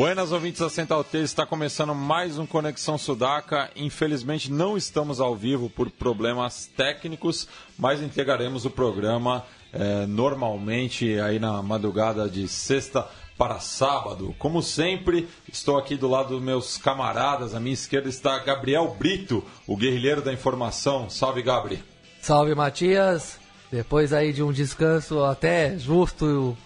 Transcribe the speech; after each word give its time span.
Buenas 0.00 0.32
ouvintes 0.32 0.62
da 0.62 0.70
Central 0.70 1.04
3, 1.04 1.24
está 1.24 1.44
começando 1.44 1.94
mais 1.94 2.38
um 2.38 2.46
Conexão 2.46 2.96
Sudaca. 2.96 3.68
Infelizmente 3.76 4.50
não 4.50 4.74
estamos 4.74 5.20
ao 5.20 5.36
vivo 5.36 5.68
por 5.68 5.90
problemas 5.90 6.64
técnicos, 6.74 7.46
mas 7.78 8.00
entregaremos 8.00 8.64
o 8.64 8.70
programa 8.70 9.44
eh, 9.74 10.06
normalmente 10.06 11.20
aí 11.20 11.38
na 11.38 11.62
madrugada 11.62 12.30
de 12.30 12.48
sexta 12.48 13.06
para 13.36 13.60
sábado. 13.60 14.34
Como 14.38 14.62
sempre, 14.62 15.28
estou 15.52 15.76
aqui 15.76 15.98
do 15.98 16.08
lado 16.08 16.30
dos 16.30 16.42
meus 16.42 16.78
camaradas. 16.78 17.54
À 17.54 17.60
minha 17.60 17.74
esquerda 17.74 18.08
está 18.08 18.38
Gabriel 18.38 18.96
Brito, 18.98 19.44
o 19.66 19.76
guerrilheiro 19.76 20.22
da 20.22 20.32
informação. 20.32 21.10
Salve, 21.10 21.42
Gabri. 21.42 21.84
Salve, 22.22 22.54
Matias. 22.54 23.38
Depois 23.70 24.14
aí 24.14 24.32
de 24.32 24.42
um 24.42 24.50
descanso 24.50 25.22
até 25.22 25.78
justo 25.78 26.56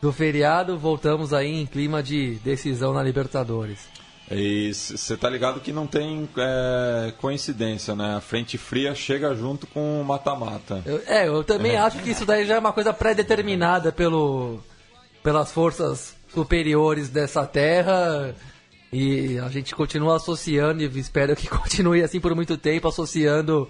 do 0.00 0.12
feriado, 0.12 0.78
voltamos 0.78 1.32
aí 1.32 1.60
em 1.60 1.66
clima 1.66 2.02
de 2.02 2.36
decisão 2.36 2.92
na 2.92 3.02
Libertadores. 3.02 3.88
E 4.30 4.72
você 4.72 5.16
tá 5.16 5.28
ligado 5.28 5.60
que 5.60 5.72
não 5.72 5.88
tem 5.88 6.28
é, 6.36 7.12
coincidência, 7.18 7.96
né? 7.96 8.14
A 8.14 8.20
frente 8.20 8.56
fria 8.56 8.94
chega 8.94 9.34
junto 9.34 9.66
com 9.66 10.00
o 10.00 10.04
mata-mata. 10.04 10.82
É, 11.06 11.26
eu 11.26 11.42
também 11.42 11.72
é. 11.72 11.78
acho 11.78 11.98
que 11.98 12.10
isso 12.10 12.24
daí 12.24 12.46
já 12.46 12.54
é 12.54 12.58
uma 12.58 12.72
coisa 12.72 12.92
pré-determinada 12.92 13.90
pelo, 13.90 14.60
pelas 15.20 15.50
forças 15.50 16.14
superiores 16.32 17.08
dessa 17.08 17.44
terra. 17.44 18.32
E 18.92 19.36
a 19.40 19.48
gente 19.48 19.74
continua 19.74 20.16
associando, 20.16 20.82
e 20.82 20.86
espero 20.98 21.34
que 21.34 21.46
continue 21.50 22.02
assim 22.02 22.20
por 22.20 22.34
muito 22.34 22.56
tempo, 22.56 22.86
associando 22.86 23.68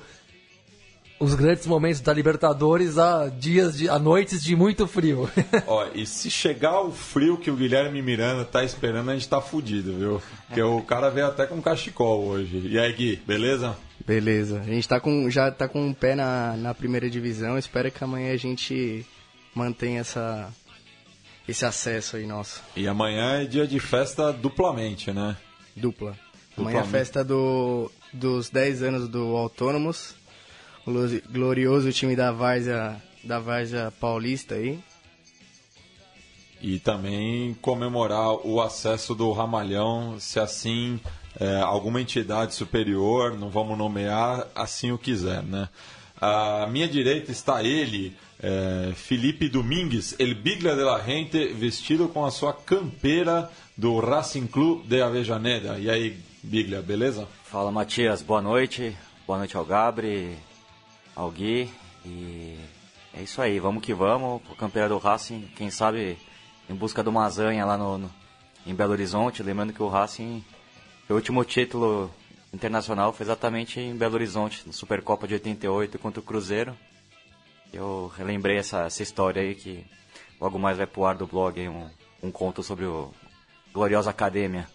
os 1.20 1.34
grandes 1.34 1.66
momentos 1.66 2.00
da 2.00 2.14
Libertadores 2.14 2.96
a 2.96 3.28
dias 3.28 3.76
de 3.76 3.90
a 3.90 3.98
noites 3.98 4.42
de 4.42 4.56
muito 4.56 4.86
frio. 4.86 5.30
Ó, 5.68 5.86
e 5.94 6.06
se 6.06 6.30
chegar 6.30 6.80
o 6.80 6.90
frio 6.90 7.36
que 7.36 7.50
o 7.50 7.56
Guilherme 7.56 8.00
Miranda 8.00 8.42
tá 8.42 8.64
esperando, 8.64 9.10
a 9.10 9.14
gente 9.14 9.28
tá 9.28 9.38
fudido, 9.38 9.92
viu? 9.92 10.22
Porque 10.46 10.62
o 10.62 10.80
cara 10.80 11.10
veio 11.10 11.26
até 11.26 11.44
com 11.44 11.60
cachecol 11.60 12.24
hoje. 12.24 12.68
E 12.68 12.78
aí, 12.78 12.90
Gui, 12.94 13.16
beleza? 13.26 13.76
Beleza. 14.06 14.60
A 14.60 14.64
gente 14.64 14.88
tá 14.88 14.98
com, 14.98 15.28
já 15.28 15.50
tá 15.50 15.68
com 15.68 15.88
um 15.88 15.92
pé 15.92 16.14
na, 16.14 16.56
na 16.56 16.74
primeira 16.74 17.10
divisão. 17.10 17.58
Espero 17.58 17.92
que 17.92 18.02
amanhã 18.02 18.32
a 18.32 18.38
gente 18.38 19.04
mantenha 19.54 20.00
essa, 20.00 20.50
esse 21.46 21.66
acesso 21.66 22.16
aí 22.16 22.26
nosso. 22.26 22.62
E 22.74 22.88
amanhã 22.88 23.42
é 23.42 23.44
dia 23.44 23.66
de 23.66 23.78
festa 23.78 24.32
duplamente, 24.32 25.12
né? 25.12 25.36
Dupla. 25.76 26.16
Amanhã 26.56 26.78
é 26.78 26.80
a 26.80 26.84
festa 26.84 27.22
do, 27.22 27.92
dos 28.10 28.48
10 28.48 28.82
anos 28.82 29.08
do 29.08 29.36
Autônomos 29.36 30.18
glorioso 31.30 31.92
time 31.92 32.16
da 32.16 32.32
Várzea, 32.32 33.00
da 33.22 33.38
Várzea 33.38 33.92
Paulista 34.00 34.54
aí. 34.54 34.78
E 36.60 36.78
também 36.78 37.54
comemorar 37.54 38.46
o 38.46 38.60
acesso 38.60 39.14
do 39.14 39.32
Ramalhão, 39.32 40.18
se 40.18 40.38
assim 40.38 41.00
é, 41.38 41.60
alguma 41.60 42.00
entidade 42.00 42.54
superior, 42.54 43.38
não 43.38 43.48
vamos 43.48 43.78
nomear, 43.78 44.46
assim 44.54 44.92
o 44.92 44.98
quiser, 44.98 45.42
né? 45.42 45.68
À 46.20 46.66
minha 46.70 46.86
direita 46.86 47.32
está 47.32 47.62
ele, 47.62 48.14
é, 48.42 48.92
Felipe 48.94 49.48
Domingues, 49.48 50.14
El 50.18 50.34
Bigla 50.34 50.76
de 50.76 50.82
la 50.82 50.98
Gente, 51.00 51.48
vestido 51.54 52.08
com 52.08 52.26
a 52.26 52.30
sua 52.30 52.52
campeira 52.52 53.50
do 53.74 53.98
Racing 53.98 54.46
Club 54.46 54.86
de 54.86 55.00
Avejaneda. 55.00 55.78
E 55.78 55.88
aí, 55.88 56.18
Biglia, 56.42 56.82
beleza? 56.82 57.26
Fala, 57.44 57.72
Matias, 57.72 58.20
boa 58.20 58.42
noite. 58.42 58.94
Boa 59.30 59.38
noite 59.38 59.56
ao 59.56 59.64
Gabri, 59.64 60.36
ao 61.20 61.30
Gui. 61.30 61.70
E 62.04 62.58
é 63.12 63.22
isso 63.22 63.42
aí, 63.42 63.60
vamos 63.60 63.84
que 63.84 63.92
vamos. 63.92 64.40
O 64.50 64.56
campeão 64.56 64.88
do 64.88 64.98
Racing, 64.98 65.48
quem 65.54 65.70
sabe 65.70 66.16
em 66.68 66.74
busca 66.74 67.02
de 67.02 67.08
uma 67.08 67.28
zanha 67.28 67.64
lá 67.66 67.76
no, 67.76 67.98
no, 67.98 68.10
em 68.66 68.74
Belo 68.74 68.92
Horizonte. 68.92 69.42
Lembrando 69.42 69.72
que 69.72 69.82
o 69.82 69.88
Racing, 69.88 70.42
o 71.08 71.14
último 71.14 71.44
título 71.44 72.10
internacional 72.54 73.12
foi 73.12 73.26
exatamente 73.26 73.78
em 73.78 73.94
Belo 73.94 74.14
Horizonte, 74.14 74.62
na 74.66 74.72
Supercopa 74.72 75.28
de 75.28 75.34
88 75.34 75.98
contra 75.98 76.20
o 76.20 76.24
Cruzeiro. 76.24 76.74
Eu 77.72 78.10
relembrei 78.16 78.56
essa, 78.56 78.86
essa 78.86 79.02
história 79.02 79.42
aí 79.42 79.54
que 79.54 79.84
logo 80.40 80.58
mais 80.58 80.78
vai 80.78 80.86
pro 80.86 81.04
ar 81.04 81.16
do 81.16 81.26
blog 81.26 81.68
um, 81.68 81.88
um 82.22 82.30
conto 82.32 82.62
sobre 82.62 82.86
o 82.86 83.12
Gloriosa 83.72 84.10
Academia. 84.10 84.66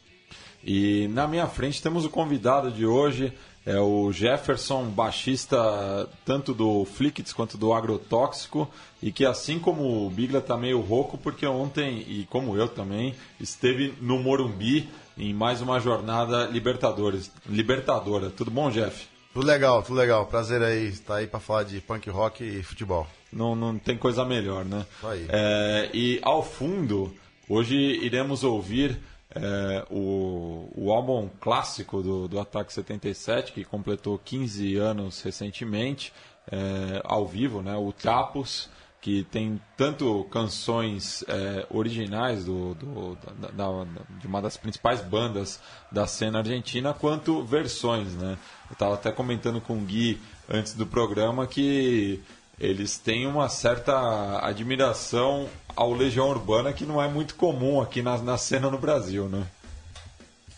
E 0.64 1.08
na 1.10 1.28
minha 1.28 1.48
frente 1.48 1.82
temos 1.82 2.06
o 2.06 2.10
convidado 2.10 2.72
de 2.72 2.86
hoje, 2.86 3.34
é 3.66 3.80
o 3.80 4.12
Jefferson, 4.12 4.84
baixista 4.86 6.08
tanto 6.24 6.54
do 6.54 6.86
Flickits 6.86 7.34
quanto 7.34 7.58
do 7.58 7.74
Agrotóxico, 7.74 8.70
e 9.02 9.12
que 9.12 9.26
assim 9.26 9.58
como 9.58 10.06
o 10.06 10.10
Bigla 10.10 10.40
está 10.40 10.56
meio 10.56 10.80
rouco, 10.82 11.18
porque 11.18 11.48
ontem, 11.48 12.06
e 12.08 12.28
como 12.30 12.56
eu 12.56 12.68
também, 12.68 13.16
esteve 13.40 13.94
no 14.00 14.20
Morumbi 14.20 14.88
em 15.18 15.34
mais 15.34 15.62
uma 15.62 15.80
jornada 15.80 16.46
Libertadores, 16.46 17.32
Libertadora. 17.48 18.30
Tudo 18.30 18.52
bom, 18.52 18.70
Jeff? 18.70 19.08
Tudo 19.34 19.48
legal, 19.48 19.82
tudo 19.82 19.98
legal. 19.98 20.26
Prazer 20.28 20.62
aí 20.62 20.88
estar 20.88 21.16
aí 21.16 21.28
para 21.28 21.40
falar 21.40 21.64
de 21.64 21.82
punk 21.82 22.10
rock 22.10 22.44
e 22.44 22.64
futebol. 22.64 23.08
Não, 23.34 23.56
não 23.56 23.78
tem 23.78 23.98
coisa 23.98 24.24
melhor, 24.24 24.64
né? 24.64 24.86
Aí. 25.04 25.26
É, 25.28 25.90
e 25.94 26.20
ao 26.22 26.42
fundo, 26.42 27.14
hoje 27.50 27.76
iremos 27.76 28.44
ouvir 28.44 28.98
é, 29.36 29.86
o, 29.90 30.72
o 30.76 30.92
álbum 30.92 31.30
clássico 31.40 32.02
do, 32.02 32.28
do 32.28 32.40
Ataque 32.40 32.72
77, 32.72 33.52
que 33.52 33.66
completou 33.66 34.18
15 34.18 34.78
anos 34.78 35.22
recentemente, 35.22 36.14
é, 36.52 37.02
ao 37.04 37.28
vivo, 37.28 37.62
né, 37.62 37.76
o 37.76 37.92
Trapos, 37.92 38.70
que 39.02 39.24
tem 39.26 39.62
tanto 39.78 40.24
canções 40.32 41.24
é, 41.28 41.68
originais 41.70 42.46
do, 42.46 42.74
do 42.74 43.16
da, 43.40 43.50
da, 43.52 43.86
de 44.20 44.26
uma 44.26 44.42
das 44.42 44.58
principais 44.58 45.00
bandas 45.00 45.60
da 45.92 46.08
cena 46.08 46.40
argentina, 46.40 46.92
quanto 46.92 47.44
versões. 47.44 48.16
Né? 48.16 48.36
Eu 48.68 48.74
estava 48.74 48.96
até 48.96 49.12
comentando 49.12 49.62
com 49.62 49.78
o 49.78 49.82
Gui 49.82 50.20
antes 50.50 50.74
do 50.74 50.88
programa 50.88 51.46
que 51.46 52.20
eles 52.60 52.98
têm 52.98 53.28
uma 53.28 53.50
certa 53.50 54.40
admiração 54.46 55.48
ao 55.76 55.94
Legião 55.94 56.30
Urbana 56.30 56.72
que 56.72 56.86
não 56.86 57.02
é 57.02 57.08
muito 57.08 57.36
comum 57.36 57.82
aqui 57.82 58.02
na, 58.02 58.18
na 58.18 58.38
cena 58.38 58.70
no 58.70 58.78
Brasil, 58.78 59.28
né? 59.28 59.46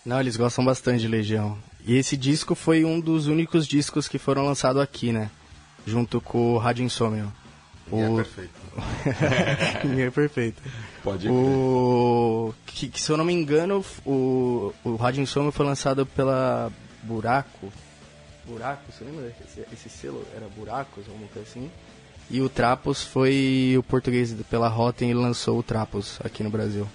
Não, 0.06 0.20
eles 0.20 0.38
gostam 0.38 0.64
bastante 0.64 1.02
de 1.02 1.08
Legião. 1.08 1.58
E 1.86 1.96
esse 1.96 2.16
disco 2.16 2.54
foi 2.54 2.86
um 2.86 3.00
dos 3.00 3.28
únicos 3.28 3.68
discos 3.68 4.08
que 4.08 4.18
foram 4.18 4.46
lançados 4.46 4.82
aqui, 4.82 5.12
né? 5.12 5.30
Junto 5.86 6.22
com 6.22 6.54
o 6.54 6.58
Rádio 6.58 6.86
Insônia. 6.86 7.28
O... 7.92 8.20
É 8.20 8.24
perfeito. 8.24 8.52
é 10.00 10.10
perfeito. 10.12 10.62
Pode 11.04 11.30
o... 11.30 12.54
Que, 12.66 12.90
que, 12.90 13.02
se 13.02 13.12
eu 13.12 13.18
não 13.18 13.26
me 13.26 13.34
engano, 13.34 13.84
o, 14.06 14.74
o 14.84 14.96
Rádio 14.96 15.24
Insônia 15.24 15.52
foi 15.52 15.66
lançado 15.66 16.06
pela 16.06 16.72
Buraco. 17.04 17.72
Buraco, 18.46 18.92
você 18.92 19.04
lembra? 19.04 19.34
Esse, 19.46 19.66
esse 19.74 19.90
selo 19.90 20.26
era 20.36 20.48
Buracos, 20.50 21.06
alguma 21.08 21.28
coisa 21.30 21.48
assim? 21.50 21.72
E 22.30 22.42
o 22.42 22.50
Trapos 22.50 23.04
foi 23.04 23.76
o 23.78 23.84
português 23.84 24.36
pela 24.50 24.68
Rotten 24.68 25.10
e 25.10 25.14
lançou 25.14 25.60
o 25.60 25.64
Trapos 25.64 26.20
aqui 26.24 26.44
no 26.44 26.50
Brasil. 26.50 26.88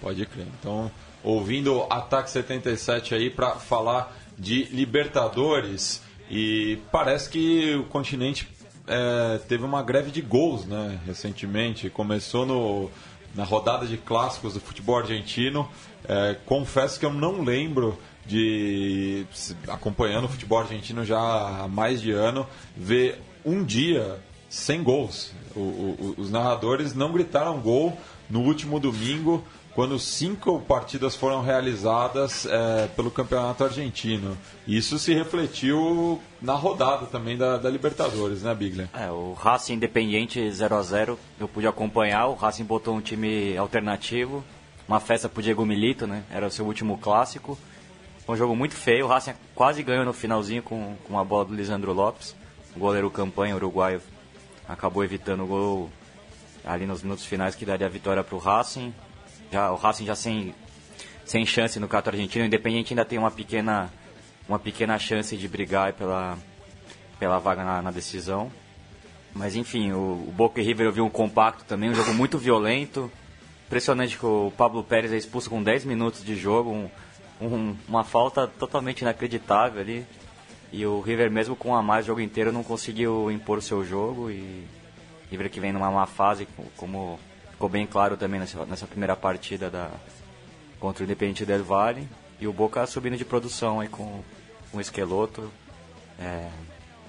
Pode 0.00 0.24
crer. 0.26 0.46
Então, 0.60 0.90
ouvindo 1.22 1.86
Ataque 1.88 2.30
77 2.30 3.14
aí 3.14 3.30
para 3.30 3.52
falar 3.52 4.14
de 4.38 4.64
Libertadores 4.64 6.02
e 6.30 6.78
parece 6.92 7.30
que 7.30 7.74
o 7.76 7.84
continente 7.84 8.48
é, 8.86 9.38
teve 9.48 9.64
uma 9.64 9.82
greve 9.82 10.10
de 10.10 10.20
gols, 10.20 10.66
né? 10.66 11.00
Recentemente 11.06 11.88
começou 11.88 12.44
no 12.44 12.90
na 13.34 13.42
rodada 13.42 13.84
de 13.84 13.96
clássicos 13.96 14.54
do 14.54 14.60
futebol 14.60 14.98
argentino. 14.98 15.68
É, 16.06 16.36
confesso 16.46 17.00
que 17.00 17.06
eu 17.06 17.12
não 17.12 17.42
lembro 17.42 17.98
de 18.24 19.26
acompanhando 19.68 20.24
o 20.24 20.28
futebol 20.28 20.60
argentino 20.60 21.04
já 21.04 21.18
há 21.18 21.68
mais 21.68 22.00
de 22.00 22.12
ano 22.12 22.46
ver 22.76 23.20
um 23.44 23.64
dia 23.64 24.18
sem 24.48 24.82
gols. 24.82 25.32
O, 25.54 25.60
o, 25.60 26.14
os 26.18 26.30
narradores 26.30 26.94
não 26.94 27.12
gritaram 27.12 27.60
gol 27.60 27.96
no 28.28 28.40
último 28.40 28.80
domingo, 28.80 29.44
quando 29.74 29.98
cinco 29.98 30.60
partidas 30.60 31.16
foram 31.16 31.42
realizadas 31.42 32.46
é, 32.46 32.86
pelo 32.94 33.10
campeonato 33.10 33.64
argentino. 33.64 34.38
Isso 34.66 34.98
se 34.98 35.12
refletiu 35.12 36.20
na 36.40 36.54
rodada 36.54 37.06
também 37.06 37.36
da, 37.36 37.56
da 37.56 37.68
Libertadores, 37.68 38.42
né, 38.42 38.54
Bigler? 38.54 38.88
É, 38.94 39.10
o 39.10 39.32
Racing 39.32 39.74
Independiente 39.74 40.48
0 40.50 40.76
a 40.76 40.82
0 40.82 41.18
eu 41.40 41.48
pude 41.48 41.66
acompanhar. 41.66 42.26
O 42.26 42.34
Racing 42.34 42.64
botou 42.64 42.94
um 42.94 43.00
time 43.00 43.56
alternativo. 43.56 44.44
uma 44.86 45.00
festa 45.00 45.28
pro 45.28 45.42
Diego 45.42 45.66
Milito, 45.66 46.06
né? 46.06 46.22
Era 46.30 46.46
o 46.46 46.50
seu 46.50 46.64
último 46.64 46.96
clássico. 46.98 47.58
Foi 48.24 48.36
um 48.36 48.38
jogo 48.38 48.56
muito 48.56 48.74
feio, 48.74 49.04
o 49.04 49.08
Racing 49.08 49.34
quase 49.54 49.82
ganhou 49.82 50.04
no 50.04 50.12
finalzinho 50.12 50.62
com, 50.62 50.96
com 51.04 51.12
uma 51.12 51.24
bola 51.24 51.44
do 51.44 51.54
Lisandro 51.54 51.92
Lopes. 51.92 52.34
O 52.74 52.78
goleiro 52.78 53.10
campanha 53.10 53.54
uruguaio 53.54 54.00
acabou 54.68 55.04
evitando 55.04 55.44
o 55.44 55.46
gol 55.46 55.90
ali 56.64 56.86
nos 56.86 57.02
minutos 57.02 57.24
finais 57.24 57.54
que 57.54 57.64
daria 57.64 57.86
a 57.86 57.90
vitória 57.90 58.24
pro 58.24 58.38
Racing. 58.38 58.94
Já, 59.52 59.70
o 59.70 59.76
Racing 59.76 60.06
já 60.06 60.16
sem, 60.16 60.54
sem 61.24 61.44
chance 61.44 61.78
no 61.78 61.88
cato 61.88 62.10
argentino, 62.10 62.44
o 62.44 62.46
Independente 62.46 62.92
ainda 62.92 63.04
tem 63.04 63.18
uma 63.18 63.30
pequena, 63.30 63.92
uma 64.48 64.58
pequena 64.58 64.98
chance 64.98 65.36
de 65.36 65.46
brigar 65.48 65.92
pela, 65.92 66.38
pela 67.18 67.38
vaga 67.38 67.64
na, 67.64 67.82
na 67.82 67.90
decisão. 67.90 68.50
Mas 69.34 69.56
enfim, 69.56 69.92
o, 69.92 70.24
o 70.28 70.32
Boca 70.34 70.60
e 70.60 70.64
River 70.64 70.86
eu 70.86 70.92
vi 70.92 71.00
um 71.00 71.10
compacto 71.10 71.64
também, 71.64 71.90
um 71.90 71.94
jogo 71.94 72.14
muito 72.14 72.38
violento. 72.38 73.10
Impressionante 73.66 74.16
que 74.18 74.26
o 74.26 74.52
Pablo 74.56 74.84
Pérez 74.84 75.12
é 75.12 75.16
expulso 75.16 75.50
com 75.50 75.62
10 75.62 75.84
minutos 75.84 76.24
de 76.24 76.36
jogo, 76.36 76.70
um, 76.70 76.90
um, 77.40 77.76
uma 77.88 78.04
falta 78.04 78.46
totalmente 78.46 79.00
inacreditável 79.00 79.80
ali. 79.80 80.06
E 80.76 80.84
o 80.84 81.00
River, 81.00 81.30
mesmo 81.30 81.54
com 81.54 81.72
a 81.76 81.80
mais 81.80 82.04
o 82.04 82.08
jogo 82.08 82.20
inteiro, 82.20 82.50
não 82.50 82.64
conseguiu 82.64 83.30
impor 83.30 83.58
o 83.58 83.62
seu 83.62 83.84
jogo. 83.84 84.28
E 84.28 84.66
River 85.30 85.48
que 85.48 85.60
vem 85.60 85.72
numa 85.72 85.88
má 85.88 86.04
fase, 86.04 86.48
como 86.76 87.16
ficou 87.52 87.68
bem 87.68 87.86
claro 87.86 88.16
também 88.16 88.40
nessa, 88.40 88.66
nessa 88.66 88.84
primeira 88.84 89.14
partida 89.14 89.70
da, 89.70 89.88
contra 90.80 91.04
o 91.04 91.06
Independente 91.06 91.46
del 91.46 91.62
Valle. 91.62 92.08
E 92.40 92.48
o 92.48 92.52
Boca 92.52 92.84
subindo 92.88 93.16
de 93.16 93.24
produção 93.24 93.78
aí 93.78 93.86
com, 93.86 94.20
com 94.72 94.78
o 94.78 94.80
Esqueloto. 94.80 95.48
É, 96.18 96.50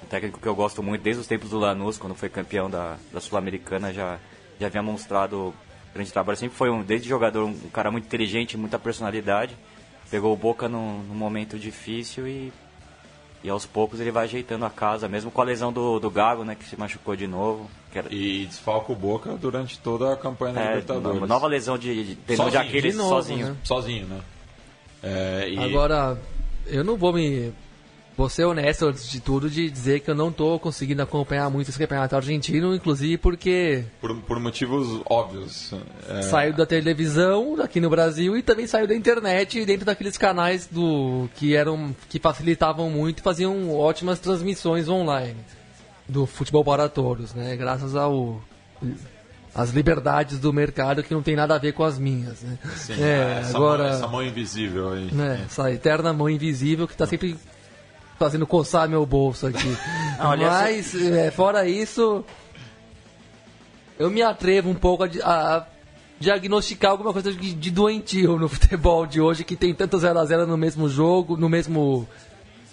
um 0.03 0.05
técnico 0.05 0.39
que 0.39 0.47
eu 0.47 0.53
gosto 0.53 0.83
muito 0.83 1.01
desde 1.01 1.21
os 1.21 1.27
tempos 1.27 1.49
do 1.49 1.57
Lanús, 1.57 1.97
quando 1.97 2.13
foi 2.13 2.29
campeão 2.29 2.69
da, 2.69 2.97
da 3.11 3.19
Sul-Americana, 3.19 3.91
já, 3.91 4.19
já 4.59 4.67
havia 4.67 4.83
mostrado 4.83 5.55
grande 5.91 6.13
trabalho. 6.13 6.37
Sempre 6.37 6.55
foi, 6.55 6.69
um, 6.69 6.83
desde 6.83 7.09
jogador, 7.09 7.43
um 7.45 7.69
cara 7.73 7.89
muito 7.89 8.05
inteligente, 8.05 8.57
muita 8.57 8.77
personalidade. 8.77 9.57
Pegou 10.11 10.31
o 10.31 10.37
Boca 10.37 10.69
num, 10.69 10.99
num 10.99 11.15
momento 11.15 11.57
difícil 11.57 12.27
e, 12.27 12.53
e 13.45 13.49
aos 13.49 13.63
poucos 13.63 13.99
ele 13.99 14.09
vai 14.09 14.23
ajeitando 14.23 14.65
a 14.65 14.71
casa, 14.71 15.07
mesmo 15.07 15.29
com 15.29 15.39
a 15.39 15.45
lesão 15.45 15.71
do, 15.71 15.99
do 15.99 16.09
Gago, 16.09 16.43
né, 16.43 16.55
que 16.55 16.65
se 16.65 16.75
machucou 16.79 17.15
de 17.15 17.27
novo. 17.27 17.69
Era... 17.93 18.13
E 18.13 18.45
desfalca 18.47 18.91
o 18.91 18.95
Boca 18.95 19.33
durante 19.33 19.77
toda 19.79 20.11
a 20.11 20.17
campanha 20.17 20.53
da 20.55 20.61
é, 20.61 20.67
Libertadores. 20.69 21.17
Uma 21.19 21.27
nova 21.27 21.45
lesão 21.47 21.77
de, 21.77 21.93
de, 21.93 22.15
de, 22.15 22.35
de 22.35 22.57
Aquiles 22.57 22.93
de 22.93 22.97
novo, 22.97 23.09
sozinho. 23.09 23.47
né? 23.49 23.55
Sozinho, 23.63 24.07
né? 24.07 24.19
É, 25.03 25.49
e- 25.49 25.59
Agora, 25.59 26.19
eu 26.65 26.83
não 26.83 26.97
vou 26.97 27.13
me. 27.13 27.53
Vou 28.17 28.29
ser 28.29 28.45
honesto 28.45 28.85
antes 28.85 29.09
de 29.09 29.19
tudo 29.19 29.49
de 29.49 29.69
dizer 29.69 29.99
que 29.99 30.09
eu 30.09 30.15
não 30.15 30.31
tô 30.31 30.57
conseguindo 30.57 31.01
acompanhar 31.01 31.49
muito 31.49 31.69
esse 31.69 31.77
campeonato 31.77 32.15
argentino, 32.15 32.73
inclusive 32.73 33.17
porque 33.17 33.83
por, 33.99 34.15
por 34.21 34.39
motivos 34.39 35.01
óbvios. 35.09 35.73
É, 36.07 36.21
saiu 36.21 36.53
da 36.53 36.65
televisão 36.65 37.61
aqui 37.61 37.81
no 37.81 37.89
Brasil 37.89 38.37
e 38.37 38.41
também 38.41 38.67
saiu 38.67 38.87
da 38.87 38.95
internet 38.95 39.65
dentro 39.65 39.85
daqueles 39.85 40.17
canais 40.17 40.65
do 40.65 41.27
que 41.35 41.55
eram 41.55 41.93
que 42.09 42.17
facilitavam 42.17 42.89
muito 42.89 43.19
e 43.19 43.21
faziam 43.21 43.75
ótimas 43.75 44.17
transmissões 44.19 44.87
online 44.87 45.37
do 46.07 46.25
futebol 46.25 46.63
para 46.63 46.87
todos, 46.87 47.33
né? 47.33 47.55
Graças 47.57 47.95
ao 47.95 48.41
as 49.53 49.69
liberdades 49.69 50.37
do 50.37 50.51
mercado 50.51 51.01
que 51.01 51.13
não 51.13 51.21
tem 51.21 51.35
nada 51.35 51.55
a 51.55 51.57
ver 51.57 51.71
com 51.71 51.83
as 51.83 51.97
minhas, 51.97 52.41
né? 52.41 52.57
sim, 52.75 53.01
é, 53.01 53.39
essa, 53.39 53.55
agora 53.55 53.83
mão, 53.83 53.93
essa 53.93 54.07
mão 54.07 54.23
invisível 54.23 54.91
aí. 54.91 55.09
né, 55.13 55.43
essa 55.45 55.71
eterna 55.71 56.11
mão 56.11 56.29
invisível 56.29 56.85
que 56.85 56.93
está 56.93 57.07
sempre 57.07 57.37
fazendo 58.17 58.47
coçar 58.47 58.87
meu 58.87 59.05
bolso 59.05 59.47
aqui. 59.47 59.77
Aliás, 60.19 60.93
Mas, 60.93 61.11
é, 61.11 61.31
fora 61.31 61.67
isso, 61.67 62.23
eu 63.99 64.09
me 64.09 64.21
atrevo 64.21 64.69
um 64.69 64.75
pouco 64.75 65.03
a, 65.03 65.07
a 65.23 65.65
diagnosticar 66.19 66.91
alguma 66.91 67.11
coisa 67.11 67.31
de, 67.33 67.53
de 67.53 67.71
doentio 67.71 68.37
no 68.37 68.47
futebol 68.49 69.05
de 69.05 69.19
hoje, 69.19 69.43
que 69.43 69.55
tem 69.55 69.73
tanto 69.73 69.97
0 69.97 70.19
a 70.19 70.25
0 70.25 70.47
no 70.47 70.57
mesmo 70.57 70.87
jogo, 70.89 71.35
no 71.37 71.49
mesmo 71.49 72.07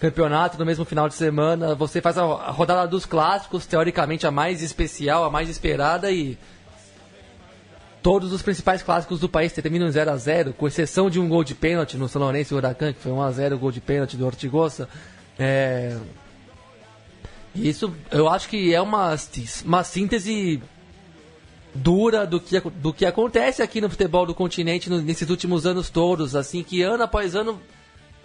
campeonato, 0.00 0.58
no 0.58 0.64
mesmo 0.64 0.84
final 0.84 1.08
de 1.08 1.14
semana. 1.14 1.74
Você 1.74 2.00
faz 2.00 2.18
a, 2.18 2.22
a 2.22 2.50
rodada 2.50 2.86
dos 2.88 3.06
clássicos, 3.06 3.66
teoricamente 3.66 4.26
a 4.26 4.30
mais 4.30 4.62
especial, 4.62 5.24
a 5.24 5.30
mais 5.30 5.48
esperada, 5.48 6.10
e 6.10 6.38
todos 8.02 8.32
os 8.32 8.42
principais 8.42 8.82
clássicos 8.82 9.20
do 9.20 9.28
país 9.28 9.52
terminam 9.52 9.86
em 9.86 9.92
0 9.92 10.10
a 10.10 10.16
0 10.16 10.52
com 10.54 10.66
exceção 10.66 11.08
de 11.08 11.20
um 11.20 11.28
gol 11.28 11.44
de 11.44 11.54
pênalti 11.54 11.96
no 11.96 12.08
São 12.08 12.20
Lourenço 12.20 12.52
e 12.52 12.56
Huracan, 12.56 12.92
que 12.92 13.00
foi 13.00 13.12
1 13.12 13.22
a 13.22 13.30
0 13.30 13.54
o 13.54 13.58
gol 13.58 13.70
de 13.70 13.80
pênalti 13.80 14.16
do 14.16 14.26
Ortigosa. 14.26 14.88
É... 15.42 15.98
Isso 17.54 17.92
eu 18.10 18.28
acho 18.28 18.48
que 18.48 18.72
é 18.72 18.80
uma, 18.80 19.14
uma 19.64 19.84
síntese 19.84 20.62
dura 21.74 22.24
do 22.26 22.40
que, 22.40 22.60
do 22.60 22.92
que 22.92 23.04
acontece 23.04 23.62
aqui 23.62 23.80
no 23.80 23.90
futebol 23.90 24.24
do 24.24 24.34
continente 24.34 24.88
nesses 24.88 25.28
últimos 25.28 25.66
anos 25.66 25.90
todos, 25.90 26.36
assim, 26.36 26.62
que 26.62 26.82
ano 26.82 27.02
após 27.02 27.34
ano 27.34 27.60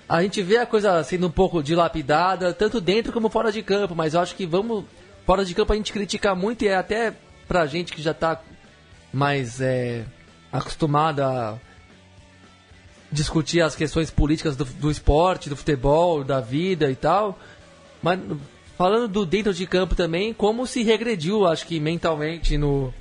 a 0.07 0.21
gente 0.21 0.41
vê 0.41 0.57
a 0.57 0.65
coisa 0.65 1.03
sendo 1.03 1.27
um 1.27 1.31
pouco 1.31 1.61
dilapidada, 1.61 2.53
tanto 2.53 2.79
dentro 2.79 3.11
como 3.11 3.29
fora 3.29 3.51
de 3.51 3.61
campo, 3.61 3.95
mas 3.95 4.13
eu 4.13 4.21
acho 4.21 4.35
que 4.35 4.45
vamos. 4.45 4.85
Fora 5.25 5.43
de 5.43 5.53
campo 5.53 5.73
a 5.73 5.75
gente 5.75 5.91
critica 5.91 6.33
muito 6.33 6.63
e 6.63 6.69
é 6.69 6.75
até 6.75 7.13
pra 7.49 7.65
gente 7.65 7.91
que 7.91 8.01
já 8.01 8.13
tá 8.13 8.41
mais 9.11 9.59
é, 9.59 10.05
acostumada 10.53 11.59
discutir 13.11 13.61
as 13.61 13.75
questões 13.75 14.11
políticas 14.11 14.55
do, 14.55 14.65
do 14.65 14.91
esporte, 14.91 15.49
do 15.49 15.55
futebol, 15.55 16.23
da 16.23 16.39
vida 16.39 16.89
e 16.91 16.95
tal. 16.95 17.39
Mas 18.01 18.19
falando 18.77 19.07
do 19.07 19.25
dentro 19.25 19.53
de 19.53 19.65
campo 19.65 19.95
também, 19.95 20.33
como 20.33 20.67
se 20.67 20.83
regrediu, 20.83 21.47
acho 21.47 21.65
que 21.65 21.79
mentalmente 21.79 22.57
no 22.57 22.93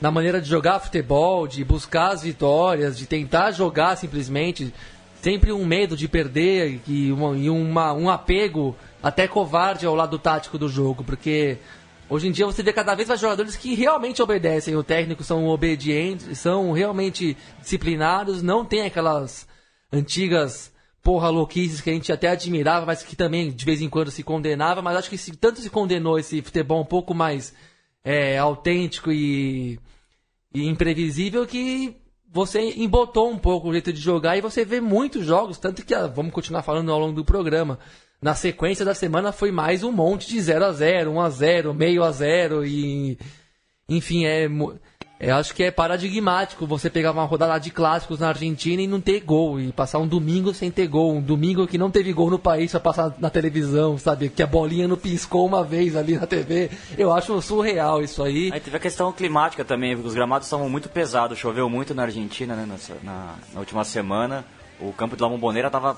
na 0.00 0.10
maneira 0.10 0.40
de 0.40 0.48
jogar 0.48 0.78
futebol, 0.78 1.48
de 1.48 1.64
buscar 1.64 2.12
as 2.12 2.22
vitórias, 2.22 2.98
de 2.98 3.06
tentar 3.06 3.50
jogar 3.52 3.96
simplesmente, 3.96 4.72
sempre 5.22 5.52
um 5.52 5.64
medo 5.64 5.96
de 5.96 6.06
perder 6.06 6.80
e, 6.86 7.10
uma, 7.10 7.36
e 7.36 7.48
uma, 7.48 7.92
um 7.94 8.10
apego 8.10 8.76
até 9.02 9.26
covarde 9.26 9.86
ao 9.86 9.94
lado 9.94 10.18
tático 10.18 10.58
do 10.58 10.68
jogo, 10.68 11.02
porque 11.02 11.58
hoje 12.08 12.28
em 12.28 12.32
dia 12.32 12.46
você 12.46 12.62
vê 12.62 12.72
cada 12.72 12.94
vez 12.94 13.08
mais 13.08 13.20
jogadores 13.20 13.56
que 13.56 13.74
realmente 13.74 14.22
obedecem, 14.22 14.76
o 14.76 14.82
técnico 14.84 15.22
são 15.22 15.46
obedientes, 15.46 16.38
são 16.38 16.72
realmente 16.72 17.36
disciplinados, 17.60 18.42
não 18.42 18.64
tem 18.64 18.82
aquelas 18.82 19.46
antigas 19.92 20.72
porra 21.02 21.28
louquices 21.28 21.80
que 21.80 21.88
a 21.88 21.92
gente 21.92 22.12
até 22.12 22.28
admirava, 22.28 22.84
mas 22.84 23.02
que 23.02 23.14
também 23.14 23.52
de 23.52 23.64
vez 23.64 23.80
em 23.80 23.88
quando 23.88 24.10
se 24.10 24.24
condenava, 24.24 24.82
mas 24.82 24.96
acho 24.96 25.08
que 25.08 25.16
se, 25.16 25.36
tanto 25.36 25.60
se 25.60 25.70
condenou 25.70 26.18
esse 26.18 26.42
futebol 26.42 26.80
um 26.80 26.84
pouco 26.84 27.14
mais 27.14 27.54
é, 28.02 28.36
autêntico 28.38 29.12
e, 29.12 29.78
e 30.52 30.66
imprevisível 30.66 31.46
que 31.46 31.96
você 32.28 32.60
embotou 32.76 33.30
um 33.30 33.38
pouco 33.38 33.68
o 33.68 33.72
jeito 33.72 33.92
de 33.92 34.00
jogar 34.00 34.36
e 34.36 34.40
você 34.40 34.64
vê 34.64 34.80
muitos 34.80 35.24
jogos, 35.24 35.58
tanto 35.58 35.84
que, 35.84 35.94
ah, 35.94 36.06
vamos 36.06 36.32
continuar 36.32 36.62
falando 36.62 36.90
ao 36.90 36.98
longo 36.98 37.14
do 37.14 37.24
programa, 37.24 37.78
na 38.20 38.34
sequência 38.34 38.84
da 38.84 38.94
semana 38.94 39.32
foi 39.32 39.50
mais 39.52 39.82
um 39.84 39.92
monte 39.92 40.28
de 40.28 40.40
0 40.40 40.64
a 40.64 40.72
0 40.72 41.10
1 41.12 41.20
a 41.20 41.30
0 41.30 41.74
meio 41.74 42.02
a 42.02 42.10
0 42.10 42.64
e 42.64 43.18
enfim, 43.88 44.24
é, 44.26 44.48
eu 45.20 45.34
acho 45.36 45.54
que 45.54 45.62
é 45.62 45.70
paradigmático 45.70 46.66
você 46.66 46.90
pegar 46.90 47.12
uma 47.12 47.24
rodada 47.24 47.56
de 47.58 47.70
clássicos 47.70 48.18
na 48.18 48.28
Argentina 48.28 48.82
e 48.82 48.86
não 48.88 49.00
ter 49.00 49.20
gol, 49.20 49.60
e 49.60 49.70
passar 49.70 49.98
um 50.00 50.08
domingo 50.08 50.52
sem 50.52 50.70
ter 50.72 50.88
gol, 50.88 51.14
um 51.14 51.20
domingo 51.22 51.66
que 51.68 51.78
não 51.78 51.88
teve 51.90 52.12
gol 52.12 52.28
no 52.28 52.38
país 52.38 52.72
pra 52.72 52.80
passar 52.80 53.14
na 53.20 53.30
televisão, 53.30 53.96
sabe? 53.96 54.28
Que 54.28 54.42
a 54.42 54.46
bolinha 54.46 54.88
não 54.88 54.96
piscou 54.96 55.46
uma 55.46 55.62
vez 55.62 55.94
ali 55.94 56.16
na 56.18 56.26
TV. 56.26 56.68
Eu 56.98 57.12
acho 57.12 57.40
surreal 57.40 58.02
isso 58.02 58.22
aí. 58.24 58.50
Aí 58.52 58.58
teve 58.60 58.76
a 58.76 58.80
questão 58.80 59.12
climática 59.12 59.64
também, 59.64 59.94
os 59.94 60.14
gramados 60.14 60.46
estavam 60.48 60.68
muito 60.68 60.88
pesados, 60.88 61.38
choveu 61.38 61.70
muito 61.70 61.94
na 61.94 62.02
Argentina 62.02 62.56
né, 62.56 62.66
nessa- 62.66 62.96
na, 63.04 63.36
na 63.54 63.60
última 63.60 63.84
semana. 63.84 64.44
O 64.80 64.92
campo 64.92 65.16
de 65.16 65.22
La 65.22 65.28
Bombonera 65.28 65.68
estava 65.68 65.96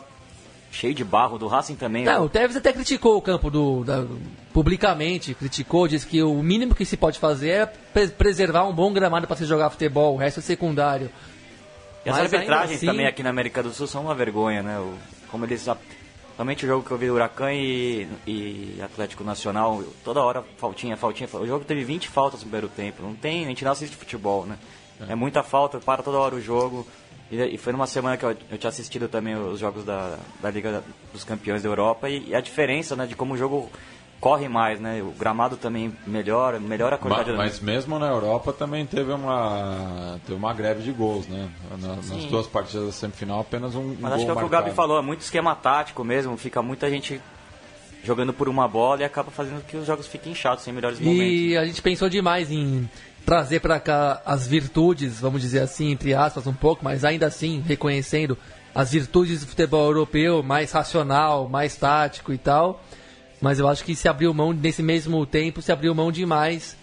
cheio 0.71 0.95
de 0.95 1.03
barro, 1.05 1.39
do 1.39 1.47
Racing 1.47 1.77
também. 1.77 2.05
Não, 2.05 2.25
o 2.25 2.29
Tevez 2.29 2.57
até 2.57 2.73
criticou 2.73 3.17
o 3.17 3.23
campo 3.23 3.51
do, 3.51 3.85
da- 3.85 4.05
publicamente, 4.53 5.35
criticou, 5.35 5.87
disse 5.89 6.07
que 6.07 6.23
o 6.23 6.43
mínimo 6.43 6.75
que 6.75 6.85
se 6.85 6.97
pode 6.97 7.19
fazer 7.19 7.49
é 7.51 7.67
pre- 7.67 8.09
preservar 8.09 8.65
um 8.65 8.73
bom 8.73 8.93
gramado 8.93 9.27
para 9.27 9.37
se 9.37 9.45
jogar 9.45 9.71
futebol, 9.71 10.15
o 10.15 10.17
resto 10.19 10.41
é 10.41 10.43
secundário. 10.43 11.11
E 12.05 12.11
as 12.11 12.17
Mas 12.19 12.33
arbitragens 12.35 12.77
assim- 12.79 12.87
também 12.87 13.07
aqui 13.07 13.23
na 13.23 13.31
América 13.31 13.63
do 13.63 13.73
Sul 13.73 13.87
são 13.87 14.03
uma 14.03 14.15
vergonha, 14.15 14.63
né? 14.63 14.79
O, 14.79 14.95
como 15.31 15.45
eles. 15.45 15.69
Somente 16.37 16.65
o 16.65 16.69
jogo 16.69 16.85
que 16.87 16.91
eu 16.93 16.97
vi 16.97 17.09
do 17.09 17.15
Huracan 17.15 17.53
e, 17.53 18.07
e 18.25 18.79
Atlético 18.81 19.25
Nacional, 19.25 19.83
toda 20.05 20.21
hora 20.23 20.45
faltinha, 20.57 20.97
faltinha, 20.97 21.27
faltinha. 21.27 21.45
O 21.45 21.49
jogo 21.53 21.65
teve 21.65 21.83
20 21.83 22.09
faltas 22.09 22.41
no 22.41 22.47
primeiro 22.47 22.69
tempo. 22.69 23.03
Não 23.03 23.13
tem, 23.15 23.45
a 23.45 23.49
gente 23.49 23.65
não 23.65 23.73
assiste 23.73 23.97
futebol, 23.97 24.47
né? 24.47 24.57
É, 25.09 25.15
muita 25.17 25.43
falta, 25.43 25.79
para 25.81 26.01
toda 26.03 26.17
hora 26.19 26.37
o 26.37 26.41
jogo. 26.41 26.87
E, 27.31 27.37
e 27.55 27.59
foi 27.59 27.73
numa 27.73 27.87
semana 27.87 28.17
que 28.17 28.25
eu, 28.25 28.31
eu 28.51 28.59
tinha 28.59 28.69
assistido 28.71 29.09
também 29.09 29.37
os 29.37 29.59
jogos 29.61 29.85
da, 29.85 30.17
da 30.41 30.51
Liga 30.51 30.83
dos 31.13 31.25
Campeões 31.25 31.63
da 31.63 31.69
Europa 31.69 32.09
e, 32.09 32.29
e 32.29 32.35
a 32.35 32.41
diferença, 32.41 32.97
né, 32.97 33.07
de 33.07 33.15
como 33.15 33.35
o 33.35 33.37
jogo 33.37 33.71
corre 34.21 34.49
mais, 34.49 34.81
né? 34.81 35.01
O 35.01 35.13
gramado 35.13 35.57
também 35.57 35.93
melhora, 36.07 36.59
melhora 36.59 36.97
a 36.97 36.99
qualidade 36.99 37.31
da 37.31 37.37
Mas 37.37 37.61
mesmo 37.61 37.99
na 38.01 38.09
Europa 38.09 38.53
também 38.53 38.85
teve 38.85 39.13
uma, 39.13 40.19
teve 40.27 40.37
uma 40.37 40.53
greve 40.53 40.83
de 40.83 40.91
gols, 40.91 41.29
né? 41.29 41.49
Na- 41.81 41.97
nas 41.97 42.05
Sim. 42.07 42.29
duas 42.29 42.47
partidas 42.47 42.87
da 42.87 42.93
semifinal, 42.93 43.41
apenas 43.41 43.77
um, 43.77 43.81
um 43.81 43.97
Mas 44.01 44.15
acho 44.15 44.25
gol 44.27 44.27
que 44.27 44.31
é 44.31 44.35
o 44.35 44.39
que 44.39 44.45
o. 44.45 44.49
Gabi 44.49 44.71
falou, 44.73 44.99
é 44.99 45.03
muito 45.03 45.21
esquema 45.21 45.55
tático 45.55 46.03
mesmo, 46.03 46.37
fica 46.37 46.61
muita 46.61 46.91
gente 46.91 47.21
jogando 48.03 48.33
por 48.33 48.49
uma 48.49 48.67
bola 48.67 49.03
e 49.03 49.05
acaba 49.05 49.31
fazendo 49.31 49.65
que 49.65 49.77
os 49.77 49.87
jogos 49.87 50.07
fiquem 50.07 50.35
chatos, 50.35 50.65
sem 50.65 50.73
melhores 50.73 50.99
momentos. 50.99 51.25
E 51.25 51.57
a 51.57 51.65
gente 51.65 51.81
pensou 51.83 52.09
demais 52.09 52.51
em 52.51 52.89
trazer 53.29 53.61
para 53.61 53.79
cá 53.79 54.23
as 54.25 54.47
virtudes, 54.47 55.21
vamos 55.21 55.43
dizer 55.43 55.61
assim, 55.61 55.91
entre 55.91 56.15
aspas, 56.15 56.47
um 56.47 56.53
pouco, 56.55 56.83
mas 56.83 57.05
ainda 57.05 57.27
assim 57.27 57.61
reconhecendo 57.61 58.39
as 58.75 58.93
virtudes 58.93 59.41
do 59.41 59.49
futebol 59.49 59.85
europeu, 59.85 60.43
mais 60.43 60.73
racional, 60.73 61.47
mais 61.47 61.77
tático 61.77 62.33
e 62.33 62.39
tal. 62.39 62.83
Mas 63.39 63.59
eu 63.59 63.69
acho 63.69 63.85
que 63.85 63.95
se 63.95 64.09
abriu 64.09 64.33
mão, 64.33 64.55
nesse 64.55 64.83
mesmo 64.83 65.27
tempo, 65.27 65.61
se 65.61 65.71
abriu 65.71 65.95
mão 65.95 66.11
demais 66.11 66.75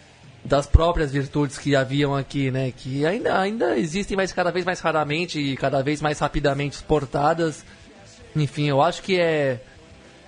das 0.43 0.67
próprias 0.67 1.11
virtudes 1.11 1.57
que 1.57 1.75
haviam 1.75 2.15
aqui, 2.15 2.51
né? 2.51 2.71
Que 2.71 3.03
ainda, 3.07 3.39
ainda 3.39 3.75
existem, 3.75 4.15
mas 4.15 4.31
cada 4.31 4.51
vez 4.51 4.63
mais 4.63 4.79
raramente 4.79 5.39
e 5.39 5.57
cada 5.57 5.81
vez 5.81 5.99
mais 5.99 6.19
rapidamente 6.19 6.75
exportadas. 6.75 7.65
Enfim, 8.35 8.67
eu 8.67 8.83
acho 8.83 9.01
que 9.01 9.19
é. 9.19 9.61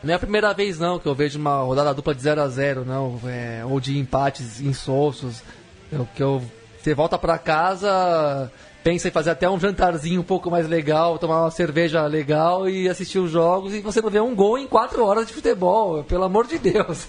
Não 0.02 0.14
é 0.14 0.16
a 0.16 0.20
primeira 0.20 0.52
vez 0.52 0.80
não 0.80 0.98
que 0.98 1.06
eu 1.06 1.14
vejo 1.14 1.38
uma 1.38 1.62
rodada 1.62 1.94
dupla 1.94 2.16
de 2.16 2.24
0 2.24 2.42
a 2.42 2.48
0 2.48 2.86
não, 2.86 3.22
é, 3.28 3.64
ou 3.64 3.80
de 3.80 4.00
empates 4.00 4.60
insossos. 4.60 5.44
Eu, 5.92 6.08
que 6.16 6.22
eu, 6.24 6.42
você 6.82 6.94
volta 6.94 7.18
para 7.18 7.38
casa, 7.38 8.52
pensa 8.84 9.08
em 9.08 9.12
fazer 9.12 9.32
até 9.32 9.50
um 9.50 9.60
jantarzinho 9.60 10.22
um 10.22 10.24
pouco 10.24 10.50
mais 10.50 10.68
legal, 10.68 11.18
tomar 11.18 11.42
uma 11.44 11.52
cerveja 11.52 12.06
legal 12.06 12.70
e 12.70 12.88
assistir 12.88 13.20
os 13.20 13.30
jogos 13.32 13.74
e 13.74 13.82
você 13.82 14.02
não 14.02 14.10
vê 14.10 14.20
um 14.20 14.34
gol 14.36 14.58
em 14.58 14.66
quatro 14.68 15.04
horas 15.06 15.28
de 15.28 15.34
futebol, 15.34 16.04
pelo 16.04 16.24
amor 16.24 16.48
de 16.48 16.58
Deus. 16.58 17.06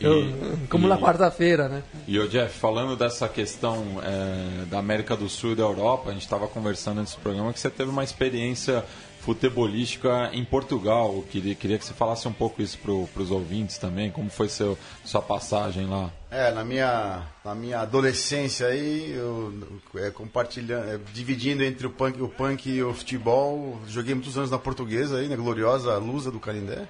E- 0.00 0.04
Eu- 0.04 0.32
como 0.68 0.86
e- 0.86 0.88
na 0.88 0.98
quarta-feira, 0.98 1.68
né? 1.68 1.82
E 2.08 2.18
o 2.18 2.28
Jeff, 2.28 2.58
falando 2.58 2.96
dessa 2.96 3.28
questão 3.28 3.84
é, 4.02 4.64
da 4.66 4.78
América 4.78 5.16
do 5.16 5.28
Sul 5.28 5.52
e 5.52 5.54
da 5.56 5.62
Europa, 5.62 6.10
a 6.10 6.12
gente 6.12 6.22
estava 6.22 6.48
conversando 6.48 7.00
nesse 7.00 7.16
programa 7.16 7.52
que 7.52 7.60
você 7.60 7.70
teve 7.70 7.90
uma 7.90 8.02
experiência 8.04 8.84
futebolística 9.24 10.30
em 10.32 10.44
Portugal. 10.44 11.14
Eu 11.16 11.22
queria, 11.22 11.54
queria 11.54 11.78
que 11.78 11.84
você 11.84 11.94
falasse 11.94 12.28
um 12.28 12.32
pouco 12.32 12.60
isso 12.60 12.78
para 12.78 13.22
os 13.22 13.30
ouvintes 13.30 13.78
também, 13.78 14.10
como 14.10 14.28
foi 14.28 14.48
seu, 14.48 14.76
sua 15.04 15.22
passagem 15.22 15.86
lá. 15.86 16.10
É, 16.30 16.50
na 16.52 16.64
minha, 16.64 17.22
na 17.44 17.54
minha 17.54 17.80
adolescência 17.80 18.66
aí, 18.66 19.12
eu 19.16 19.52
é, 19.96 20.10
compartilhando, 20.10 20.88
é, 20.90 21.00
dividindo 21.12 21.64
entre 21.64 21.86
o 21.86 21.90
punk, 21.90 22.20
o 22.20 22.28
punk 22.28 22.68
e 22.68 22.82
o 22.82 22.92
futebol, 22.92 23.80
joguei 23.88 24.14
muitos 24.14 24.36
anos 24.36 24.50
na 24.50 24.58
portuguesa 24.58 25.18
aí, 25.18 25.28
na 25.28 25.36
gloriosa 25.36 25.96
Lusa 25.96 26.30
do 26.30 26.38
Canindé. 26.40 26.86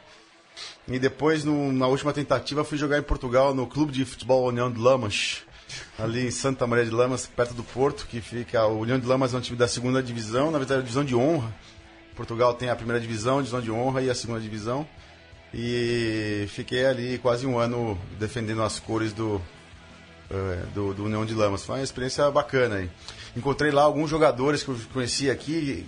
E 0.88 0.98
depois, 0.98 1.44
no- 1.44 1.72
na 1.72 1.86
última 1.86 2.12
tentativa, 2.12 2.64
fui 2.64 2.76
jogar 2.78 2.98
em 2.98 3.02
Portugal 3.02 3.54
no 3.54 3.66
Clube 3.66 3.92
de 3.92 4.04
Futebol 4.04 4.46
União 4.46 4.70
de 4.70 4.78
Lamas, 4.80 5.42
ali 5.98 6.26
em 6.26 6.30
Santa 6.30 6.66
Maria 6.66 6.84
de 6.84 6.90
Lamas, 6.90 7.26
perto 7.26 7.54
do 7.54 7.62
Porto, 7.64 8.06
que 8.08 8.20
fica. 8.20 8.64
O 8.66 8.80
União 8.80 8.98
de 8.98 9.06
Lamas 9.06 9.34
é 9.34 9.36
um 9.36 9.40
time 9.40 9.56
da 9.58 9.66
segunda 9.68 10.02
divisão, 10.02 10.50
na 10.50 10.58
verdade, 10.58 10.80
é 10.80 10.82
divisão 10.82 11.04
de 11.04 11.14
honra. 11.16 11.52
Portugal 12.14 12.54
tem 12.54 12.70
a 12.70 12.76
primeira 12.76 13.00
divisão, 13.00 13.38
divisão 13.38 13.60
de 13.60 13.70
honra 13.70 14.02
e 14.02 14.10
a 14.10 14.14
segunda 14.14 14.40
divisão. 14.40 14.86
E 15.52 16.46
fiquei 16.48 16.84
ali 16.84 17.18
quase 17.18 17.46
um 17.46 17.58
ano 17.58 17.96
defendendo 18.18 18.62
as 18.62 18.80
cores 18.80 19.12
do, 19.12 19.40
eh, 20.30 20.62
do, 20.74 20.92
do 20.94 21.04
União 21.04 21.24
de 21.24 21.32
Lamas. 21.32 21.64
Foi 21.64 21.76
uma 21.76 21.82
experiência 21.84 22.28
bacana 22.30 22.76
aí. 22.76 22.90
Encontrei 23.36 23.70
lá 23.70 23.82
alguns 23.82 24.10
jogadores 24.10 24.62
que 24.62 24.68
eu 24.70 24.76
conhecia 24.92 25.32
aqui 25.32 25.86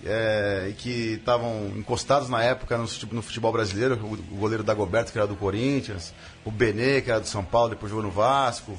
e 0.69 0.73
que 0.73 1.13
estavam 1.19 1.71
encostados 1.75 2.27
na 2.29 2.43
época 2.43 2.77
no, 2.77 2.87
fute- 2.87 3.13
no 3.13 3.21
futebol 3.21 3.51
brasileiro. 3.51 3.95
O, 3.95 4.17
goleiro 4.37 4.63
Dagoberto, 4.63 5.11
que 5.11 5.17
era 5.17 5.27
do 5.27 5.35
Corinthians, 5.35 6.13
o 6.45 6.51
Benê, 6.51 7.01
que 7.01 7.09
era 7.09 7.19
do 7.19 7.27
São 7.27 7.43
Paulo, 7.43 7.69
depois 7.69 7.89
jogou 7.89 8.03
no 8.05 8.11
Vasco, 8.11 8.77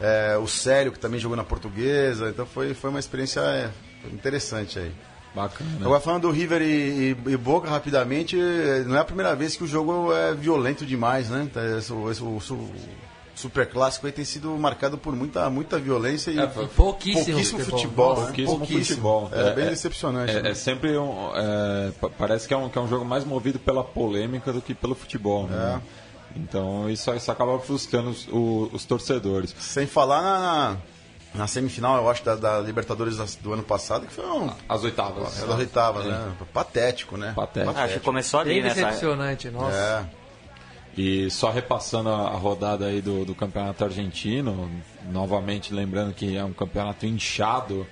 eh, 0.00 0.36
o 0.38 0.46
Célio, 0.46 0.92
que 0.92 0.98
também 0.98 1.20
jogou 1.20 1.36
na 1.36 1.44
Portuguesa. 1.44 2.28
Então 2.30 2.46
foi, 2.46 2.72
foi 2.74 2.88
uma 2.90 3.00
experiência 3.00 3.72
interessante 4.10 4.78
aí. 4.78 4.92
Bacana. 5.34 5.70
Agora 5.80 6.00
falando 6.00 6.22
do 6.22 6.30
River 6.30 6.60
e, 6.62 7.14
e- 7.26 7.30
e 7.32 7.36
Boca 7.36 7.68
rapidamente, 7.70 8.36
eh, 8.38 8.84
não 8.86 8.96
é 8.96 9.00
a 9.00 9.04
primeira 9.04 9.34
vez 9.36 9.56
que 9.56 9.62
o 9.62 9.66
jogo 9.66 10.12
é 10.12 10.34
violento 10.34 10.84
demais, 10.84 11.28
né? 11.30 11.48
Tá, 11.52 11.60
esse- 11.78 11.92
o, 11.92 12.10
esse- 12.10 12.22
o, 12.22 12.36
o 12.36 12.70
super 13.34 13.66
clássico 13.70 14.06
aí 14.06 14.12
tem 14.12 14.24
sido 14.24 14.50
marcado 14.58 14.98
por 14.98 15.14
muita, 15.14 15.48
muita 15.48 15.78
violência 15.78 16.30
e 16.32 16.38
É, 16.38 16.46
Pouquíssimo, 16.46 17.24
pouquíssimo 17.26 17.60
futebol. 17.60 18.16
né? 18.20 18.26
Pouquíssimo 18.44 18.66
futebol. 18.66 19.30
É, 19.32 19.40
É, 19.48 19.54
bem 19.54 19.64
é- 19.66 19.70
decepcionante. 19.70 20.32
É, 20.36 20.42
né? 20.42 20.50
é 20.50 20.54
sempre 20.54 20.98
um. 20.98 21.30
é, 21.34 21.92
pa- 22.00 22.10
parece 22.18 22.46
que 22.48 22.52
é, 22.52 22.56
um, 22.56 22.68
que 22.68 22.76
é 22.76 22.80
um 22.80 22.88
jogo 22.88 23.04
mais 23.04 23.24
movido 23.24 23.58
pela 23.58 23.84
polêmica 23.84 24.52
do 24.52 24.60
que 24.60 24.74
pelo 24.74 24.94
futebol. 24.94 25.46
Né? 25.46 25.80
Então 26.36 26.88
isso, 26.90 27.12
isso 27.14 27.30
acaba 27.30 27.58
frustrando 27.60 28.10
os, 28.10 28.26
o- 28.28 28.68
os 28.72 28.84
torcedores. 28.84 29.54
Sem 29.58 29.86
falar 29.86 30.20
na, 30.22 30.76
na, 31.34 31.40
na 31.40 31.46
semifinal, 31.46 31.96
eu 31.96 32.10
acho, 32.10 32.24
da, 32.24 32.34
da 32.34 32.60
Libertadores 32.60 33.36
do 33.36 33.52
ano 33.52 33.62
passado, 33.62 34.06
que 34.06 34.12
foi 34.12 34.26
um. 34.26 34.50
As 34.68 34.82
oitavas. 34.84 35.38
Era 35.38 35.46
da 35.46 35.56
oitava, 35.56 36.02
né? 36.02 36.32
Patético, 36.52 37.16
né? 37.16 37.32
Patético. 37.34 37.78
Acho 37.78 37.94
que 37.94 38.00
começou 38.00 38.40
ali, 38.40 38.54
Bem 38.54 38.62
né? 38.62 38.68
decepcionante, 38.70 39.50
nossa. 39.50 39.76
É. 40.16 40.20
E 40.96 41.30
só 41.30 41.50
repassando 41.50 42.08
a, 42.08 42.28
a 42.28 42.36
rodada 42.36 42.86
aí 42.86 43.00
do, 43.00 43.24
do 43.24 43.34
campeonato 43.34 43.84
argentino, 43.84 44.70
novamente 45.10 45.72
lembrando 45.72 46.12
que 46.12 46.36
é 46.36 46.44
um 46.44 46.52
campeonato 46.52 47.06
inchado, 47.06 47.86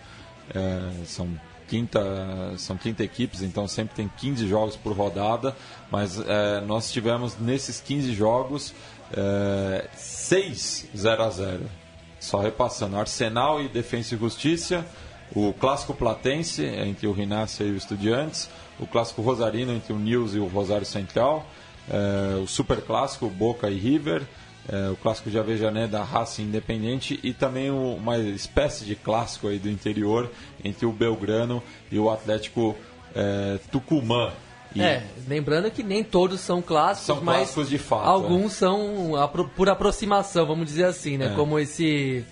é, 0.52 1.04
são, 1.04 1.28
30, 1.68 2.54
são 2.58 2.76
30 2.76 3.04
equipes, 3.04 3.42
então 3.42 3.68
sempre 3.68 3.94
tem 3.94 4.10
15 4.16 4.48
jogos 4.48 4.76
por 4.76 4.92
rodada, 4.96 5.56
mas 5.90 6.18
é, 6.18 6.60
nós 6.62 6.90
tivemos 6.90 7.38
nesses 7.38 7.80
15 7.80 8.12
jogos 8.12 8.74
é, 9.12 9.88
6 9.94 10.88
0 10.96 11.22
a 11.22 11.30
0 11.30 11.60
Só 12.20 12.40
repassando, 12.40 12.96
Arsenal 12.96 13.62
e 13.62 13.68
Defensa 13.68 14.14
e 14.14 14.18
Justiça, 14.18 14.84
o 15.34 15.52
Clássico 15.52 15.94
Platense 15.94 16.64
entre 16.64 17.06
o 17.06 17.12
Rinácia 17.12 17.64
e 17.64 17.70
o 17.70 17.76
Estudiantes, 17.76 18.48
o 18.80 18.86
Clássico 18.86 19.22
Rosarino 19.22 19.72
entre 19.72 19.92
o 19.92 19.98
News 19.98 20.34
e 20.34 20.38
o 20.38 20.46
Rosário 20.46 20.86
Central, 20.86 21.46
eh, 21.88 22.40
o 22.42 22.46
Super 22.46 22.80
Clássico 22.80 23.28
Boca 23.28 23.68
e 23.70 23.78
River, 23.78 24.22
eh, 24.68 24.88
o 24.90 24.96
Clássico 24.96 25.30
de 25.30 25.38
Avejané 25.38 25.86
da 25.86 26.02
Racing 26.02 26.42
Independente 26.44 27.20
e 27.22 27.32
também 27.32 27.70
o- 27.70 27.94
uma 27.94 28.18
espécie 28.18 28.84
de 28.84 28.94
clássico 28.96 29.48
aí 29.48 29.58
do 29.58 29.68
interior 29.70 30.30
entre 30.64 30.86
o 30.86 30.92
Belgrano 30.92 31.62
e 31.90 31.98
o 31.98 32.10
Atlético 32.10 32.74
eh, 33.14 33.58
Tucumã. 33.70 34.32
E- 34.74 34.82
É, 34.82 35.02
lembrando 35.26 35.70
que 35.70 35.82
nem 35.82 36.04
todos 36.04 36.40
são 36.40 36.60
clássicos, 36.60 37.06
São 37.06 37.20
mas 37.22 37.36
clássicos 37.38 37.68
de 37.70 37.78
fato, 37.78 38.06
alguns 38.08 38.52
são 38.52 39.16
apro- 39.16 39.48
por 39.56 39.68
aproximação, 39.68 40.46
vamos 40.46 40.66
dizer 40.66 40.84
assim, 40.84 41.16
né? 41.16 41.26
É. 41.32 41.34
Como 41.34 41.58
esse 41.58 42.24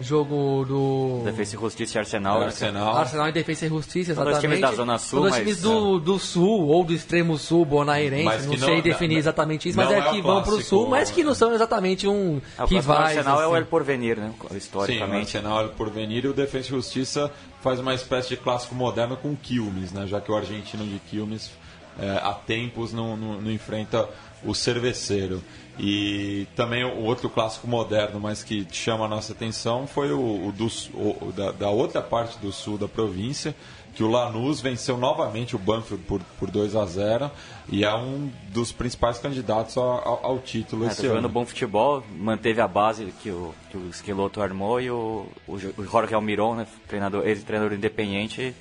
jogo 0.00 0.64
do 0.66 1.22
Defesa 1.24 1.54
e 1.56 1.60
Justiça 1.60 1.96
e 1.96 2.00
Arsenal. 2.00 2.40
né? 2.40 2.46
Arsenal. 2.46 2.96
Arsenal 2.96 3.28
e 3.28 3.32
Defesa 3.32 3.66
e 3.66 3.68
Justiça, 3.68 4.14
São 4.14 4.24
dois 4.24 4.36
exatamente. 4.38 4.58
times 4.58 4.70
da 4.70 4.76
Zona 4.76 4.98
Sul, 4.98 5.20
São 5.20 5.30
mas- 5.30 5.36
times 5.38 5.60
do, 5.62 6.00
do 6.00 6.18
Sul 6.18 6.66
ou 6.66 6.84
do 6.84 6.92
extremo 6.92 7.38
sul 7.38 7.64
bonairense, 7.64 8.46
não 8.46 8.54
não- 8.56 8.66
sei 8.66 8.82
definir 8.82 9.12
não- 9.14 9.18
exatamente 9.20 9.68
isso, 9.68 9.76
mas 9.78 9.90
é 9.90 9.98
é 9.98 10.00
o 10.00 10.10
que 10.10 10.20
vão 10.20 10.42
pro 10.42 10.52
clássico, 10.52 10.68
sul, 10.68 10.88
mas 10.88 11.10
que 11.12 11.22
não 11.22 11.32
são 11.34 11.54
exatamente 11.54 12.08
um 12.08 12.40
É, 12.58 12.62
o 12.64 12.66
rivais. 12.66 13.16
Arsenal 13.18 13.40
é 13.40 13.46
o 13.46 13.50
assim. 13.50 13.58
El 13.58 13.66
Porvenir, 13.66 14.18
né? 14.18 14.32
Sim, 14.40 14.46
o 14.54 14.56
Historicamente. 14.56 15.36
Arsenal 15.36 15.68
por 15.70 15.90
venir 15.90 16.24
e 16.24 16.28
o 16.28 16.32
Defensa 16.32 16.66
e 16.66 16.70
Justiça 16.70 17.30
faz 17.62 17.78
uma 17.78 17.94
espécie 17.94 18.30
de 18.30 18.36
clássico 18.36 18.74
moderno 18.74 19.16
com 19.16 19.30
o 19.30 19.36
Quilmes, 19.36 19.92
né? 19.92 20.06
já 20.08 20.20
que 20.20 20.30
o 20.30 20.36
argentino 20.36 20.84
de 20.84 20.98
Quilmes 21.08 21.50
eh, 21.98 22.20
há 22.22 22.32
tempos 22.32 22.92
não, 22.92 23.16
não- 23.16 23.40
não 23.40 23.50
enfrenta 23.50 24.08
o 24.44 24.54
cerveceiro. 24.54 25.42
E 25.78 26.46
também 26.54 26.84
o 26.84 27.02
outro 27.02 27.28
clássico 27.28 27.66
moderno, 27.66 28.20
mas 28.20 28.44
que 28.44 28.64
chama 28.70 29.06
a 29.06 29.08
nossa 29.08 29.32
atenção, 29.32 29.86
foi 29.88 30.12
o, 30.12 30.46
o 30.48 30.52
do 30.52 30.66
o- 30.94 31.32
da, 31.32 31.50
da 31.50 31.68
outra 31.70 32.00
parte 32.00 32.38
do 32.38 32.52
sul 32.52 32.78
da 32.78 32.86
província, 32.86 33.54
que 33.92 34.02
o 34.02 34.08
Lanús 34.10 34.60
venceu 34.60 34.96
novamente 34.96 35.54
o 35.56 35.58
Banfield 35.58 36.04
por, 36.04 36.20
por 36.38 36.50
2 36.50 36.74
a 36.76 36.84
0 36.84 37.30
e 37.68 37.84
é 37.84 37.94
um 37.94 38.30
dos 38.50 38.70
principais 38.72 39.18
candidatos 39.18 39.76
ao, 39.76 39.84
ao- 40.06 40.26
ao 40.26 40.38
título 40.38 40.84
É, 40.84 40.88
esse 40.88 41.02
jogando 41.02 41.18
ano. 41.26 41.28
bom 41.28 41.44
futebol, 41.46 42.02
manteve 42.18 42.60
a 42.60 42.68
base 42.68 43.12
que 43.22 43.30
o, 43.30 43.52
que 43.70 43.76
o 43.76 43.88
Esqueloto 43.88 44.40
armou 44.40 44.80
e 44.80 44.90
o, 44.90 45.26
o, 45.46 45.54
o 45.78 45.84
Jorge 45.84 46.14
Almiron, 46.14 46.54
né, 46.56 46.66
treinador, 46.88 47.26
ex-treinador 47.26 47.72
independente, 47.76 48.54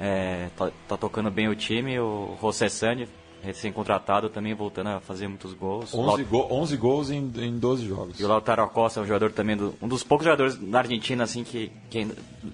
é, 0.00 0.48
tá, 0.56 0.70
tá 0.88 0.96
tocando 0.96 1.30
bem 1.30 1.46
o 1.48 1.54
time. 1.54 1.98
O 2.00 2.36
José 2.40 2.68
Sani, 2.70 3.06
recém-contratado, 3.42 4.28
também 4.30 4.54
voltando 4.54 4.88
a 4.88 5.00
fazer 5.00 5.28
muitos 5.28 5.52
gols. 5.54 5.92
11, 5.94 6.24
go- 6.24 6.46
11 6.50 6.76
gols 6.76 7.10
em, 7.10 7.30
em 7.36 7.58
12 7.58 7.86
jogos. 7.86 8.18
E 8.18 8.24
o 8.24 8.28
Lautaro 8.28 8.62
Acosta 8.62 9.00
é 9.00 9.02
um 9.02 9.06
jogador 9.06 9.32
também, 9.32 9.56
do- 9.56 9.74
um 9.80 9.88
dos 9.88 10.02
poucos 10.02 10.24
jogadores 10.24 10.56
da 10.56 10.78
Argentina, 10.78 11.24
assim, 11.24 11.44
que, 11.44 11.70
que 11.90 12.06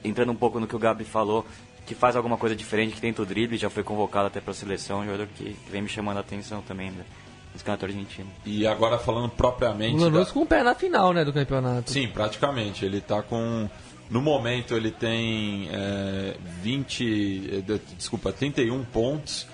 entrando 0.04 0.32
um 0.32 0.36
pouco 0.36 0.58
no 0.60 0.66
que 0.66 0.74
o 0.76 0.78
Gabi 0.78 1.04
falou, 1.04 1.44
que 1.86 1.94
faz 1.94 2.16
alguma 2.16 2.36
coisa 2.36 2.56
diferente, 2.56 2.94
que 2.94 3.00
tenta 3.00 3.22
o 3.22 3.26
drible, 3.26 3.56
já 3.56 3.70
foi 3.70 3.82
convocado 3.84 4.26
até 4.26 4.40
para 4.40 4.50
a 4.50 4.54
seleção, 4.54 5.00
um 5.00 5.04
jogador 5.04 5.28
que, 5.36 5.44
que 5.54 5.70
vem 5.70 5.82
me 5.82 5.88
chamando 5.88 6.16
a 6.16 6.20
atenção 6.20 6.60
também 6.62 6.90
né, 6.90 7.04
nesse 7.52 7.62
campeonato 7.64 7.84
argentino. 7.86 8.28
E 8.44 8.66
agora 8.66 8.98
falando 8.98 9.30
propriamente. 9.30 9.94
O 9.96 10.00
Lanús 10.00 10.26
da- 10.26 10.32
com 10.32 10.40
o 10.42 10.46
pé 10.46 10.62
na 10.64 10.74
final, 10.74 11.12
né, 11.12 11.24
do 11.24 11.32
campeonato. 11.32 11.90
Sim, 11.92 12.08
praticamente. 12.08 12.84
Ele 12.84 12.98
está 12.98 13.22
com. 13.22 13.68
No 14.10 14.22
momento 14.22 14.74
ele 14.74 14.90
tem 14.90 15.68
é, 15.72 16.36
20. 16.62 17.50
eh, 17.52 17.60
de- 17.60 17.78
Desculpa, 17.96 18.32
31 18.32 18.84
pontos. 18.84 19.46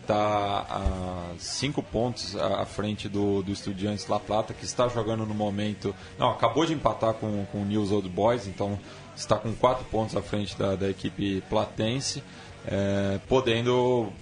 Está 0.00 0.66
a 0.70 1.32
5 1.36 1.82
pontos 1.82 2.36
à 2.36 2.64
frente 2.64 3.08
do, 3.08 3.42
do 3.42 3.50
Estudiantes 3.50 4.06
La 4.06 4.20
Plata, 4.20 4.54
que 4.54 4.64
está 4.64 4.86
jogando 4.88 5.26
no 5.26 5.34
momento. 5.34 5.92
Não, 6.16 6.30
acabou 6.30 6.64
de 6.64 6.72
empatar 6.72 7.14
com, 7.14 7.44
com 7.46 7.62
o 7.62 7.64
News 7.64 7.90
Old 7.90 8.08
Boys, 8.08 8.46
então 8.46 8.78
está 9.16 9.36
com 9.36 9.52
4 9.52 9.84
pontos 9.86 10.16
à 10.16 10.22
frente 10.22 10.56
da, 10.56 10.76
da 10.76 10.88
equipe 10.88 11.42
platense, 11.50 12.22
eh, 12.68 13.18
podendo 13.28 14.12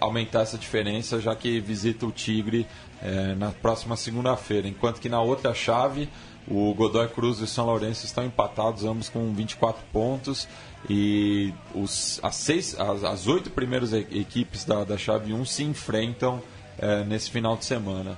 aumentar 0.00 0.40
essa 0.40 0.56
diferença, 0.56 1.20
já 1.20 1.36
que 1.36 1.60
visita 1.60 2.06
o 2.06 2.10
Tigre 2.10 2.66
eh, 3.02 3.34
na 3.36 3.50
próxima 3.50 3.94
segunda-feira. 3.94 4.66
Enquanto 4.66 5.02
que 5.02 5.08
na 5.10 5.20
outra 5.20 5.52
chave, 5.52 6.08
O 6.48 6.72
Godoy 6.74 7.08
Cruz 7.08 7.40
e 7.40 7.44
o 7.44 7.46
São 7.46 7.66
Lourenço 7.66 8.04
estão 8.06 8.24
empatados, 8.24 8.84
ambos 8.84 9.08
com 9.08 9.32
24 9.34 9.82
pontos. 9.92 10.46
E 10.88 11.52
os, 11.74 12.20
as, 12.22 12.36
seis, 12.36 12.78
as, 12.78 13.02
as 13.02 13.26
oito 13.26 13.50
primeiras 13.50 13.92
equipes 13.92 14.64
da, 14.64 14.84
da 14.84 14.96
chave 14.96 15.32
1 15.32 15.44
se 15.44 15.64
enfrentam 15.64 16.40
eh, 16.78 17.02
nesse 17.04 17.30
final 17.30 17.56
de 17.56 17.64
semana. 17.64 18.16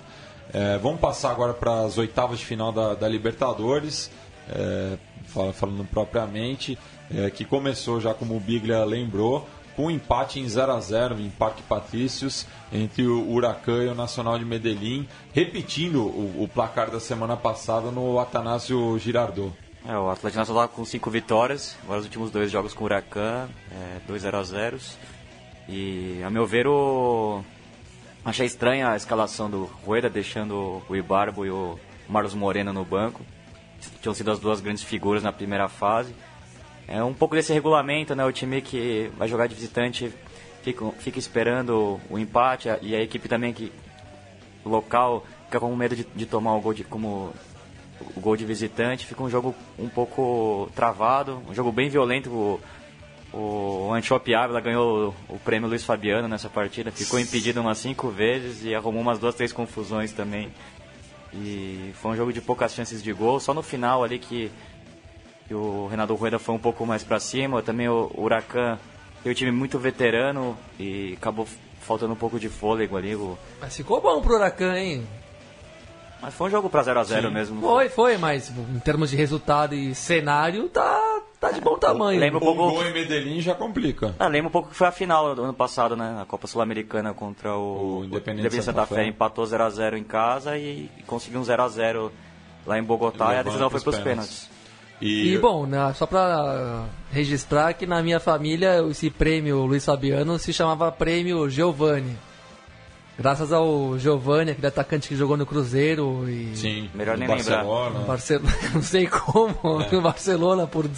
Eh, 0.52 0.78
vamos 0.82 1.00
passar 1.00 1.30
agora 1.30 1.54
para 1.54 1.80
as 1.86 1.96
oitavas 1.96 2.38
de 2.40 2.44
final 2.44 2.70
da, 2.72 2.94
da 2.94 3.08
Libertadores, 3.08 4.10
fala- 5.26 5.52
falando 5.52 5.84
propriamente, 5.88 6.78
eh, 7.14 7.30
que 7.30 7.44
começou 7.44 8.00
já 8.00 8.12
como 8.12 8.36
o 8.36 8.40
Biglia 8.40 8.84
lembrou, 8.84 9.48
com 9.78 9.84
um 9.84 9.90
empate 9.92 10.40
em 10.40 10.48
0 10.48 10.72
a 10.72 10.80
0 10.80 11.20
em 11.20 11.30
Parque 11.30 11.62
Patrícios 11.62 12.48
entre 12.72 13.06
o 13.06 13.30
Huracan 13.30 13.84
e 13.84 13.86
o 13.86 13.94
Nacional 13.94 14.36
de 14.36 14.44
Medellín, 14.44 15.08
repetindo 15.32 16.02
o, 16.02 16.42
o 16.42 16.50
placar 16.52 16.90
da 16.90 16.98
semana 16.98 17.36
passada 17.36 17.92
no 17.92 18.18
Atanásio 18.18 18.98
Girardot. 18.98 19.52
É, 19.86 19.96
o 19.96 20.10
Atlético 20.10 20.40
Nacional 20.40 20.66
tá 20.66 20.74
com 20.74 20.84
5 20.84 21.08
vitórias, 21.12 21.76
agora 21.84 22.00
os 22.00 22.06
últimos 22.06 22.32
dois 22.32 22.50
jogos 22.50 22.74
com 22.74 22.82
o 22.82 22.86
Huracan, 22.86 23.48
é, 23.70 24.00
2 24.04 24.22
0 24.22 24.36
a 24.36 24.42
0 24.42 24.78
E, 25.68 26.20
a 26.24 26.28
meu 26.28 26.44
ver, 26.44 26.66
o... 26.66 27.40
achei 28.24 28.46
estranha 28.46 28.90
a 28.90 28.96
escalação 28.96 29.48
do 29.48 29.66
Rueda, 29.86 30.10
deixando 30.10 30.82
o 30.88 30.96
Ibarbo 30.96 31.46
e 31.46 31.50
o 31.50 31.78
Marlos 32.08 32.34
Moreno 32.34 32.72
no 32.72 32.84
banco. 32.84 33.20
Tinham 34.02 34.12
sido 34.12 34.32
as 34.32 34.40
duas 34.40 34.60
grandes 34.60 34.82
figuras 34.82 35.22
na 35.22 35.30
primeira 35.30 35.68
fase. 35.68 36.12
É 36.88 37.04
um 37.04 37.12
pouco 37.12 37.34
desse 37.34 37.52
regulamento, 37.52 38.14
né? 38.14 38.24
O 38.24 38.32
time 38.32 38.62
que 38.62 39.10
vai 39.18 39.28
jogar 39.28 39.46
de 39.46 39.54
visitante 39.54 40.10
fica, 40.62 40.90
fica 40.92 41.18
esperando 41.18 42.00
o 42.08 42.18
empate 42.18 42.70
e 42.80 42.94
a 42.96 43.02
equipe 43.02 43.28
também 43.28 43.52
que 43.52 43.70
local 44.64 45.24
fica 45.44 45.60
com 45.60 45.76
medo 45.76 45.94
de, 45.94 46.04
de 46.04 46.24
tomar 46.24 46.54
o 46.54 46.60
gol 46.60 46.72
de, 46.72 46.84
como 46.84 47.32
o 48.16 48.20
gol 48.20 48.36
de 48.36 48.46
visitante. 48.46 49.04
Fica 49.04 49.22
um 49.22 49.28
jogo 49.28 49.54
um 49.78 49.88
pouco 49.88 50.70
travado, 50.74 51.42
um 51.48 51.54
jogo 51.54 51.70
bem 51.70 51.90
violento. 51.90 52.30
O, 52.30 52.60
o 53.36 53.92
Antiope 53.92 54.34
Ávila 54.34 54.60
ganhou 54.60 55.14
o 55.28 55.38
prêmio 55.38 55.68
Luiz 55.68 55.84
Fabiano 55.84 56.26
nessa 56.26 56.48
partida, 56.48 56.90
ficou 56.90 57.20
impedido 57.20 57.60
umas 57.60 57.76
cinco 57.76 58.08
vezes 58.08 58.64
e 58.64 58.74
arrumou 58.74 59.02
umas 59.02 59.18
duas, 59.18 59.34
três 59.34 59.52
confusões 59.52 60.12
também. 60.12 60.50
E 61.34 61.92
foi 62.00 62.12
um 62.12 62.16
jogo 62.16 62.32
de 62.32 62.40
poucas 62.40 62.72
chances 62.72 63.02
de 63.02 63.12
gol, 63.12 63.38
só 63.38 63.52
no 63.52 63.62
final 63.62 64.02
ali 64.02 64.18
que, 64.18 64.50
que 65.48 65.54
o 65.54 65.86
Renato 65.88 66.14
Rueda 66.14 66.38
foi 66.38 66.54
um 66.54 66.58
pouco 66.58 66.84
mais 66.86 67.02
para 67.02 67.18
cima. 67.18 67.62
Também 67.62 67.88
o 67.88 68.10
Huracan 68.14 68.78
tem 69.22 69.32
um 69.32 69.34
time 69.34 69.50
muito 69.50 69.78
veterano 69.78 70.56
e 70.78 71.14
acabou 71.16 71.48
faltando 71.80 72.12
um 72.12 72.16
pouco 72.16 72.38
de 72.38 72.48
fôlego 72.50 72.96
ali. 72.96 73.16
O... 73.16 73.36
Mas 73.60 73.74
ficou 73.76 74.00
bom 74.00 74.20
pro 74.20 74.34
Huracan, 74.34 74.76
hein? 74.78 75.06
Mas 76.20 76.34
foi 76.34 76.48
um 76.48 76.50
jogo 76.50 76.68
pra 76.68 76.82
0x0 76.82 77.30
mesmo. 77.30 77.60
Foi, 77.60 77.88
foi, 77.88 78.16
mas 78.18 78.50
em 78.50 78.78
termos 78.80 79.08
de 79.10 79.16
resultado 79.16 79.74
e 79.74 79.94
cenário, 79.94 80.68
tá, 80.68 81.00
tá 81.40 81.52
de 81.52 81.60
bom 81.60 81.78
tamanho. 81.78 82.18
Lembra 82.18 82.40
um 82.40 82.42
O 82.42 82.44
pouco. 82.54 82.72
gol 82.72 82.84
em 82.84 82.92
Medellín 82.92 83.40
já 83.40 83.54
complica. 83.54 84.16
Ah, 84.18 84.26
lembra 84.26 84.48
um 84.48 84.50
pouco 84.50 84.68
que 84.68 84.74
foi 84.74 84.88
a 84.88 84.92
final 84.92 85.34
do 85.36 85.44
ano 85.44 85.54
passado, 85.54 85.96
né? 85.96 86.18
A 86.20 86.24
Copa 86.26 86.48
Sul-Americana 86.48 87.14
contra 87.14 87.56
o, 87.56 88.00
O 88.00 88.04
Independente 88.04 88.50
Santa, 88.50 88.62
Santa 88.62 88.86
Fé. 88.86 88.94
Fé. 88.96 89.06
Empatou 89.06 89.44
0x0 89.44 89.96
em 89.96 90.02
casa 90.02 90.58
e, 90.58 90.90
conseguiu 91.06 91.38
um 91.40 91.44
0x0 91.44 92.10
lá 92.66 92.78
em 92.78 92.82
Bogotá 92.82 93.34
e 93.34 93.38
a 93.38 93.42
decisão 93.44 93.70
foi 93.70 93.80
pros 93.80 93.94
pros 93.94 94.04
pênaltis. 94.04 94.50
E, 95.00 95.34
E 95.34 95.38
bom, 95.38 95.66
né, 95.66 95.92
só 95.94 96.06
pra 96.06 96.84
registrar 97.10 97.72
que 97.74 97.86
na 97.86 98.02
minha 98.02 98.20
família 98.20 98.84
esse 98.90 99.10
prêmio 99.10 99.64
Luiz 99.64 99.84
Fabiano 99.84 100.38
se 100.38 100.52
chamava 100.52 100.90
Prêmio 100.90 101.48
Giovanni. 101.48 102.16
Graças 103.18 103.52
ao 103.52 103.98
Giovanni, 103.98 104.52
aquele 104.52 104.68
atacante 104.68 105.08
que 105.08 105.16
jogou 105.16 105.36
no 105.36 105.44
Cruzeiro 105.44 106.28
e 106.30 106.54
sim, 106.54 106.88
Melhor 106.94 107.18
nem 107.18 107.26
lembrar. 107.26 107.64
Barcelona. 107.64 107.98
no 107.98 108.06
Barcelona, 108.06 108.56
não 108.74 108.82
sei 108.82 109.06
como, 109.08 109.56
no 109.90 110.00
Barcelona 110.00 110.66
por, 110.68 110.88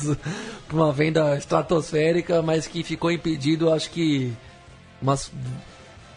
por 0.69 0.77
uma 0.77 0.93
venda 0.93 1.35
estratosférica, 1.37 2.43
mas 2.43 2.67
que 2.67 2.83
ficou 2.83 3.11
impedido 3.11 3.73
acho 3.73 3.91
que 3.91 4.35
umas 5.01 5.33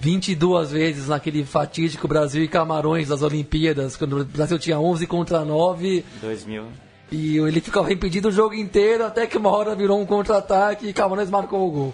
22 0.02 0.72
vezes 0.72 1.08
naquele 1.08 1.46
fatídico 1.46 2.06
Brasil 2.06 2.44
e 2.44 2.50
Camarões 2.50 3.08
das 3.08 3.22
Olimpíadas, 3.22 3.96
quando 3.96 4.20
o 4.20 4.26
Brasil 4.26 4.60
tinha 4.60 4.78
11 4.78 5.08
contra 5.08 5.46
9 5.46 6.04
2000. 6.22 6.66
E 7.14 7.38
ele 7.38 7.62
ficava 7.62 7.94
impedido 7.94 8.30
o 8.30 8.32
jogo 8.32 8.56
inteiro, 8.56 9.06
até 9.06 9.28
que 9.28 9.38
uma 9.38 9.50
hora 9.50 9.76
virou 9.76 10.02
um 10.02 10.06
contra-ataque 10.06 10.88
e 10.88 10.94
Camarões 10.94 11.30
marcou 11.30 11.68
o 11.68 11.72
gol. 11.72 11.94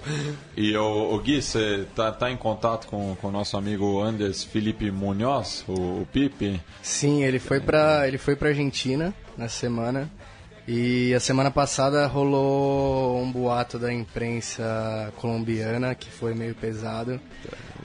E 0.55 0.75
o, 0.77 1.13
o 1.13 1.19
Gui, 1.19 1.41
você 1.41 1.85
tá, 1.93 2.11
tá 2.11 2.31
em 2.31 2.37
contato 2.37 2.87
com 2.87 3.09
com 3.19 3.27
o 3.27 3.31
nosso 3.31 3.57
amigo 3.57 4.01
Anders 4.01 4.43
Felipe 4.43 4.89
Munhoz, 4.91 5.63
o, 5.67 5.73
o 5.73 6.07
Pipe? 6.11 6.59
Sim, 6.81 7.23
ele 7.23 7.39
foi 7.39 7.59
pra, 7.59 8.07
ele 8.07 8.17
foi 8.17 8.35
pra 8.35 8.49
Argentina 8.49 9.13
nessa 9.37 9.59
semana. 9.59 10.09
E 10.67 11.13
a 11.15 11.19
semana 11.19 11.49
passada 11.49 12.05
rolou 12.05 13.19
um 13.19 13.31
boato 13.31 13.79
da 13.79 13.91
imprensa 13.91 15.11
colombiana 15.17 15.95
que 15.95 16.11
foi 16.11 16.35
meio 16.35 16.53
pesado, 16.53 17.19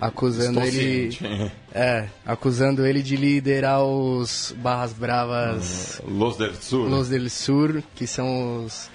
acusando 0.00 0.60
Estou 0.60 0.80
ele, 0.80 1.12
ciente. 1.12 1.52
é, 1.74 2.08
acusando 2.24 2.86
ele 2.86 3.02
de 3.02 3.16
liderar 3.16 3.82
os 3.82 4.54
Barras 4.58 4.92
Bravas 4.92 6.02
Los 6.06 6.36
del 6.36 6.54
Sur. 6.54 6.88
Los 6.88 7.08
del 7.08 7.28
Sur, 7.30 7.82
que 7.94 8.06
são 8.06 8.64
os 8.64 8.88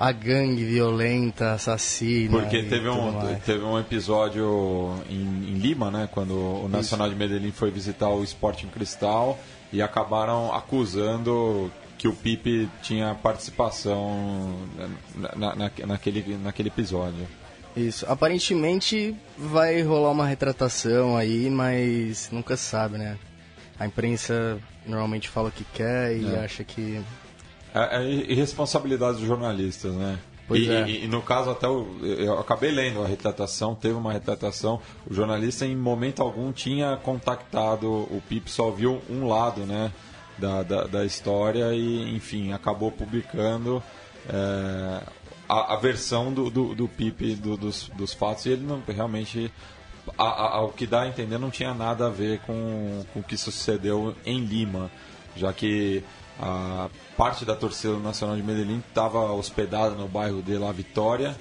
a 0.00 0.12
gangue 0.12 0.64
violenta, 0.64 1.54
assassina. 1.54 2.30
Porque 2.38 2.62
teve 2.62 2.88
um, 2.88 3.10
mais. 3.10 3.42
teve 3.42 3.64
um 3.64 3.76
episódio 3.78 4.94
em, 5.10 5.16
em 5.50 5.54
Lima, 5.58 5.90
né? 5.90 6.08
Quando 6.12 6.34
o 6.34 6.68
Nacional 6.68 7.08
de 7.08 7.16
Medellín 7.16 7.50
foi 7.50 7.72
visitar 7.72 8.08
o 8.08 8.22
Sporting 8.22 8.68
Cristal 8.68 9.36
e 9.72 9.82
acabaram 9.82 10.54
acusando 10.54 11.68
que 11.98 12.06
o 12.06 12.12
Pipe 12.12 12.68
tinha 12.80 13.12
participação 13.16 14.54
na- 15.34 15.56
na- 15.56 15.70
naquele, 15.84 16.36
naquele 16.44 16.68
episódio. 16.68 17.26
Isso. 17.78 18.04
Aparentemente 18.08 19.14
vai 19.36 19.80
rolar 19.82 20.10
uma 20.10 20.26
retratação 20.26 21.16
aí, 21.16 21.48
mas 21.48 22.28
nunca 22.32 22.56
sabe, 22.56 22.98
né? 22.98 23.16
A 23.78 23.86
imprensa 23.86 24.58
normalmente 24.84 25.28
fala 25.28 25.48
o 25.48 25.52
que 25.52 25.64
quer 25.72 26.16
e 26.16 26.34
É. 26.34 26.44
acha 26.44 26.64
que. 26.64 27.00
É, 27.74 27.98
é 28.02 28.04
irresponsabilidade 28.32 29.18
dos 29.18 29.26
jornalistas, 29.26 29.92
né? 29.94 30.18
Pois 30.48 30.62
e, 30.62 30.70
é. 30.70 30.88
e- 30.88 31.04
e 31.04 31.08
no 31.08 31.20
caso 31.22 31.50
até 31.50 31.68
o- 31.68 31.98
eu 32.02 32.38
acabei 32.38 32.70
lendo 32.70 33.02
a 33.02 33.06
retratação, 33.06 33.74
teve 33.74 33.94
uma 33.94 34.12
retratação, 34.12 34.80
o 35.08 35.12
jornalista 35.14 35.66
em 35.66 35.76
momento 35.76 36.22
algum 36.22 36.50
tinha 36.52 36.96
contactado 36.96 37.86
o 37.88 38.22
Pipe, 38.28 38.50
só 38.50 38.70
viu 38.70 39.00
um 39.10 39.28
lado, 39.28 39.60
né, 39.66 39.92
da, 40.38 40.62
da, 40.62 40.84
da 40.84 41.04
história 41.04 41.74
e 41.74 42.16
enfim 42.16 42.52
acabou 42.52 42.90
publicando 42.90 43.82
é, 44.30 45.02
a, 45.48 45.74
a 45.74 45.76
versão 45.76 46.32
do, 46.32 46.50
do, 46.50 46.74
do 46.74 46.88
Pipe 46.88 47.34
do- 47.34 47.56
dos, 47.56 47.88
dos 47.96 48.12
fatos 48.12 48.46
e 48.46 48.50
ele 48.50 48.64
não 48.66 48.82
realmente 48.86 49.50
a- 50.18 50.56
ao 50.56 50.68
que 50.70 50.86
dá 50.86 51.02
a 51.02 51.08
entender 51.08 51.38
não 51.38 51.50
tinha 51.50 51.72
nada 51.74 52.06
a 52.06 52.10
ver 52.10 52.40
com, 52.40 53.04
com 53.12 53.20
o 53.20 53.22
que 53.22 53.36
sucedeu 53.36 54.14
em 54.24 54.40
Lima, 54.44 54.90
já 55.36 55.52
que 55.52 56.02
a 56.40 56.88
parte 57.16 57.44
da 57.44 57.56
torcida 57.56 57.96
Nacional 57.98 58.36
de 58.36 58.42
Medellín 58.42 58.82
estava 58.88 59.32
hospedada 59.32 59.94
no 59.94 60.06
bairro 60.08 60.40
de 60.42 60.56
La 60.56 60.70
Vitória, 60.72 61.36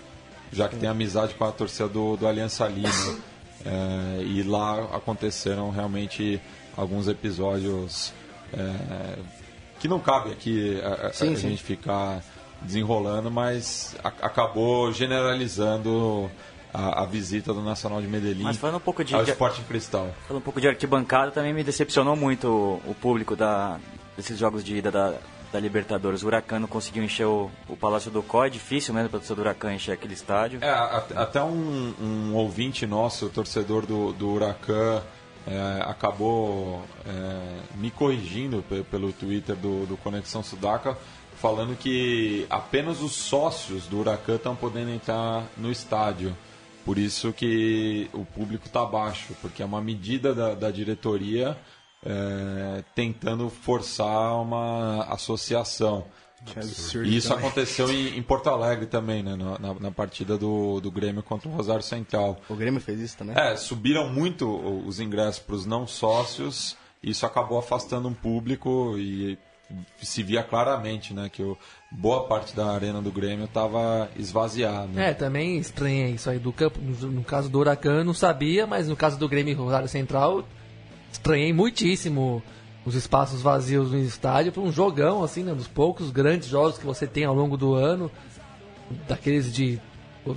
já 0.51 0.67
que 0.67 0.75
tem 0.75 0.89
amizade 0.89 1.33
com 1.35 1.43
a 1.45 1.51
torcida 1.51 1.87
do, 1.89 2.15
do 2.17 2.27
Aliança 2.27 2.67
Lima. 2.67 2.89
É, 3.65 4.21
e 4.21 4.43
lá 4.43 4.83
aconteceram 4.95 5.71
realmente 5.71 6.39
alguns 6.77 7.07
episódios 7.07 8.13
é, 8.53 9.17
que 9.79 9.87
não 9.87 9.99
cabe 9.99 10.31
aqui 10.31 10.79
a, 10.79 11.07
a- 11.07 11.11
Sim, 11.13 11.33
a 11.33 11.35
sim. 11.35 11.49
gente 11.49 11.63
ficar 11.63 12.23
desenrolando, 12.61 13.29
mas 13.31 13.95
a- 14.03 14.07
acabou 14.21 14.91
generalizando 14.91 16.29
a, 16.73 17.03
a 17.03 17.05
visita 17.05 17.53
do 17.53 17.61
Nacional 17.61 18.01
de 18.01 18.07
Medellín 18.07 18.43
Mas 18.43 18.57
falando 18.57 18.77
um 18.77 18.81
pouco 18.81 19.03
de- 19.03 19.15
ao 19.15 19.23
Sporting 19.23 19.63
Cristal. 19.63 20.09
Falando 20.27 20.41
um 20.41 20.43
pouco 20.45 20.59
de 20.61 20.67
arquibancada, 20.67 21.31
também 21.31 21.53
me 21.53 21.63
decepcionou 21.63 22.15
muito 22.15 22.47
o, 22.47 22.91
o 22.91 22.95
público 22.95 23.35
da, 23.35 23.79
desses 24.15 24.37
jogos 24.37 24.63
de 24.63 24.75
ida 24.77 24.91
da, 24.91 25.13
da 25.51 25.59
Libertadores. 25.59 26.23
O 26.23 26.27
Huracan 26.27 26.59
não 26.59 26.67
conseguiu 26.67 27.03
encher 27.03 27.25
o, 27.25 27.49
o 27.69 27.77
Palácio 27.77 28.11
do 28.11 28.21
Có, 28.21 28.45
é 28.45 28.49
difícil 28.49 28.93
mesmo 28.93 29.09
para 29.09 29.17
o 29.17 29.19
torcedor 29.19 29.43
do 29.43 29.47
Huracan 29.49 29.73
encher 29.73 29.93
aquele 29.93 30.13
estádio. 30.13 30.59
É, 30.61 30.69
a- 30.69 31.03
até 31.15 31.41
um, 31.43 31.93
um 32.01 32.35
ouvinte 32.35 32.85
nosso, 32.85 33.29
torcedor 33.29 33.85
do, 33.85 34.11
do 34.13 34.29
Huracan, 34.29 35.01
é, 35.47 35.81
acabou 35.85 36.83
é, 37.05 37.39
me 37.75 37.89
corrigindo 37.89 38.61
pe- 38.67 38.83
pelo 38.83 39.13
Twitter 39.13 39.55
do, 39.55 39.85
do 39.85 39.95
Conexão 39.95 40.43
Sudaca, 40.43 40.97
falando 41.39 41.75
que 41.77 42.45
apenas 42.49 43.01
os 43.01 43.13
sócios 43.13 43.85
do 43.87 43.99
Huracan 43.99 44.35
estão 44.35 44.55
podendo 44.55 44.91
entrar 44.91 45.45
no 45.57 45.71
estádio. 45.71 46.35
Por 46.85 46.97
isso 46.97 47.33
que 47.33 48.09
o 48.13 48.23
público 48.25 48.65
está 48.67 48.85
baixo, 48.85 49.35
porque 49.41 49.61
é 49.61 49.65
uma 49.65 49.81
medida 49.81 50.33
da, 50.33 50.53
da 50.55 50.71
diretoria 50.71 51.57
é, 52.05 52.83
tentando 52.95 53.49
forçar 53.49 54.35
uma 54.41 55.03
associação. 55.09 56.05
E 57.03 57.17
isso 57.17 57.33
aconteceu 57.33 57.91
em, 57.91 58.15
em 58.17 58.21
Porto 58.21 58.47
Alegre 58.49 58.85
também, 58.85 59.21
né? 59.23 59.35
Na, 59.35 59.57
na- 59.59 59.73
na 59.73 59.91
partida 59.91 60.37
do, 60.37 60.79
do 60.79 60.89
Grêmio 60.91 61.21
contra 61.23 61.49
o 61.49 61.51
Rosário 61.51 61.81
Central. 61.83 62.39
O 62.47 62.55
Grêmio 62.55 62.79
fez 62.79 62.99
isso 63.01 63.17
também? 63.17 63.35
É, 63.37 63.55
subiram 63.57 64.07
muito 64.09 64.47
os 64.87 64.99
ingressos 64.99 65.39
para 65.39 65.55
os 65.55 65.65
não 65.65 65.85
sócios, 65.87 66.77
e 67.03 67.09
isso 67.09 67.25
acabou 67.25 67.57
afastando 67.57 68.07
um 68.07 68.13
público 68.13 68.95
e 68.97 69.37
se 70.01 70.23
via 70.23 70.43
claramente, 70.43 71.13
né, 71.13 71.29
que 71.31 71.43
o, 71.43 71.57
boa 71.91 72.25
parte 72.25 72.55
da 72.55 72.71
arena 72.71 73.01
do 73.01 73.11
Grêmio 73.11 73.45
estava 73.45 74.09
esvaziada. 74.17 74.89
É, 74.99 75.13
também 75.13 75.57
estranhei 75.57 76.11
isso 76.11 76.29
aí 76.29 76.39
do 76.39 76.53
campo. 76.53 76.79
No, 76.79 77.11
no 77.11 77.23
caso 77.23 77.49
do 77.49 77.59
Huracan, 77.59 78.03
não 78.03 78.13
sabia, 78.13 78.65
mas 78.65 78.87
no 78.87 78.95
caso 78.95 79.17
do 79.17 79.27
Grêmio 79.27 79.55
Rosário 79.57 79.87
Central, 79.87 80.47
estranhei 81.11 81.51
muitíssimo 81.51 82.41
os 82.85 82.95
espaços 82.95 83.41
vazios 83.41 83.91
no 83.91 83.99
estádio 83.99 84.51
para 84.53 84.61
um 84.61 84.71
jogão, 84.71 85.23
assim, 85.23 85.43
né, 85.43 85.53
dos 85.53 85.67
poucos 85.67 86.09
grandes 86.09 86.47
jogos 86.47 86.77
que 86.77 86.85
você 86.85 87.05
tem 87.05 87.25
ao 87.25 87.35
longo 87.35 87.57
do 87.57 87.73
ano, 87.73 88.09
daqueles 89.07 89.53
de 89.53 89.79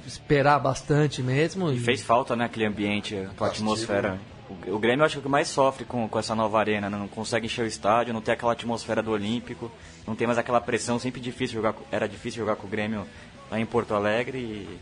esperar 0.06 0.58
bastante 0.58 1.22
mesmo. 1.22 1.70
E 1.70 1.78
fez 1.78 2.02
falta, 2.02 2.34
né, 2.34 2.44
aquele 2.44 2.66
ambiente, 2.66 3.16
aquela 3.16 3.50
atmosfera. 3.50 4.18
O, 4.50 4.74
o 4.74 4.78
Grêmio 4.78 5.04
acho 5.04 5.20
que 5.20 5.28
mais 5.28 5.48
sofre 5.48 5.84
com, 5.84 6.08
com 6.08 6.18
essa 6.18 6.34
nova 6.34 6.58
arena, 6.58 6.90
né? 6.90 6.98
não 6.98 7.08
consegue 7.08 7.46
encher 7.46 7.64
o 7.64 7.68
estádio, 7.68 8.12
não 8.12 8.20
tem 8.20 8.34
aquela 8.34 8.52
atmosfera 8.52 9.02
do 9.02 9.12
Olímpico, 9.12 9.70
não 10.06 10.16
tem 10.16 10.26
mais 10.26 10.38
aquela 10.38 10.60
pressão, 10.60 10.98
sempre 10.98 11.20
difícil 11.20 11.54
jogar, 11.54 11.74
era 11.90 12.08
difícil 12.08 12.40
jogar 12.40 12.56
com 12.56 12.66
o 12.66 12.70
Grêmio 12.70 13.06
lá 13.50 13.60
em 13.60 13.66
Porto 13.66 13.94
Alegre 13.94 14.38
e, 14.38 14.78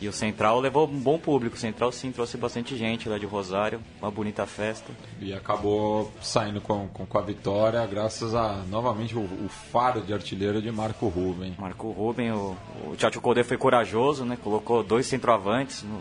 e 0.00 0.08
o 0.08 0.12
Central 0.12 0.60
levou 0.60 0.86
um 0.86 0.98
bom 1.00 1.18
público, 1.18 1.56
o 1.56 1.58
Central 1.58 1.90
sim 1.90 2.12
trouxe 2.12 2.36
bastante 2.36 2.76
gente 2.76 3.08
lá 3.08 3.18
de 3.18 3.26
Rosário, 3.26 3.80
uma 4.00 4.10
bonita 4.10 4.46
festa. 4.46 4.92
E 5.20 5.32
acabou 5.32 6.12
saindo 6.20 6.60
com, 6.60 6.86
com, 6.88 7.04
com 7.04 7.18
a 7.18 7.22
vitória, 7.22 7.84
graças 7.86 8.34
a 8.34 8.62
novamente 8.68 9.16
o, 9.16 9.20
o, 9.22 9.48
faro 9.48 10.00
de 10.02 10.12
artilheiro 10.12 10.62
de 10.62 10.70
Marco 10.70 11.08
Ruben. 11.08 11.54
Marco 11.58 11.90
Ruben, 11.90 12.30
o, 12.32 12.56
o 12.86 12.96
Tchatcho 12.96 13.20
Codê 13.20 13.42
foi 13.42 13.56
corajoso, 13.56 14.24
né? 14.24 14.38
colocou 14.42 14.84
dois 14.84 15.06
centroavantes 15.06 15.82
no, 15.82 16.00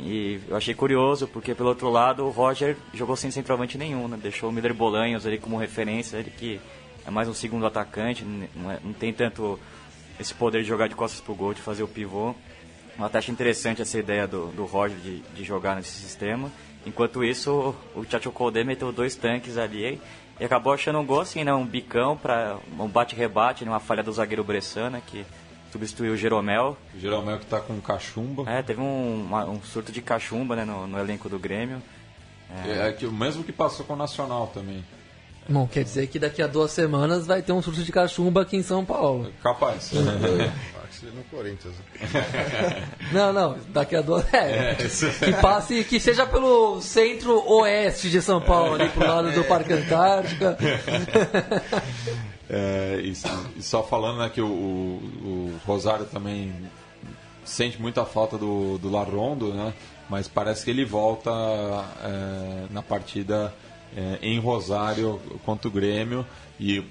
e 0.00 0.40
eu 0.48 0.56
achei 0.56 0.74
curioso, 0.74 1.26
porque 1.26 1.54
pelo 1.54 1.70
outro 1.70 1.90
lado 1.90 2.24
o 2.24 2.30
Roger 2.30 2.76
jogou 2.94 3.16
sem 3.16 3.30
centroavante 3.30 3.76
nenhum, 3.76 4.06
né? 4.06 4.18
Deixou 4.20 4.48
o 4.48 4.52
Miller 4.52 4.72
Bolanhos 4.72 5.26
ali 5.26 5.38
como 5.38 5.56
referência, 5.56 6.16
ele 6.18 6.30
que 6.30 6.60
é 7.04 7.10
mais 7.10 7.28
um 7.28 7.34
segundo 7.34 7.66
atacante, 7.66 8.24
não, 8.24 8.70
é, 8.70 8.78
não 8.84 8.92
tem 8.92 9.12
tanto 9.12 9.58
esse 10.20 10.32
poder 10.34 10.62
de 10.62 10.68
jogar 10.68 10.88
de 10.88 10.94
costas 10.94 11.20
pro 11.20 11.34
gol, 11.34 11.52
de 11.52 11.60
fazer 11.60 11.82
o 11.82 11.88
pivô. 11.88 12.34
Eu 12.98 13.04
até 13.04 13.18
acho 13.18 13.30
interessante 13.30 13.82
essa 13.82 13.98
ideia 13.98 14.26
do, 14.26 14.48
do 14.48 14.64
Roger 14.64 14.98
de, 14.98 15.20
de 15.20 15.44
jogar 15.44 15.76
nesse 15.76 15.90
sistema. 15.90 16.50
Enquanto 16.86 17.24
isso, 17.24 17.74
o 17.94 18.04
Tchatcho 18.04 18.30
Koldé 18.30 18.64
meteu 18.64 18.92
dois 18.92 19.16
tanques 19.16 19.56
ali 19.58 20.00
e 20.38 20.44
acabou 20.44 20.72
achando 20.72 20.98
um 20.98 21.04
gol 21.04 21.20
assim, 21.20 21.42
né? 21.42 21.52
Um 21.52 21.66
bicão 21.66 22.16
para 22.16 22.56
um 22.78 22.88
bate-rebate, 22.88 23.64
uma 23.64 23.80
falha 23.80 24.02
do 24.02 24.12
zagueiro 24.12 24.44
Bressana, 24.44 25.00
que 25.00 25.24
substituiu 25.72 26.12
o 26.12 26.16
Jeromel. 26.16 26.76
O 26.94 26.98
Jeromel 26.98 27.38
que 27.38 27.44
está 27.44 27.60
com 27.60 27.80
cachumba. 27.80 28.50
É, 28.50 28.62
teve 28.62 28.80
um, 28.80 29.24
uma, 29.26 29.44
um 29.44 29.62
surto 29.62 29.92
de 29.92 30.02
cachumba 30.02 30.56
né, 30.56 30.64
no, 30.64 30.86
no 30.86 30.98
elenco 30.98 31.28
do 31.28 31.38
Grêmio. 31.38 31.82
É, 32.64 32.88
é 32.88 32.92
que 32.92 33.06
o 33.06 33.12
mesmo 33.12 33.44
que 33.44 33.52
passou 33.52 33.84
com 33.84 33.92
o 33.92 33.96
Nacional 33.96 34.50
também. 34.52 34.84
Bom, 35.48 35.66
quer 35.66 35.82
dizer 35.82 36.06
que 36.08 36.18
daqui 36.18 36.42
a 36.42 36.46
duas 36.46 36.70
semanas 36.72 37.26
vai 37.26 37.40
ter 37.40 37.52
um 37.52 37.62
surto 37.62 37.82
de 37.82 37.90
cachumba 37.90 38.42
aqui 38.42 38.56
em 38.56 38.62
São 38.62 38.84
Paulo. 38.84 39.32
Capaz. 39.42 39.92
no 41.02 41.22
Corinthians. 41.30 41.74
Não, 43.12 43.32
não, 43.32 43.58
daqui 43.68 43.94
a 43.96 44.02
duas. 44.02 44.24
É, 44.32 44.70
é. 44.70 44.74
que 44.74 45.32
passe, 45.40 45.84
que 45.84 46.00
seja 46.00 46.26
pelo 46.26 46.80
centro-oeste 46.80 48.10
de 48.10 48.20
São 48.20 48.40
Paulo, 48.40 48.74
ali 48.74 48.88
pro 48.88 49.06
lado 49.06 49.30
do 49.32 49.44
Parque 49.48 49.72
Antártica. 49.72 50.58
É, 52.50 53.00
e, 53.02 53.12
e, 53.56 53.62
só 53.62 53.82
falando 53.82 54.18
né, 54.18 54.30
que 54.30 54.40
o, 54.40 54.46
o, 54.46 55.00
o, 55.24 55.60
Rosário 55.66 56.06
também 56.06 56.52
sente 57.44 57.80
muita 57.80 58.04
falta 58.04 58.38
do, 58.38 58.78
do 58.78 58.90
Larrondo, 58.90 59.52
né? 59.52 59.74
Mas 60.08 60.26
parece 60.26 60.64
que 60.64 60.70
ele 60.70 60.84
volta 60.84 61.30
é, 61.30 62.66
na 62.70 62.82
partida 62.82 63.54
é, 63.94 64.18
em 64.22 64.38
Rosário 64.38 65.20
contra 65.44 65.68
o 65.68 65.70
Grêmio 65.70 66.24
e 66.58 66.82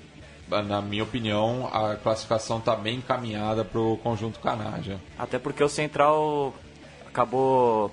na 0.50 0.82
minha 0.82 1.04
opinião, 1.04 1.70
a 1.74 1.96
classificação 1.96 2.60
está 2.60 2.74
bem 2.74 3.00
encaminhada 3.00 3.66
para 3.66 3.82
o 3.82 3.98
conjunto 3.98 4.40
Canaja. 4.40 4.98
Até 5.20 5.38
porque 5.38 5.62
o 5.62 5.68
Central 5.68 6.54
acabou 7.06 7.92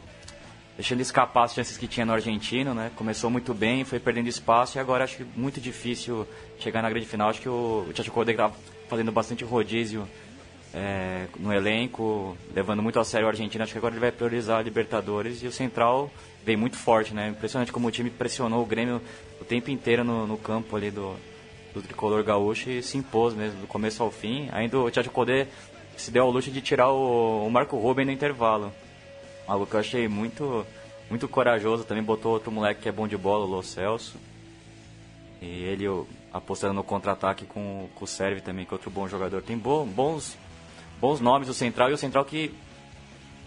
deixando 0.77 1.01
escapar 1.01 1.45
as 1.45 1.55
chances 1.55 1.77
que 1.77 1.87
tinha 1.87 2.05
no 2.07 2.13
argentino, 2.13 2.75
né? 2.75 2.91
Começou 2.97 3.31
muito 3.31 3.55
bem, 3.55 3.85
foi 3.85 3.99
perdendo 3.99 4.29
espaço 4.29 4.79
e 4.79 4.81
agora 4.81 5.05
acho 5.05 5.19
que 5.19 5.25
muito 5.37 5.61
difícil 5.61 6.27
chegar 6.65 6.83
na 6.83 6.91
grande 6.91 7.07
final. 7.07 7.29
Acho 7.29 7.41
que 7.41 7.49
o, 7.49 7.87
o 7.89 7.93
Tchatcho 7.93 8.23
está 8.23 8.51
fazendo 8.89 9.13
bastante 9.13 9.45
rodízio 9.45 10.09
é, 10.73 11.27
no 11.39 11.53
elenco, 11.53 12.37
levando 12.55 12.83
muito 12.83 12.99
a 12.99 13.05
sério 13.05 13.27
o 13.27 13.31
argentino. 13.31 13.63
Acho 13.63 13.73
que 13.73 13.79
agora 13.79 13.95
ele 13.95 14.01
vai 14.01 14.11
priorizar 14.11 14.59
a 14.59 14.63
Libertadores 14.63 15.43
e 15.43 15.47
o 15.47 15.53
Central 15.53 16.11
vem 16.45 16.57
muito 16.57 16.77
forte, 16.77 17.15
né? 17.15 17.29
Impressionante 17.29 17.71
como 17.71 17.89
o 17.89 17.91
time 17.91 18.11
pressionou 18.11 18.63
o 18.63 18.67
Grêmio 18.67 19.01
o 19.41 19.45
tempo 19.45 19.71
inteiro 19.71 20.03
no, 20.03 20.27
no 20.27 20.37
campo 20.37 20.75
ali 20.77 20.91
do, 20.91 21.15
do 21.73 21.83
tricolor 21.83 22.23
gaúcho 22.25 22.71
e 22.71 22.83
se 22.83 22.99
impôs 22.99 23.35
mesmo, 23.35 23.61
do 23.61 23.67
começo 23.67 24.03
ao 24.03 24.11
fim. 24.11 24.49
Ainda 24.53 24.79
o 24.79 24.91
Tchatcho 24.91 25.13
se 25.97 26.11
deu 26.11 26.25
ao 26.25 26.31
luxo 26.31 26.51
de 26.51 26.61
tirar 26.61 26.91
o, 26.91 27.47
o 27.47 27.51
Marco 27.51 27.77
Ruben 27.79 28.07
no 28.07 28.13
intervalo. 28.13 28.73
Algo 29.47 29.67
que 29.67 29.75
eu 29.75 29.81
achei 29.81 30.09
muito, 30.09 30.67
muito 31.09 31.29
corajoso. 31.29 31.85
Também 31.85 32.03
botou 32.03 32.33
outro 32.33 32.51
moleque 32.51 32.83
que 32.83 32.89
é 32.89 32.93
bom 32.93 33.07
de 33.07 33.17
bola, 33.17 33.45
o 33.45 33.49
Lo 33.49 33.63
Celso. 33.63 34.17
E 35.41 35.65
ele 35.65 35.87
apostando 36.35 36.75
no 36.75 36.83
contra-ataque 36.83 37.47
com, 37.47 37.89
com 37.95 38.05
o 38.05 38.09
Serve 38.09 38.41
também, 38.41 38.67
que 38.67 38.73
é 38.73 38.75
outro 38.75 38.91
bom 38.91 39.07
jogador. 39.07 39.41
Tem 39.41 39.57
bo, 39.57 39.87
bons, 39.87 40.37
bons 41.01 41.21
nomes 41.21 41.49
o 41.49 41.55
Central. 41.55 41.91
E 41.91 41.93
o 41.93 41.97
Central 41.97 42.25
que, 42.25 42.53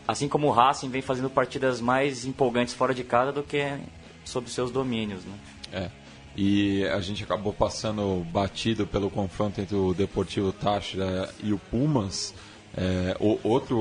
assim 0.08 0.30
como 0.30 0.48
o 0.48 0.52
Racing, 0.52 0.90
vem 0.90 1.02
fazendo 1.02 1.30
partidas 1.30 1.82
mais 1.82 2.24
empolgantes 2.26 2.74
fora 2.74 2.94
de 2.94 3.04
casa 3.04 3.34
do 3.34 3.44
que 3.44 3.78
sob 4.24 4.50
seus 4.50 4.72
domínios. 4.72 5.26
Né? 5.26 5.34
É. 5.74 5.92
E 6.38 6.86
a 6.86 7.02
gente 7.02 7.26
acabou 7.26 7.52
passando 7.52 8.26
batido 8.32 8.88
pelo 8.88 9.10
confronto 9.10 9.60
entre 9.60 9.76
o 9.76 9.94
Deportivo 9.94 10.54
Táchira 10.54 11.30
e 11.44 11.52
o 11.52 11.58
Pumas. 11.58 12.34
É, 12.76 13.18
o, 13.20 13.40
outro, 13.44 13.78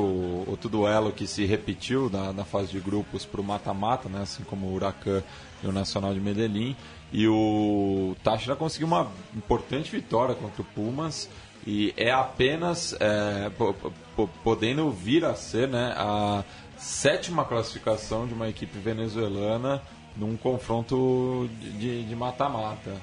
outro 0.48 0.68
duelo 0.68 1.12
que 1.12 1.26
se 1.26 1.44
repetiu 1.44 2.10
na, 2.10 2.32
na 2.32 2.44
fase 2.44 2.72
de 2.72 2.80
grupos 2.80 3.24
para 3.24 3.40
o 3.40 3.44
mata-mata, 3.44 4.08
né, 4.08 4.22
assim 4.22 4.42
como 4.42 4.66
o 4.66 4.74
Huracan 4.74 5.22
e 5.62 5.66
o 5.66 5.72
Nacional 5.72 6.12
de 6.14 6.20
Medellín. 6.20 6.74
E 7.12 7.26
o 7.28 8.16
Táchira 8.22 8.56
conseguiu 8.56 8.88
uma 8.88 9.10
importante 9.34 9.90
vitória 9.90 10.34
contra 10.34 10.62
o 10.62 10.64
Pumas 10.64 11.28
e 11.66 11.94
é 11.96 12.10
apenas 12.10 12.94
é, 13.00 13.50
podendo 14.42 14.90
vir 14.90 15.24
a 15.24 15.34
ser 15.34 15.68
né, 15.68 15.94
a 15.96 16.44
sétima 16.76 17.44
classificação 17.44 18.26
de 18.26 18.34
uma 18.34 18.48
equipe 18.48 18.78
venezuelana 18.78 19.82
num 20.16 20.36
confronto 20.36 21.48
de 21.78 22.14
mata-mata. 22.16 22.94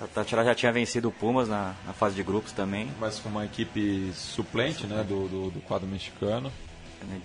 A 0.00 0.06
Tátira 0.06 0.44
já 0.44 0.54
tinha 0.54 0.70
vencido 0.70 1.08
o 1.08 1.12
Pumas 1.12 1.48
na, 1.48 1.74
na, 1.84 1.92
fase 1.92 2.14
de 2.14 2.22
grupos 2.22 2.52
também. 2.52 2.88
Mas 3.00 3.18
com 3.18 3.28
uma 3.28 3.44
equipe 3.44 4.12
suplente, 4.14 4.86
né, 4.86 5.02
do, 5.02 5.26
do, 5.28 5.50
do 5.50 5.60
quadro 5.60 5.88
mexicano. 5.88 6.52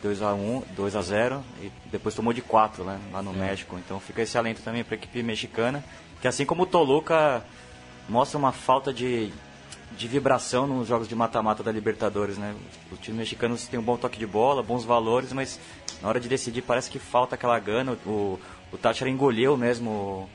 2x1, 0.03 0.63
2x0 0.77 1.41
e 1.61 1.71
depois 1.91 2.13
tomou 2.13 2.31
de 2.31 2.41
4 2.41 2.83
né, 2.83 2.99
lá 3.11 3.21
no 3.21 3.31
é. 3.31 3.37
México. 3.37 3.77
Então 3.77 3.99
fica 3.99 4.21
esse 4.21 4.37
alento 4.37 4.61
também 4.61 4.83
para 4.83 4.95
a 4.95 4.97
equipe 4.97 5.23
mexicana, 5.23 5.83
que 6.23 6.27
assim 6.29 6.45
como 6.45 6.63
o 6.63 6.65
Toluca 6.65 7.43
mostra 8.07 8.37
uma 8.37 8.53
falta 8.53 8.93
de, 8.93 9.29
de 9.91 10.07
vibração 10.07 10.65
nos 10.65 10.87
jogos 10.87 11.05
de 11.05 11.13
mata-mata 11.13 11.61
da 11.61 11.69
Libertadores. 11.69 12.37
Né? 12.37 12.55
Os 12.89 12.97
times 12.99 13.19
mexicanos 13.19 13.67
têm 13.67 13.77
um 13.77 13.83
bom 13.83 13.97
toque 13.97 14.17
de 14.17 14.25
bola, 14.25 14.63
bons 14.63 14.85
valores, 14.85 15.33
mas 15.33 15.59
na 16.01 16.07
hora 16.07 16.21
de 16.21 16.29
decidir 16.29 16.61
parece 16.61 16.89
que 16.89 16.97
falta 16.97 17.35
aquela 17.35 17.59
gana. 17.59 17.97
O, 18.05 18.39
o 18.71 18.77
Tátira 18.77 19.09
engoliu 19.09 19.57
mesmo 19.57 20.29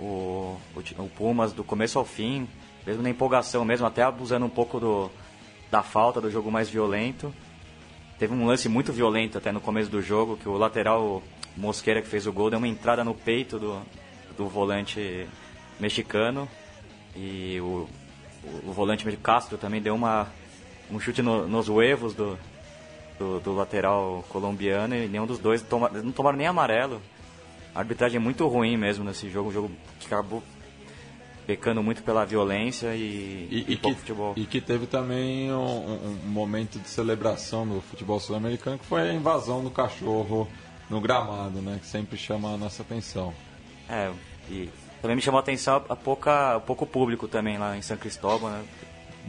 o, 0.00 0.04
o, 0.04 0.60
o, 0.98 1.08
Pumas 1.10 1.52
do 1.52 1.62
começo 1.62 1.96
ao 1.96 2.04
fim, 2.04 2.48
mesmo 2.84 3.00
na 3.00 3.10
empolgação, 3.10 3.64
mesmo 3.64 3.86
até 3.86 4.02
abusando 4.02 4.44
um 4.44 4.50
pouco 4.50 4.80
do, 4.80 5.08
da 5.70 5.80
falta, 5.80 6.20
do 6.20 6.28
jogo 6.28 6.50
mais 6.50 6.68
violento. 6.68 7.32
Teve 8.18 8.34
um 8.34 8.46
lance 8.46 8.68
muito 8.68 8.92
violento 8.92 9.38
até 9.38 9.52
no 9.52 9.60
começo 9.60 9.88
do 9.88 10.02
jogo, 10.02 10.36
que 10.36 10.48
o 10.48 10.58
lateral 10.58 11.22
Mosqueira 11.56 12.02
que 12.02 12.08
fez 12.08 12.26
o 12.26 12.32
gol 12.32 12.50
deu 12.50 12.58
uma 12.58 12.66
entrada 12.66 13.04
no 13.04 13.14
peito 13.14 13.60
do, 13.60 13.80
do 14.40 14.48
volante 14.48 15.28
mexicano 15.78 16.48
e 17.14 17.60
o, 17.60 17.86
o, 18.42 18.70
o 18.70 18.72
volante 18.72 19.04
Castro 19.18 19.58
também 19.58 19.82
deu 19.82 19.94
uma, 19.94 20.28
um 20.90 20.98
chute 20.98 21.20
no, 21.20 21.46
nos 21.46 21.68
huevos 21.68 22.14
do, 22.14 22.38
do, 23.18 23.38
do, 23.40 23.54
lateral 23.54 24.24
colombiano 24.30 24.94
e 24.94 25.06
nenhum 25.06 25.26
dos 25.26 25.38
dois 25.38 25.60
toma, 25.60 25.90
não 25.90 26.10
tomaram 26.10 26.38
nem 26.38 26.46
amarelo. 26.46 27.02
A 27.74 27.80
arbitragem 27.80 28.16
é 28.16 28.20
muito 28.20 28.48
ruim 28.48 28.78
mesmo 28.78 29.04
nesse 29.04 29.28
jogo, 29.28 29.50
um 29.50 29.52
jogo 29.52 29.70
que 29.98 30.06
acabou 30.06 30.42
pecando 31.46 31.82
muito 31.82 32.02
pela 32.02 32.24
violência 32.24 32.94
e, 32.94 33.46
e, 33.50 33.64
e, 33.68 33.72
e 33.74 33.76
que, 33.76 33.94
futebol. 33.94 34.32
E 34.36 34.46
que 34.46 34.60
teve 34.60 34.86
também 34.86 35.52
um, 35.52 36.16
um 36.24 36.28
momento 36.28 36.78
de 36.78 36.88
celebração 36.88 37.66
no 37.66 37.82
futebol 37.82 38.18
sul-americano, 38.18 38.78
que 38.78 38.86
foi 38.86 39.02
a 39.02 39.12
invasão 39.12 39.62
do 39.62 39.70
cachorro 39.70 40.48
no 40.88 40.98
gramado, 40.98 41.60
né? 41.60 41.78
Que 41.78 41.86
sempre 41.86 42.16
chama 42.16 42.54
a 42.54 42.56
nossa 42.56 42.82
atenção. 42.82 43.34
É, 43.88 44.10
e 44.50 44.68
também 45.00 45.16
me 45.16 45.22
chamou 45.22 45.38
a 45.38 45.42
atenção 45.42 45.82
a 45.88 45.96
pouca, 45.96 46.60
pouco 46.66 46.84
público 46.86 47.26
também 47.28 47.56
lá 47.58 47.76
em 47.76 47.82
São 47.82 47.96
Cristóvão, 47.96 48.50
né? 48.50 48.62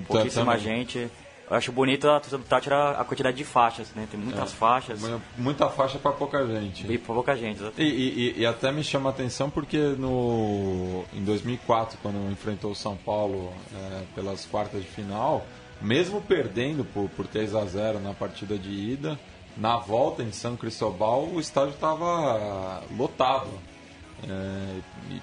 Pouquíssima 0.08 0.54
também. 0.58 0.60
gente. 0.60 1.10
eu 1.50 1.56
acho 1.58 1.72
bonito 1.72 2.10
a 2.10 2.14
torcida 2.20 2.38
do 2.38 2.46
Tátira 2.46 2.92
a 2.92 3.04
quantidade 3.04 3.36
de 3.38 3.44
faixas, 3.44 3.90
né? 3.94 4.08
Tem 4.10 4.20
muitas 4.20 4.54
faixas 4.54 5.02
Mu- 5.02 5.22
Muita 5.38 5.70
faixa 5.70 6.00
para 6.00 6.12
pouca 6.14 6.46
gente. 6.48 6.90
e 6.92 6.98
pra 6.98 7.14
pouca 7.14 7.36
gente. 7.36 7.62
E, 7.78 7.84
e- 7.84 8.40
e 8.40 8.46
até 8.46 8.72
me 8.72 8.84
chama 8.84 9.10
a 9.10 9.12
atenção 9.12 9.50
porque 9.50 9.78
no, 9.78 11.04
em 11.14 11.24
2004, 11.24 11.98
quando 12.02 12.32
enfrentou 12.32 12.72
o 12.72 12.76
São 12.76 12.96
Paulo 12.96 13.52
é, 13.76 14.04
pelas 14.16 14.46
quartas 14.46 14.82
de 14.82 14.88
final, 14.88 15.46
mesmo 15.82 16.22
perdendo 16.22 16.86
por, 16.86 17.10
por 17.10 17.28
3 17.28 17.54
a 17.56 17.66
0 17.66 18.00
na 18.00 18.14
partida 18.14 18.58
de 18.58 18.70
ida, 18.72 19.20
na 19.58 19.76
volta 19.78 20.24
em 20.24 20.32
São 20.32 20.56
Cristóbal 20.56 21.26
o 21.28 21.40
estádio 21.40 21.74
estava 21.74 22.82
lotado. 22.98 23.50
É, 24.28 24.80
e, 25.10 25.22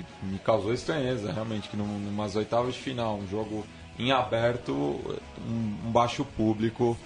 e 0.00 0.04
me 0.22 0.38
causou 0.38 0.72
estranheza, 0.72 1.32
realmente, 1.32 1.68
que 1.68 1.76
num, 1.76 1.86
numas 1.86 2.36
oitavas 2.36 2.74
de 2.74 2.80
final, 2.80 3.16
um 3.16 3.28
jogo 3.28 3.66
em 3.98 4.12
aberto, 4.12 4.72
um, 4.72 5.78
um 5.86 5.90
baixo 5.90 6.24
público 6.24 6.96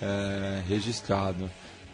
é, 0.00 0.62
registrado. 0.68 1.50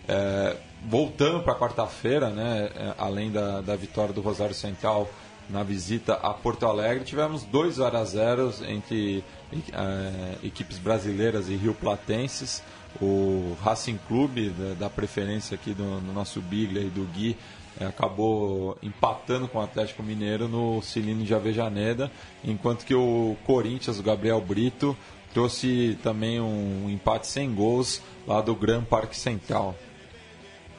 É, 0.08 0.56
voltando 0.86 1.42
para 1.42 1.54
quarta-feira, 1.54 2.30
né, 2.30 2.70
é, 2.74 2.94
além 2.98 3.30
da, 3.30 3.60
da 3.60 3.76
vitória 3.76 4.12
do 4.12 4.20
Rosário 4.20 4.54
Central 4.54 5.08
na 5.48 5.62
visita 5.62 6.14
a 6.14 6.32
Porto 6.32 6.64
Alegre, 6.66 7.04
tivemos 7.04 7.42
dois 7.44 7.74
0 7.74 7.96
a 7.96 8.04
0 8.04 8.54
entre 8.68 9.24
é, 9.72 10.46
equipes 10.46 10.78
brasileiras 10.78 11.48
e 11.48 11.56
rio 11.56 11.74
platenses. 11.74 12.62
O 13.00 13.56
Racing 13.62 13.98
Clube, 14.08 14.50
da, 14.50 14.74
da 14.74 14.90
preferência 14.90 15.54
aqui 15.54 15.72
do, 15.72 16.00
do 16.00 16.12
nosso 16.12 16.40
Biglia 16.40 16.82
e 16.82 16.90
do 16.90 17.04
Gui, 17.12 17.36
acabou 17.78 18.76
empatando 18.82 19.48
com 19.48 19.58
o 19.58 19.62
Atlético 19.62 20.02
Mineiro 20.02 20.48
no 20.48 20.82
Cilindro 20.82 21.24
de 21.24 21.34
Avejaneda, 21.34 22.10
enquanto 22.44 22.84
que 22.84 22.94
o 22.94 23.36
Corinthians, 23.46 23.98
o 23.98 24.02
Gabriel 24.02 24.40
Brito, 24.40 24.96
trouxe 25.32 25.98
também 26.02 26.40
um 26.40 26.88
empate 26.90 27.26
sem 27.26 27.54
gols 27.54 28.02
lá 28.26 28.40
do 28.40 28.54
Gran 28.54 28.82
Parque 28.82 29.16
Central. 29.16 29.74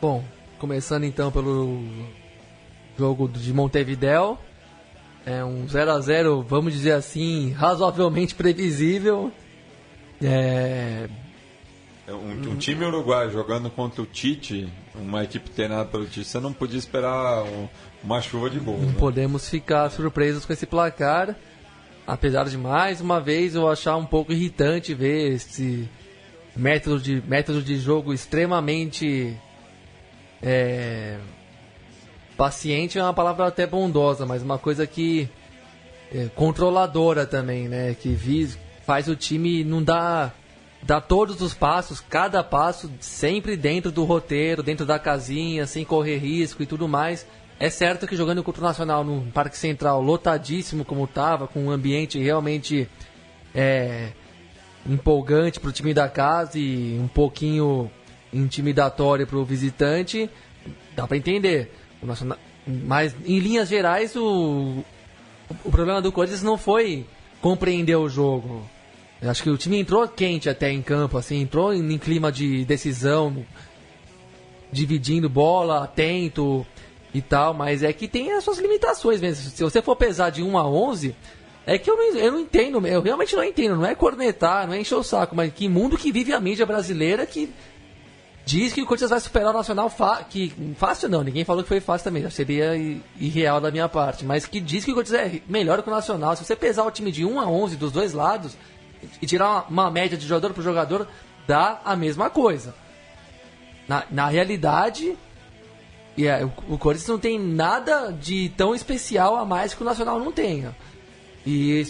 Bom, 0.02 0.24
começando 0.60 1.04
então 1.04 1.32
pelo 1.32 1.84
jogo 2.98 3.28
de 3.28 3.54
Montevideo. 3.54 4.38
É 5.26 5.44
um 5.46 5.68
0 5.68 5.92
a 5.92 6.00
0 6.00 6.42
vamos 6.42 6.74
dizer 6.74 6.94
assim, 6.94 7.52
razoavelmente 7.52 8.34
previsível. 8.34 9.32
É, 10.22 11.08
É 12.08 12.14
Um, 12.14 12.52
um 12.52 12.56
time 12.58 12.84
uruguaio 12.84 13.32
jogando 13.32 13.70
contra 13.70 14.02
o 14.02 14.06
Tite, 14.06 14.68
uma 14.96 15.24
equipe 15.24 15.50
treinada 15.50 15.86
pelo 15.86 16.06
Tite, 16.06 16.26
você 16.28 16.40
não 16.40 16.52
podia 16.54 16.78
esperar 16.78 17.44
um- 17.44 17.68
uma 18.04 18.22
chuva 18.22 18.50
de 18.50 18.60
gols. 18.60 18.82
não 18.82 18.90
né? 18.90 18.96
podemos 19.00 19.48
ficar 19.50 19.90
surpresos 19.90 20.46
com 20.46 20.54
esse 20.54 20.66
placar. 20.66 21.36
Apesar 22.06 22.46
de 22.46 22.58
mais 22.58 23.00
uma 23.00 23.20
vez 23.22 23.56
eu 23.56 23.70
achar 23.70 23.96
um 23.96 24.06
pouco 24.06 24.32
irritante 24.34 24.94
ver 24.94 25.34
esse 25.34 25.88
método 26.56 27.00
de, 27.00 27.24
método 27.28 27.62
de 27.62 27.78
jogo 27.78 28.12
extremamente 28.14 29.38
é, 30.42 31.18
paciente 32.36 32.98
é 32.98 33.04
uma 33.04 33.14
palavra 33.14 33.48
até 33.48 33.66
bondosa, 33.68 34.26
mas 34.26 34.42
uma 34.42 34.58
coisa 34.58 34.86
que 34.88 35.30
é, 36.14 36.28
controladora 36.36 37.26
também, 37.26 37.68
né? 37.70 37.94
Que 37.94 38.10
vis, 38.10 38.58
faz 38.86 39.08
o 39.08 39.16
time 39.16 39.64
não 39.64 39.82
dar 39.82 40.36
dá 40.84 41.00
todos 41.00 41.42
os 41.42 41.54
passos, 41.54 42.00
cada 42.00 42.44
passo 42.44 42.92
sempre 43.00 43.56
dentro 43.56 43.92
do 43.92 44.04
roteiro, 44.04 44.64
dentro 44.64 44.86
da 44.86 44.98
casinha, 44.98 45.66
sem 45.68 45.86
correr 45.86 46.18
risco 46.18 46.64
e 46.64 46.66
tudo 46.66 46.88
mais. 46.88 47.26
É 47.60 47.70
certo 47.70 48.08
que 48.08 48.16
jogando 48.16 48.44
contra 48.44 48.62
o 48.62 48.66
Nacional 48.66 49.04
no 49.04 49.32
Parque 49.32 49.58
Central 49.58 50.02
lotadíssimo 50.02 50.84
como 50.84 51.04
estava, 51.06 51.48
com 51.48 51.66
um 51.66 51.72
ambiente 51.72 52.18
realmente 52.18 52.90
é, 53.54 54.10
empolgante 54.86 55.60
para 55.60 55.70
o 55.70 55.74
time 55.74 55.94
da 55.94 56.10
casa 56.10 56.58
e 56.58 56.98
um 57.00 57.08
pouquinho 57.08 57.92
intimidatório 58.34 59.28
para 59.28 59.38
o 59.38 59.46
visitante, 59.46 60.30
dá 60.96 61.06
para 61.08 61.18
entender. 61.18 61.72
Nacional- 62.02 62.40
mas 62.66 63.16
em 63.26 63.40
linhas 63.40 63.70
gerais 63.70 64.16
o, 64.16 64.84
o 65.64 65.70
problema 65.72 66.02
do 66.02 66.12
Corinthians 66.12 66.42
não 66.44 66.58
foi 66.58 67.06
compreender 67.42 67.96
o 67.96 68.10
jogo. 68.10 68.68
Acho 69.22 69.44
que 69.44 69.50
o 69.50 69.58
time 69.58 69.80
entrou 69.80 70.08
quente 70.08 70.50
até 70.50 70.72
em 70.72 70.82
campo, 70.82 71.18
assim, 71.18 71.42
entrou 71.42 71.74
em, 71.74 71.94
em 71.94 71.98
clima 71.98 72.32
de 72.32 72.66
decisão, 72.66 73.46
dividindo 74.72 75.30
bola, 75.30 75.84
atento 75.84 76.66
e 77.14 77.22
tal, 77.22 77.54
mas 77.54 77.84
é 77.84 77.94
que 77.94 78.08
tem 78.08 78.32
as 78.32 78.44
suas 78.44 78.58
limitações 78.58 79.22
mesmo. 79.22 79.52
Se 79.52 79.64
você 79.64 79.82
for 79.82 79.96
pesar 79.96 80.32
de 80.32 80.42
1 80.42 80.58
a 80.58 80.68
11, 80.68 81.16
é 81.68 81.78
que 81.78 81.90
eu 81.90 81.96
não, 81.96 82.18
eu 82.18 82.32
não 82.32 82.40
entendo, 82.40 82.86
eu 82.88 83.02
realmente 83.02 83.36
não 83.36 83.44
entendo, 83.44 83.76
não 83.76 83.86
é 83.86 83.94
cornetar, 83.94 84.66
não 84.66 84.74
é 84.74 84.80
encher 84.80 84.96
o 84.96 85.04
saco, 85.04 85.36
mas 85.36 85.54
que 85.54 85.70
mundo 85.70 85.98
que 85.98 86.12
vive 86.12 86.34
a 86.34 86.40
mídia 86.40 86.66
brasileira 86.66 87.24
que 87.26 87.54
diz 88.44 88.74
que 88.74 88.82
o 88.82 88.86
Corinthians 88.88 89.12
vai 89.12 89.20
superar 89.20 89.52
o 89.52 89.58
Nacional 89.58 89.92
que 90.28 90.52
fácil 90.76 91.10
não, 91.10 91.24
ninguém 91.24 91.46
falou 91.46 91.62
que 91.62 91.70
foi 91.70 91.80
fácil 91.80 92.06
também, 92.06 92.28
seria 92.32 92.76
irreal 93.20 93.62
da 93.62 93.70
minha 93.70 93.88
parte, 93.88 94.26
mas 94.26 94.48
que 94.48 94.60
diz 94.60 94.84
que 94.84 94.92
o 94.92 94.96
Corinthians 94.96 95.20
é 95.20 95.42
melhor 95.48 95.84
que 95.84 95.90
o 95.90 95.92
Nacional. 95.92 96.36
Se 96.36 96.44
você 96.44 96.56
pesar 96.56 96.84
o 96.86 96.92
time 96.92 97.12
de 97.12 97.24
1 97.24 97.40
a 97.40 97.48
11 97.48 97.76
dos 97.76 97.92
dois 97.92 98.14
lados 98.14 98.58
e 99.22 99.26
tirar 99.26 99.66
uma, 99.70 99.90
média 99.90 100.18
de 100.18 100.28
jogador 100.28 100.54
por 100.54 100.64
jogador, 100.64 101.08
dá 101.48 101.82
a 101.84 101.96
mesma 101.96 102.30
coisa. 102.30 102.74
Na, 103.88 104.04
na 104.10 104.28
realidade, 104.28 105.18
e 106.18 106.28
é, 106.28 106.46
o, 106.46 106.52
o 106.70 106.78
Corinthians 106.78 107.10
não 107.10 107.20
tem 107.20 107.40
nada 107.40 108.12
de 108.12 108.50
tão 108.50 108.76
especial 108.76 109.36
a 109.36 109.46
mais 109.46 109.74
que 109.74 109.82
o 109.82 109.86
Nacional 109.86 110.20
não 110.20 110.32
tenha. 110.32 110.76
E 111.46 111.86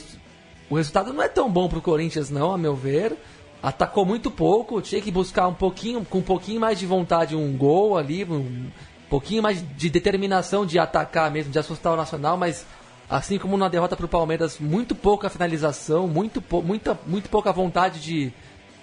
o 0.69 0.75
resultado 0.75 1.11
não 1.13 1.21
é 1.21 1.27
tão 1.27 1.51
bom 1.51 1.67
pro 1.67 1.81
Corinthians, 1.81 2.29
não, 2.29 2.53
a 2.53 2.57
meu 2.57 2.75
ver. 2.75 3.15
Atacou 3.61 4.05
muito 4.05 4.31
pouco, 4.31 4.81
tinha 4.81 5.01
que 5.01 5.11
buscar 5.11 5.47
um 5.47 5.53
pouquinho, 5.53 6.03
com 6.03 6.19
um 6.19 6.23
pouquinho 6.23 6.59
mais 6.59 6.79
de 6.79 6.85
vontade, 6.85 7.35
um 7.35 7.55
gol 7.55 7.97
ali, 7.97 8.23
um 8.23 8.71
pouquinho 9.09 9.43
mais 9.43 9.63
de 9.75 9.89
determinação 9.89 10.65
de 10.65 10.79
atacar 10.79 11.29
mesmo, 11.29 11.51
de 11.51 11.59
assustar 11.59 11.93
o 11.93 11.97
Nacional, 11.97 12.37
mas 12.37 12.65
assim 13.11 13.37
como 13.37 13.57
na 13.57 13.67
derrota 13.67 13.97
pro 13.97 14.07
Palmeiras, 14.07 14.57
muito 14.57 14.95
pouca 14.95 15.29
finalização, 15.29 16.07
muito, 16.07 16.41
pou- 16.41 16.63
muita, 16.63 16.97
muito 17.05 17.29
pouca 17.29 17.51
vontade 17.51 17.99
de 17.99 18.31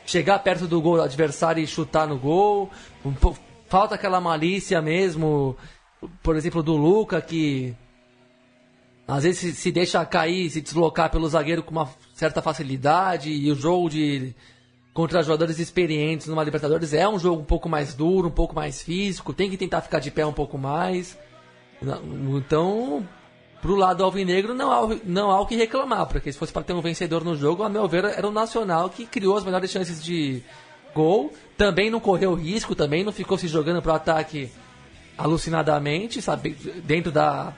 chegar 0.04 0.38
perto 0.40 0.66
do 0.68 0.80
gol 0.82 0.96
do 0.96 1.02
adversário 1.02 1.62
e 1.62 1.66
chutar 1.66 2.06
no 2.06 2.18
gol. 2.18 2.70
Um 3.02 3.14
falta 3.66 3.94
aquela 3.94 4.20
malícia 4.20 4.82
mesmo, 4.82 5.56
por 6.22 6.36
exemplo, 6.36 6.62
do 6.62 6.76
Luca, 6.76 7.22
que 7.22 7.74
às 9.06 9.22
vezes 9.22 9.38
se, 9.40 9.52
se 9.54 9.72
deixa 9.72 10.04
cair, 10.04 10.50
se 10.50 10.60
deslocar 10.60 11.10
pelo 11.10 11.26
zagueiro 11.26 11.62
com 11.62 11.70
uma 11.70 11.88
certa 12.14 12.42
facilidade, 12.42 13.30
e 13.30 13.50
o 13.50 13.54
jogo 13.54 13.88
de 13.88 14.34
contra 14.92 15.22
jogadores 15.22 15.58
experientes 15.58 16.26
numa 16.26 16.44
Libertadores 16.44 16.92
é 16.92 17.08
um 17.08 17.18
jogo 17.18 17.40
um 17.40 17.46
pouco 17.46 17.68
mais 17.68 17.94
duro, 17.94 18.28
um 18.28 18.32
pouco 18.32 18.54
mais 18.54 18.82
físico, 18.82 19.32
tem 19.32 19.48
que 19.48 19.56
tentar 19.56 19.80
ficar 19.80 20.00
de 20.00 20.10
pé 20.10 20.26
um 20.26 20.32
pouco 20.34 20.58
mais. 20.58 21.16
Então, 21.80 23.06
pro 23.60 23.74
lado 23.74 24.04
alvinegro 24.04 24.54
não 24.54 24.70
há, 24.70 24.96
não 25.04 25.30
há 25.30 25.40
o 25.40 25.46
que 25.46 25.56
reclamar, 25.56 26.06
porque 26.06 26.32
se 26.32 26.38
fosse 26.38 26.52
para 26.52 26.62
ter 26.62 26.72
um 26.72 26.80
vencedor 26.80 27.24
no 27.24 27.36
jogo, 27.36 27.62
a 27.62 27.68
meu 27.68 27.88
ver, 27.88 28.04
era 28.04 28.26
o 28.26 28.32
Nacional 28.32 28.88
que 28.88 29.06
criou 29.06 29.36
as 29.36 29.44
melhores 29.44 29.70
chances 29.70 30.02
de 30.02 30.42
gol, 30.94 31.32
também 31.56 31.90
não 31.90 32.00
correu 32.00 32.34
risco, 32.34 32.74
também 32.74 33.04
não 33.04 33.12
ficou 33.12 33.36
se 33.36 33.48
jogando 33.48 33.82
pro 33.82 33.92
ataque 33.92 34.50
alucinadamente, 35.16 36.22
sabe, 36.22 36.50
dentro 36.84 37.10
da 37.10 37.52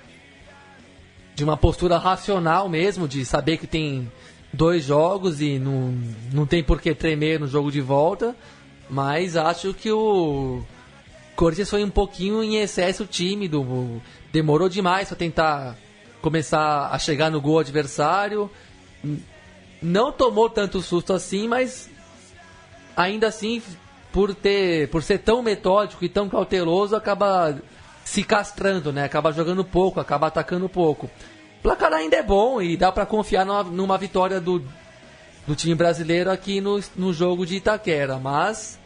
de 1.35 1.45
uma 1.45 1.57
postura 1.57 1.97
racional 1.97 2.69
mesmo, 2.69 3.09
de 3.09 3.25
saber 3.25 3.57
que 3.57 3.67
tem 3.67 4.11
dois 4.53 4.85
jogos 4.85 5.41
e 5.41 5.59
não, 5.59 5.95
não 6.33 6.45
tem 6.45 6.63
por 6.63 6.81
que 6.81 6.95
tremer 6.95 7.41
no 7.41 7.47
jogo 7.47 7.71
de 7.71 7.81
volta, 7.81 8.37
mas 8.91 9.37
acho 9.37 9.73
que 9.73 9.91
o 9.91 10.63
Corinthians 11.37 11.71
foi 11.71 11.83
um 11.83 11.89
pouquinho 11.89 12.43
em 12.43 12.57
excesso 12.57 13.07
tímido, 13.07 14.03
demorou 14.31 14.69
demais 14.69 15.09
para 15.09 15.17
tentar 15.17 15.77
começar 16.20 16.88
a 16.92 16.98
chegar 16.98 17.30
no 17.30 17.40
gol 17.40 17.59
adversário, 17.59 18.50
não 19.83 20.12
tomou 20.12 20.48
tanto 20.48 20.83
susto 20.83 21.12
assim, 21.12 21.48
mas 21.48 21.90
ainda 22.96 23.28
assim, 23.28 23.62
por 24.12 24.35
ter, 24.35 24.88
por 24.90 25.02
ser 25.02 25.18
tão 25.18 25.42
metódico 25.42 26.04
e 26.04 26.09
tão 26.09 26.28
cauteloso, 26.28 26.94
acaba 26.94 27.59
se 28.04 28.22
castrando, 28.22 28.92
né? 28.92 29.04
Acaba 29.04 29.33
jogando 29.33 29.64
pouco, 29.64 30.00
acaba 30.00 30.26
atacando 30.26 30.68
pouco. 30.68 31.06
O 31.59 31.62
placar 31.62 31.92
ainda 31.92 32.16
é 32.16 32.22
bom 32.22 32.61
e 32.61 32.76
dá 32.76 32.90
para 32.90 33.06
confiar 33.06 33.46
numa, 33.46 33.62
numa 33.62 33.98
vitória 33.98 34.40
do, 34.40 34.64
do 35.46 35.54
time 35.54 35.74
brasileiro 35.74 36.30
aqui 36.30 36.61
no, 36.61 36.80
no 36.96 37.12
jogo 37.12 37.46
de 37.46 37.56
Itaquera, 37.56 38.18
mas 38.18 38.78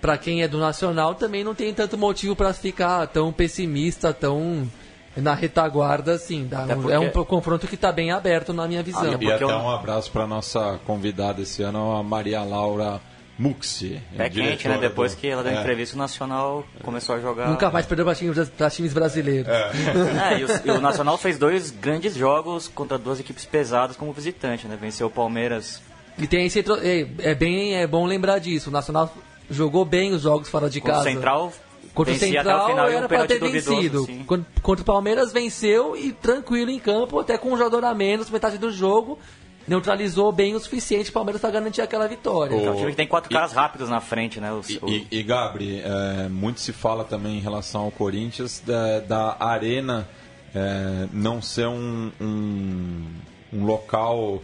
para 0.00 0.16
quem 0.16 0.42
é 0.42 0.48
do 0.48 0.58
Nacional 0.58 1.14
também 1.14 1.42
não 1.42 1.54
tem 1.54 1.72
tanto 1.74 1.98
motivo 1.98 2.36
para 2.36 2.52
ficar 2.52 3.06
tão 3.08 3.32
pessimista, 3.32 4.12
tão 4.12 4.70
na 5.16 5.34
retaguarda 5.34 6.12
assim. 6.12 6.46
Dá 6.46 6.64
um- 6.64 6.90
É 6.90 6.98
um 6.98 7.10
porque- 7.10 7.28
confronto 7.30 7.66
que 7.66 7.74
está 7.74 7.90
bem 7.92 8.10
aberto 8.10 8.52
na 8.52 8.66
minha 8.68 8.82
visão. 8.82 9.02
Ah, 9.04 9.08
E 9.08 9.10
Porque 9.18 9.32
até 9.32 9.44
eu- 9.44 9.48
um 9.48 9.70
abraço 9.70 10.10
para 10.12 10.26
nossa 10.26 10.78
convidada 10.86 11.42
esse 11.42 11.62
ano, 11.62 11.96
a 11.96 12.02
Maria 12.02 12.42
Laura 12.42 13.00
Muxi. 13.38 14.00
Pé 14.16 14.28
quente, 14.28 14.66
né? 14.68 14.78
Depois 14.78 15.14
do- 15.14 15.18
que 15.20 15.28
ela 15.28 15.42
deu 15.44 15.52
É. 15.52 15.60
entrevista, 15.60 15.94
o 15.94 15.98
Nacional 15.98 16.64
começou 16.82 17.14
a 17.14 17.20
jogar. 17.20 17.48
Nunca 17.48 17.70
mais 17.70 17.86
perdeu 17.86 18.04
para 18.04 18.14
times, 18.14 18.36
times 18.72 18.92
brasileiros. 18.92 19.48
É, 20.32 20.40
e, 20.40 20.44
o, 20.44 20.48
e 20.64 20.70
o 20.72 20.80
Nacional 20.80 21.16
fez 21.16 21.38
dois 21.38 21.70
grandes 21.70 22.14
jogos 22.16 22.66
contra 22.68 22.98
duas 22.98 23.20
equipes 23.20 23.44
pesadas 23.44 23.96
como 23.96 24.12
visitante, 24.12 24.66
né? 24.66 24.76
Venceu 24.80 25.06
o 25.06 25.10
Palmeiras 25.10 25.80
E 26.18 26.26
tem 26.26 26.46
esse, 26.46 26.58
é, 26.82 27.06
é 27.30 27.34
bem 27.34 27.76
é 27.76 27.86
bom 27.86 28.04
lembrar 28.06 28.40
disso. 28.40 28.70
O 28.70 28.72
Nacional 28.72 29.12
jogou 29.48 29.84
bem 29.84 30.12
os 30.12 30.22
jogos 30.22 30.48
fora 30.48 30.68
de 30.68 30.80
Contra 30.80 30.94
o 30.94 30.96
casa. 30.98 31.10
Central, 31.10 31.52
Contra 31.98 32.14
o 32.14 32.16
vencia 32.16 32.40
o 32.40 32.44
Central 32.44 32.66
final 32.68 32.86
um 32.86 32.88
era 32.90 32.98
pra 33.08 33.08
pênalti 33.08 33.28
ter 33.28 33.38
duvidoso, 33.40 33.70
vencido. 33.76 34.04
sim. 34.06 34.24
Con- 34.24 34.44
Contra 34.62 34.82
o 34.82 34.86
Palmeiras 34.86 35.32
venceu 35.32 35.96
e 35.96 36.12
tranquilo 36.12 36.70
em 36.70 36.78
campo, 36.78 37.18
até 37.18 37.36
com 37.36 37.52
um 37.52 37.56
jogador 37.58 37.84
a 37.84 37.94
menos, 37.94 38.30
metade 38.30 38.56
do 38.58 38.70
jogo. 38.70 39.18
Neutralizou 39.66 40.32
bem 40.32 40.54
o 40.54 40.60
suficiente 40.60 41.10
o 41.10 41.12
Palmeiras 41.12 41.42
para 41.42 41.50
garantir 41.50 41.82
aquela 41.82 42.08
vitória. 42.08 42.54
É 42.56 42.70
um 42.70 42.76
time 42.76 42.90
que 42.92 42.96
tem 42.96 43.06
quatro 43.06 43.30
caras 43.30 43.52
rápidos 43.52 43.90
na 43.90 44.00
frente, 44.00 44.40
né? 44.40 44.50
O- 44.50 44.62
E, 44.66 44.78
o- 44.80 44.88
e, 44.88 45.06
e, 45.10 45.22
Gabri, 45.22 45.82
é, 45.84 46.28
muito 46.28 46.58
se 46.60 46.72
fala 46.72 47.04
também 47.04 47.36
em 47.36 47.40
relação 47.40 47.82
ao 47.82 47.90
Corinthians 47.90 48.62
da, 48.64 49.00
da 49.00 49.36
arena 49.40 50.08
é, 50.54 51.06
não 51.12 51.42
ser 51.42 51.66
um, 51.66 52.10
um, 52.18 53.04
um 53.52 53.64
local 53.66 54.42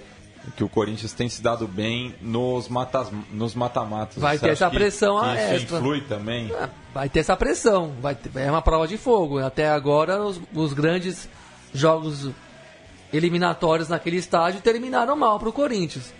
que 0.56 0.62
o 0.64 0.68
Corinthians 0.68 1.12
tem 1.12 1.28
se 1.28 1.42
dado 1.42 1.66
bem 1.66 2.14
nos 2.20 2.68
matas, 2.68 3.08
nos 3.32 3.54
mata-matas. 3.54 4.16
Vai 4.18 4.36
Você 4.38 4.46
ter 4.46 4.52
essa 4.52 4.68
que- 4.70 4.76
pressão 4.76 5.18
que 5.20 5.26
a 5.26 5.34
isso 5.34 5.54
extra. 5.64 5.78
influi 5.78 6.00
também. 6.02 6.52
Ah, 6.58 6.68
Vai 6.92 7.08
ter 7.08 7.20
essa 7.20 7.36
pressão, 7.36 7.92
vai 8.00 8.14
ter- 8.14 8.30
é 8.38 8.50
uma 8.50 8.62
prova 8.62 8.86
de 8.86 8.96
fogo. 8.96 9.38
Até 9.38 9.68
agora, 9.68 10.22
os, 10.22 10.40
os 10.54 10.72
grandes 10.72 11.28
jogos 11.72 12.30
eliminatórios 13.12 13.88
naquele 13.88 14.16
estádio 14.16 14.60
terminaram 14.60 15.16
mal 15.16 15.38
para 15.38 15.48
o 15.48 15.52
Corinthians. 15.52 16.12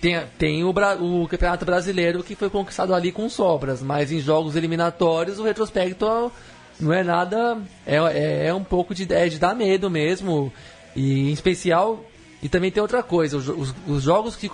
Tem, 0.00 0.22
tem 0.38 0.62
o, 0.64 0.70
o 0.70 1.26
Campeonato 1.28 1.64
Brasileiro 1.64 2.22
que 2.22 2.34
foi 2.34 2.50
conquistado 2.50 2.94
ali 2.94 3.10
com 3.12 3.28
sobras, 3.30 3.82
mas 3.82 4.12
em 4.12 4.20
jogos 4.20 4.54
eliminatórios 4.56 5.38
o 5.38 5.42
retrospecto 5.42 6.30
não 6.78 6.92
é 6.92 7.02
nada. 7.02 7.58
É, 7.86 7.96
é, 7.96 8.46
é 8.48 8.54
um 8.54 8.62
pouco 8.64 8.94
de, 8.94 9.10
é 9.12 9.28
de 9.28 9.38
dar 9.38 9.54
medo 9.54 9.88
mesmo. 9.90 10.52
E 10.94 11.30
em 11.30 11.32
especial. 11.32 12.04
E 12.46 12.48
também 12.48 12.70
tem 12.70 12.80
outra 12.80 13.02
coisa: 13.02 13.36
os, 13.36 13.48
os- 13.48 13.74
os 13.88 14.02
jogos 14.04 14.36
que 14.36 14.48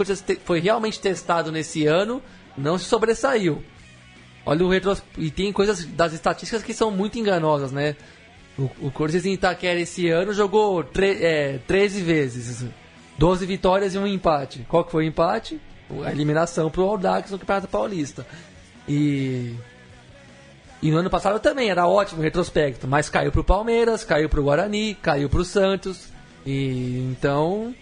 foi 0.46 0.60
realmente 0.60 0.98
testado 0.98 1.52
nesse 1.52 1.84
ano 1.86 2.22
não 2.56 2.78
se 2.78 2.86
sobressaiu. 2.86 3.62
Olha 4.46 4.64
o 4.64 4.68
retros... 4.70 5.02
E 5.18 5.30
tem 5.30 5.52
coisas 5.52 5.84
das 5.84 6.14
estatísticas 6.14 6.62
que 6.62 6.72
são 6.72 6.90
muito 6.90 7.18
enganosas, 7.18 7.70
né? 7.70 7.94
O, 8.58 8.70
o 8.80 8.90
Corinthians 8.90 9.26
em 9.26 9.34
Itaquera 9.34 9.78
esse 9.78 10.08
ano 10.08 10.32
jogou 10.32 10.82
tre... 10.82 11.22
é, 11.22 11.58
13 11.66 12.00
vezes. 12.00 12.64
12 13.18 13.44
vitórias 13.44 13.94
e 13.94 13.98
um 13.98 14.06
empate. 14.06 14.64
Qual 14.66 14.82
que 14.86 14.90
foi 14.90 15.04
o 15.04 15.06
empate? 15.06 15.60
A 16.02 16.10
eliminação 16.10 16.70
pro 16.70 16.84
Audax 16.84 17.30
no 17.30 17.38
Campeonato 17.38 17.68
Paulista. 17.68 18.26
E... 18.88 19.54
E 20.80 20.90
no 20.90 20.96
ano 20.96 21.10
passado 21.10 21.38
também 21.38 21.68
era 21.68 21.86
ótimo 21.86 22.20
o 22.20 22.24
retrospecto, 22.24 22.88
mas 22.88 23.10
caiu 23.10 23.30
pro 23.30 23.44
Palmeiras, 23.44 24.02
caiu 24.02 24.30
pro 24.30 24.42
Guarani, 24.42 24.94
caiu 24.94 25.28
pro 25.28 25.44
Santos. 25.44 26.11
E 26.46 26.98
então 27.12 27.74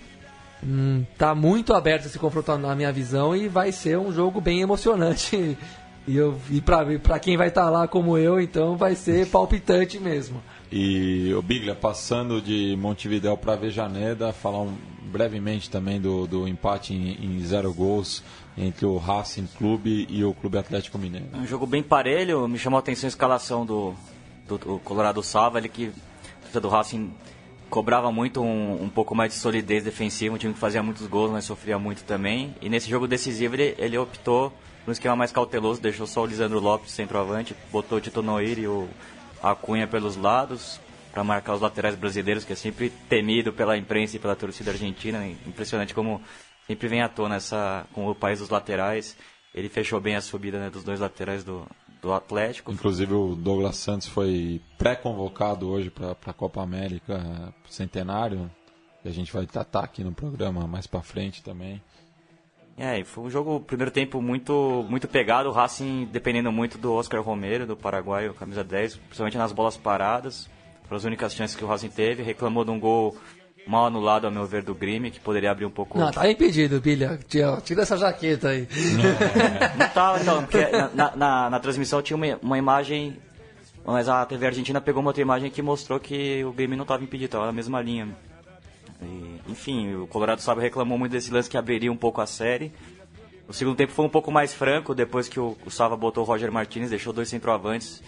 Hum, 0.63 1.05
tá 1.17 1.35
muito 1.35 1.73
aberto 1.73 2.05
esse 2.05 2.19
confronto 2.19 2.57
na 2.59 2.75
minha 2.75 2.93
visão 2.93 3.35
e 3.35 3.49
vai 3.49 3.73
ser 3.73 3.99
um 3.99 4.13
jogo 4.13 4.41
bem 4.41 4.61
emocionante. 4.61 5.57
E, 6.09 6.17
eu, 6.17 6.41
e 6.51 6.63
pra, 6.63 6.85
pra 6.99 7.19
quem 7.21 7.37
vai 7.37 7.49
estar 7.49 7.69
lá 7.69 7.87
como 7.87 8.17
eu, 8.17 8.41
então 8.41 8.75
vai 8.75 8.95
ser 8.97 9.27
palpitante 9.29 10.01
mesmo. 10.01 10.43
E 10.73 11.33
o 11.35 11.43
Biglia, 11.43 11.75
passando 11.75 12.41
de 12.41 12.75
Montevidéu 12.81 13.37
para 13.37 13.55
Vejaneda, 13.55 14.33
falar 14.33 14.63
um- 14.63 14.75
brevemente 15.13 15.69
também 15.71 16.01
do, 16.01 16.27
do 16.27 16.49
empate 16.49 16.95
em, 16.95 17.23
em 17.23 17.41
zero 17.45 17.73
gols 17.73 18.25
entre 18.57 18.87
o 18.87 18.97
Racing 18.97 19.47
Clube 19.59 20.07
e 20.09 20.25
o 20.25 20.33
Clube 20.33 20.57
Atlético 20.57 20.99
Mineiro. 20.99 21.27
Um 21.35 21.47
jogo 21.47 21.67
bem 21.67 21.83
parelho, 21.83 22.49
me 22.49 22.59
chamou 22.59 22.79
a 22.79 22.81
atenção 22.81 23.07
a 23.07 23.09
escalação 23.09 23.67
do, 23.67 23.95
do, 24.49 24.57
do 24.57 24.79
Colorado 24.79 25.23
Sava, 25.23 25.59
ele 25.59 25.69
que 25.69 25.93
do 26.61 26.69
Racing 26.69 27.13
cobrava 27.71 28.11
muito 28.11 28.43
um, 28.43 28.83
um 28.83 28.89
pouco 28.89 29.15
mais 29.15 29.33
de 29.33 29.39
solidez 29.39 29.85
defensiva, 29.85 30.35
um 30.35 30.39
time 30.39 30.53
que 30.53 30.59
fazia 30.61 30.83
muitos 30.83 31.07
gols, 31.07 31.31
mas 31.31 31.45
sofria 31.45 31.79
muito 31.79 32.03
também. 32.05 32.55
E 32.61 32.69
nesse 32.69 32.91
jogo 32.91 33.07
decisivo 33.07 33.55
ele, 33.55 33.75
ele 33.79 33.97
optou 33.97 34.51
por 34.85 34.91
um 34.91 34.93
esquema 34.93 35.15
mais 35.15 35.33
cauteloso, 35.33 35.81
deixou 35.81 36.07
só 36.07 36.23
o 36.23 36.27
Lisandro 36.27 36.59
Lopes 36.59 36.91
centroavante, 36.91 37.55
botou 37.71 37.99
o 37.99 38.01
Tito 38.01 38.23
Noir 38.23 38.59
e 38.59 38.67
o 38.67 38.89
Acunha 39.43 39.87
pelos 39.87 40.17
lados 40.17 40.81
para 41.13 41.25
marcar 41.25 41.55
os 41.55 41.61
laterais 41.61 41.95
brasileiros, 41.95 42.45
que 42.45 42.53
é 42.53 42.57
sempre 42.57 42.91
temido 43.09 43.53
pela 43.53 43.77
imprensa 43.77 44.17
e 44.17 44.19
pela 44.19 44.37
torcida 44.37 44.71
argentina. 44.71 45.27
Impressionante 45.47 45.95
como 45.95 46.21
sempre 46.67 46.89
vem 46.89 47.03
à 47.03 47.09
tona 47.09 47.37
essa, 47.37 47.87
com 47.93 48.09
o 48.09 48.15
país 48.15 48.39
dos 48.39 48.51
laterais. 48.51 49.17
Ele 49.55 49.69
fechou 49.69 50.01
bem 50.01 50.15
a 50.15 50.21
subida 50.21 50.59
né, 50.59 50.71
dos 50.71 50.85
dois 50.85 51.01
laterais 51.01 51.43
do, 51.43 51.67
do 52.01 52.13
Atlético. 52.13 52.73
Inclusive 52.73 53.13
o 53.13 53.35
Douglas 53.35 53.77
Santos 53.77 54.09
foi 54.09 54.61
pré-convocado 54.79 55.69
hoje 55.69 55.91
para 55.91 56.17
a 56.27 56.33
Copa 56.33 56.63
América 56.63 57.53
Centenário. 57.69 58.51
E 59.05 59.09
a 59.09 59.13
gente 59.13 59.33
vai 59.33 59.47
tratar 59.47 59.85
aqui 59.85 60.05
no 60.05 60.13
programa 60.13 60.67
mais 60.67 60.87
para 60.87 61.01
frente 61.03 61.43
também. 61.43 61.81
É, 62.77 63.05
foi 63.05 63.25
um 63.25 63.31
jogo, 63.31 63.61
primeiro 63.61 63.91
tempo, 63.91 64.23
muito, 64.23 64.87
muito 64.89 65.07
pegado. 65.07 65.49
O 65.49 65.53
Racing 65.53 66.09
dependendo 66.11 66.51
muito 66.51 66.79
do 66.79 66.93
Oscar 66.95 67.21
Romero, 67.23 67.67
do 67.67 67.77
paraguaio, 67.77 68.33
camisa 68.33 68.65
10, 68.65 68.97
principalmente 68.97 69.37
nas 69.37 69.53
bolas 69.53 69.77
paradas. 69.77 70.49
Foram 70.85 70.97
as 70.97 71.05
únicas 71.05 71.35
chances 71.35 71.55
que 71.55 71.65
o 71.65 71.69
Racing 71.69 71.91
teve. 71.91 72.23
Reclamou 72.23 72.65
de 72.65 72.71
um 72.71 72.81
gol 72.81 73.17
mal 73.67 73.87
anulado, 73.87 74.27
a 74.27 74.31
meu 74.31 74.45
ver, 74.47 74.63
do 74.63 74.75
Grêmio, 74.75 75.11
que 75.11 75.21
poderia 75.21 75.51
abrir 75.51 75.65
um 75.65 75.71
pouco. 75.71 75.99
Não, 75.99 76.11
tá 76.11 76.29
impedido, 76.31 76.81
Bilha. 76.81 77.19
Tira, 77.29 77.61
tira 77.61 77.83
essa 77.83 77.97
jaqueta 77.97 78.49
aí. 78.49 78.67
Não 79.79 79.89
tava, 79.89 80.21
então, 80.21 80.43
porque 80.43 80.67
na, 80.95 81.17
na, 81.17 81.51
na 81.51 81.61
transmissão 81.61 82.03
tinha 82.03 82.17
uma, 82.17 82.39
uma 82.43 82.59
imagem, 82.59 83.17
mas 83.85 84.09
a 84.09 84.25
TV 84.27 84.47
Argentina 84.47 84.81
pegou 84.81 85.01
uma 85.01 85.11
outra 85.11 85.23
imagem 85.23 85.51
que 85.51 85.63
mostrou 85.63 86.01
que 86.01 86.45
o 86.45 86.53
Grêmio 86.53 86.77
não 86.77 86.85
estava 86.85 87.03
impedido, 87.03 87.27
estava 87.27 87.47
na 87.47 87.53
mesma 87.53 87.81
linha. 87.81 88.09
E, 89.03 89.41
enfim, 89.51 89.95
o 89.95 90.07
Colorado 90.07 90.41
Sábio 90.41 90.63
reclamou 90.63 90.99
muito 90.99 91.13
desse 91.13 91.33
lance 91.33 91.49
que 91.49 91.57
abriria 91.57 91.91
um 91.91 91.97
pouco 91.97 92.21
a 92.21 92.27
série. 92.27 92.73
O 93.49 93.53
segundo 93.53 93.77
tempo 93.77 93.93
foi 93.93 94.05
um 94.05 94.09
pouco 94.09 94.31
mais 94.31 94.53
franco, 94.55 94.95
depois 94.95 95.29
que 95.29 95.41
o, 95.41 95.57
o 95.67 95.71
Sava 95.71 95.97
botou 95.97 96.23
o 96.23 96.27
Roger 96.27 96.53
Martinez, 96.53 96.91
deixou 96.91 97.13
dois 97.13 97.29
centroavantes. 97.29 98.03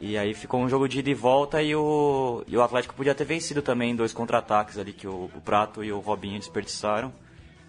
E 0.00 0.18
aí 0.18 0.34
ficou 0.34 0.60
um 0.60 0.68
jogo 0.68 0.88
de 0.88 0.98
ida 0.98 1.10
e 1.10 1.14
volta 1.14 1.62
e 1.62 1.74
o, 1.74 2.44
e 2.46 2.56
o 2.56 2.62
Atlético 2.62 2.94
podia 2.94 3.14
ter 3.14 3.24
vencido 3.24 3.62
também 3.62 3.92
em 3.92 3.96
dois 3.96 4.12
contra-ataques 4.12 4.76
ali 4.78 4.92
que 4.92 5.06
o, 5.06 5.30
o 5.34 5.40
Prato 5.40 5.82
e 5.84 5.90
o 5.92 5.98
Robinho 6.00 6.38
desperdiçaram. 6.38 7.12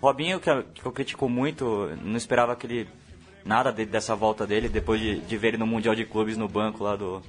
O 0.02 0.06
Robinho, 0.08 0.40
que, 0.40 0.50
eu- 0.50 0.64
que 0.64 0.86
eu 0.86 0.92
critico 0.92 1.30
muito, 1.30 1.90
não 2.04 2.18
esperava 2.18 2.52
aquele 2.54 2.88
nada 3.46 3.72
de- 3.72 3.86
dessa 3.86 4.16
volta 4.16 4.46
dele, 4.46 4.68
depois 4.68 5.00
de, 5.00 5.20
de 5.22 5.38
ver 5.38 5.50
ele 5.50 5.58
no 5.58 5.68
Mundial 5.68 5.96
de 5.96 6.04
Clubes 6.06 6.36
no 6.36 6.48
banco 6.48 6.84
lá 6.84 6.96
do, 6.96 7.22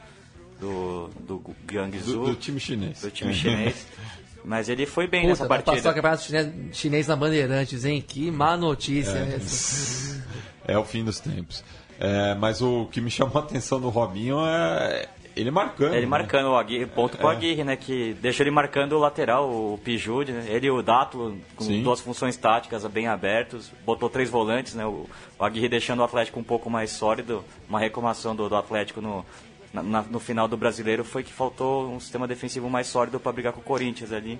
do, 0.58 1.08
do 1.20 1.54
Guangzhou, 1.70 2.24
Do, 2.24 2.30
do 2.30 2.36
time 2.36 2.58
chinês. 2.58 3.00
do 3.02 3.10
time 3.10 3.32
chinês. 3.34 3.86
Mas 4.44 4.68
ele 4.68 4.86
foi 4.86 5.06
bem 5.08 5.22
Puta, 5.22 5.30
nessa 5.30 5.48
vai 5.48 5.58
passar 5.58 5.70
o 5.72 5.74
partida. 5.82 5.94
campeonato 5.94 6.22
chinês, 6.22 6.76
chinês 6.76 7.06
na 7.08 7.16
Bandeirantes, 7.16 7.84
hein? 7.84 8.02
Que 8.06 8.30
má 8.30 8.56
notícia 8.56 9.10
essa. 9.18 10.16
É 10.68 10.76
o 10.76 10.84
fim 10.84 11.04
dos 11.04 11.20
tempos. 11.20 11.62
É, 11.98 12.34
mas 12.34 12.60
o 12.62 12.86
que 12.90 13.00
me 13.00 13.10
chamou 13.10 13.36
a 13.38 13.40
atenção 13.40 13.80
do 13.80 13.88
Robinho 13.88 14.38
é 14.46 15.08
ele 15.34 15.50
marcando. 15.50 15.92
Ele 15.92 16.02
né? 16.02 16.06
marcando 16.06 16.46
o 16.50 16.56
Aguirre, 16.56 16.86
ponto 16.86 17.16
pro 17.18 17.28
É. 17.28 17.32
Aguirre, 17.32 17.62
né? 17.64 17.76
Que 17.76 18.14
deixou 18.20 18.42
ele 18.44 18.50
marcando 18.50 18.92
o 18.94 18.98
lateral, 18.98 19.48
o 19.50 19.78
Pijude, 19.82 20.32
né? 20.32 20.44
Ele 20.48 20.66
e 20.66 20.70
o 20.70 20.82
Dátulo, 20.82 21.36
com 21.54 21.64
Sim. 21.64 21.82
duas 21.82 22.00
funções 22.00 22.36
táticas 22.36 22.84
bem 22.86 23.06
abertos. 23.06 23.70
Botou 23.84 24.08
três 24.08 24.30
volantes, 24.30 24.74
né? 24.74 24.84
O, 24.86 25.06
o 25.38 25.44
Aguirre 25.44 25.68
deixando 25.68 26.00
o 26.00 26.04
Atlético 26.04 26.40
um 26.40 26.44
pouco 26.44 26.68
mais 26.70 26.90
sólido. 26.90 27.44
Uma 27.68 27.78
reclamação 27.80 28.34
do, 28.36 28.48
do 28.48 28.56
Atlético 28.56 29.00
no, 29.02 29.24
na- 29.72 30.02
no 30.02 30.18
final 30.20 30.48
do 30.48 30.56
brasileiro 30.56 31.04
foi 31.04 31.22
que 31.22 31.32
faltou 31.32 31.88
um 31.90 32.00
sistema 32.00 32.26
defensivo 32.26 32.68
mais 32.70 32.86
sólido 32.86 33.20
para 33.20 33.32
brigar 33.32 33.52
com 33.52 33.60
o 33.60 33.64
Corinthians 33.64 34.12
ali. 34.12 34.38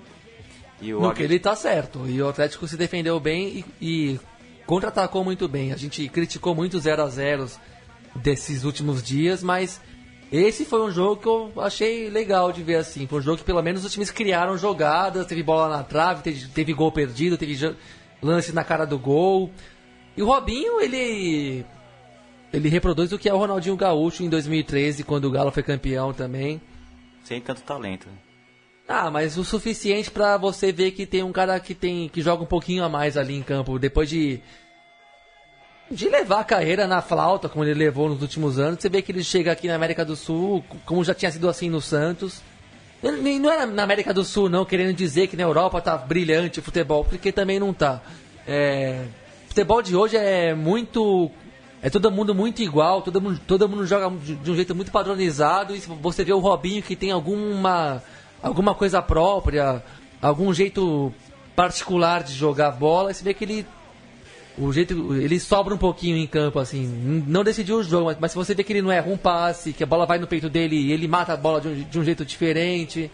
E 0.81 0.93
o 0.93 0.99
No 0.99 1.07
que 1.07 1.21
Aguirre- 1.21 1.33
ele 1.35 1.39
tá 1.39 1.55
certo. 1.55 2.07
E 2.07 2.19
o 2.21 2.27
Atlético 2.29 2.67
se 2.67 2.75
defendeu 2.77 3.19
bem 3.19 3.63
e, 3.81 3.85
e 4.13 4.19
contra-atacou 4.67 5.23
muito 5.23 5.47
bem. 5.47 5.73
A 5.73 5.77
gente 5.77 6.07
criticou 6.09 6.53
muito 6.53 6.77
0 6.77 7.01
a 7.01 7.07
0 7.07 7.49
desses 8.15 8.63
últimos 8.63 9.01
dias, 9.01 9.41
mas 9.41 9.81
esse 10.31 10.65
foi 10.65 10.81
um 10.81 10.91
jogo 10.91 11.21
que 11.21 11.27
eu 11.27 11.53
achei 11.61 12.09
legal 12.09 12.51
de 12.51 12.61
ver 12.61 12.75
assim. 12.75 13.07
Foi 13.07 13.19
um 13.19 13.23
jogo 13.23 13.37
que 13.37 13.43
pelo 13.43 13.63
menos 13.63 13.83
os 13.83 13.91
times 13.91 14.11
criaram 14.11 14.57
jogadas, 14.57 15.25
teve 15.25 15.41
bola 15.41 15.77
na 15.77 15.83
trave, 15.83 16.21
teve, 16.21 16.47
teve 16.49 16.73
gol 16.73 16.91
perdido, 16.91 17.37
teve 17.37 17.75
lance 18.21 18.53
na 18.53 18.63
cara 18.63 18.85
do 18.85 18.99
gol. 18.99 19.49
E 20.15 20.21
o 20.21 20.25
Robinho, 20.25 20.81
ele 20.81 21.65
ele 22.51 22.69
reproduz 22.69 23.11
o 23.11 23.17
que 23.17 23.29
é 23.29 23.33
o 23.33 23.37
Ronaldinho 23.37 23.75
Gaúcho 23.75 24.23
em 24.23 24.29
2013, 24.29 25.03
quando 25.03 25.25
o 25.25 25.31
Galo 25.31 25.51
foi 25.51 25.63
campeão 25.63 26.13
também. 26.13 26.61
Sem 27.23 27.41
tanto 27.41 27.61
talento. 27.61 28.07
Ah, 28.87 29.11
mas 29.11 29.37
o 29.37 29.43
suficiente 29.43 30.09
pra 30.09 30.37
você 30.37 30.71
ver 30.71 30.91
que 30.91 31.05
tem 31.05 31.21
um 31.21 31.31
cara 31.33 31.59
que 31.59 31.75
tem 31.75 32.07
que 32.07 32.21
joga 32.21 32.43
um 32.43 32.47
pouquinho 32.47 32.85
a 32.85 32.89
mais 32.89 33.17
ali 33.17 33.35
em 33.35 33.43
campo 33.43 33.77
depois 33.77 34.09
de 34.09 34.39
de 35.89 36.09
levar 36.09 36.41
a 36.41 36.43
carreira 36.43 36.85
na 36.85 37.01
flauta 37.01 37.47
como 37.47 37.63
ele 37.63 37.73
levou 37.73 38.09
nos 38.09 38.21
últimos 38.21 38.59
anos. 38.59 38.81
Você 38.81 38.89
vê 38.89 39.01
que 39.01 39.11
ele 39.11 39.23
chega 39.23 39.51
aqui 39.51 39.67
na 39.67 39.75
América 39.75 40.03
do 40.03 40.15
Sul, 40.15 40.63
como 40.85 41.03
já 41.03 41.13
tinha 41.13 41.31
sido 41.31 41.47
assim 41.47 41.69
no 41.69 41.81
Santos. 41.81 42.41
Ele 43.01 43.39
Não 43.39 43.51
é 43.51 43.65
na 43.65 43.83
América 43.83 44.13
do 44.13 44.23
Sul 44.23 44.49
não 44.49 44.65
querendo 44.65 44.93
dizer 44.93 45.27
que 45.27 45.37
na 45.37 45.43
Europa 45.43 45.79
tá 45.79 45.97
brilhante 45.97 46.59
o 46.59 46.63
futebol, 46.63 47.05
porque 47.05 47.31
também 47.31 47.59
não 47.59 47.73
tá. 47.73 48.01
É, 48.47 49.05
futebol 49.47 49.81
de 49.81 49.95
hoje 49.95 50.17
é 50.17 50.53
muito 50.53 51.31
é 51.81 51.89
todo 51.89 52.09
mundo 52.09 52.33
muito 52.33 52.61
igual, 52.61 53.03
todo 53.03 53.21
mundo, 53.21 53.39
todo 53.45 53.69
mundo 53.69 53.85
joga 53.85 54.09
de 54.09 54.51
um 54.51 54.55
jeito 54.55 54.73
muito 54.73 54.91
padronizado 54.91 55.75
e 55.75 55.79
você 55.79 56.23
vê 56.23 56.33
o 56.33 56.39
Robinho 56.39 56.81
que 56.81 56.95
tem 56.95 57.11
alguma 57.11 58.01
alguma 58.41 58.73
coisa 58.73 59.01
própria, 59.01 59.83
algum 60.21 60.51
jeito 60.53 61.13
particular 61.55 62.23
de 62.23 62.33
jogar 62.33 62.71
bola, 62.71 63.13
você 63.13 63.23
vê 63.23 63.33
que 63.33 63.43
ele 63.43 63.65
o 64.57 64.73
jeito 64.73 65.13
ele 65.15 65.39
sobra 65.39 65.73
um 65.73 65.77
pouquinho 65.77 66.17
em 66.17 66.25
campo 66.25 66.57
assim 66.59 67.23
não 67.27 67.43
decidiu 67.43 67.77
o 67.77 67.83
jogo 67.83 68.15
mas, 68.19 68.31
se 68.31 68.37
você 68.37 68.55
vê 68.55 68.63
que 68.63 68.73
ele 68.73 68.81
não 68.81 68.91
erra 68.91 69.07
um 69.09 69.17
passe 69.17 69.71
que 69.73 69.83
a 69.83 69.87
bola 69.87 70.05
vai 70.05 70.17
no 70.17 70.25
peito 70.27 70.49
dele 70.49 70.75
e 70.75 70.91
ele 70.91 71.07
mata 71.07 71.33
a 71.33 71.37
bola 71.37 71.61
de 71.61 71.67
um, 71.67 71.73
de 71.83 71.99
um 71.99 72.03
jeito 72.03 72.25
diferente 72.25 73.11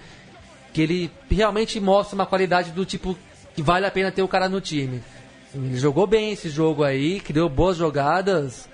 que 0.73 0.81
ele 0.81 1.11
realmente 1.29 1.79
mostra 1.79 2.15
uma 2.15 2.25
qualidade 2.25 2.71
do 2.71 2.85
tipo 2.85 3.17
que 3.55 3.61
vale 3.61 3.85
a 3.85 3.91
pena 3.91 4.11
ter 4.11 4.21
o 4.23 4.27
cara 4.27 4.47
no 4.47 4.61
time 4.61 5.01
ele 5.53 5.77
jogou 5.77 6.07
bem 6.07 6.31
esse 6.31 6.49
jogo 6.49 6.83
aí 6.83 7.19
criou 7.19 7.49
boas 7.49 7.75
jogadas 7.77 8.67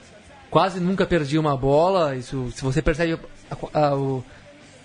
quase 0.52 0.80
nunca 0.80 1.06
perdia 1.06 1.40
uma 1.40 1.58
bola 1.58 2.16
isso 2.16 2.52
se 2.56 2.62
você 2.64 2.82
percebe 2.82 3.18
a, 3.50 3.56
a, 3.74 3.94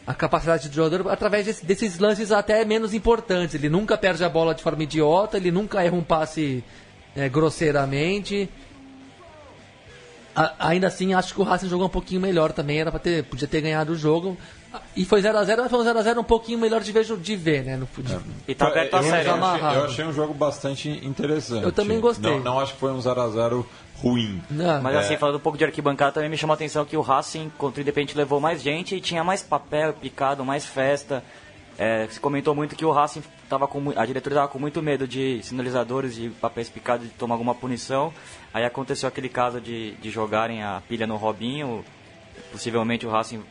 a 0.07 0.15
capacidade 0.15 0.69
do 0.69 0.75
jogador 0.75 1.11
através 1.11 1.47
desse- 1.47 1.65
desses 1.65 1.99
lances 1.99 2.31
até 2.31 2.63
menos 2.65 2.93
importantes. 2.93 3.55
Ele 3.55 3.71
nunca 3.71 3.97
perde 3.97 4.23
a 4.23 4.29
bola 4.29 4.55
de 4.55 4.63
forma 4.63 4.83
idiota, 4.83 5.39
ele 5.39 5.51
nunca 5.51 5.83
erra 5.83 5.97
um 5.97 6.03
passe 6.03 6.63
é, 7.17 7.29
grosseiramente. 7.29 8.49
A- 10.37 10.53
ainda 10.71 10.89
assim, 10.89 11.15
acho 11.15 11.33
que 11.33 11.41
o 11.41 11.45
Racing 11.45 11.69
jogou 11.69 11.87
um 11.87 11.91
pouquinho 11.91 12.21
melhor 12.21 12.53
também, 12.53 12.81
era 12.81 12.91
para 12.91 12.99
ter, 12.99 13.23
podia 13.25 13.47
ter 13.47 13.61
ganhado 13.61 13.93
o 13.93 13.97
jogo. 13.97 14.37
E 14.97 15.05
foi 15.05 15.23
0x0, 15.23 15.57
mas 15.59 15.71
foi 15.71 15.79
um 15.79 15.85
0x0 15.85 16.19
um 16.19 16.25
pouquinho 16.25 16.59
melhor 16.59 16.81
de 16.81 16.91
ver, 16.91 17.05
de 17.05 17.37
ver 17.37 17.63
né? 17.65 17.77
No, 17.77 17.87
de, 17.97 18.19
E 18.49 18.55
tá 18.57 18.67
aberto 18.67 18.95
a 18.95 18.99
eu, 18.99 19.03
série. 19.05 19.29
eu, 19.29 19.37
né? 19.37 19.43
achei, 19.43 19.61
amarrado. 19.61 19.77
eu 19.79 19.85
achei 19.85 20.05
um 20.05 20.13
jogo 20.13 20.35
bastante 20.35 20.89
interessante. 21.07 21.63
Eu 21.63 21.71
também 21.71 22.01
gostei. 22.01 22.33
Não, 22.33 22.41
não 22.41 22.61
acho 22.61 22.75
que 22.75 22.81
foi 22.81 22.91
um 22.91 22.99
0x0 22.99 23.65
ruim. 24.03 24.43
Não, 24.51 24.83
Mas 24.83 24.97
assim, 24.97 25.17
falando 25.17 25.37
um 25.37 25.41
pouco 25.41 25.57
de 25.57 25.65
arquibancada, 25.65 26.11
também 26.11 26.29
me 26.29 26.37
chamou 26.37 26.53
a 26.55 26.57
atenção 26.57 26.85
que 26.85 26.97
o 26.97 27.01
Racing 27.01 27.53
contra 27.57 27.79
o 27.79 27.83
Independente 27.83 28.17
levou 28.17 28.41
mais 28.41 28.61
gente 28.61 28.97
e 28.97 29.01
tinha 29.01 29.23
mais 29.23 29.41
papel 29.41 29.93
picado, 29.93 30.45
mais 30.45 30.65
festa. 30.67 31.23
É, 31.77 32.07
se 32.09 32.21
comentou 32.21 32.55
muito 32.55 32.77
que 32.77 32.85
o 32.85 32.93
Racing 32.93 33.23
tava 33.49 33.67
com 33.67 33.91
a 33.97 34.07
diretoria 34.07 34.37
estava 34.37 34.49
com 34.49 34.59
muito 34.59 34.81
medo 34.81 35.09
de 35.09 35.43
sinalizadores 35.43 36.17
e 36.19 36.29
papéis 36.29 36.69
picados 36.69 37.07
de 37.07 37.13
tomar 37.15 37.35
alguma 37.35 37.55
punição. 37.55 38.13
Aí 38.53 38.65
aconteceu 38.65 39.09
aquele 39.09 39.29
caso 39.29 39.61
de, 39.61 39.93
de 39.97 40.11
jogarem 40.11 40.63
a 40.63 40.83
pilha 40.89 41.07
no 41.07 41.17
Robinho. 41.17 41.85
Possivelmente 42.53 43.07
o 43.07 43.11
Racing 43.11 43.43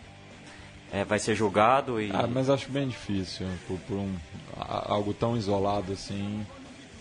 é, 0.91 1.03
vai 1.03 1.19
ser 1.19 1.35
julgado 1.35 1.99
e 1.99 2.11
Ah, 2.13 2.27
mas 2.27 2.49
acho 2.49 2.69
bem 2.69 2.87
difícil 2.87 3.47
por, 3.67 3.77
por 3.79 3.97
um, 3.97 4.15
algo 4.57 5.13
tão 5.13 5.35
isolado 5.35 5.91
assim. 5.91 6.45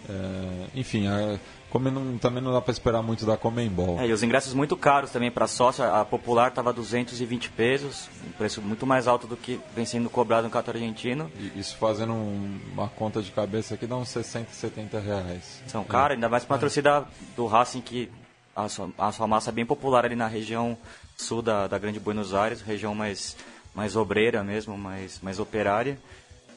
É, 0.09 0.67
enfim, 0.75 1.07
é, 1.07 1.39
como 1.71 1.91
não- 1.91 2.19
também 2.19 2.43
não 2.43 2.53
dá 2.53 2.61
para 2.61 2.73
esperar 2.73 3.03
muito 3.03 3.25
da 3.25 3.37
Comembol. 3.37 3.99
É, 4.01 4.07
e 4.07 4.13
os 4.13 4.23
ingressos 4.23 4.53
muito 4.53 4.77
caros 4.77 5.11
também 5.11 5.31
para 5.31 5.47
sócio. 5.47 5.83
A 5.85 6.05
popular 6.05 6.49
estava 6.49 6.73
220 6.73 7.51
pesos, 7.51 8.09
um 8.27 8.33
preço 8.33 8.61
muito 8.61 8.87
mais 8.87 9.07
alto 9.09 9.27
do 9.27 9.37
que 9.37 9.61
vem 9.75 9.85
sendo 9.87 10.11
cobrado 10.11 10.45
no 10.45 10.51
Cato 10.51 10.71
Argentino. 10.71 11.31
E 11.39 11.59
Isso 11.61 11.77
fazendo 11.77 12.13
um- 12.13 12.61
uma 12.73 12.89
conta 12.89 13.23
de 13.23 13.31
cabeça 13.31 13.75
aqui 13.75 13.87
dá 13.87 13.97
uns 13.97 14.09
60, 14.09 14.51
70 14.53 14.99
reais. 15.01 15.63
São 15.67 15.85
caros, 15.85 16.15
ainda 16.17 16.29
mais 16.29 16.45
para 16.45 16.55
uma 16.55 16.61
torcida 16.61 17.05
do 17.37 17.47
Racing 17.47 17.81
que 17.81 18.11
a 18.55 18.69
sua, 18.69 18.91
a 18.99 19.13
sua 19.13 19.27
massa 19.27 19.51
é 19.51 19.53
bem 19.53 19.65
popular 19.65 20.05
ali 20.05 20.17
na 20.17 20.27
região 20.27 20.77
sul 21.17 21.41
da, 21.41 21.67
da 21.69 21.79
Grande 21.79 21.99
Buenos 22.01 22.35
Aires, 22.35 22.61
região 22.61 22.95
mais, 22.95 23.35
mais 23.75 23.97
obreira 23.97 24.43
mesmo, 24.45 24.77
mais, 24.77 25.21
mais 25.23 25.39
operária. 25.39 25.97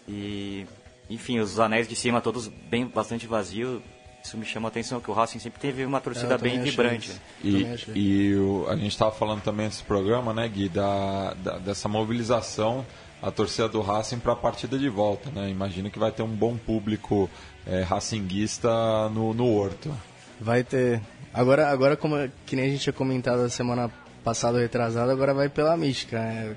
E, 0.08 0.66
enfim, 1.10 1.40
os 1.40 1.60
anéis 1.60 1.88
de 1.88 1.96
cima 1.96 2.22
todos 2.22 2.48
bem 2.70 2.86
bastante 2.88 3.28
vazios. 3.28 3.82
Isso 4.24 4.38
me 4.38 4.46
chama 4.46 4.68
a 4.68 4.70
atenção, 4.70 5.00
que 5.00 5.12
o 5.12 5.14
Racing 5.14 5.38
sempre 5.38 5.60
teve 5.60 5.86
uma 5.86 6.02
torcida 6.02 6.36
bem 6.38 6.60
vibrante. 6.72 7.12
E, 7.44 7.64
e 7.96 8.36
o- 8.36 8.66
a 8.68 8.76
gente 8.76 8.88
estava 8.88 9.12
falando 9.12 9.42
também 9.44 9.68
nesse 9.68 9.84
programa, 9.84 10.34
né, 10.34 10.48
Gui, 10.48 10.68
da, 10.68 11.36
da- 11.36 11.58
dessa 11.60 11.88
mobilização 11.88 12.84
a 13.22 13.30
torcida 13.30 13.70
do 13.70 13.82
Racing 13.82 14.18
para 14.18 14.34
a 14.34 14.36
partida 14.36 14.80
de 14.80 14.90
volta, 14.90 15.30
né? 15.30 15.48
Imagino 15.50 15.92
que 15.92 16.00
vai 16.00 16.12
ter 16.12 16.24
um 16.24 16.28
bom 16.36 16.58
público 16.58 17.30
é, 17.68 17.82
racinguista 17.84 18.70
no, 19.10 19.34
no 19.34 19.48
Horto. 19.54 19.96
Vai 20.42 20.64
ter. 20.64 21.02
Agora, 21.34 21.70
agora 21.70 21.96
como 21.96 22.18
é- 22.18 22.30
que 22.48 22.56
nem 22.56 22.66
a 22.66 22.70
gente 22.70 22.82
tinha 22.82 22.94
comentado 22.94 23.42
a 23.42 23.50
semana 23.50 23.92
passada 24.24 24.60
retrasada, 24.60 25.12
agora 25.12 25.34
vai 25.36 25.50
pela 25.50 25.78
mística. 25.78 26.18
É, 26.18 26.56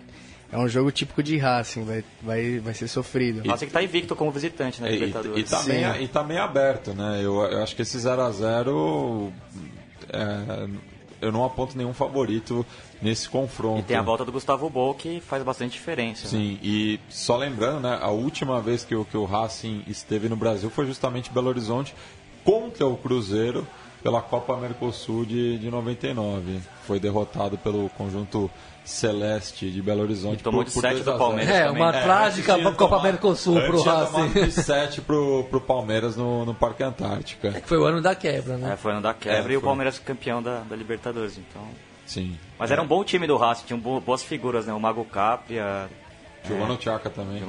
é 0.51 0.59
um 0.59 0.69
jogo 0.69 0.91
típico 0.91 1.23
de 1.23 1.37
Racing, 1.37 1.85
vai, 1.85 2.05
vai, 2.23 2.59
vai 2.59 2.75
ser 2.75 2.89
sofrido. 2.89 3.47
Racing 3.47 3.67
que 3.67 3.71
está 3.71 3.83
invicto 3.83 4.17
como 4.17 4.31
visitante 4.31 4.81
na 4.81 4.89
E, 4.89 4.93
e, 4.93 4.99
Libertadores. 4.99 5.47
e 5.47 5.51
tá 5.51 5.63
meio, 5.65 6.03
e 6.03 6.09
tá 6.09 6.25
meio 6.25 6.43
aberto, 6.43 6.95
né? 6.95 7.21
Eu, 7.23 7.43
eu 7.43 7.63
acho 7.63 7.77
que 7.77 7.83
esse 7.83 7.99
0x0 7.99 9.31
é, 10.11 10.69
eu 11.21 11.33
não 11.33 11.45
aponto 11.45 11.77
nenhum 11.77 11.93
favorito 11.93 12.65
nesse 13.03 13.29
confronto. 13.29 13.81
E 13.81 13.83
tem 13.83 13.97
a 13.97 14.03
volta 14.03 14.25
do 14.25 14.33
Gustavo 14.33 14.69
Bol 14.71 14.95
que 14.95 15.21
faz 15.21 15.43
bastante 15.43 15.73
diferença. 15.73 16.25
né? 16.25 16.31
Sim, 16.31 16.59
e 16.63 16.99
só 17.09 17.37
lembrando, 17.37 17.81
né, 17.81 17.99
a 18.01 18.09
última 18.09 18.61
vez 18.61 18.85
que 18.85 18.95
o, 18.95 19.05
que 19.05 19.17
o 19.17 19.25
Racing 19.25 19.83
esteve 19.87 20.29
no 20.29 20.37
Brasil 20.37 20.71
foi 20.71 20.87
justamente 20.87 21.31
Belo 21.31 21.49
Horizonte 21.49 21.95
contra 22.45 22.87
o 22.87 22.97
Cruzeiro 22.97 23.67
pela 24.03 24.23
Copa 24.23 24.57
Mercosul 24.57 25.25
de, 25.25 25.59
de 25.59 25.71
99. 25.71 26.61
Foi 26.87 26.99
derrotado 27.01 27.59
pelo 27.59 27.89
conjunto 27.91 28.51
celeste 28.89 29.71
de 29.71 29.83
Belo 29.83 30.03
Horizonte. 30.03 30.41
E 30.41 30.43
tomou 30.43 30.65
de 30.65 30.71
sete 30.71 31.03
2 31.03 31.05
do 31.05 31.11
a 31.11 31.15
0. 31.15 31.19
Palmeiras 31.19 31.55
É, 31.55 31.65
também. 31.67 31.83
uma 31.83 31.97
É, 31.97 32.03
trágica 32.03 32.53
Copa 32.73 32.77
tomado- 32.97 33.03
Mercosul 33.03 33.55
pro 33.61 33.71
antes 33.79 33.83
tinha 33.83 33.95
Racing. 33.95 34.33
de 34.45 34.51
7 34.53 35.01
pro, 35.03 35.45
pro 35.51 35.61
Palmeiras 35.61 36.17
no, 36.17 36.45
no 36.45 36.55
Parque 36.55 36.83
Antártica. 36.83 37.53
Que 37.53 37.69
foi 37.69 37.79
o 37.79 37.85
ano 37.85 38.01
da 38.01 38.15
quebra, 38.15 38.57
né? 38.57 38.73
É, 38.73 38.77
foi 38.77 38.93
ano 38.93 39.01
da 39.03 39.13
quebra 39.15 39.51
É, 39.51 39.55
e 39.55 39.57
o 39.57 39.61
foi. 39.61 39.67
Palmeiras 39.69 39.99
campeão 39.99 40.43
da, 40.43 40.61
da 40.61 40.75
Libertadores. 40.75 41.37
Então... 41.39 41.63
Sim. 42.07 42.39
Mas 42.59 42.71
era 42.71 42.81
um 42.83 42.87
bom 42.87 43.05
time 43.05 43.27
do 43.27 43.37
Racing, 43.37 43.65
tinha 43.67 43.79
bo- 43.79 44.01
boas 44.01 44.23
figuras, 44.23 44.65
né? 44.67 44.73
O 44.73 44.81
Mago 44.81 45.05
Capria, 45.05 45.89
Giovanni 46.47 46.77
Tchaka 46.79 47.11
também. 47.11 47.43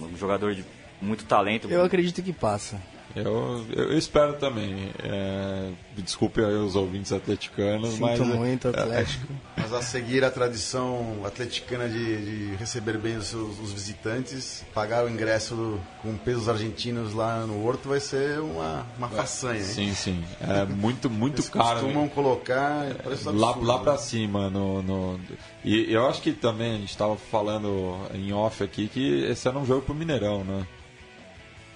um 0.00 0.16
jogador 0.16 0.54
de 0.54 0.64
muito 1.00 1.24
talento. 1.24 1.68
Eu 1.70 1.84
acredito 1.84 2.20
que 2.22 2.32
passa. 2.32 2.80
Eu, 3.14 3.64
eu 3.74 3.98
espero 3.98 4.34
também. 4.34 4.90
É, 5.02 5.70
desculpe 5.96 6.40
aí 6.42 6.54
os 6.54 6.74
ouvintes 6.76 7.12
atleticanos, 7.12 7.90
Sinto 7.90 8.00
mas. 8.02 8.18
muito, 8.20 8.68
Atlético. 8.68 9.26
Mas 9.56 9.72
a 9.72 9.82
seguir 9.82 10.24
a 10.24 10.30
tradição 10.30 11.20
atleticana 11.24 11.88
de, 11.88 12.48
de 12.50 12.56
receber 12.56 12.96
bem 12.96 13.16
os, 13.16 13.34
os 13.34 13.70
visitantes, 13.72 14.64
pagar 14.74 15.04
o 15.04 15.10
ingresso 15.10 15.54
do- 15.54 15.80
com 16.00 16.16
pesos 16.16 16.48
argentinos 16.48 17.12
lá 17.12 17.46
no 17.46 17.64
Horto 17.66 17.88
vai 17.90 18.00
ser 18.00 18.40
uma, 18.40 18.86
uma 18.96 19.08
façanha, 19.08 19.58
hein? 19.60 19.64
Sim, 19.64 19.94
sim. 19.94 20.24
É 20.40 20.64
muito, 20.64 21.10
muito 21.10 21.36
Eles 21.42 21.50
caro. 21.50 21.80
costumam 21.80 22.08
colocar 22.08 22.86
preço 23.04 23.30
Lá, 23.30 23.48
absurdo, 23.50 23.66
lá 23.68 23.78
pra 23.78 23.92
né? 23.92 23.98
cima. 23.98 24.48
No, 24.50 24.82
no- 24.82 25.20
E 25.64 25.92
eu 25.92 26.06
acho 26.08 26.22
que 26.22 26.32
também 26.32 26.74
a 26.74 26.78
gente 26.78 26.90
estava 26.90 27.16
falando 27.16 27.98
em 28.14 28.32
off 28.32 28.64
aqui 28.64 28.88
que 28.88 29.24
esse 29.24 29.46
era 29.46 29.58
um 29.58 29.66
jogo 29.66 29.82
pro 29.82 29.94
Mineirão, 29.94 30.42
né? 30.44 30.66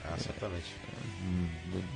Ah, 0.05 0.15
certamente. 0.19 0.65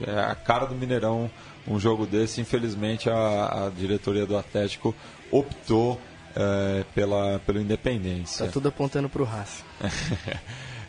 É 0.06 0.18
a 0.18 0.34
cara 0.34 0.66
do 0.66 0.74
Mineirão 0.74 1.30
um 1.66 1.78
jogo 1.78 2.06
desse. 2.06 2.40
Infelizmente 2.40 3.08
a, 3.08 3.66
a 3.66 3.70
diretoria 3.70 4.26
do 4.26 4.36
Atlético 4.36 4.94
optou 5.30 6.00
é, 6.34 6.84
pela, 6.94 7.40
pelo 7.40 7.60
Independência. 7.60 8.46
Tá 8.46 8.52
tudo 8.52 8.68
apontando 8.68 9.08
pro 9.08 9.24
Racing. 9.24 9.64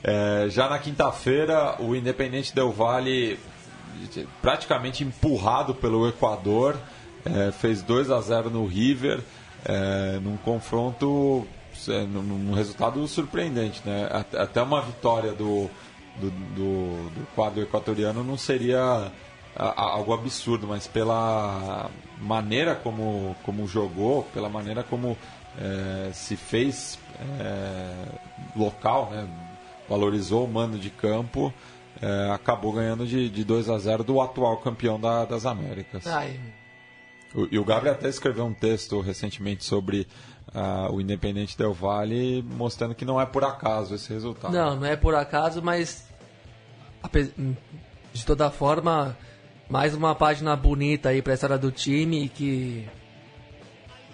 É, 0.04 0.48
já 0.50 0.68
na 0.68 0.80
quinta-feira, 0.80 1.76
o 1.80 1.96
Independente 1.96 2.56
Del 2.56 2.72
Valle, 2.72 3.38
praticamente 4.42 5.04
empurrado 5.04 5.76
pelo 5.76 6.08
Equador, 6.08 6.76
é, 7.24 7.52
fez 7.52 7.84
2 7.84 8.10
a 8.10 8.20
0 8.20 8.50
no 8.50 8.66
River, 8.66 9.20
é, 9.64 10.20
num 10.20 10.38
confronto, 10.38 11.46
é, 11.88 12.02
num, 12.02 12.52
resultado 12.54 13.08
surpreendente. 13.08 13.82
Né? 13.86 14.08
At- 14.12 14.36
Até 14.36 14.62
uma 14.64 14.82
vitória 14.82 15.34
do, 15.34 15.70
do, 16.20 16.30
do- 16.30 17.10
do 17.10 17.28
quadro 17.36 17.62
equatoriano 17.62 18.24
não 18.24 18.38
seria 18.38 19.12
algo 19.56 20.14
absurdo, 20.14 20.68
mas 20.68 20.88
pela 20.88 21.90
maneira 22.20 22.76
como, 22.76 23.36
como 23.44 23.68
jogou, 23.68 24.24
pela 24.34 24.48
maneira 24.50 24.84
como 24.84 25.18
é, 25.58 26.12
se 26.14 26.36
fez 26.36 26.98
é, 27.40 27.94
local, 28.56 29.10
né? 29.12 29.28
valorizou 29.90 30.46
o 30.46 30.48
mando 30.48 30.78
de 30.78 30.90
campo, 30.90 31.54
é, 32.02 32.32
acabou 32.32 32.72
ganhando 32.72 33.06
de, 33.06 33.30
de 33.30 33.44
2 33.44 33.70
a 33.70 33.78
0 33.78 34.04
do 34.06 34.22
atual 34.22 34.58
campeão 34.58 35.00
da- 35.00 35.26
das 35.26 35.46
Américas. 35.46 36.08
Ai, 36.08 36.40
O- 37.36 37.48
e 37.52 37.60
o 37.60 37.66
Gabriel 37.66 37.96
até 37.96 38.08
escreveu 38.08 38.46
um 38.46 38.54
texto 38.54 39.00
recentemente 39.02 39.64
sobre 39.66 40.08
o 40.92 41.00
Independente 41.00 41.58
Del 41.58 41.74
Valle, 41.74 42.42
mostrando 42.44 42.94
que 42.96 43.06
não 43.06 43.20
é 43.20 43.26
por 43.26 43.44
acaso 43.44 43.96
esse 43.96 44.12
resultado. 44.12 44.54
Não, 44.54 44.76
não 44.76 44.86
é 44.86 44.96
por 44.96 45.16
acaso, 45.16 45.62
mas 45.62 46.06
ape- 47.02 47.34
de 48.14 48.26
toda 48.26 48.50
forma, 48.52 49.18
mais 49.70 49.94
uma 49.96 50.14
página 50.14 50.56
bonita 50.56 51.10
aí 51.10 51.22
pra 51.22 51.34
história 51.34 51.58
do 51.58 51.72
time 51.72 52.28
que 52.28 52.86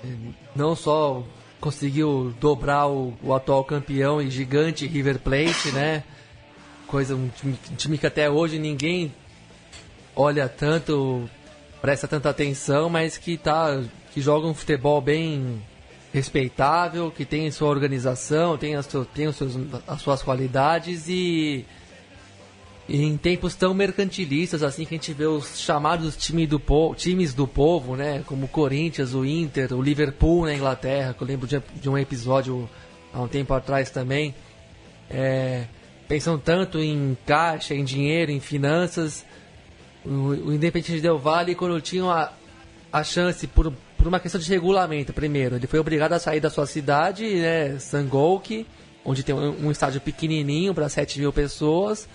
eh, 0.03 0.07
não 0.55 0.75
só 0.75 1.23
conseguiu 1.59 2.33
dobrar 2.39 2.88
o, 2.88 3.13
o 3.23 3.33
atual 3.33 3.63
campeão 3.63 4.21
e 4.21 4.29
gigante 4.29 4.85
River 4.85 5.17
Plate, 5.19 5.71
né? 5.71 6.03
Coisa 6.85 7.15
um 7.15 7.27
time, 7.29 7.57
um 7.71 7.75
time 7.75 7.97
que 7.97 8.05
até 8.05 8.29
hoje 8.29 8.59
ninguém 8.59 9.11
olha 10.15 10.47
tanto, 10.47 11.27
presta 11.81 12.07
tanta 12.07 12.29
atenção, 12.29 12.89
mas 12.89 13.17
que 13.17 13.38
tá 13.38 13.81
que 14.13 14.21
joga 14.21 14.47
um 14.47 14.53
futebol 14.53 15.01
bem 15.01 15.61
respeitável, 16.18 17.11
que 17.11 17.24
tem 17.26 17.49
sua 17.51 17.70
organização, 17.70 18.57
tem, 18.57 18.76
as, 18.76 18.88
tem 19.13 19.28
os 19.28 19.36
seus, 19.36 19.55
as 19.88 20.01
suas 20.01 20.24
qualidades 20.24 21.07
e 21.07 21.65
E 22.89 23.01
em 23.03 23.18
tempos 23.18 23.53
tão 23.53 23.74
mercantilistas, 23.74 24.63
assim, 24.63 24.86
que 24.86 24.95
a 24.95 24.97
gente 24.97 25.13
vê 25.13 25.26
os 25.26 25.59
chamados 25.59 26.15
time 26.15 26.47
do 26.47 26.59
po 26.59 26.95
times 26.95 27.34
do 27.34 27.45
povo, 27.45 27.95
né? 27.95 28.24
Como 28.26 28.45
o 28.45 28.47
Corinthians, 28.47 29.13
o 29.13 29.26
Inter, 29.26 29.74
o 29.74 29.82
Liverpool 29.82 30.45
na 30.45 30.53
Inglaterra, 30.53 31.13
que 31.13 31.22
eu 31.22 31.28
lembro 31.28 31.45
de, 31.47 31.61
de 31.82 31.89
um 31.89 31.97
episódio 31.97 32.68
há 33.13 33.22
um 33.22 33.28
tempo 33.28 33.53
atrás 33.53 33.91
também. 33.91 34.34
É, 35.09 35.65
pensam 36.07 36.39
tanto 36.39 36.80
em 36.80 37.18
caixa, 37.26 37.76
em 37.76 37.84
dinheiro, 37.84 38.32
em 38.32 38.39
finanças. 38.39 39.26
O, 40.05 40.49
o 40.49 40.53
Independente 40.53 41.01
Del 41.01 41.20
Vale, 41.20 41.55
quando 41.55 41.82
tinha 41.82 42.05
a, 42.05 42.32
a 42.91 43.03
chance, 43.03 43.45
por, 43.47 43.74
por 44.08 44.14
uma 44.14 44.20
questão 44.22 44.39
de 44.39 44.49
regulamento, 44.49 45.12
primeiro, 45.12 45.58
ele 45.58 45.68
foi 45.68 45.80
obrigado 45.80 46.14
a 46.14 46.20
sair 46.20 46.39
da 46.39 46.49
sua 46.49 46.66
cidade, 46.66 47.26
né? 47.26 47.78
Sangolki, 47.78 48.66
onde 49.03 49.22
tem 49.22 49.36
um, 49.36 49.68
um 49.68 49.70
estádio 49.70 49.99
pequenininho 49.99 50.74
para 50.74 50.88
7 50.88 51.20
mil 51.20 51.34
pessoas 51.34 52.08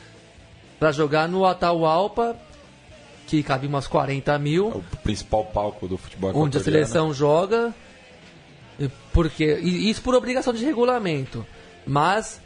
para 0.81 0.91
jogar 0.91 1.29
no 1.29 1.45
Atahualpa, 1.45 2.35
que 3.27 3.43
cabe 3.43 3.67
umas 3.67 3.87
40 3.87 4.39
mil. 4.39 4.71
É 4.71 4.75
o 4.77 4.83
principal 5.03 5.45
palco 5.45 5.87
do 5.87 5.99
futebol 5.99 6.33
Onde 6.35 6.57
a 6.57 6.63
seleção 6.63 7.13
joga. 7.13 7.75
Porque, 9.13 9.53
isso 9.59 10.01
por 10.01 10.15
obrigação 10.15 10.55
de 10.55 10.65
regulamento. 10.65 11.47
Mas, 11.87 12.41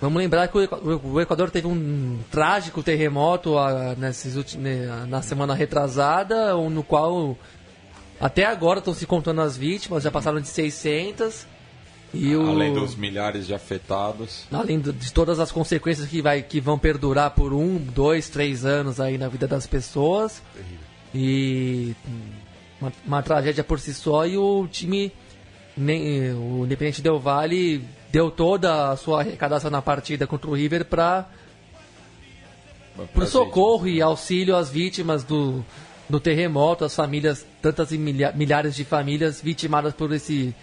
vamos 0.00 0.18
lembrar 0.18 0.48
que 0.48 0.58
o 0.58 1.20
Equador 1.20 1.52
teve 1.52 1.68
um 1.68 2.18
trágico 2.32 2.82
terremoto 2.82 3.54
nesses, 3.96 4.58
na 5.06 5.22
semana 5.22 5.54
retrasada, 5.54 6.52
no 6.54 6.82
qual 6.82 7.38
até 8.20 8.44
agora 8.44 8.80
estão 8.80 8.94
se 8.94 9.06
contando 9.06 9.40
as 9.40 9.56
vítimas, 9.56 10.02
já 10.02 10.10
passaram 10.10 10.40
de 10.40 10.48
600. 10.48 11.46
E 12.12 12.34
o... 12.34 12.48
Além 12.48 12.72
dos 12.72 12.96
milhares 12.96 13.46
de 13.46 13.54
afetados. 13.54 14.44
Além 14.50 14.80
de 14.80 15.12
todas 15.12 15.38
as 15.38 15.52
consequências 15.52 16.08
que, 16.08 16.22
vai, 16.22 16.42
que 16.42 16.60
vão 16.60 16.78
perdurar 16.78 17.32
por 17.32 17.52
um, 17.52 17.76
dois, 17.76 18.28
três 18.28 18.64
anos 18.64 18.98
aí 18.98 19.18
na 19.18 19.28
vida 19.28 19.46
das 19.46 19.66
pessoas. 19.66 20.42
E 21.14 21.94
uma, 22.80 22.92
uma, 23.06 23.22
tragédia 23.22 23.62
por 23.62 23.78
si 23.78 23.94
só 23.94 24.26
e 24.26 24.36
o 24.36 24.66
time, 24.66 25.12
nem, 25.76 26.32
o 26.32 26.64
Independente 26.64 27.02
Del 27.02 27.18
Vale 27.20 27.84
deu 28.10 28.30
toda 28.30 28.90
a 28.90 28.96
sua 28.96 29.20
arrecadação 29.20 29.70
na 29.70 29.82
partida 29.82 30.26
contra 30.26 30.50
o 30.50 30.54
River 30.54 30.86
para 30.86 31.28
o 33.14 33.26
socorro 33.26 33.86
e 33.86 34.00
auxílio 34.00 34.56
às 34.56 34.70
vítimas 34.70 35.24
do, 35.24 35.64
do 36.08 36.18
terremoto, 36.18 36.84
as 36.84 36.94
famílias, 36.94 37.46
tantas 37.60 37.90
milhares 37.92 38.74
de 38.74 38.84
famílias 38.84 39.40
vitimadas 39.40 39.92
por 39.92 40.12
esse 40.12 40.54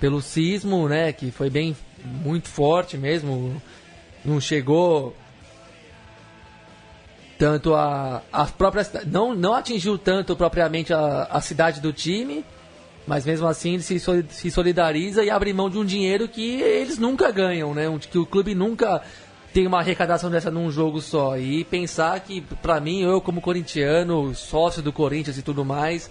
pelo 0.00 0.20
sismo, 0.20 0.88
né, 0.88 1.12
que 1.12 1.30
foi 1.30 1.48
bem 1.48 1.76
muito 2.04 2.48
forte 2.48 2.98
mesmo, 2.98 3.60
não 4.24 4.40
chegou 4.40 5.16
tanto 7.38 7.74
a 7.74 8.22
as 8.32 8.50
próprias 8.50 8.90
não 9.06 9.34
não 9.34 9.54
atingiu 9.54 9.98
tanto 9.98 10.34
propriamente 10.36 10.92
a, 10.92 11.24
a 11.30 11.40
cidade 11.40 11.80
do 11.80 11.92
time, 11.92 12.44
mas 13.06 13.24
mesmo 13.24 13.46
assim 13.46 13.74
ele 13.74 13.82
se, 13.82 13.98
se 14.30 14.50
solidariza 14.50 15.22
e 15.24 15.30
abre 15.30 15.52
mão 15.52 15.70
de 15.70 15.78
um 15.78 15.84
dinheiro 15.84 16.28
que 16.28 16.60
eles 16.60 16.98
nunca 16.98 17.30
ganham, 17.30 17.74
né, 17.74 17.84
que 18.10 18.18
o 18.18 18.26
clube 18.26 18.54
nunca 18.54 19.02
tem 19.56 19.66
uma 19.66 19.78
arrecadação 19.78 20.30
dessa 20.30 20.50
num 20.50 20.70
jogo 20.70 21.00
só. 21.00 21.38
E 21.38 21.64
pensar 21.64 22.20
que 22.20 22.42
para 22.60 22.78
mim 22.78 23.00
eu 23.00 23.22
como 23.22 23.40
corintiano, 23.40 24.34
sócio 24.34 24.82
do 24.82 24.92
Corinthians 24.92 25.38
e 25.38 25.42
tudo 25.42 25.64
mais, 25.64 26.10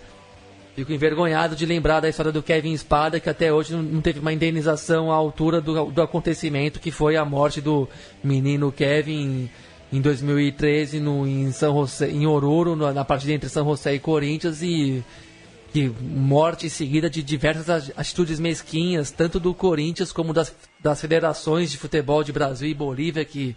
Fico 0.76 0.92
envergonhado 0.92 1.56
de 1.56 1.66
lembrar 1.66 2.02
da 2.02 2.10
história 2.10 2.34
do 2.34 2.44
Kevin 2.44 2.74
Espada, 2.74 3.18
que 3.18 3.30
até 3.30 3.54
hoje 3.54 3.74
não 3.74 4.02
teve 4.02 4.20
uma 4.20 4.34
indenização 4.34 5.10
à 5.10 5.16
altura 5.16 5.62
do, 5.62 5.86
do 5.86 6.02
acontecimento, 6.02 6.82
que 6.82 6.92
foi 6.92 7.16
a 7.16 7.24
morte 7.24 7.62
do 7.62 7.88
menino 8.22 8.74
Kevin 8.74 9.50
em 9.94 10.02
2013 10.02 11.00
no, 11.00 11.26
em, 11.26 11.50
São 11.54 11.74
José, 11.76 12.10
em 12.10 12.28
Oruro, 12.28 12.76
na 12.76 13.06
partida 13.06 13.32
entre 13.32 13.48
São 13.48 13.64
José 13.64 13.94
e 13.94 14.00
Corinthians, 14.00 14.62
e 14.62 15.02
que 15.76 15.94
morte 16.02 16.70
seguida 16.70 17.10
de 17.10 17.22
diversas 17.22 17.92
atitudes 17.98 18.40
mesquinhas, 18.40 19.12
tanto 19.12 19.42
do 19.42 19.54
Corinthians 19.54 20.14
como 20.14 20.32
das, 20.32 20.56
das 20.80 21.02
federações 21.02 21.70
de 21.70 21.78
futebol 21.78 22.24
de 22.24 22.32
Brasil 22.32 22.70
e 22.70 22.74
Bolívia, 22.74 23.26
que 23.26 23.54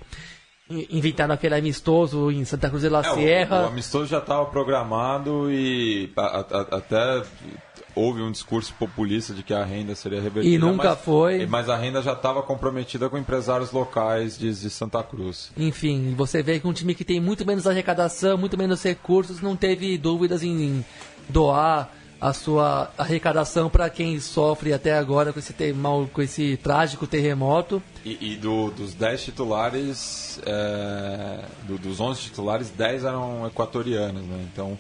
inventaram 0.91 1.33
aquele 1.33 1.55
amistoso 1.55 2.29
em 2.33 2.45
Santa 2.45 2.69
Cruz 2.69 2.83
de 2.83 2.89
la 2.89 3.03
é, 3.03 3.15
Sierra. 3.15 3.61
O, 3.61 3.63
o, 3.63 3.69
amistoso 3.69 4.07
já 4.07 4.19
estava 4.19 4.45
programado 4.47 5.49
e 5.49 6.11
a, 6.17 6.41
a, 6.41 6.61
até 6.79 7.23
houve 7.95 8.21
um 8.21 8.33
discurso 8.33 8.75
populista 8.75 9.33
de 9.33 9.45
que 9.45 9.55
a 9.55 9.65
renda 9.65 9.95
seria 9.95 10.21
revertida. 10.21 10.53
E 10.53 10.59
nunca 10.59 10.91
mas, 10.91 11.01
foi. 11.01 11.47
Mas 11.47 11.69
a 11.69 11.77
renda 11.77 12.03
já 12.03 12.15
estava 12.15 12.43
comprometida 12.43 13.09
com 13.09 13.17
empresários 13.17 13.71
locais 13.71 14.37
de, 14.37 14.53
de, 14.53 14.71
Santa 14.71 15.05
Cruz. 15.05 15.53
Enfim, 15.57 16.15
você 16.17 16.43
vê 16.43 16.59
que 16.59 16.67
um 16.67 16.73
time 16.73 16.97
que 16.97 17.05
tem 17.05 17.21
muito 17.21 17.47
menos 17.47 17.65
arrecadação, 17.65 18.37
muito 18.37 18.59
menos 18.59 18.83
recursos, 18.83 19.41
não 19.41 19.55
teve 19.55 19.97
dúvidas 19.97 20.43
em 20.43 20.85
doar 21.29 21.93
a 22.21 22.33
sua 22.33 22.91
arrecadação 22.99 23.71
para 23.71 23.89
quem 23.89 24.19
sofre 24.19 24.73
até 24.73 24.97
agora 24.97 25.33
com 25.33 25.39
esse, 25.39 25.73
mal, 25.73 26.09
com 26.13 26.21
esse 26.21 26.57
trágico 26.57 27.07
terremoto. 27.07 27.83
E, 28.05 28.33
e 28.33 28.37
do, 28.37 28.71
dos 28.71 28.95
10 28.95 29.25
titulares, 29.25 30.41
é, 30.45 31.45
do, 31.65 31.79
dos 31.79 32.01
11 32.01 32.21
titulares, 32.21 32.71
10 32.71 33.05
eram 33.05 33.47
equatorianos, 33.47 34.23
né? 34.23 34.47
Então 34.53 34.79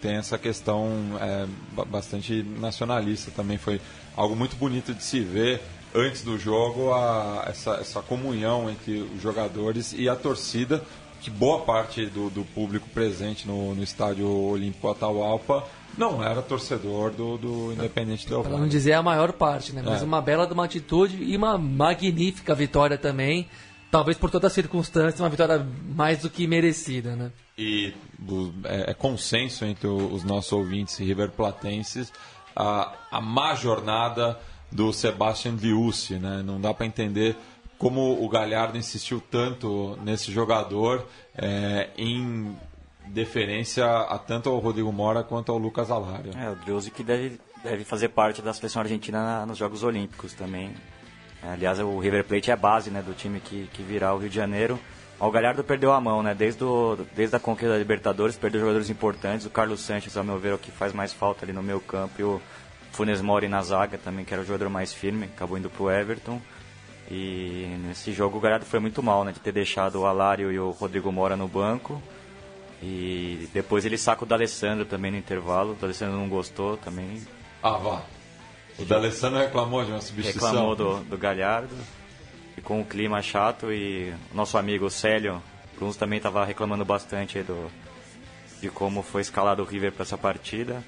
tem 0.00 0.16
essa 0.16 0.36
questão 0.36 0.90
é, 1.20 1.46
bastante 1.86 2.42
nacionalista 2.42 3.30
também. 3.30 3.58
Foi 3.58 3.80
algo 4.16 4.36
muito 4.36 4.56
bonito 4.56 4.94
de 4.94 5.02
se 5.02 5.20
ver 5.20 5.60
antes 5.94 6.22
do 6.22 6.38
jogo 6.38 6.92
a, 6.92 7.44
essa, 7.48 7.74
essa 7.74 8.02
comunhão 8.02 8.70
entre 8.70 9.00
os 9.00 9.20
jogadores 9.20 9.92
e 9.92 10.08
a 10.08 10.14
torcida, 10.14 10.82
que 11.20 11.30
boa 11.30 11.60
parte 11.60 12.06
do, 12.06 12.30
do 12.30 12.44
público 12.44 12.88
presente 12.90 13.46
no, 13.46 13.74
no 13.74 13.82
estádio 13.82 14.28
Olímpico 14.28 14.88
Atahualpa 14.88 15.64
não 15.98 16.22
era 16.22 16.40
torcedor 16.40 17.10
do, 17.10 17.36
do 17.36 17.72
Independente 17.72 18.26
Del 18.26 18.42
Valle. 18.42 18.54
Para 18.54 18.62
não 18.62 18.68
dizer 18.68 18.92
a 18.92 19.02
maior 19.02 19.32
parte, 19.32 19.72
né? 19.72 19.82
Mas 19.84 20.00
é. 20.00 20.04
uma 20.04 20.22
bela 20.22 20.46
de 20.46 20.52
uma 20.52 20.64
atitude 20.64 21.22
e 21.22 21.36
uma 21.36 21.58
magnífica 21.58 22.54
vitória 22.54 22.96
também. 22.96 23.48
Talvez 23.90 24.16
por 24.16 24.30
todas 24.30 24.50
as 24.50 24.52
circunstâncias, 24.52 25.18
uma 25.18 25.30
vitória 25.30 25.66
mais 25.94 26.20
do 26.20 26.30
que 26.30 26.46
merecida, 26.46 27.16
né? 27.16 27.32
E 27.56 27.92
é, 28.64 28.90
é 28.90 28.94
consenso 28.94 29.64
entre 29.64 29.88
os 29.88 30.22
nossos 30.22 30.52
ouvintes 30.52 30.98
river 30.98 31.30
platenses 31.30 32.12
a, 32.58 32.92
a 33.10 33.20
má 33.20 33.54
jornada 33.54 34.38
do 34.70 34.92
Sebastian 34.92 35.56
Liussi, 35.60 36.14
né? 36.14 36.42
Não 36.44 36.60
dá 36.60 36.74
para 36.74 36.86
entender 36.86 37.36
como 37.78 38.22
o 38.22 38.28
Galhardo 38.28 38.76
insistiu 38.76 39.22
tanto 39.30 39.96
nesse 40.02 40.32
jogador 40.32 41.06
é, 41.36 41.90
em 41.96 42.56
deferência 43.08 43.84
a 43.86 44.18
tanto 44.18 44.50
ao 44.50 44.58
Rodrigo 44.58 44.92
Mora 44.92 45.22
quanto 45.22 45.50
ao 45.50 45.58
Lucas 45.58 45.90
Alário. 45.90 46.32
É, 46.36 46.50
o 46.50 46.54
Dreuze 46.56 46.90
que 46.90 47.02
deve, 47.02 47.40
deve 47.62 47.84
fazer 47.84 48.08
parte 48.08 48.40
da 48.42 48.52
seleção 48.52 48.82
argentina 48.82 49.44
nos 49.46 49.58
Jogos 49.58 49.82
Olímpicos 49.82 50.34
também. 50.34 50.74
Aliás, 51.42 51.78
o 51.78 51.98
River 51.98 52.24
Plate 52.24 52.50
é 52.50 52.54
a 52.54 52.56
base 52.56 52.90
né, 52.90 53.02
do 53.02 53.14
time 53.14 53.40
que, 53.40 53.68
que 53.72 53.82
virá 53.82 54.14
o 54.14 54.18
Rio 54.18 54.28
de 54.28 54.36
Janeiro. 54.36 54.78
O 55.20 55.30
Galhardo 55.30 55.64
perdeu 55.64 55.92
a 55.92 56.00
mão, 56.00 56.22
né? 56.22 56.32
Desde, 56.32 56.62
o, 56.62 56.96
desde 57.16 57.34
a 57.34 57.40
conquista 57.40 57.70
da 57.70 57.78
Libertadores, 57.78 58.36
perdeu 58.36 58.60
jogadores 58.60 58.88
importantes. 58.88 59.46
O 59.46 59.50
Carlos 59.50 59.80
Sanches, 59.80 60.16
ao 60.16 60.22
meu 60.22 60.38
ver, 60.38 60.50
é 60.50 60.54
o 60.54 60.58
que 60.58 60.70
faz 60.70 60.92
mais 60.92 61.12
falta 61.12 61.44
ali 61.44 61.52
no 61.52 61.62
meio 61.62 61.80
campo. 61.80 62.14
E 62.20 62.22
o 62.22 62.40
Funes 62.92 63.20
Mori 63.20 63.48
na 63.48 63.60
zaga 63.62 63.98
também, 63.98 64.24
que 64.24 64.32
era 64.32 64.42
o 64.42 64.46
jogador 64.46 64.68
mais 64.68 64.92
firme, 64.92 65.24
acabou 65.24 65.58
indo 65.58 65.68
pro 65.68 65.90
Everton. 65.90 66.40
E 67.10 67.66
nesse 67.84 68.12
jogo 68.12 68.38
o 68.38 68.40
Galhardo 68.40 68.64
foi 68.64 68.78
muito 68.78 69.02
mal, 69.02 69.24
né? 69.24 69.32
De 69.32 69.40
ter 69.40 69.50
deixado 69.50 69.96
o 70.00 70.06
Alário 70.06 70.52
e 70.52 70.58
o 70.58 70.70
Rodrigo 70.70 71.10
Mora 71.10 71.36
no 71.36 71.48
banco. 71.48 72.00
E 72.82 73.48
depois 73.52 73.84
ele 73.84 73.98
saca 73.98 74.24
o 74.24 74.26
D'Alessandro 74.26 74.84
também 74.84 75.10
no 75.10 75.16
intervalo. 75.16 75.72
O 75.72 75.74
D'Alessandro 75.74 76.16
não 76.16 76.28
gostou 76.28 76.76
também. 76.76 77.20
Ah, 77.62 77.72
vá. 77.72 78.02
O 78.78 78.84
D'Alessandro 78.84 79.38
reclamou 79.38 79.84
de 79.84 79.90
uma 79.90 80.00
substituição. 80.00 80.50
Reclamou 80.50 80.76
do, 80.76 81.04
do 81.04 81.18
Galhardo. 81.18 81.74
Ficou 82.54 82.76
um 82.76 82.84
clima 82.84 83.20
chato 83.22 83.72
e 83.72 84.12
o 84.32 84.36
nosso 84.36 84.58
amigo 84.58 84.90
Célio 84.90 85.42
Bruns 85.78 85.96
também 85.96 86.16
estava 86.16 86.44
reclamando 86.44 86.84
bastante 86.84 87.40
do, 87.42 87.70
de 88.60 88.68
como 88.68 89.02
foi 89.02 89.22
escalado 89.22 89.62
o 89.62 89.64
River 89.64 89.92
para 89.92 90.02
essa 90.02 90.18
partida. 90.18 90.82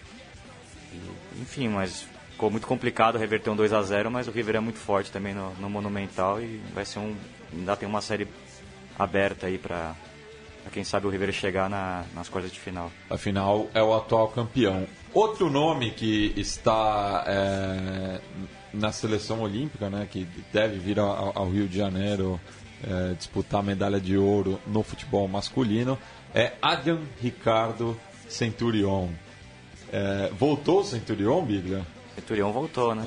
E, 0.93 1.41
enfim, 1.41 1.69
mas 1.69 2.07
ficou 2.33 2.51
muito 2.51 2.67
complicado 2.67 3.17
reverter 3.17 3.51
um 3.51 3.57
2 3.57 3.73
a 3.73 3.83
0 3.83 4.11
mas 4.11 4.27
o 4.27 4.33
River 4.33 4.57
é 4.57 4.61
muito 4.61 4.79
forte 4.79 5.13
também 5.13 5.33
no, 5.33 5.55
no 5.55 5.71
Monumental 5.71 6.41
e 6.41 6.61
vai 6.75 6.85
ser 6.85 6.99
um. 6.99 7.17
Ainda 7.53 7.77
tem 7.77 7.89
uma 7.89 8.01
série 8.01 8.27
aberta 8.99 9.47
aí 9.47 9.59
para 9.59 9.95
quem 10.71 10.85
sabe 10.85 11.07
o 11.07 11.11
River 11.11 11.33
chegar 11.33 11.71
na, 11.71 12.05
nas 12.15 12.29
quartas 12.29 12.53
de 12.53 12.61
final. 12.61 12.91
Afinal, 13.09 13.69
é 13.75 13.83
o 13.83 13.95
atual 13.95 14.29
campeão. 14.29 14.87
Outro 15.13 15.51
nome 15.51 15.91
que 15.91 16.33
está 16.37 17.25
é, 17.27 18.21
na 18.73 18.93
seleção 18.93 19.41
olímpica, 19.41 19.91
né, 19.91 20.07
que 20.11 20.27
deve 20.53 20.79
vir 20.79 20.99
ao, 20.99 21.37
ao 21.37 21.51
Rio 21.51 21.67
de 21.67 21.77
Janeiro 21.77 22.41
é, 22.83 23.15
disputar 23.15 23.61
a 23.61 23.63
medalha 23.63 24.01
de 24.01 24.17
ouro 24.17 24.61
no 24.67 24.83
futebol 24.83 25.27
masculino, 25.27 25.99
é 26.35 26.53
Adrian 26.63 27.01
Ricardo 27.21 27.99
Centurion. 28.29 29.09
É, 29.93 30.31
voltou 30.39 30.81
o 30.81 30.85
Centurion, 30.85 31.45
Biglia? 31.45 31.85
Centurion 32.15 32.53
voltou, 32.53 32.95
né? 32.95 33.05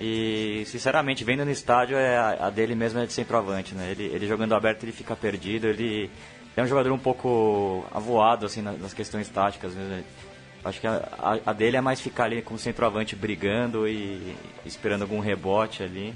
E, 0.00 0.62
sinceramente, 0.66 1.24
vendo 1.24 1.44
no 1.44 1.50
estádio, 1.50 1.96
é 1.96 2.16
a, 2.16 2.46
a 2.46 2.50
dele 2.50 2.74
mesmo 2.74 3.00
é 3.00 3.06
de 3.06 3.12
centroavante, 3.12 3.74
né? 3.74 3.90
Ele, 3.90 4.04
ele 4.04 4.26
jogando 4.26 4.54
aberto, 4.54 4.84
ele 4.84 4.92
fica 4.92 5.14
perdido, 5.14 5.66
ele 5.66 6.10
é 6.56 6.62
um 6.62 6.66
jogador 6.66 6.92
um 6.92 6.98
pouco 6.98 7.84
avoado, 7.90 8.46
assim, 8.46 8.60
nas, 8.62 8.92
questões 8.92 9.28
táticas. 9.28 9.74
Né? 9.74 10.04
Acho 10.64 10.80
que 10.80 10.86
a, 10.86 11.40
a, 11.46 11.52
dele 11.52 11.76
é 11.76 11.80
mais 11.80 12.00
ficar 12.00 12.24
ali 12.24 12.42
com 12.42 12.54
o 12.54 12.58
centroavante 12.58 13.16
brigando 13.16 13.88
e 13.88 14.36
esperando 14.64 15.02
algum 15.02 15.20
rebote 15.20 15.82
ali. 15.82 16.14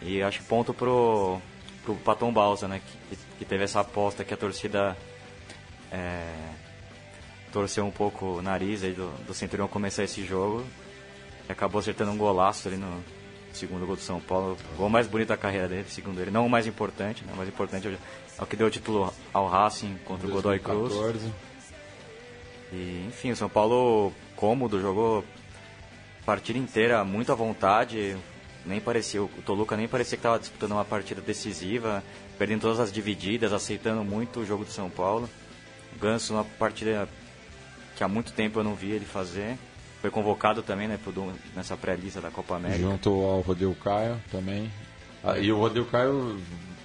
E 0.00 0.22
acho 0.22 0.42
ponto 0.44 0.74
pro, 0.74 1.40
pro 1.84 1.94
Paton 1.96 2.32
Balsa, 2.32 2.68
né? 2.68 2.80
Que, 3.08 3.16
que 3.38 3.44
teve 3.44 3.64
essa 3.64 3.80
aposta 3.80 4.24
que 4.24 4.34
a 4.34 4.36
torcida 4.36 4.96
é, 5.90 6.32
torceu 7.52 7.84
um 7.84 7.90
pouco 7.90 8.26
o 8.26 8.42
nariz 8.42 8.84
aí 8.84 8.92
do, 8.92 9.10
do 9.26 9.34
Centurião 9.34 9.68
começar 9.68 10.04
esse 10.04 10.24
jogo. 10.24 10.64
E 11.48 11.52
acabou 11.52 11.80
acertando 11.80 12.10
um 12.10 12.16
golaço 12.16 12.68
ali 12.68 12.76
no 12.76 13.02
segundo 13.52 13.86
gol 13.86 13.96
do 13.96 14.02
São 14.02 14.20
Paulo. 14.20 14.56
O 14.74 14.76
gol 14.76 14.88
mais 14.88 15.06
bonito 15.06 15.28
da 15.28 15.36
carreira 15.36 15.68
dele, 15.68 15.86
segundo 15.88 16.20
ele. 16.20 16.30
Não 16.30 16.46
o 16.46 16.50
mais 16.50 16.66
importante, 16.66 17.24
né? 17.24 17.32
O 17.32 17.36
mais 17.36 17.48
importante 17.48 17.88
é 17.88 17.96
o 18.38 18.46
que 18.46 18.56
deu 18.56 18.66
o 18.66 18.70
título 18.70 19.12
ao 19.32 19.46
Racing 19.46 19.98
contra 20.04 20.28
2014. 20.28 20.78
o 20.78 20.96
Godoy 20.96 21.10
Cruz. 21.12 21.32
E, 22.72 23.04
enfim, 23.06 23.30
o 23.30 23.36
São 23.36 23.48
Paulo 23.48 24.12
cômodo, 24.34 24.80
jogou 24.80 25.24
a 26.22 26.24
partida 26.24 26.58
inteira 26.58 27.04
muito 27.04 27.30
à 27.30 27.34
vontade. 27.34 28.16
Nem 28.64 28.80
parecia, 28.80 29.22
o 29.22 29.28
Toluca 29.44 29.76
nem 29.76 29.88
parecia 29.88 30.16
que 30.16 30.20
estava 30.20 30.38
disputando 30.38 30.72
uma 30.72 30.84
partida 30.84 31.20
decisiva, 31.20 32.02
perdendo 32.38 32.62
todas 32.62 32.80
as 32.80 32.92
divididas, 32.92 33.52
aceitando 33.52 34.04
muito 34.04 34.40
o 34.40 34.46
jogo 34.46 34.64
do 34.64 34.70
São 34.70 34.88
Paulo. 34.88 35.28
Ganso, 36.00 36.32
uma 36.32 36.44
partida 36.44 37.08
que 37.96 38.02
há 38.02 38.08
muito 38.08 38.32
tempo 38.32 38.60
eu 38.60 38.64
não 38.64 38.74
vi 38.74 38.92
ele 38.92 39.04
fazer. 39.04 39.58
Foi 40.00 40.10
convocado 40.10 40.62
também 40.62 40.88
né, 40.88 40.98
nessa 41.54 41.76
pré-lista 41.76 42.20
da 42.20 42.30
Copa 42.30 42.56
América. 42.56 42.80
Junto 42.80 43.10
ao 43.10 43.40
Rodrigo 43.40 43.74
Caio 43.76 44.20
também. 44.30 44.70
Ah, 45.22 45.38
e 45.38 45.52
o 45.52 45.58
Rodrigo 45.58 45.86
Caio 45.86 46.40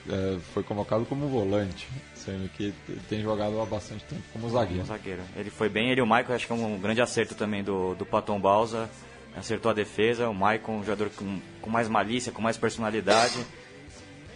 é, 0.09 0.39
foi 0.53 0.63
convocado 0.63 1.05
como 1.05 1.27
volante, 1.27 1.87
sendo 2.15 2.49
que 2.49 2.73
tem 3.09 3.21
jogado 3.21 3.59
há 3.61 3.65
bastante 3.65 4.03
tempo 4.05 4.23
como 4.33 4.49
zagueiro. 4.49 4.83
Como 4.83 4.85
zagueiro. 4.85 5.21
Ele 5.35 5.49
foi 5.49 5.69
bem, 5.69 5.89
ele 5.91 5.99
e 5.99 6.03
o 6.03 6.05
Michael, 6.05 6.35
acho 6.35 6.47
que 6.47 6.53
é 6.53 6.55
um 6.55 6.79
grande 6.79 7.01
acerto 7.01 7.35
também 7.35 7.63
do, 7.63 7.95
do 7.95 8.05
Paton 8.05 8.39
Balsa. 8.39 8.89
Acertou 9.35 9.69
a 9.69 9.73
defesa, 9.73 10.29
o 10.29 10.33
Michael, 10.33 10.69
um 10.69 10.83
jogador 10.83 11.09
com, 11.11 11.39
com 11.61 11.69
mais 11.69 11.87
malícia, 11.87 12.31
com 12.31 12.41
mais 12.41 12.57
personalidade. 12.57 13.37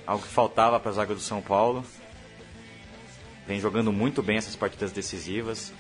algo 0.06 0.24
que 0.24 0.30
faltava 0.30 0.80
para 0.80 0.92
a 0.92 0.94
zaga 0.94 1.16
do 1.16 1.22
São 1.22 1.42
Paulo. 1.42 1.84
Vem 3.48 3.60
jogando 3.60 3.92
muito 3.92 4.22
bem 4.22 4.38
essas 4.38 4.56
partidas 4.56 4.92
decisivas. 4.92 5.74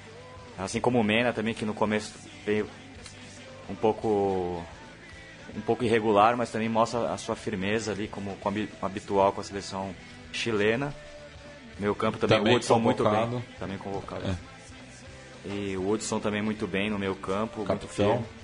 Assim 0.57 0.81
como 0.81 0.99
o 0.99 1.03
Mena 1.03 1.31
também, 1.33 1.53
que 1.53 1.65
no 1.65 1.73
começo 1.73 2.13
veio 2.45 2.67
um 3.69 3.75
pouco 3.75 4.63
um 5.55 5.61
pouco 5.61 5.83
irregular, 5.83 6.35
mas 6.37 6.49
também 6.49 6.69
mostra 6.69 7.11
a 7.11 7.17
sua 7.17 7.35
firmeza 7.35 7.91
ali, 7.91 8.07
como, 8.07 8.35
como 8.37 8.67
habitual 8.81 9.31
com 9.33 9.41
a 9.41 9.43
seleção 9.43 9.93
chilena. 10.31 10.93
Meu 11.79 11.95
campo 11.95 12.17
também, 12.17 12.37
também 12.37 12.53
o 12.53 12.57
Hudson 12.57 12.79
muito 12.79 13.03
bem. 13.03 13.43
Também 13.59 13.77
convocado. 13.77 14.23
É. 14.27 15.49
E 15.49 15.75
o 15.77 15.89
Hudson 15.89 16.19
também 16.19 16.41
muito 16.41 16.67
bem 16.67 16.89
no 16.89 16.99
meu 16.99 17.15
campo, 17.15 17.63
Capitão. 17.65 17.77
muito 17.77 17.87
firme. 17.87 18.41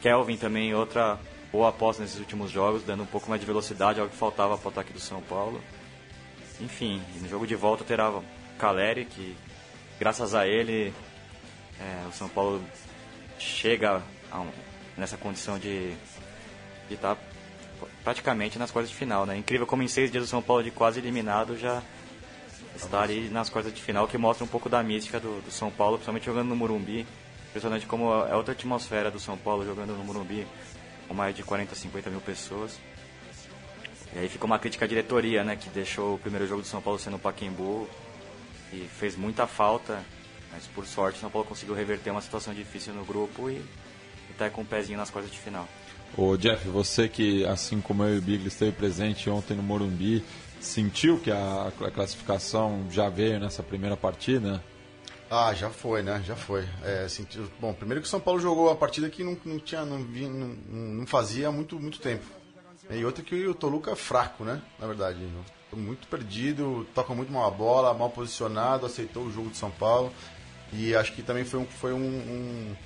Kelvin 0.00 0.36
também, 0.36 0.74
outra 0.74 1.18
boa 1.52 1.68
aposta 1.68 2.02
nesses 2.02 2.18
últimos 2.18 2.50
jogos, 2.50 2.82
dando 2.82 3.02
um 3.02 3.06
pouco 3.06 3.28
mais 3.28 3.40
de 3.40 3.46
velocidade, 3.46 4.00
algo 4.00 4.10
que 4.10 4.18
faltava 4.18 4.56
para 4.56 4.66
o 4.66 4.70
ataque 4.70 4.92
do 4.92 5.00
São 5.00 5.20
Paulo. 5.20 5.60
Enfim, 6.60 7.02
no 7.20 7.28
jogo 7.28 7.46
de 7.46 7.54
volta 7.54 7.84
terá 7.84 8.12
Caleri, 8.58 9.04
que 9.04 9.36
graças 9.98 10.34
a 10.34 10.46
ele 10.46 10.92
é, 11.80 12.08
o 12.08 12.12
São 12.12 12.28
Paulo 12.28 12.62
chega 13.38 14.02
um, 14.32 14.48
nessa 14.96 15.16
condição 15.16 15.58
de 15.58 15.94
estar 16.94 17.14
tá 17.14 17.22
praticamente 18.04 18.58
nas 18.58 18.70
quartas 18.70 18.90
de 18.90 18.96
final. 18.96 19.26
Né? 19.26 19.36
Incrível 19.36 19.66
como 19.66 19.82
em 19.82 19.88
seis 19.88 20.10
dias 20.10 20.24
o 20.24 20.26
São 20.26 20.42
Paulo 20.42 20.62
de 20.62 20.70
quase 20.70 21.00
eliminado 21.00 21.56
já 21.56 21.82
está 22.76 23.02
ali 23.02 23.28
nas 23.28 23.50
quartas 23.50 23.74
de 23.74 23.80
final, 23.80 24.06
que 24.08 24.16
mostra 24.16 24.44
um 24.44 24.48
pouco 24.48 24.68
da 24.68 24.82
mística 24.82 25.20
do, 25.20 25.42
do 25.42 25.50
São 25.50 25.70
Paulo, 25.70 25.96
principalmente 25.96 26.26
jogando 26.26 26.48
no 26.48 26.56
Morumbi. 26.56 27.06
Impressionante 27.48 27.86
como 27.86 28.12
é 28.24 28.34
outra 28.36 28.52
atmosfera 28.52 29.10
do 29.10 29.18
São 29.18 29.36
Paulo 29.36 29.64
jogando 29.64 29.96
no 29.96 30.04
Morumbi, 30.04 30.46
com 31.08 31.14
mais 31.14 31.34
de 31.34 31.42
40, 31.42 31.74
50 31.74 32.10
mil 32.10 32.20
pessoas. 32.20 32.78
E 34.14 34.18
aí 34.18 34.28
fica 34.28 34.44
uma 34.44 34.58
crítica 34.58 34.84
à 34.84 34.88
diretoria, 34.88 35.44
né, 35.44 35.56
que 35.56 35.68
deixou 35.68 36.14
o 36.14 36.18
primeiro 36.18 36.46
jogo 36.46 36.62
do 36.62 36.68
São 36.68 36.80
Paulo 36.80 36.98
sendo 36.98 37.16
o 37.16 37.18
Paquembu 37.18 37.88
e 38.72 38.88
fez 38.98 39.16
muita 39.16 39.46
falta 39.46 40.00
mas 40.52 40.66
por 40.66 40.86
sorte, 40.86 41.16
o 41.18 41.20
São 41.20 41.30
Paulo 41.30 41.46
conseguiu 41.46 41.74
reverter 41.74 42.10
uma 42.10 42.20
situação 42.20 42.52
difícil 42.52 42.92
no 42.92 43.04
grupo 43.04 43.48
e 43.48 43.62
está 44.30 44.50
com 44.50 44.60
o 44.60 44.64
um 44.64 44.66
pezinho 44.66 44.98
nas 44.98 45.10
quartas 45.10 45.30
de 45.30 45.38
final. 45.38 45.68
Ô 46.16 46.36
Jeff, 46.36 46.68
você 46.68 47.08
que, 47.08 47.44
assim 47.44 47.80
como 47.80 48.02
eu 48.02 48.16
e 48.16 48.18
o 48.18 48.22
Bigli, 48.22 48.48
esteve 48.48 48.72
presente 48.72 49.30
ontem 49.30 49.56
no 49.56 49.62
Morumbi, 49.62 50.24
sentiu 50.60 51.18
que 51.18 51.30
a, 51.30 51.72
classificação 51.94 52.86
já 52.90 53.08
veio 53.08 53.38
nessa 53.38 53.62
primeira 53.62 53.96
partida? 53.96 54.62
Ah, 55.30 55.54
já 55.54 55.70
foi, 55.70 56.02
né? 56.02 56.22
Já 56.26 56.34
foi. 56.34 56.66
É, 56.82 57.06
sentiu... 57.08 57.48
Bom, 57.60 57.72
primeiro 57.72 58.00
que 58.00 58.06
o 58.08 58.10
São 58.10 58.18
Paulo 58.18 58.40
jogou 58.40 58.66
uma 58.66 58.74
partida 58.74 59.08
que 59.08 59.22
não, 59.22 59.36
não 59.44 59.60
tinha, 59.60 59.84
não, 59.84 59.98
não, 59.98 60.56
não 60.68 61.06
fazia 61.06 61.48
há 61.48 61.52
muito, 61.52 61.78
muito 61.78 62.00
tempo. 62.00 62.24
E 62.90 63.04
outra 63.04 63.22
que 63.22 63.46
o 63.46 63.54
Toluca 63.54 63.92
é 63.92 63.96
fraco, 63.96 64.42
né? 64.42 64.60
Na 64.80 64.88
verdade, 64.88 65.20
muito 65.72 66.08
perdido, 66.08 66.84
toca 66.92 67.14
muito 67.14 67.32
mal 67.32 67.46
a 67.46 67.50
bola, 67.50 67.94
mal 67.94 68.10
posicionado, 68.10 68.84
aceitou 68.84 69.22
o 69.22 69.32
jogo 69.32 69.50
de 69.50 69.56
São 69.56 69.70
Paulo. 69.70 70.12
E 70.72 70.94
acho 70.96 71.12
que 71.12 71.22
também 71.22 71.44
foi 71.44 71.60
um, 71.60 71.66
foi 71.66 71.92
um, 71.92 71.98
um 71.98 72.76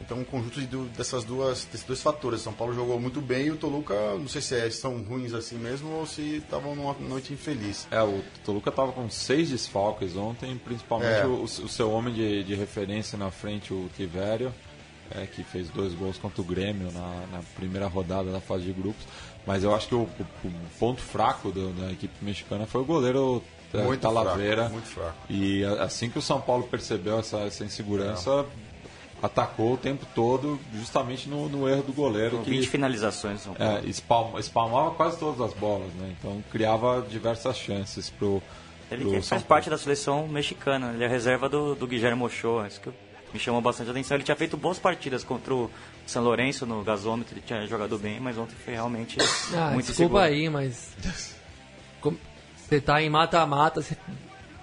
então 0.00 0.18
um 0.18 0.24
conjunto 0.24 0.60
de, 0.60 0.76
dessas 0.96 1.24
duas, 1.24 1.64
desses 1.66 1.86
dois 1.86 2.02
fatores. 2.02 2.40
São 2.40 2.52
Paulo 2.52 2.74
jogou 2.74 2.98
muito 2.98 3.20
bem 3.20 3.46
e 3.46 3.50
o 3.50 3.56
Toluca, 3.56 3.94
não 4.14 4.28
sei 4.28 4.40
se 4.40 4.54
é, 4.54 4.70
são 4.70 5.02
ruins 5.02 5.34
assim 5.34 5.56
mesmo 5.56 5.90
ou 5.90 6.06
se 6.06 6.36
estavam 6.36 6.74
numa 6.74 6.94
noite 6.94 7.32
infeliz. 7.32 7.86
É, 7.90 8.02
o 8.02 8.22
Toluca 8.44 8.70
estava 8.70 8.92
com 8.92 9.08
seis 9.10 9.50
desfalques 9.50 10.16
ontem, 10.16 10.56
principalmente 10.56 11.20
é. 11.20 11.26
o, 11.26 11.42
o, 11.42 11.48
seu 11.68 11.90
homem 11.90 12.14
de, 12.14 12.44
de 12.44 12.54
referência 12.54 13.18
na 13.18 13.30
frente, 13.30 13.72
o 13.72 13.90
Tiverio, 13.96 14.52
é, 15.10 15.26
que 15.26 15.42
fez 15.42 15.68
dois 15.68 15.92
gols 15.94 16.16
contra 16.16 16.40
o 16.40 16.44
Grêmio 16.44 16.90
na, 16.92 17.26
na, 17.32 17.42
primeira 17.54 17.86
rodada 17.86 18.30
da 18.32 18.40
fase 18.40 18.64
de 18.64 18.72
grupos. 18.72 19.04
Mas 19.46 19.64
eu 19.64 19.74
acho 19.74 19.88
que 19.88 19.94
o, 19.94 20.02
o 20.02 20.52
ponto 20.78 21.00
fraco 21.00 21.50
do, 21.50 21.72
da 21.72 21.92
equipe 21.92 22.14
mexicana 22.22 22.66
foi 22.66 22.80
o 22.80 22.84
goleiro 22.84 23.42
muito 23.72 24.00
Talavera. 24.00 24.62
Fraco, 24.62 24.72
muito 24.72 24.88
fraco. 24.88 25.16
E 25.28 25.64
assim 25.64 26.10
que 26.10 26.18
o 26.18 26.22
São 26.22 26.40
Paulo 26.40 26.64
percebeu 26.64 27.18
essa, 27.18 27.38
essa 27.38 27.64
insegurança, 27.64 28.44
atacou 29.22 29.74
o 29.74 29.76
tempo 29.76 30.06
todo 30.14 30.58
justamente 30.74 31.28
no, 31.28 31.48
no 31.48 31.68
erro 31.68 31.82
do 31.82 31.92
goleiro. 31.92 32.38
Com 32.38 32.44
20 32.44 32.68
finalizações 32.68 33.40
São 33.40 33.54
Paulo. 33.54 33.78
É, 33.78 33.88
espalma, 33.88 34.40
espalmava 34.40 34.90
quase 34.92 35.18
todas 35.18 35.40
as 35.40 35.52
bolas, 35.54 35.92
né? 35.94 36.14
Então 36.18 36.42
criava 36.50 37.06
diversas 37.08 37.56
chances 37.56 38.10
pro. 38.10 38.42
Ele 38.90 39.04
pro 39.04 39.22
faz 39.22 39.42
parte 39.42 39.70
da 39.70 39.78
seleção 39.78 40.26
mexicana, 40.26 40.92
ele 40.92 41.04
é 41.04 41.08
reserva 41.08 41.48
do, 41.48 41.74
do 41.74 41.86
Guilherme 41.86 42.22
Ochoa, 42.24 42.66
isso 42.66 42.80
que 42.80 42.90
me 43.32 43.38
chamou 43.38 43.60
bastante 43.60 43.90
atenção. 43.90 44.16
Ele 44.16 44.24
tinha 44.24 44.36
feito 44.36 44.56
boas 44.56 44.78
partidas 44.78 45.22
contra 45.22 45.54
o 45.54 45.70
São 46.06 46.24
Lourenço 46.24 46.66
no 46.66 46.82
gasômetro, 46.82 47.34
ele 47.34 47.42
tinha 47.46 47.66
jogado 47.66 47.96
bem, 47.98 48.18
mas 48.18 48.36
ontem 48.36 48.56
foi 48.64 48.74
realmente 48.74 49.18
ah, 49.54 49.70
muito 49.70 49.86
Desculpa 49.86 50.22
seguro. 50.22 50.24
aí, 50.24 50.48
mas 50.48 50.96
Você 52.56 52.80
tá 52.80 53.00
em 53.00 53.08
mata-mata, 53.10 53.80
você 53.80 53.96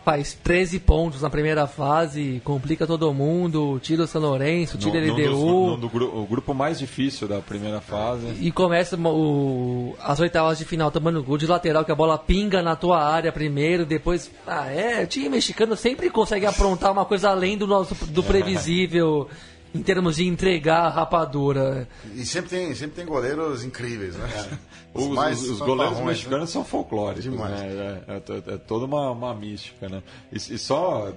faz 0.07 0.35
13 0.41 0.79
pontos 0.79 1.21
na 1.21 1.29
primeira 1.29 1.67
fase, 1.67 2.41
complica 2.45 2.87
todo 2.87 3.13
mundo, 3.13 3.77
tira 3.83 4.03
o 4.03 4.07
São 4.07 4.21
Lourenço, 4.21 4.77
tira 4.77 5.01
no, 5.01 5.13
LDU. 5.13 5.35
No, 5.35 5.77
no, 5.77 5.89
no, 5.89 6.23
o 6.23 6.25
grupo 6.25 6.53
mais 6.53 6.79
difícil 6.79 7.27
da 7.27 7.41
primeira 7.41 7.81
fase. 7.81 8.25
E 8.39 8.49
começa 8.49 8.95
o, 8.95 9.97
as 10.01 10.17
oitavas 10.21 10.59
de 10.59 10.63
final 10.63 10.89
tomando 10.91 11.21
gol 11.21 11.37
de 11.37 11.45
lateral, 11.45 11.83
que 11.83 11.91
a 11.91 11.95
bola 11.95 12.17
pinga 12.17 12.61
na 12.61 12.73
tua 12.73 13.03
área 13.03 13.33
primeiro, 13.33 13.85
depois. 13.85 14.31
Ah, 14.47 14.71
é, 14.71 15.03
o 15.03 15.07
time 15.07 15.27
mexicano 15.27 15.75
sempre 15.75 16.09
consegue 16.09 16.45
aprontar 16.45 16.93
uma 16.93 17.03
coisa 17.03 17.29
além 17.29 17.57
do 17.57 17.67
nosso 17.67 17.93
do 18.05 18.23
previsível 18.23 19.27
em 19.73 19.81
termos 19.81 20.17
de 20.17 20.25
entregar 20.25 20.85
a 20.85 20.89
rapadura. 20.89 21.87
E 22.13 22.25
sempre 22.25 22.49
tem, 22.49 22.75
sempre 22.75 22.95
tem 22.95 23.05
goleiros 23.05 23.63
incríveis, 23.63 24.15
né? 24.15 24.29
É. 24.35 24.77
Os, 24.93 25.05
os, 25.05 25.09
mais 25.09 25.41
os, 25.41 25.49
os 25.51 25.59
goleiros 25.59 25.99
mexicanos 25.99 26.49
né? 26.49 26.53
são 26.53 26.65
folclóricos, 26.65 27.23
Demais. 27.23 27.51
né? 27.51 28.03
É, 28.07 28.13
é, 28.13 28.53
é, 28.55 28.57
toda 28.57 28.85
uma, 28.85 29.11
uma 29.11 29.33
mística, 29.33 29.87
né? 29.87 30.01
E, 30.31 30.35
e, 30.35 30.57
só, 30.57 31.13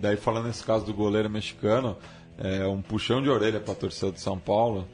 daí 0.00 0.16
falando 0.16 0.46
nesse 0.46 0.62
caso 0.62 0.84
do 0.84 0.92
goleiro 0.92 1.30
mexicano, 1.30 1.96
é 2.38 2.66
um 2.66 2.82
puxão 2.82 3.22
de 3.22 3.28
orelha 3.30 3.60
para 3.60 3.72
a 3.72 3.76
torcida 3.76 4.12
de 4.12 4.20
São 4.20 4.38
Paulo. 4.38 4.86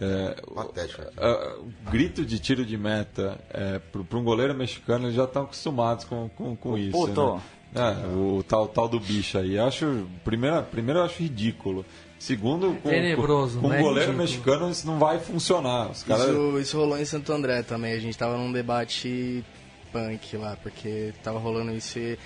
É, 0.00 0.36
Patético. 0.54 1.02
O, 1.02 1.62
o, 1.62 1.90
grito 1.90 2.24
de 2.24 2.38
tiro 2.38 2.64
de 2.64 2.76
meta 2.76 3.38
é, 3.50 3.78
para 3.78 4.18
um 4.18 4.24
goleiro 4.24 4.54
mexicano, 4.54 5.06
eles 5.06 5.16
já 5.16 5.24
estão 5.24 5.42
acostumados 5.42 6.04
com, 6.04 6.28
com, 6.28 6.54
com 6.54 6.78
isso. 6.78 6.92
Puto. 6.92 7.34
Né? 7.34 7.42
É, 7.74 8.06
o 8.14 8.42
tal, 8.42 8.68
tal 8.68 8.88
do 8.88 8.98
bicho 8.98 9.38
aí. 9.38 9.58
Acho, 9.58 10.06
primeiro, 10.24 10.62
primeiro 10.64 11.00
eu 11.00 11.04
acho 11.04 11.22
ridículo. 11.22 11.84
Segundo, 12.18 12.74
com, 12.82 12.88
Tenebroso, 12.88 13.60
com, 13.60 13.62
com 13.62 13.68
né? 13.68 13.80
goleiro 13.80 14.12
mexicano 14.12 14.70
isso 14.70 14.86
não 14.86 14.98
vai 14.98 15.20
funcionar. 15.20 15.90
Os 15.90 16.02
cara... 16.02 16.24
isso, 16.24 16.58
isso 16.58 16.76
rolou 16.76 16.98
em 16.98 17.04
Santo 17.04 17.32
André 17.32 17.62
também. 17.62 17.92
A 17.92 18.00
gente 18.00 18.18
tava 18.18 18.36
num 18.36 18.50
debate 18.50 19.44
punk 19.92 20.36
lá, 20.36 20.56
porque 20.62 21.12
tava 21.22 21.38
rolando 21.38 21.72
isso 21.72 21.98
e 21.98 22.18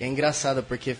é 0.00 0.06
engraçado, 0.06 0.62
porque 0.62 0.96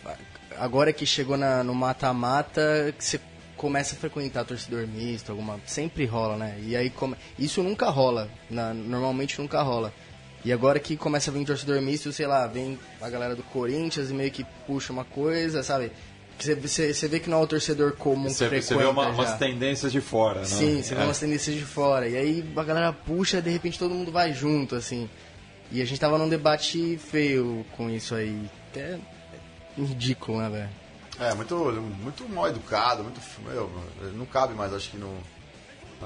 agora 0.58 0.92
que 0.92 1.06
chegou 1.06 1.36
na, 1.36 1.62
no 1.62 1.74
mata-mata, 1.74 2.94
você 2.98 3.20
começa 3.56 3.94
a 3.94 3.98
frequentar 3.98 4.44
torcedor 4.44 4.86
misto, 4.88 5.30
alguma. 5.30 5.60
Sempre 5.66 6.04
rola, 6.04 6.36
né? 6.36 6.58
E 6.62 6.76
aí 6.76 6.90
come... 6.90 7.16
isso 7.38 7.62
nunca 7.62 7.88
rola. 7.90 8.28
Na... 8.50 8.74
Normalmente 8.74 9.40
nunca 9.40 9.62
rola. 9.62 9.92
E 10.44 10.52
agora 10.52 10.80
que 10.80 10.96
começa 10.96 11.30
a 11.30 11.34
vir 11.34 11.44
torcedor 11.44 11.80
misto, 11.80 12.12
sei 12.12 12.26
lá, 12.26 12.46
vem 12.48 12.76
a 13.00 13.08
galera 13.08 13.36
do 13.36 13.44
Corinthians 13.44 14.10
e 14.10 14.12
meio 14.12 14.32
que 14.32 14.44
puxa 14.66 14.92
uma 14.92 15.04
coisa, 15.04 15.62
sabe? 15.62 15.92
Você, 16.38 16.54
você, 16.56 16.92
você 16.94 17.08
vê 17.08 17.20
que 17.20 17.30
não 17.30 17.38
é 17.38 17.42
o 17.42 17.46
torcedor 17.46 17.92
comum 17.92 18.28
Você, 18.28 18.48
que 18.48 18.50
você 18.62 18.74
vê 18.74 18.80
frequenta 18.80 18.90
uma- 18.90 19.08
umas 19.10 19.38
tendências 19.38 19.92
de 19.92 20.00
fora, 20.00 20.40
né? 20.40 20.46
Sim, 20.46 20.82
você 20.82 20.94
vê 20.94 21.02
É. 21.02 21.04
umas 21.04 21.18
tendências 21.18 21.54
de 21.56 21.62
fora. 21.64 22.08
E 22.08 22.16
aí 22.16 22.44
a 22.56 22.64
galera 22.64 22.92
puxa 22.92 23.38
e 23.38 23.42
de 23.42 23.50
repente 23.50 23.78
todo 23.78 23.94
mundo 23.94 24.10
vai 24.10 24.32
junto, 24.32 24.74
assim. 24.74 25.08
E 25.70 25.80
a 25.80 25.84
gente 25.84 26.00
tava 26.00 26.18
num 26.18 26.28
debate 26.28 26.98
feio 26.98 27.64
com 27.72 27.88
isso 27.88 28.14
aí. 28.14 28.44
Até 28.70 28.98
ridículo, 29.78 30.38
né, 30.40 30.48
velho? 30.50 30.70
É, 31.20 31.34
muito, 31.34 31.54
muito 32.02 32.28
mal 32.28 32.48
educado, 32.48 33.02
muito. 33.04 33.20
Meu, 33.46 33.70
não 34.14 34.26
cabe 34.26 34.54
mais, 34.54 34.72
acho 34.74 34.90
que 34.90 34.96
no, 34.96 35.16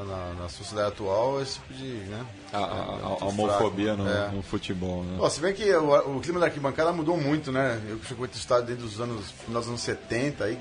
na, 0.04 0.34
na- 0.42 0.48
sociedade 0.48 0.88
atual 0.88 1.40
esse 1.42 1.54
tipo 1.54 1.74
de. 1.74 1.84
Né, 1.84 2.24
A, 2.52 2.58
a- 2.58 2.62
a- 2.62 2.66
é 2.66 3.22
a 3.22 3.24
homofobia 3.26 3.94
fraco. 3.94 4.02
no, 4.02 4.08
É. 4.10 4.28
no 4.30 4.42
futebol, 4.42 5.02
né? 5.04 5.16
Ó, 5.20 5.28
se 5.28 5.40
bem 5.40 5.52
que 5.54 5.70
o, 5.74 6.16
o 6.16 6.20
clima 6.20 6.40
da 6.40 6.46
arquibancada 6.46 6.92
mudou 6.92 7.16
muito, 7.16 7.50
né? 7.52 7.80
Eu 7.88 7.98
que 7.98 8.06
frequento 8.06 8.34
o 8.34 8.38
estádio 8.38 8.66
desde 8.66 8.84
os 8.84 9.00
anos, 9.00 9.30
final 9.44 9.60
dos 9.60 9.68
anos 9.68 9.80
70, 9.80 10.44
aí, 10.44 10.58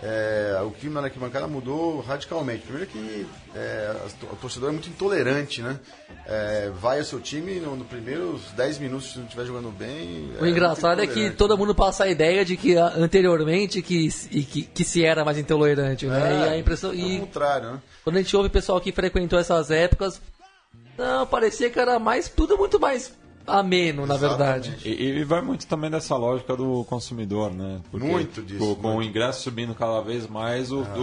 é, 0.00 0.56
o 0.64 0.70
clima 0.70 1.00
da 1.00 1.08
arquibancada 1.08 1.48
mudou 1.48 2.00
radicalmente. 2.02 2.62
Primeiro 2.62 2.86
que 2.88 3.26
é, 3.54 3.96
o 4.30 4.36
torcedor 4.36 4.68
é 4.68 4.72
muito 4.72 4.88
intolerante, 4.88 5.60
né? 5.60 5.76
É, 6.24 6.70
vai 6.80 6.98
ao 7.00 7.04
seu 7.04 7.18
time 7.20 7.54
no, 7.58 7.74
no 7.74 7.84
primeiros 7.84 8.42
10 8.52 8.78
minutos, 8.78 9.10
se 9.12 9.18
não 9.18 9.24
estiver 9.24 9.44
jogando 9.46 9.70
bem. 9.76 10.30
O 10.40 10.46
engraçado 10.46 11.00
é 11.02 11.06
que 11.06 11.30
todo 11.30 11.58
mundo 11.58 11.74
passa 11.74 12.04
a 12.04 12.08
ideia 12.08 12.44
de 12.44 12.56
que 12.56 12.76
anteriormente 12.76 13.82
que, 13.82 14.08
e 14.30 14.42
que, 14.44 14.62
que 14.62 14.84
se 14.84 15.04
era 15.04 15.24
mais 15.24 15.36
intolerante, 15.38 16.06
né? 16.06 16.46
e 16.46 16.48
a 16.50 16.58
impressão. 16.58 16.92
É 16.92 16.94
E 16.94 17.16
o 17.16 17.20
contrário, 17.20 17.72
né? 17.72 17.78
Quando 18.08 18.16
a 18.16 18.22
gente 18.22 18.34
ouve 18.34 18.48
o 18.48 18.50
pessoal 18.50 18.80
que 18.80 18.90
frequentou 18.90 19.38
essas 19.38 19.70
épocas, 19.70 20.18
não, 20.96 21.26
parecia 21.26 21.68
que 21.68 21.78
era 21.78 21.98
mais 21.98 22.26
tudo 22.26 22.56
muito 22.56 22.80
mais 22.80 23.12
ameno, 23.46 24.06
na 24.06 24.16
verdade. 24.16 24.78
E, 24.82 24.88
e 24.88 25.24
vai 25.24 25.42
muito 25.42 25.66
também 25.66 25.90
dessa 25.90 26.16
lógica 26.16 26.56
do 26.56 26.84
consumidor, 26.84 27.52
né? 27.52 27.82
Muito 27.92 28.40
disso, 28.40 28.60
Com, 28.60 28.74
com 28.76 28.88
o 28.88 28.94
muito. 28.94 29.10
ingresso 29.10 29.42
subindo 29.42 29.74
cada 29.74 30.00
vez 30.00 30.26
mais, 30.26 30.72
o, 30.72 30.78
o, 30.80 31.02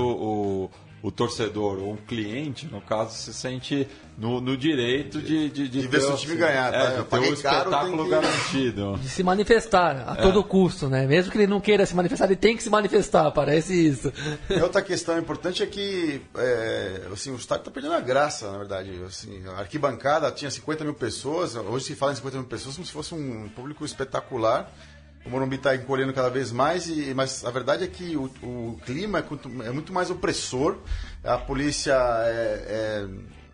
o, 0.64 0.70
o 1.06 1.12
torcedor, 1.12 1.78
ou 1.78 1.94
um 1.94 1.98
cliente, 1.98 2.66
no 2.66 2.82
caso, 2.82 3.16
se 3.16 3.32
sente 3.32 3.88
no, 4.18 4.42
no 4.42 4.58
direito 4.58 5.22
de, 5.22 5.50
de, 5.52 5.68
De 5.70 5.82
ver 5.82 5.90
ter 6.00 6.02
seu 6.02 6.14
o- 6.14 6.18
time 6.18 6.36
ganhar, 6.36 6.72
tá? 6.72 6.78
É, 6.78 6.88
de 6.88 6.94
ter 6.96 7.02
o 7.02 7.08
caro, 7.08 7.34
espetáculo 7.34 8.04
que- 8.06 8.10
garantido. 8.10 8.98
De 9.04 9.10
se 9.10 9.22
manifestar 9.22 9.98
a 10.10 10.16
todo 10.16 10.44
custo, 10.44 10.90
né? 10.90 11.06
Mesmo 11.06 11.32
que 11.32 11.38
ele 11.38 11.46
não 11.48 11.60
queira 11.62 11.86
se 11.86 11.96
manifestar, 11.96 12.26
ele 12.26 12.36
tem 12.36 12.58
que 12.58 12.64
se 12.64 12.70
manifestar, 12.72 13.30
parece 13.32 13.74
isso. 13.88 14.12
E 14.50 14.60
outra 14.62 14.82
questão 14.82 15.18
importante 15.20 15.62
é 15.62 15.68
que 15.68 16.22
é, 16.38 17.02
assim, 17.14 17.32
o 17.32 17.36
estádio 17.36 17.62
está 17.62 17.72
perdendo 17.72 17.94
a 17.94 18.00
graça, 18.02 18.52
na 18.52 18.58
verdade. 18.58 18.92
Assim, 19.06 19.44
a 19.48 19.60
arquibancada 19.60 20.32
tinha 20.32 20.50
50 20.50 20.84
mil 20.86 20.94
pessoas, 20.96 21.56
hoje 21.56 21.86
se 21.86 21.96
fala 21.96 22.14
em 22.14 22.16
50 22.16 22.38
mil 22.38 22.48
pessoas 22.48 22.76
como 22.76 22.86
se 22.88 22.92
fosse 22.94 23.14
um 23.14 23.48
público 23.50 23.86
espetacular. 23.86 24.72
O 25.26 25.30
Morumbi 25.30 25.56
está 25.56 25.76
encolhendo 25.76 26.14
cada 26.14 26.30
vez 26.30 26.52
mais, 26.52 26.88
e, 26.88 27.14
mas 27.16 27.44
a 27.44 27.50
verdade 27.50 27.84
é 27.84 27.88
que 27.88 28.16
o, 28.16 28.26
o 28.44 28.80
clima 28.86 29.20
é, 29.20 29.68
é 29.68 29.72
muito 29.72 29.92
mais 29.92 30.12
opressor. 30.12 30.78
A 31.24 31.38
polícia 31.38 31.94
é, 31.94 33.08
é, 33.08 33.08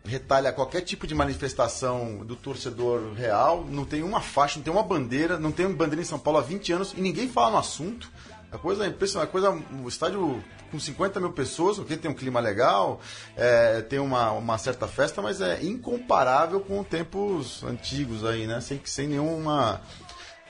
retalha 0.04 0.52
qualquer 0.52 0.82
tipo 0.82 1.08
de 1.08 1.16
manifestação 1.16 2.26
do 2.26 2.36
torcedor 2.36 3.14
real. 3.14 3.66
Não 3.70 3.86
tem 3.86 4.04
uma 4.04 4.20
faixa, 4.20 4.58
não 4.58 4.64
tem 4.64 4.74
uma 4.74 4.84
bandeira, 4.84 5.40
não 5.40 5.52
tem 5.52 5.72
bandeira 5.72 6.02
em 6.02 6.06
São 6.06 6.20
Paulo 6.20 6.40
há 6.40 6.42
20 6.42 6.74
anos 6.74 6.94
e 6.98 7.02
ninguém 7.02 7.30
fala 7.30 7.52
no 7.52 7.58
assunto. 7.58 8.12
A 8.52 8.58
coisa 8.58 8.84
é 8.84 8.88
impressionante. 8.90 9.30
A 9.30 9.32
coisa, 9.32 9.50
o 9.82 9.88
estádio 9.88 10.44
com 10.70 10.80
50 10.80 11.20
mil 11.20 11.32
pessoas, 11.32 11.78
o 11.78 11.86
que 11.86 11.96
tem 11.96 12.12
um 12.12 12.14
clima 12.14 12.40
legal, 12.40 13.00
é, 13.36 13.82
tem 13.82 14.00
uma, 14.00 14.32
uma 14.32 14.58
certa 14.58 14.88
festa, 14.88 15.22
mas 15.22 15.40
é 15.40 15.64
incomparável 15.64 16.60
com 16.60 16.84
tempos 16.84 17.64
antigos 17.64 18.26
aí, 18.26 18.48
né? 18.48 18.60
Sem, 18.60 18.82
sem 18.84 19.08
nenhuma. 19.08 19.82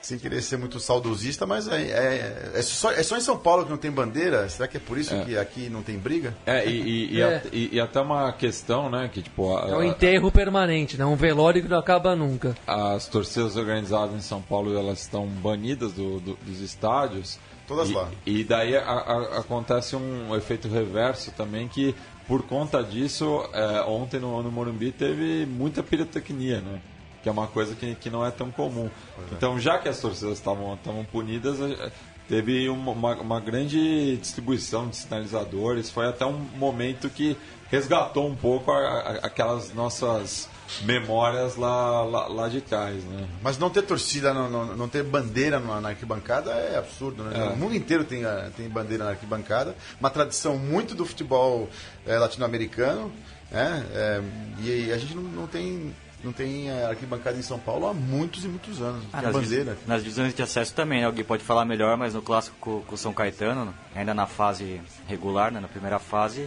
Sem 0.02 0.18
querer 0.18 0.42
ser 0.42 0.56
muito 0.56 0.80
saudosista, 0.80 1.46
mas 1.46 1.68
é, 1.68 1.76
é, 1.80 2.50
é, 2.56 2.62
só, 2.62 2.90
é 2.90 3.04
só 3.04 3.16
em 3.16 3.20
São 3.20 3.38
Paulo 3.38 3.64
que 3.64 3.70
não 3.70 3.76
tem 3.78 3.88
bandeira? 3.90 4.48
Será 4.48 4.66
que 4.66 4.76
é 4.76 4.80
por 4.80 4.98
isso 4.98 5.14
que 5.24 5.38
aqui 5.38 5.68
não 5.70 5.80
tem 5.80 5.96
briga? 5.96 6.34
É, 6.44 6.66
e, 6.68 6.80
e, 6.80 7.14
e, 7.14 7.22
É. 7.22 7.42
e- 7.52 7.68
e 7.74 7.80
até 7.80 8.00
uma 8.00 8.32
questão, 8.32 8.90
né, 8.90 9.08
que 9.12 9.22
tipo... 9.22 9.56
a- 9.56 9.68
É 9.70 9.76
um 9.76 9.82
enterro 9.84 10.32
permanente, 10.32 10.98
né? 10.98 11.04
Um 11.06 11.14
velório 11.14 11.62
que 11.62 11.68
não 11.68 11.78
acaba 11.78 12.16
nunca. 12.16 12.56
as 12.66 13.06
torcidas 13.06 13.56
organizadas 13.56 14.16
em 14.16 14.20
São 14.20 14.42
Paulo 14.42 14.76
elas 14.76 15.02
estão 15.02 15.24
banidas 15.26 15.92
do- 15.92 16.18
do- 16.18 16.38
dos 16.42 16.60
estádios. 16.60 17.38
Todas 17.68 17.88
e, 17.88 17.92
lá. 17.94 18.10
E 18.26 18.42
daí 18.42 18.76
a- 18.76 18.82
a- 18.82 19.38
acontece 19.38 19.94
um 19.94 20.34
efeito 20.34 20.66
reverso 20.66 21.30
também 21.30 21.68
que 21.68 21.94
por 22.26 22.42
conta 22.42 22.82
disso 22.82 23.48
é, 23.52 23.82
ontem 23.82 24.18
no, 24.18 24.42
no 24.42 24.50
Morumbi 24.50 24.90
teve 24.90 25.46
muita 25.46 25.80
pirotecnia, 25.80 26.60
né? 26.60 26.80
Que 27.22 27.28
é 27.28 27.32
uma 27.32 27.46
coisa 27.46 27.74
que, 27.74 27.94
que 27.94 28.10
não 28.10 28.24
é 28.26 28.30
tão 28.30 28.50
comum. 28.50 28.90
Então 29.30 29.58
já 29.60 29.78
que 29.78 29.88
as 29.88 29.98
torcidas 30.00 30.34
estavam 30.38 30.76
punidas 31.10 31.60
é, 31.60 31.90
teve 32.28 32.68
uma, 32.68 33.14
uma, 33.14 33.40
grande 33.40 34.16
distribuição 34.16 34.88
de 34.88 34.96
sinalizadores. 34.96 35.88
Foi 35.90 36.06
até 36.08 36.26
um 36.26 36.32
momento 36.56 37.08
que 37.08 37.36
resgatou 37.70 38.26
um 38.28 38.34
pouco 38.34 38.70
a- 38.72 38.76
a- 38.78 39.10
aquelas 39.26 39.72
nossas 39.72 40.48
memórias 40.82 41.56
lá, 41.56 42.02
lá, 42.02 42.26
lá 42.28 42.48
de 42.48 42.60
trás, 42.60 43.02
né? 43.04 43.28
Mas 43.42 43.58
não 43.58 43.70
ter 43.70 43.82
torcida, 43.82 44.32
não, 44.34 44.50
não, 44.50 44.76
não 44.76 44.88
ter 44.88 45.02
bandeira 45.04 45.60
na, 45.60 45.88
arquibancada 45.90 46.50
é 46.50 46.78
absurdo, 46.78 47.22
né? 47.24 47.38
É. 47.38 47.48
O 47.50 47.56
mundo 47.56 47.74
inteiro 47.76 48.04
tem, 48.04 48.24
a- 48.24 48.50
tem 48.56 48.68
bandeira 48.68 49.04
na 49.04 49.10
arquibancada. 49.10 49.74
Uma 50.00 50.10
tradição 50.10 50.56
muito 50.58 50.94
do 50.94 51.04
futebol 51.06 51.68
eh, 52.06 52.18
latino-americano, 52.18 53.12
né? 53.50 53.86
É, 53.92 54.22
e 54.60 54.92
a 54.92 54.98
gente 54.98 55.14
não, 55.14 55.22
não 55.22 55.46
tem, 55.46 55.94
não 56.22 56.32
tem 56.32 56.70
eh, 56.70 56.84
arquibancada 56.84 57.38
em 57.38 57.42
São 57.42 57.58
Paulo 57.58 57.86
há 57.86 57.94
muitos 57.94 58.44
e 58.44 58.48
muitos 58.48 58.80
anos. 58.80 59.04
Ah, 59.12 59.22
nas, 59.22 59.32
bandeira. 59.32 59.76
nas 59.86 60.02
divisões 60.02 60.34
de 60.34 60.42
acesso 60.42 60.74
também, 60.74 61.00
né? 61.00 61.06
Alguém 61.06 61.24
pode 61.24 61.42
falar 61.42 61.64
melhor, 61.64 61.96
mas 61.96 62.14
no 62.14 62.22
clássico 62.22 62.56
com, 62.60 62.80
com 62.82 62.94
o 62.94 62.98
São 62.98 63.12
Caetano, 63.12 63.74
ainda 63.94 64.14
na 64.14 64.26
fase 64.26 64.80
regular, 65.08 65.52
né? 65.52 65.60
na 65.60 65.68
primeira 65.68 65.98
fase, 65.98 66.42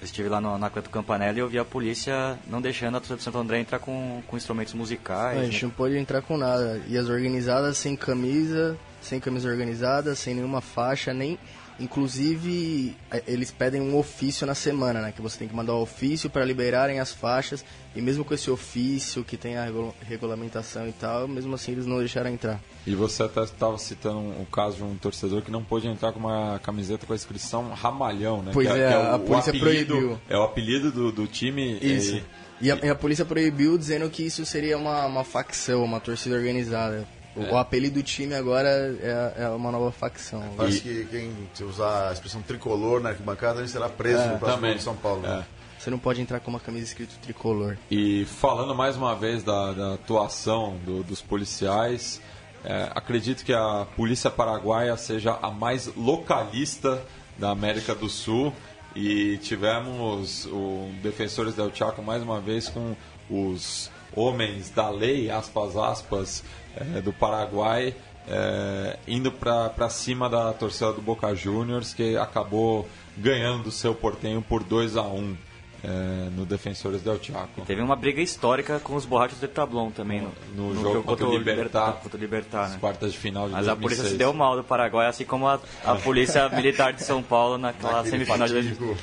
eu 0.00 0.04
estive 0.04 0.28
lá 0.28 0.40
no, 0.40 0.58
na 0.58 0.68
Canto 0.70 0.90
Campanella 0.90 1.36
e 1.36 1.40
eu 1.40 1.48
vi 1.48 1.58
a 1.58 1.64
polícia 1.64 2.38
não 2.46 2.60
deixando 2.60 2.96
a 2.96 3.00
torcida 3.00 3.16
do 3.16 3.22
Santo 3.22 3.38
André 3.38 3.60
entrar 3.60 3.78
com, 3.78 4.22
com 4.26 4.36
instrumentos 4.36 4.74
musicais. 4.74 5.38
a 5.38 5.40
né? 5.42 5.46
gente 5.46 5.64
não 5.64 5.70
pode 5.70 5.96
entrar 5.96 6.22
com 6.22 6.36
nada. 6.36 6.80
E 6.88 6.96
as 6.96 7.08
organizadas 7.08 7.78
sem 7.78 7.94
camisa, 7.94 8.76
sem 9.00 9.20
camisa 9.20 9.48
organizada, 9.48 10.14
sem 10.14 10.34
nenhuma 10.34 10.60
faixa, 10.60 11.12
nem. 11.12 11.38
Inclusive, 11.82 12.96
eh, 13.10 13.22
eles 13.26 13.50
pedem 13.50 13.80
um 13.80 13.96
ofício 13.96 14.46
na 14.46 14.54
semana, 14.54 15.00
né? 15.00 15.12
Que 15.14 15.22
você 15.22 15.38
tem 15.38 15.48
que 15.48 15.54
mandar 15.54 15.74
o 15.74 15.82
ofício 15.82 16.28
para 16.28 16.44
liberarem 16.44 17.00
as 17.00 17.12
faixas. 17.12 17.64
E 17.96 18.00
mesmo 18.02 18.24
com 18.24 18.32
esse 18.34 18.50
ofício 18.50 19.22
que 19.24 19.36
tem 19.36 19.56
a 19.56 19.64
regula- 19.64 19.94
regulamentação 20.08 20.88
e 20.88 20.92
tal, 20.92 21.26
mesmo 21.28 21.54
assim 21.54 21.72
eles 21.72 21.86
não 21.86 21.98
deixaram 21.98 22.30
entrar. 22.30 22.60
E 22.86 22.94
você 22.94 23.22
até 23.22 23.42
estava 23.42 23.76
citando 23.78 24.18
o 24.18 24.46
caso 24.50 24.76
de 24.78 24.82
um 24.84 24.94
torcedor 24.96 25.42
que 25.42 25.50
não 25.50 25.62
pôde 25.62 25.86
entrar 25.88 26.12
com 26.12 26.18
uma 26.20 26.58
camiseta 26.62 27.06
com 27.06 27.12
a 27.12 27.16
inscrição 27.16 27.70
Ramalhão, 27.70 28.42
né? 28.42 28.50
Pois 28.52 28.70
Que 28.70 28.78
é, 28.78 28.92
a 28.92 29.12
o- 29.12 29.16
o 29.16 29.20
polícia 29.20 29.50
apelido- 29.50 29.94
proibiu. 29.94 30.18
É 30.28 30.36
o 30.36 30.42
apelido 30.42 30.90
do, 30.92 31.12
do 31.12 31.26
time. 31.26 31.78
Isso. 31.80 32.16
e- 32.16 32.22
E 32.62 32.70
a, 32.70 32.76
e 32.82 32.88
a 32.88 32.94
polícia 32.94 33.24
proibiu, 33.24 33.76
dizendo 33.76 34.08
que 34.08 34.22
isso 34.24 34.46
seria 34.46 34.78
uma, 34.78 35.04
uma 35.06 35.24
facção, 35.24 35.82
uma 35.84 35.98
torcida 35.98 36.36
organizada. 36.36 37.06
O, 37.34 37.54
o 37.54 37.56
apelido 37.56 37.94
do 38.00 38.02
time 38.02 38.34
agora 38.34 38.68
é, 38.68 39.44
é 39.44 39.48
uma 39.48 39.70
nova 39.72 39.90
facção. 39.90 40.42
Parece 40.56 40.80
que 40.80 41.04
quem 41.06 41.32
usar 41.66 42.10
a 42.10 42.12
expressão 42.12 42.42
tricolor 42.42 43.00
na 43.00 43.10
arquibancada 43.10 43.66
será 43.66 43.88
preso 43.88 44.22
no 44.28 44.38
próximo 44.38 44.46
também. 44.56 44.70
jogo 44.72 44.78
de 44.78 44.84
São 44.84 44.96
Paulo. 44.96 45.20
né? 45.22 45.44
É. 45.58 45.62
Você 45.80 45.90
não 45.90 45.98
pode 45.98 46.20
entrar 46.20 46.38
com 46.40 46.50
uma 46.50 46.60
camisa 46.60 46.84
escrito 46.84 47.14
tricolor. 47.22 47.76
E 47.90 48.24
falando 48.26 48.74
mais 48.74 48.96
uma 48.96 49.16
vez 49.16 49.42
da, 49.42 49.72
da 49.72 49.94
atuação 49.94 50.76
do- 50.84 51.02
dos 51.02 51.20
policiais, 51.20 52.20
é, 52.64 52.88
acredito 52.94 53.44
que 53.44 53.52
a 53.52 53.86
polícia 53.96 54.30
paraguaia 54.30 54.96
seja 54.96 55.32
a 55.42 55.50
mais 55.50 55.90
localista 55.96 57.02
da 57.38 57.50
América 57.50 57.94
do 57.94 58.08
Sul 58.08 58.52
e 58.94 59.38
tivemos 59.38 60.46
o 60.46 60.88
Defensores 61.02 61.54
del 61.54 61.74
Chaco 61.74 62.02
mais 62.02 62.22
uma 62.22 62.40
vez 62.40 62.68
com 62.68 62.94
os 63.28 63.90
homens 64.14 64.70
da 64.70 64.88
lei, 64.90 65.30
aspas, 65.30 65.76
aspas, 65.76 66.44
é, 66.76 67.00
do 67.00 67.12
Paraguai, 67.12 67.94
é, 68.28 68.98
indo 69.06 69.30
para 69.32 69.88
cima 69.90 70.28
da 70.28 70.52
torcida 70.52 70.92
do 70.92 71.02
Boca 71.02 71.34
Juniors, 71.34 71.92
que 71.94 72.16
acabou 72.16 72.88
ganhando 73.16 73.64
do 73.64 73.70
seu 73.70 73.94
portenho 73.94 74.40
por 74.42 74.62
2 74.62 74.96
a 74.96 75.02
1 75.02 75.36
é, 75.84 75.88
no 76.36 76.46
Defensores 76.46 77.02
del 77.02 77.20
Chaco. 77.20 77.62
Teve 77.66 77.82
uma 77.82 77.96
briga 77.96 78.22
histórica 78.22 78.78
com 78.78 78.94
os 78.94 79.04
borrachos 79.04 79.40
de 79.40 79.48
Tablon 79.48 79.90
também. 79.90 80.26
No 80.54 80.72
jogo 80.80 81.02
contra 81.02 81.26
o 81.26 81.36
Libertad. 81.36 81.94
Contra 82.00 82.16
o 82.16 82.20
Libertad, 82.20 82.66
As 82.66 82.72
né? 82.74 82.78
quartas 82.80 83.12
de 83.12 83.18
final 83.18 83.46
de 83.48 83.52
Mas 83.52 83.66
a 83.66 83.74
2006. 83.74 83.80
polícia 83.82 84.04
se 84.12 84.16
deu 84.16 84.32
mal 84.32 84.54
do 84.56 84.62
Paraguai, 84.62 85.08
assim 85.08 85.24
como 85.24 85.48
a, 85.48 85.58
a 85.84 85.96
polícia 85.96 86.48
militar 86.54 86.92
de 86.92 87.02
São 87.02 87.20
Paulo 87.20 87.58
naquela 87.58 87.98
Aquele 88.00 88.24
semifinal 88.24 88.46
de 88.46 88.54
fatídico. 88.54 88.96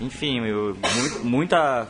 Enfim, 0.00 0.40
eu- 0.44 0.76
mu- 0.76 1.24
muita 1.24 1.88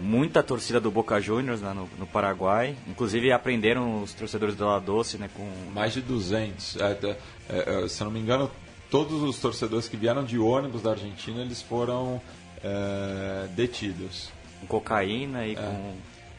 muita 0.00 0.42
torcida 0.42 0.80
do 0.80 0.90
Boca 0.90 1.20
Juniors 1.20 1.60
né, 1.60 1.72
no, 1.72 1.88
no 1.98 2.06
Paraguai. 2.06 2.76
Inclusive 2.88 3.30
aprenderam 3.32 4.02
os 4.02 4.12
torcedores 4.12 4.54
do 4.56 4.64
La 4.66 4.78
Doce, 4.78 5.18
né, 5.18 5.28
com 5.34 5.48
Mais 5.72 5.92
de 5.92 6.00
200. 6.00 6.76
É, 6.76 7.16
é, 7.50 7.84
é, 7.84 7.88
se 7.88 8.00
eu 8.00 8.06
não 8.06 8.12
me 8.12 8.20
engano, 8.20 8.50
todos 8.90 9.22
os 9.22 9.38
torcedores 9.38 9.88
que 9.88 9.96
vieram 9.96 10.24
de 10.24 10.38
ônibus 10.38 10.82
da 10.82 10.90
Argentina, 10.90 11.40
eles 11.40 11.62
foram 11.62 12.20
é, 12.62 13.46
detidos. 13.54 14.30
Com 14.60 14.66
cocaína 14.66 15.46
e 15.46 15.56
com. 15.56 15.94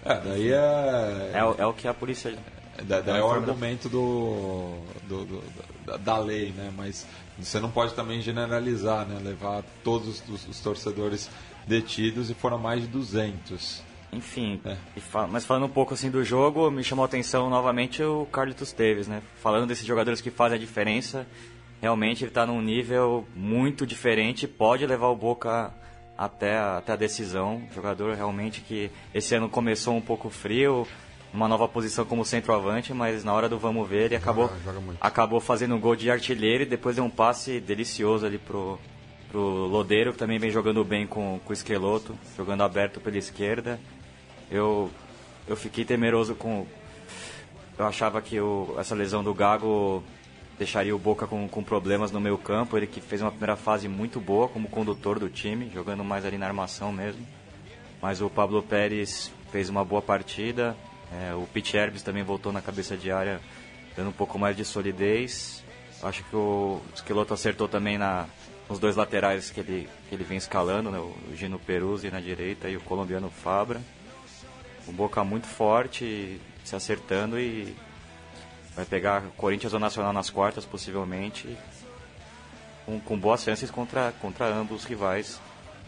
É, 0.06 0.20
daí 0.20 0.52
é. 0.52 1.32
É, 1.34 1.44
o- 1.44 1.72
é 1.72 1.74
que 1.74 1.88
a 1.88 1.94
polícia. 1.94 2.36
Da, 2.84 3.02
daí 3.02 3.20
é 3.20 3.24
o 3.24 3.30
argumento 3.30 3.88
do, 3.88 4.78
do- 5.08 5.26
do- 5.26 5.44
da, 5.86 5.98
da 5.98 6.18
lei, 6.18 6.52
né? 6.52 6.72
Mas 6.76 7.06
você 7.38 7.60
não 7.60 7.70
pode 7.70 7.94
também 7.94 8.22
generalizar, 8.22 9.06
né? 9.06 9.20
Levar 9.24 9.64
todos 9.84 10.24
os, 10.28 10.48
os 10.48 10.60
torcedores 10.60 11.30
detidos 11.68 12.30
e 12.30 12.34
foram 12.34 12.58
mais 12.58 12.82
de 12.82 12.88
200. 12.88 13.84
Enfim, 14.12 14.62
É. 14.64 14.76
fa- 15.00 15.26
mas 15.28 15.44
falando 15.46 15.66
um 15.66 15.70
pouco 15.70 15.94
assim 15.96 16.12
do 16.12 16.24
jogo, 16.24 16.70
me 16.70 16.84
chamou 16.84 17.04
a 17.04 17.08
atenção 17.08 17.50
novamente 17.50 18.04
o 18.04 18.28
Carlitos 18.32 18.72
Teves, 18.72 19.08
né? 19.08 19.22
Falando 19.42 19.66
desses 19.68 19.86
jogadores 19.86 20.22
que 20.22 20.30
fazem 20.30 20.56
a 20.58 20.60
diferença, 20.60 21.26
realmente 21.82 22.24
ele 22.24 22.30
está 22.30 22.46
num 22.46 22.62
nível 22.62 23.28
muito 23.36 23.88
diferente, 23.88 24.48
pode 24.48 24.86
levar 24.86 25.08
o 25.08 25.16
Boca 25.16 25.74
até 26.16 26.58
a, 26.58 26.78
até 26.78 26.94
a 26.94 26.96
decisão. 26.96 27.64
Jogador 27.74 28.14
realmente 28.16 28.62
que 28.62 28.92
esse 29.16 29.34
ano 29.34 29.50
começou 29.50 29.96
um 29.96 30.02
pouco 30.02 30.30
frio, 30.30 30.88
uma 31.34 31.48
nova 31.48 31.68
posição 31.68 32.06
como 32.06 32.24
centroavante, 32.24 32.94
mas 32.94 33.24
na 33.24 33.34
hora 33.34 33.50
do 33.50 33.58
vamos 33.58 33.90
ver 33.90 34.04
ele 34.06 34.16
acabou, 34.16 34.48
muito. 34.86 34.98
acabou 35.02 35.40
fazendo 35.40 35.74
um 35.74 35.80
gol 35.80 35.96
de 35.96 36.12
artilheiro 36.12 36.62
e 36.62 36.66
depois 36.68 36.98
deu 36.98 37.04
um 37.06 37.10
passe 37.10 37.60
delicioso 37.60 38.28
ali 38.28 38.38
pro, 38.38 38.78
pro 39.34 39.42
Lodeiro, 39.42 40.14
que 40.14 40.20
também 40.20 40.38
vem 40.38 40.52
jogando 40.52 40.84
bem 40.86 41.08
com, 41.08 41.40
com 41.44 41.50
o 41.50 41.54
Esqueloto, 41.54 42.16
jogando 42.38 42.62
aberto 42.62 43.02
pela 43.02 43.18
esquerda. 43.18 43.80
Eu, 44.50 44.92
eu 45.48 45.56
fiquei 45.56 45.84
temeroso 45.84 46.36
com. 46.36 46.68
Eu 47.76 47.88
achava 47.88 48.22
que 48.22 48.40
o, 48.40 48.76
essa 48.78 48.94
lesão 48.94 49.24
do 49.24 49.34
Gago 49.34 50.04
deixaria 50.60 50.96
o 50.96 51.00
Boca 51.00 51.26
com, 51.26 51.48
com 51.48 51.64
problemas 51.64 52.12
no 52.12 52.22
meio 52.22 52.38
campo. 52.38 52.78
Ele 52.78 52.86
que 52.86 53.02
fez 53.02 53.22
uma 53.24 53.32
primeira 53.32 53.56
fase 53.56 53.88
muito 53.88 54.20
boa 54.20 54.48
como 54.48 54.70
condutor 54.70 55.18
do 55.18 55.28
time, 55.28 55.72
jogando 55.74 56.04
mais 56.04 56.24
ali 56.26 56.38
na 56.38 56.46
armação 56.46 56.94
mesmo. 56.94 57.26
Mas 58.00 58.22
o 58.22 58.30
Pablo 58.30 58.62
Pérez 58.62 59.32
fez 59.52 59.68
uma 59.68 59.84
boa 59.84 60.02
partida. 60.02 60.78
É, 61.12 61.34
o 61.34 61.48
Pete 61.52 61.76
Herbes 61.76 62.04
também 62.04 62.22
voltou 62.22 62.52
na 62.52 62.62
cabeça 62.62 62.96
de 62.96 63.12
área, 63.12 63.42
dando 63.98 64.10
um 64.10 64.14
pouco 64.14 64.38
mais 64.38 64.56
de 64.56 64.64
solidez. 64.64 65.64
Acho 66.04 66.24
que 66.26 66.36
o 66.36 66.80
Esqueloto 66.94 67.34
acertou 67.34 67.68
também 67.68 67.98
na, 67.98 68.28
nos 68.70 68.80
dois 68.80 68.96
laterais 68.96 69.50
que 69.50 69.60
ele, 69.60 69.90
que 70.10 70.16
ele 70.16 70.24
vem 70.24 70.38
escalando, 70.38 70.90
né? 70.90 70.98
o 70.98 71.16
Gino 71.36 71.60
Peruzzi 71.60 72.10
na 72.10 72.20
direita 72.20 72.70
e 72.70 72.78
o 72.78 72.82
colombiano 72.82 73.30
Fabra. 73.30 73.82
O 74.88 74.92
Boca 74.92 75.24
muito 75.24 75.48
forte, 75.48 76.40
se 76.64 76.76
acertando 76.76 77.40
e 77.40 77.76
vai 78.76 78.86
pegar 78.86 79.22
Corinthians 79.38 79.74
ou 79.74 79.80
Nacional 79.80 80.12
nas 80.12 80.30
quartas, 80.30 80.66
possivelmente, 80.66 81.58
com, 82.86 83.00
com 83.00 83.18
boas 83.18 83.44
chances 83.44 83.70
contra, 83.70 84.14
contra 84.22 84.48
ambos 84.48 84.82
os 84.82 84.86
rivais. 84.86 85.40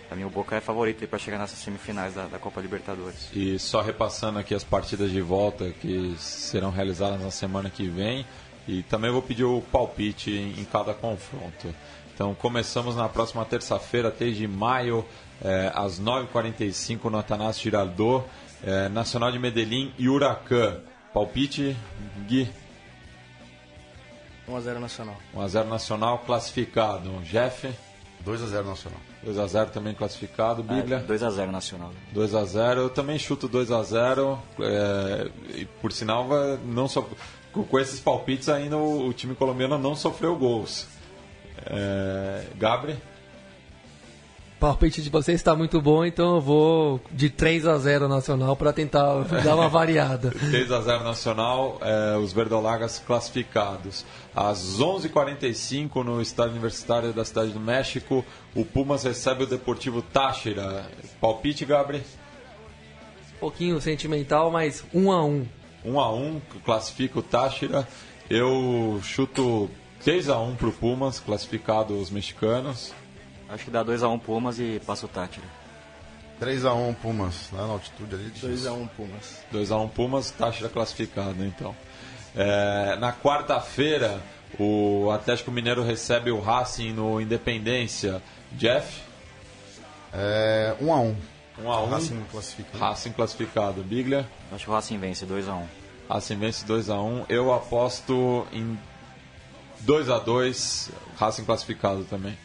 Para 0.07 0.15
mim, 0.15 0.23
o 0.23 0.29
Boca 0.29 0.55
é 0.55 0.61
favorito 0.61 1.05
para 1.07 1.17
chegar 1.17 1.39
nessas 1.39 1.59
semifinais 1.59 2.13
da, 2.13 2.27
da 2.27 2.37
Copa 2.37 2.61
Libertadores. 2.61 3.29
E 3.33 3.57
só 3.57 3.81
repassando 3.81 4.37
aqui 4.37 4.53
as 4.53 4.63
partidas 4.63 5.11
de 5.11 5.19
volta 5.19 5.71
que 5.71 6.15
serão 6.17 6.69
realizadas 6.69 7.19
na 7.19 7.31
semana 7.31 7.69
que 7.69 7.87
vem. 7.89 8.25
E 8.67 8.83
também 8.83 9.11
vou 9.11 9.21
pedir 9.21 9.43
o 9.43 9.61
palpite 9.61 10.31
em, 10.31 10.59
em 10.59 10.65
cada 10.65 10.93
confronto. 10.93 11.73
Então 12.15 12.33
começamos 12.33 12.95
na 12.95 13.09
próxima 13.09 13.43
terça-feira, 13.43 14.09
3 14.09 14.37
de 14.37 14.47
maio, 14.47 15.05
eh, 15.43 15.69
às 15.75 15.99
9h45 15.99 17.09
no 17.09 17.17
Atanásio 17.17 17.61
Girardot, 17.61 18.25
eh, 18.63 18.87
Nacional 18.87 19.33
de 19.33 19.37
Medellín 19.37 19.93
e 19.99 20.07
Huracan. 20.07 20.79
Palpite, 21.13 21.75
Gui, 22.25 22.49
1x0 24.47 24.79
Nacional. 24.79 25.15
1x0 25.35 25.67
Nacional 25.67 26.19
classificado. 26.19 27.09
Jeff, 27.23 27.69
2x0 28.25 28.63
Nacional. 28.63 28.99
2x0 29.25 29.69
também 29.71 29.93
classificado. 29.93 30.63
Bíblia. 30.63 31.03
2x0 31.05 31.51
Nacional. 31.51 31.91
2 32.13 32.33
a 32.33 32.45
0 32.45 32.81
eu 32.81 32.89
também 32.89 33.19
chuto 33.19 33.47
2 33.49 33.71
a 33.71 33.83
0 33.83 34.39
é, 34.59 35.31
e 35.55 35.65
por 35.65 35.91
sinal 35.91 36.27
não 36.65 36.87
só 36.87 37.05
com 37.51 37.63
com 37.63 37.79
esses 37.79 37.99
palpites 37.99 38.49
ainda 38.49 38.77
o, 38.77 39.07
o 39.07 39.13
time 39.13 39.33
colombiano 39.33 39.77
não 39.77 39.95
sofreu 39.95 40.35
gols 40.35 40.94
é, 41.65 42.43
Gabri 42.57 42.93
O 42.93 44.59
palpite 44.59 45.01
de 45.01 45.09
vocês 45.09 45.35
está 45.35 45.55
muito 45.55 45.81
bom, 45.81 46.05
então 46.05 46.35
eu 46.35 46.41
vou 46.41 47.01
de 47.11 47.29
3 47.29 47.67
a 47.67 47.77
0 47.77 48.07
Nacional 48.07 48.55
para 48.55 48.71
tentar 48.71 49.23
dar 49.43 49.55
uma 49.55 49.67
variada. 49.67 50.31
3 50.51 50.71
a 50.71 50.81
0 50.81 51.03
Nacional 51.03 51.79
é, 51.81 52.17
os 52.17 52.31
verdolagas 52.31 53.01
classificados. 53.05 54.05
Às 54.35 54.79
11h45 54.79 56.03
no 56.03 56.21
estádio 56.21 56.53
universitário 56.53 57.13
da 57.13 57.25
cidade 57.25 57.51
do 57.51 57.59
México 57.59 58.23
o 58.53 58.63
Pumas 58.63 59.03
recebe 59.03 59.43
o 59.43 59.47
Deportivo 59.47 60.01
Táchira. 60.01 60.85
Palpite 61.19 61.65
Gabri 61.65 62.03
Um 63.35 63.39
pouquinho 63.39 63.81
sentimental, 63.81 64.51
mas 64.51 64.83
1 64.93 65.11
a 65.11 65.25
1 65.25 65.45
1 65.85 65.99
a 65.99 66.11
1 66.11 66.41
classifica 66.63 67.19
o 67.19 67.21
Táchira. 67.21 67.87
Eu 68.27 68.99
chuto 69.03 69.69
3 70.05 70.29
a 70.29 70.37
1 70.37 70.55
pro 70.57 70.71
Pumas, 70.71 71.19
classificado 71.19 71.99
os 71.99 72.11
mexicanos. 72.11 72.93
Acho 73.49 73.65
que 73.65 73.71
dá 73.71 73.83
2x1 73.83 74.19
Pumas 74.19 74.59
e 74.59 74.79
passa 74.85 75.07
o 75.07 75.09
Tátira. 75.09 75.47
3x1 76.39 76.95
Pumas, 76.97 77.49
lá 77.51 77.65
na 77.65 77.73
altitude 77.73 78.13
ali. 78.13 78.29
2x1 78.29 78.87
Pumas. 78.89 79.43
2 79.51 79.71
a 79.71 79.77
1 79.77 79.87
Pumas, 79.87 80.29
Táchira 80.29 80.69
classificado, 80.69 81.43
então. 81.43 81.75
É, 82.35 82.95
na 82.97 83.13
quarta-feira, 83.13 84.21
o 84.59 85.09
Atlético 85.09 85.49
Mineiro 85.49 85.81
recebe 85.81 86.29
o 86.29 86.39
Racing 86.39 86.93
no 86.93 87.19
Independência. 87.19 88.21
Jeff, 88.51 89.01
É, 90.13 90.75
1x1. 90.79 91.15
1 91.63 91.71
a 91.71 91.81
1 91.81 91.89
Racing 91.89 92.23
classifica. 92.29 92.77
Racing 92.77 93.11
classificado. 93.11 93.81
Biglia, 93.81 94.29
Acho 94.51 94.65
que 94.65 94.69
o 94.69 94.73
Racing 94.75 94.99
vence 94.99 95.25
2x1. 95.25 95.63
Racing 96.07 96.37
vence 96.37 96.63
2 96.63 96.91
a 96.91 97.01
1 97.01 97.25
Eu 97.27 97.51
aposto 97.51 98.45
em 98.53 98.77
2 99.85 100.09
a 100.09 100.19
2 100.19 100.91
Racing 101.17 101.45
classificado 101.45 102.03
também. 102.05 102.37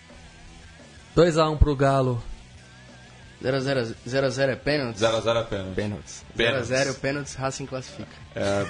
2 1.14 1.38
a 1.38 1.48
1 1.50 1.56
pro 1.56 1.74
Galo. 1.74 2.22
0x0 3.42 4.48
é 4.50 4.56
pênalti? 4.56 4.98
0 4.98 5.16
a 5.16 5.20
0 5.20 5.38
é 5.38 5.42
pênalti. 5.44 5.74
Pênaltis. 5.74 6.24
Pênaltis. 6.36 6.70
0x0 6.70 6.94
pênaltis, 7.00 7.34
Racing 7.34 7.66
classifica. 7.66 8.10
É, 8.36 8.66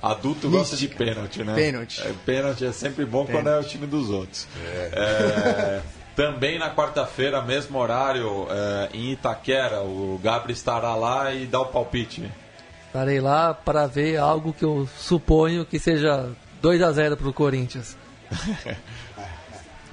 adulto 0.00 0.48
gosta 0.48 0.74
de 0.74 0.88
pênalti, 0.88 1.44
né? 1.44 1.54
Pênalti. 1.54 2.00
É, 2.00 2.14
pênalti 2.24 2.64
é 2.64 2.72
sempre 2.72 3.04
bom 3.04 3.26
quando 3.26 3.48
é 3.48 3.58
o 3.58 3.62
time 3.62 3.86
dos 3.86 4.08
outros. 4.08 4.48
É, 4.64 5.82
também 6.16 6.58
na 6.58 6.74
quarta-feira, 6.74 7.42
mesmo 7.42 7.78
horário, 7.78 8.46
é, 8.50 8.88
em 8.94 9.12
Itaquera, 9.12 9.82
o 9.82 10.18
Gabri 10.22 10.54
estará 10.54 10.94
lá 10.94 11.32
e 11.34 11.46
dá 11.46 11.60
o 11.60 11.66
palpite. 11.66 12.30
Estarei 12.86 13.20
lá 13.20 13.52
para 13.52 13.86
ver 13.86 14.16
algo 14.16 14.52
que 14.52 14.64
eu 14.64 14.88
suponho 14.98 15.66
que 15.66 15.78
seja 15.78 16.30
2 16.60 16.82
a 16.82 16.92
0 16.92 17.16
pro 17.16 17.32
Corinthians. 17.32 17.96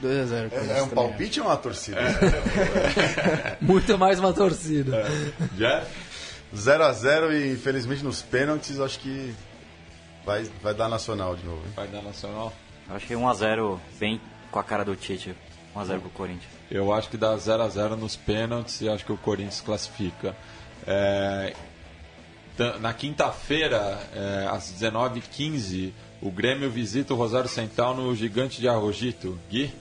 2x0 0.02 0.52
É, 0.52 0.80
é 0.80 0.84
um 0.84 0.90
palpite 0.90 1.40
ou 1.40 1.48
uma 1.48 1.58
torcida? 1.58 2.00
Muito 3.60 3.98
mais 3.98 4.20
uma 4.20 4.32
torcida. 4.32 5.06
Jeff? 5.54 5.88
0x0 6.56 7.32
e 7.34 7.54
infelizmente 7.54 8.04
nos 8.04 8.22
pênaltis 8.22 8.80
acho 8.80 9.00
que 9.00 9.36
vai, 10.26 10.50
vai 10.62 10.74
dar 10.74 10.88
nacional 10.88 11.36
de 11.36 11.44
novo. 11.46 11.62
hein? 11.66 11.74
Vai 11.76 11.88
dar 11.88 12.02
Nacional? 12.02 12.54
Acho 12.90 13.06
que 13.06 13.14
1x0 13.14 13.80
bem 14.00 14.22
com 14.52 14.60
a 14.60 14.64
cara 14.64 14.86
do 14.86 14.96
Tite. 14.96 15.36
1x0 15.76 16.00
pro 16.00 16.10
Corinthians. 16.12 16.52
Eu 16.72 16.94
acho 16.94 17.10
que 17.10 17.18
dá 17.18 17.36
0 17.36 17.64
a 17.64 17.70
0 17.70 17.98
nos 17.98 18.16
pênaltis 18.16 18.82
e 18.82 18.90
acho 18.90 19.06
que 19.06 19.12
o 19.12 19.18
Corinthians 19.18 19.62
classifica. 19.62 20.36
É, 20.86 21.54
na 22.80 22.94
quinta-feira, 22.94 24.00
é, 24.14 24.48
às 24.50 24.72
19h15, 24.74 25.92
o 26.22 26.32
Grêmio 26.32 26.70
visita 26.70 27.14
o 27.14 27.18
Rosário 27.18 27.50
Central 27.50 27.96
no 27.96 28.16
Gigante 28.16 28.60
de 28.60 28.68
Arrojito. 28.68 29.38
Gui? 29.50 29.72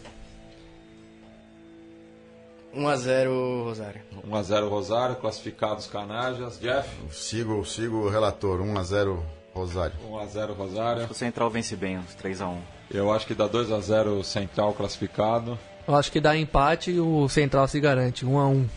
1x0 2.74 3.64
Rosário. 3.64 4.02
1 4.22 4.34
a 4.36 4.42
0 4.42 4.68
Rosário, 4.68 5.16
classificados 5.16 5.86
Canajas. 5.86 6.58
Jeff? 6.60 6.88
Sigo, 7.10 7.64
sigo 7.64 7.96
o 8.04 8.10
relator, 8.10 8.60
1x0 8.60 9.18
Rosário. 9.54 9.96
1 10.10 10.18
a 10.18 10.26
0 10.26 10.52
Rosário. 10.52 11.06
O 11.10 11.14
Central 11.14 11.48
vence 11.48 11.74
bem, 11.74 11.98
uns 11.98 12.14
3x1. 12.14 12.58
Eu 12.90 13.10
acho 13.10 13.26
que 13.26 13.34
dá 13.34 13.46
2 13.46 13.72
a 13.72 13.80
0 13.80 14.22
Central 14.22 14.74
classificado. 14.74 15.58
Eu 15.88 15.94
acho 15.94 16.12
que 16.12 16.20
dá 16.20 16.36
empate 16.36 16.90
e 16.90 17.00
o 17.00 17.26
Central 17.28 17.66
se 17.66 17.80
garante. 17.80 18.26
1 18.26 18.38
a 18.38 18.46
1 18.48 18.68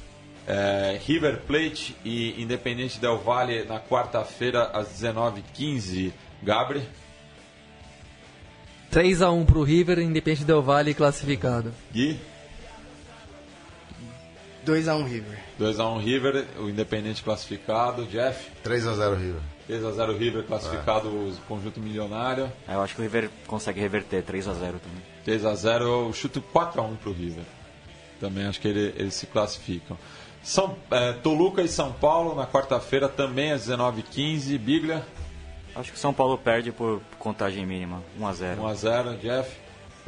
É, 0.47 0.99
River 1.05 1.41
Plate 1.41 1.95
e 2.05 2.41
Independente 2.41 2.99
Del 2.99 3.18
Valle 3.18 3.66
na 3.66 3.80
quarta-feira 3.82 4.64
às 4.74 4.88
19h15. 4.88 6.14
Gabri? 6.41 6.88
3 8.91 9.21
a 9.21 9.31
1 9.31 9.45
pro 9.45 9.63
River, 9.63 9.99
Independente 9.99 10.43
Del 10.43 10.61
Valle 10.61 10.93
classificado. 10.93 11.71
Gui? 11.93 12.19
2x1 14.65 15.03
River. 15.07 15.39
2x1 15.59 15.99
River, 16.03 16.45
o 16.59 16.69
Independente 16.69 17.23
classificado. 17.23 18.05
Jeff? 18.05 18.49
3x0 18.63 19.15
River. 19.17 19.41
3x0 19.69 20.17
River 20.17 20.43
classificado 20.43 21.07
o 21.09 21.33
conjunto 21.47 21.79
milionário. 21.79 22.51
É, 22.67 22.73
Eu 22.75 22.81
acho 22.81 22.95
que 22.95 23.01
o 23.01 23.03
River 23.03 23.29
consegue 23.47 23.79
reverter 23.79 24.23
3 24.23 24.47
a 24.47 24.53
0 24.53 24.79
também. 24.79 25.03
3x0 25.39 25.81
eu 25.81 26.13
chuto 26.13 26.41
4x1 26.53 26.97
pro 26.97 27.11
River. 27.13 27.43
Também 28.19 28.45
acho 28.45 28.59
que 28.59 28.67
ele- 28.67 28.93
eles 28.97 29.13
se 29.13 29.27
classificam. 29.27 29.97
São, 30.43 30.75
é, 30.91 31.13
Toluca 31.13 31.61
e 31.61 31.67
São 31.67 31.91
Paulo 31.93 32.35
na 32.35 32.45
quarta-feira 32.45 33.07
também 33.07 33.51
às 33.51 33.61
19h15. 33.61 34.57
Biglia, 34.57 35.03
Acho 35.76 35.91
que 35.91 35.97
o 35.97 35.99
São 35.99 36.13
Paulo 36.13 36.38
perde 36.38 36.72
por 36.72 37.01
contagem 37.17 37.65
mínima, 37.65 38.01
1 38.20 38.28
a 38.28 38.34
0. 38.34 38.61
1x0. 38.61 39.17
Jeff, 39.20 39.57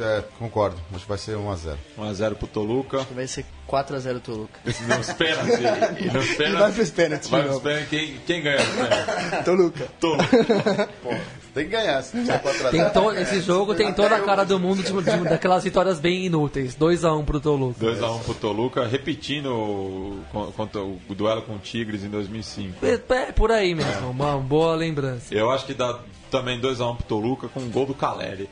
É, 0.01 0.23
concordo. 0.39 0.77
Acho 0.91 1.03
que 1.03 1.09
vai 1.09 1.17
ser 1.17 1.35
1x0. 1.37 1.75
1x0 1.97 2.35
pro 2.35 2.47
Toluca. 2.47 3.05
Vai 3.13 3.27
ser 3.27 3.45
4x0 3.69 4.19
Toluca. 4.21 4.59
Nos 4.65 5.13
pênaltis. 5.13 5.59
E 5.99 6.05
nos 6.11 6.27
pênaltis. 6.35 6.59
Vai 6.59 6.71
pros 6.71 6.89
pênaltis 6.89 7.29
Vai 7.29 7.43
pros 7.43 7.59
pênaltis. 7.61 7.89
Quem, 7.89 8.17
quem 8.25 8.41
ganha 8.41 8.57
os 8.61 8.67
pênaltis? 8.67 9.45
Toluca. 9.45 9.87
Toluca. 9.99 10.89
Tem 11.53 11.65
que 11.65 11.71
ganhar. 11.71 12.01
Se 12.01 12.15
não 12.15 12.39
for 12.39 12.71
Tem 12.71 12.89
to- 12.91 13.11
esse 13.11 13.41
jogo 13.41 13.75
tem 13.75 13.93
toda 13.93 14.15
a 14.15 14.21
cara 14.21 14.45
do 14.45 14.57
mundo 14.57 14.81
de, 14.81 14.91
de- 14.93 15.23
daquelas 15.29 15.65
vitórias 15.65 15.99
bem 15.99 16.25
inúteis. 16.25 16.77
2x1 16.77 17.25
pro 17.25 17.41
Toluca. 17.41 17.85
2x1 17.85 18.19
pro 18.23 18.33
Toluca, 18.35 18.87
repetindo 18.87 19.47
o, 19.47 20.23
o, 20.33 20.99
o 21.09 21.13
duelo 21.13 21.41
com 21.41 21.55
o 21.55 21.59
Tigres 21.59 22.05
em 22.05 22.09
2005. 22.09 22.85
É, 22.85 22.93
é 23.15 23.31
por 23.33 23.51
aí 23.51 23.75
mesmo, 23.75 24.09
uma 24.11 24.37
boa 24.37 24.75
lembrança. 24.75 25.33
Eu 25.35 25.51
acho 25.51 25.65
que 25.65 25.73
dá 25.73 25.99
também 26.29 26.57
2x1 26.61 26.95
pro 26.95 27.05
Toluca 27.05 27.49
com 27.49 27.59
um 27.59 27.69
gol 27.69 27.85
do 27.85 27.93
Caleri. 27.93 28.49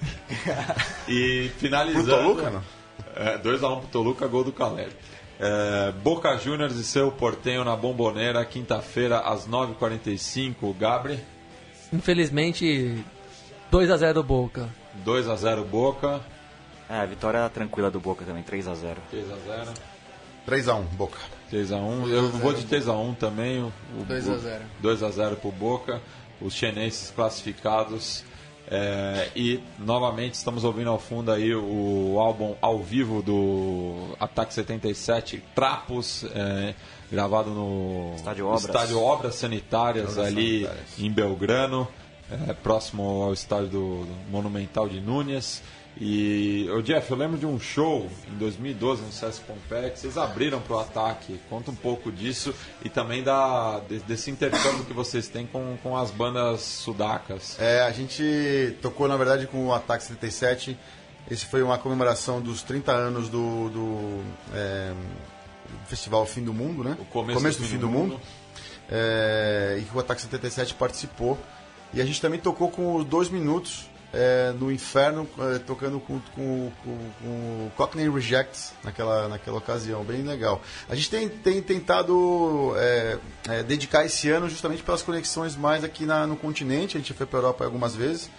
e 1.08 1.50
finalizando. 1.58 2.04
Pro 2.06 2.16
Toluca, 2.16 2.50
não? 2.50 2.62
É, 3.16 3.38
2x1 3.38 3.78
pro 3.80 3.88
Toluca, 3.88 4.26
gol 4.26 4.44
do 4.44 4.52
Caleri. 4.52 4.92
É, 5.38 5.92
Boca 6.02 6.36
Juniors 6.36 6.74
e 6.76 6.84
seu 6.84 7.10
Portenho 7.10 7.64
na 7.64 7.74
Bomboneira, 7.76 8.44
quinta-feira 8.44 9.18
às 9.20 9.46
9h45. 9.48 10.76
Gabri, 10.78 11.18
Infelizmente, 11.92 13.04
2x0 13.72 14.22
Boca. 14.22 14.68
2x0 15.04 15.64
Boca, 15.64 16.20
É, 16.88 17.06
vitória 17.06 17.48
tranquila 17.48 17.90
do 17.90 17.98
Boca 17.98 18.24
também, 18.24 18.42
3 18.42 18.68
a 18.68 18.74
0. 18.74 18.96
3x0. 19.12 19.68
3x1, 20.46 20.82
Boca. 20.96 21.18
3x1. 21.50 22.08
Eu 22.10 22.28
vou 22.30 22.52
de 22.52 22.62
3x1 22.66 23.14
também. 23.16 23.62
o- 23.62 23.72
o- 23.98 24.04
2 24.04 24.28
a 24.28 24.36
0. 24.36 24.64
2x0 24.82 25.36
pro 25.36 25.50
Boca. 25.50 26.00
Os 26.40 26.52
chineses 26.54 27.10
classificados. 27.16 28.22
É, 28.76 29.28
e 29.36 29.60
novamente 29.78 30.34
estamos 30.34 30.64
ouvindo 30.64 30.90
ao 30.90 30.98
fundo 30.98 31.30
aí 31.30 31.54
o 31.54 32.16
álbum 32.18 32.56
ao 32.60 32.80
vivo 32.80 33.22
do 33.22 34.16
Ataque 34.18 34.52
77, 34.52 35.40
Trapos, 35.54 36.24
é, 36.34 36.74
gravado 37.10 37.50
no 37.50 38.14
Estádio 38.16 38.46
Obras. 38.46 38.64
Estádio 38.64 39.00
Obras 39.00 39.34
Sanitárias 39.36 40.12
Obras 40.12 40.26
ali 40.26 40.62
Sanitárias. 40.64 40.98
em 40.98 41.10
Belgrano, 41.10 41.88
é, 42.48 42.52
próximo 42.52 43.22
ao 43.22 43.32
estádio 43.32 43.68
do, 43.68 44.04
do 44.06 44.30
Monumental 44.30 44.88
de 44.88 45.00
Núñez. 45.00 45.62
E, 46.00 46.68
ô 46.70 46.82
Jeff, 46.82 47.08
eu 47.08 47.16
lembro 47.16 47.38
de 47.38 47.46
um 47.46 47.58
show 47.58 48.10
em 48.28 48.36
2012 48.36 49.02
no 49.02 49.12
Sesc 49.12 49.42
Pompeia 49.44 49.90
que 49.90 49.98
vocês 49.98 50.18
abriram 50.18 50.60
para 50.60 50.76
o 50.76 50.80
ataque. 50.80 51.40
Conta 51.48 51.70
um 51.70 51.74
pouco 51.74 52.10
disso 52.10 52.52
e 52.84 52.88
também 52.88 53.22
da, 53.22 53.80
de- 53.88 54.00
desse 54.00 54.28
intercâmbio 54.30 54.84
que 54.84 54.92
vocês 54.92 55.28
têm 55.28 55.46
com, 55.46 55.76
com 55.82 55.96
as 55.96 56.10
bandas 56.10 56.62
sudacas. 56.62 57.56
É, 57.60 57.82
a 57.82 57.92
gente 57.92 58.76
tocou, 58.82 59.06
na 59.06 59.16
verdade, 59.16 59.46
com 59.46 59.66
o 59.68 59.72
Ataque 59.72 60.02
77. 60.02 60.76
Esse 61.30 61.46
foi 61.46 61.62
uma 61.62 61.78
comemoração 61.78 62.40
dos 62.40 62.62
30 62.62 62.90
anos 62.92 63.28
do, 63.28 63.70
do, 63.70 64.20
é, 64.52 64.92
Festival 65.86 66.26
Fim 66.26 66.42
do 66.42 66.52
Mundo, 66.52 66.82
né? 66.82 66.96
O 67.00 67.04
começo 67.04 67.40
do, 67.60 67.66
Fim 67.66 67.78
do, 67.78 67.88
Mundo. 67.88 68.20
É, 68.90 69.78
e 69.80 69.84
que 69.84 69.96
o 69.96 70.00
Ataque 70.00 70.20
77 70.22 70.74
participou. 70.74 71.38
E 71.94 72.00
a 72.00 72.04
gente 72.04 72.20
também 72.20 72.40
tocou 72.40 72.68
com 72.68 72.96
os 72.96 73.04
dois 73.04 73.30
minutos 73.30 73.88
é, 74.14 74.52
no 74.58 74.70
Inferno, 74.70 75.28
é, 75.38 75.58
tocando 75.58 75.98
com, 76.00 76.20
com, 76.34 76.70
com, 76.84 76.98
com 77.20 77.26
o 77.66 77.72
Cockney 77.76 78.08
Rejects 78.08 78.72
naquela, 78.84 79.28
naquela 79.28 79.58
ocasião, 79.58 80.04
bem 80.04 80.22
legal. 80.22 80.62
A 80.88 80.94
gente 80.94 81.10
tem, 81.10 81.28
tem 81.28 81.60
tentado 81.60 82.72
é, 82.76 83.18
é, 83.48 83.62
dedicar 83.62 84.04
esse 84.06 84.30
ano 84.30 84.48
justamente 84.48 84.82
pelas 84.82 85.02
conexões 85.02 85.56
mais 85.56 85.82
aqui 85.84 86.06
na, 86.06 86.26
no 86.26 86.36
continente. 86.36 86.96
A 86.96 87.00
gente 87.00 87.12
foi 87.12 87.26
para 87.26 87.38
a 87.38 87.42
Europa 87.42 87.64
algumas 87.64 87.94
vezes. 87.94 88.30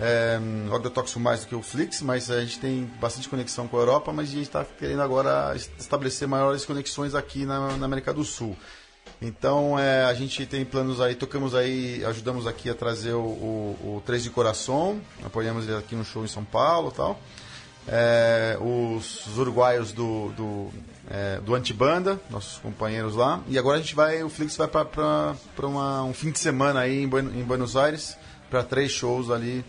É, 0.00 0.38
o 0.70 0.74
Agrotóxico 0.74 1.18
mais 1.18 1.40
do 1.40 1.48
que 1.48 1.54
o 1.56 1.60
Flix, 1.62 2.00
mas 2.02 2.30
a 2.30 2.40
gente 2.40 2.60
tem 2.60 2.84
bastante 3.00 3.28
conexão 3.28 3.66
com 3.66 3.76
a 3.76 3.80
Europa, 3.80 4.12
mas 4.12 4.28
a 4.28 4.32
gente 4.32 4.42
está 4.44 4.64
querendo 4.64 5.02
agora 5.02 5.52
es- 5.56 5.68
estabelecer 5.78 6.28
maiores 6.28 6.64
conexões 6.64 7.16
aqui 7.16 7.44
na, 7.44 7.76
na 7.76 7.84
América 7.86 8.14
do 8.14 8.24
Sul. 8.24 8.56
Então 9.20 9.78
é, 9.78 10.04
a 10.04 10.14
gente 10.14 10.46
tem 10.46 10.64
planos 10.64 11.00
aí, 11.00 11.14
tocamos 11.14 11.54
aí, 11.54 12.04
ajudamos 12.04 12.46
aqui 12.46 12.70
a 12.70 12.74
trazer 12.74 13.14
o, 13.14 13.20
o, 13.20 13.96
o 13.96 14.02
Três 14.06 14.22
de 14.22 14.30
Coração, 14.30 15.00
apoiamos 15.24 15.66
ele 15.66 15.76
aqui 15.76 15.96
no 15.96 16.04
show 16.04 16.24
em 16.24 16.28
São 16.28 16.44
Paulo 16.44 16.92
tal. 16.92 17.18
É, 17.90 18.56
os, 18.60 19.26
os 19.26 19.38
uruguaios 19.38 19.92
do, 19.92 20.28
do, 20.36 20.68
é, 21.10 21.40
do 21.40 21.54
Antibanda, 21.54 22.20
nossos 22.30 22.58
companheiros 22.58 23.16
lá. 23.16 23.40
E 23.48 23.58
agora 23.58 23.78
a 23.78 23.80
gente 23.80 23.94
vai, 23.94 24.22
o 24.22 24.28
Flix 24.28 24.56
vai 24.56 24.68
para 24.68 25.34
um 26.04 26.12
fim 26.12 26.30
de 26.30 26.38
semana 26.38 26.80
aí 26.80 27.02
em, 27.02 27.04
em 27.04 27.42
Buenos 27.44 27.76
Aires, 27.76 28.16
para 28.50 28.62
três 28.62 28.92
shows 28.92 29.30
ali, 29.30 29.64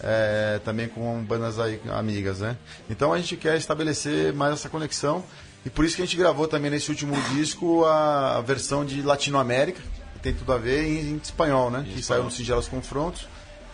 é, 0.00 0.60
também 0.64 0.88
com 0.88 1.22
bandas 1.24 1.58
aí 1.58 1.80
amigas, 1.90 2.40
né? 2.40 2.56
Então 2.88 3.12
a 3.12 3.18
gente 3.18 3.36
quer 3.36 3.56
estabelecer 3.56 4.32
mais 4.32 4.54
essa 4.54 4.68
conexão. 4.68 5.22
E 5.68 5.70
por 5.70 5.84
isso 5.84 5.96
que 5.96 6.00
a 6.02 6.06
gente 6.06 6.16
gravou 6.16 6.48
também 6.48 6.70
nesse 6.70 6.88
último 6.88 7.14
disco 7.34 7.84
a, 7.84 8.40
versão 8.40 8.86
de 8.86 9.02
Latinoamérica, 9.02 9.82
que 10.14 10.18
tem 10.20 10.32
tudo 10.32 10.50
a 10.54 10.56
ver 10.56 10.82
em, 10.86 11.10
em 11.10 11.16
espanhol, 11.22 11.70
né? 11.70 11.84
que 11.94 12.02
saiu 12.02 12.24
no 12.24 12.30
Singelos 12.30 12.66
Confrontos. 12.66 13.28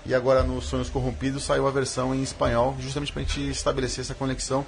E 0.04 0.12
agora 0.12 0.42
no 0.42 0.60
Sonhos 0.60 0.90
Corrompidos 0.90 1.44
saiu 1.44 1.68
a 1.68 1.70
versão 1.70 2.12
em 2.12 2.20
espanhol, 2.20 2.76
justamente 2.80 3.12
para 3.12 3.22
a 3.22 3.24
gente 3.24 3.48
estabelecer 3.48 4.00
essa 4.02 4.12
conexão, 4.12 4.66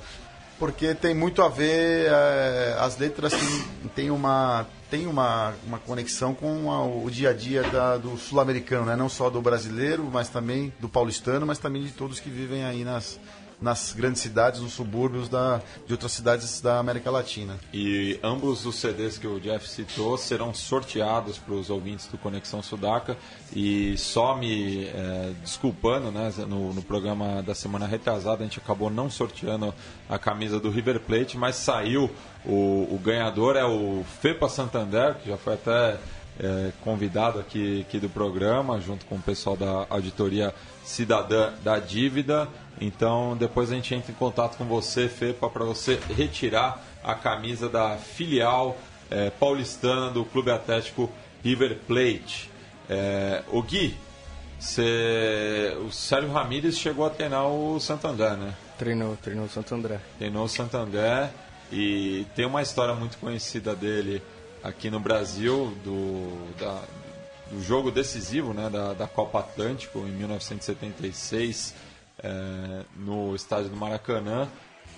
porque 0.56 0.94
tem 0.94 1.14
muito 1.16 1.42
a 1.42 1.48
ver, 1.48 2.06
eh, 2.12 2.76
as 2.78 2.96
letras 2.96 3.32
têm, 3.32 3.90
têm 3.96 4.10
uma, 4.12 4.64
tem 4.88 5.04
uma, 5.08 5.52
uma 5.66 5.78
conexão 5.80 6.32
com 6.32 6.70
a- 6.70 6.86
o 6.86 7.10
dia 7.10 7.30
a 7.30 7.32
dia 7.34 7.64
da- 7.64 7.96
do 7.96 8.16
sul-americano, 8.16 8.86
né? 8.86 8.94
não 8.94 9.08
só 9.08 9.28
do 9.28 9.42
brasileiro, 9.42 10.08
mas 10.10 10.28
também 10.28 10.72
do 10.78 10.88
paulistano, 10.88 11.44
mas 11.44 11.58
também 11.58 11.82
de 11.82 11.90
todos 11.90 12.20
que 12.20 12.30
vivem 12.30 12.64
aí 12.64 12.84
nas, 12.84 13.18
nas 13.60 13.92
grandes 13.92 14.20
cidades, 14.20 14.60
nos 14.60 14.74
subúrbios 14.74 15.28
da, 15.28 15.60
de 15.86 15.92
outras 15.92 16.12
cidades 16.12 16.60
da 16.60 16.78
América 16.78 17.10
Latina. 17.10 17.58
E 17.72 18.18
ambos 18.22 18.66
os 18.66 18.76
CDs 18.76 19.16
que 19.16 19.26
o 19.26 19.40
Jeff 19.40 19.68
citou 19.68 20.16
serão 20.18 20.52
sorteados 20.52 21.38
para 21.38 21.54
os 21.54 21.70
ouvintes 21.70 22.06
do 22.06 22.18
Conexão 22.18 22.62
Sudaca. 22.62 23.16
E 23.54 23.96
só 23.96 24.36
me 24.36 24.84
eh, 24.84 25.32
desculpando, 25.42 26.10
né, 26.10 26.32
no, 26.46 26.74
no 26.74 26.82
programa 26.82 27.42
da 27.42 27.54
semana 27.54 27.86
retrasada 27.86 28.42
a 28.42 28.46
gente 28.46 28.58
acabou 28.58 28.90
não 28.90 29.08
sorteando 29.08 29.72
a 30.08 30.18
camisa 30.18 30.60
do 30.60 30.70
River 30.70 31.00
Plate, 31.00 31.38
mas 31.38 31.56
saiu 31.56 32.10
o, 32.44 32.94
o 32.94 33.00
ganhador 33.02 33.56
é 33.56 33.64
o 33.64 34.04
Fepa 34.20 34.48
Santander, 34.48 35.16
que 35.16 35.28
já 35.28 35.36
foi 35.36 35.54
até 35.54 35.98
eh, 36.38 36.70
convidado 36.82 37.38
aqui, 37.38 37.80
aqui 37.80 37.98
do 37.98 38.08
programa, 38.10 38.78
junto 38.80 39.06
com 39.06 39.16
o 39.16 39.22
pessoal 39.22 39.56
da 39.56 39.86
Auditoria 39.88 40.54
Cidadã 40.84 41.52
da 41.64 41.78
Dívida. 41.78 42.46
Então, 42.80 43.36
depois 43.36 43.70
a 43.72 43.74
gente 43.74 43.94
entra 43.94 44.12
em 44.12 44.14
contato 44.14 44.56
com 44.58 44.64
você, 44.64 45.08
Fepa, 45.08 45.48
para 45.48 45.64
você 45.64 45.98
retirar 46.14 46.82
a 47.02 47.14
camisa 47.14 47.68
da 47.68 47.96
filial 47.96 48.76
eh, 49.10 49.30
paulistana 49.40 50.10
do 50.10 50.24
Clube 50.24 50.50
Atlético 50.50 51.10
River 51.42 51.78
Plate. 51.86 52.50
Eh, 52.90 53.42
o 53.48 53.62
Gui, 53.62 53.96
cê- 54.58 55.76
o 55.86 55.90
Sérgio 55.90 56.30
Ramírez 56.32 56.76
chegou 56.78 57.06
a 57.06 57.10
treinar 57.10 57.46
o 57.48 57.78
Santander, 57.80 58.36
né? 58.36 58.54
Treinou, 58.78 59.16
treinou 59.16 59.46
o 59.46 59.48
Santo 59.48 59.74
André. 59.74 59.98
Treinou 60.18 60.44
o 60.44 60.48
Santander 60.48 61.30
e 61.72 62.26
tem 62.34 62.44
uma 62.44 62.60
história 62.62 62.94
muito 62.94 63.16
conhecida 63.18 63.74
dele 63.74 64.22
aqui 64.62 64.90
no 64.90 65.00
Brasil, 65.00 65.74
do, 65.82 66.52
da- 66.58 66.82
do 67.50 67.62
jogo 67.62 67.90
decisivo 67.92 68.52
né, 68.52 68.68
da, 68.68 68.92
da 68.92 69.06
Copa 69.06 69.38
Atlântico 69.38 70.00
em 70.00 70.10
1976, 70.10 71.74
eh, 72.22 72.82
no 72.96 73.34
estádio 73.34 73.70
do 73.70 73.76
Maracanã, 73.76 74.48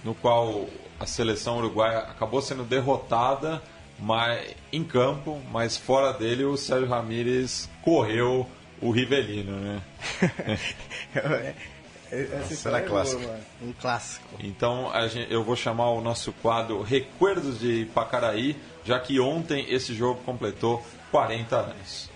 no 0.04 0.14
qual 0.14 0.66
a 1.00 1.06
seleção 1.06 1.58
uruguaia 1.58 1.98
acabou 1.98 2.40
sendo 2.42 2.64
derrotada 2.64 3.62
mas, 3.98 4.54
em 4.72 4.84
campo, 4.84 5.40
mas 5.50 5.76
fora 5.76 6.12
dele 6.12 6.44
o 6.44 6.56
Sérgio 6.56 6.88
Ramírez 6.88 7.68
correu 7.82 8.46
o 8.80 8.90
Rivelino, 8.92 9.56
né? 9.58 9.82
Essa 12.10 12.54
história 12.54 12.78
é 12.78 12.88
mano. 12.88 13.40
Um 13.60 13.72
clássico. 13.72 14.26
Então 14.40 14.90
a 14.92 15.06
gen- 15.08 15.26
eu 15.28 15.44
vou 15.44 15.56
chamar 15.56 15.90
o 15.90 16.00
nosso 16.00 16.32
quadro 16.34 16.80
Recuerdos 16.80 17.58
de 17.58 17.82
Ipacaraí, 17.82 18.56
já 18.84 18.98
que 18.98 19.20
ontem 19.20 19.66
esse 19.68 19.94
jogo 19.94 20.22
completou 20.24 20.82
40 21.10 21.56
anos. 21.56 22.08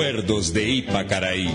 Recuerdos 0.00 0.50
de 0.50 0.62
Ipacaraí. 0.62 1.48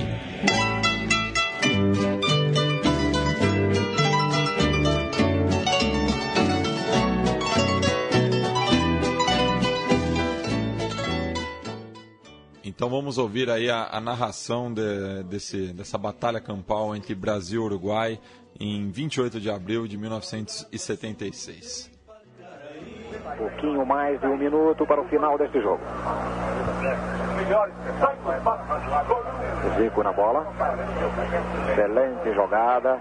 Então 12.63 12.87
vamos 12.87 13.17
ouvir 13.17 13.49
aí 13.49 13.67
a, 13.67 13.87
a 13.91 13.99
narração 13.99 14.71
de, 14.71 15.23
desse, 15.23 15.73
dessa 15.73 15.97
batalha 15.97 16.39
campal 16.39 16.95
entre 16.95 17.15
Brasil 17.15 17.63
e 17.63 17.65
Uruguai 17.65 18.19
em 18.59 18.91
28 18.91 19.39
de 19.39 19.49
abril 19.49 19.87
de 19.87 19.97
1976. 19.97 21.91
Um 23.11 23.37
pouquinho 23.37 23.83
mais 23.87 24.21
de 24.21 24.27
um 24.27 24.37
minuto 24.37 24.85
para 24.85 25.01
o 25.01 25.09
final 25.09 25.35
deste 25.35 25.59
jogo. 25.59 25.81
Zico 29.77 30.03
na 30.03 30.11
bola. 30.11 30.45
Excelente 31.69 32.33
jogada. 32.33 32.97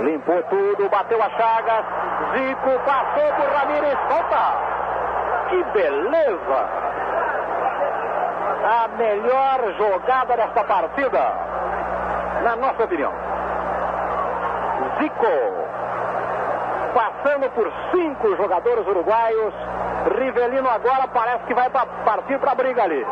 Limpou 0.00 0.42
tudo, 0.44 0.88
bateu 0.88 1.20
a 1.22 1.30
chagas. 1.30 1.84
Zico 2.32 2.78
passou 2.84 3.32
por 3.34 3.48
Ramírez. 3.56 3.98
Volta! 4.08 4.54
Que 5.48 5.64
beleza! 5.64 6.88
A 8.64 8.88
melhor 8.96 9.74
jogada 9.78 10.36
desta 10.36 10.64
partida, 10.64 11.32
na 12.44 12.56
nossa 12.56 12.84
opinião. 12.84 13.12
Zico 14.98 15.68
passando 16.94 17.50
por 17.50 17.72
cinco 17.92 18.36
jogadores 18.36 18.86
uruguaios. 18.86 19.54
Rivelino 20.16 20.68
agora 20.68 21.08
parece 21.08 21.44
que 21.44 21.54
vai 21.54 21.70
partir 21.70 22.38
para 22.38 22.52
a 22.52 22.54
briga 22.54 22.82
ali. 22.84 23.04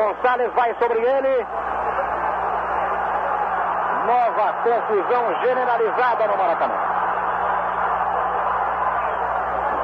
Gonçalves 0.00 0.50
vai 0.54 0.74
sobre 0.80 0.98
ele. 0.98 1.46
Nova 4.06 4.52
confusão 4.62 5.40
generalizada 5.42 6.26
no 6.26 6.38
Maracanã. 6.38 6.74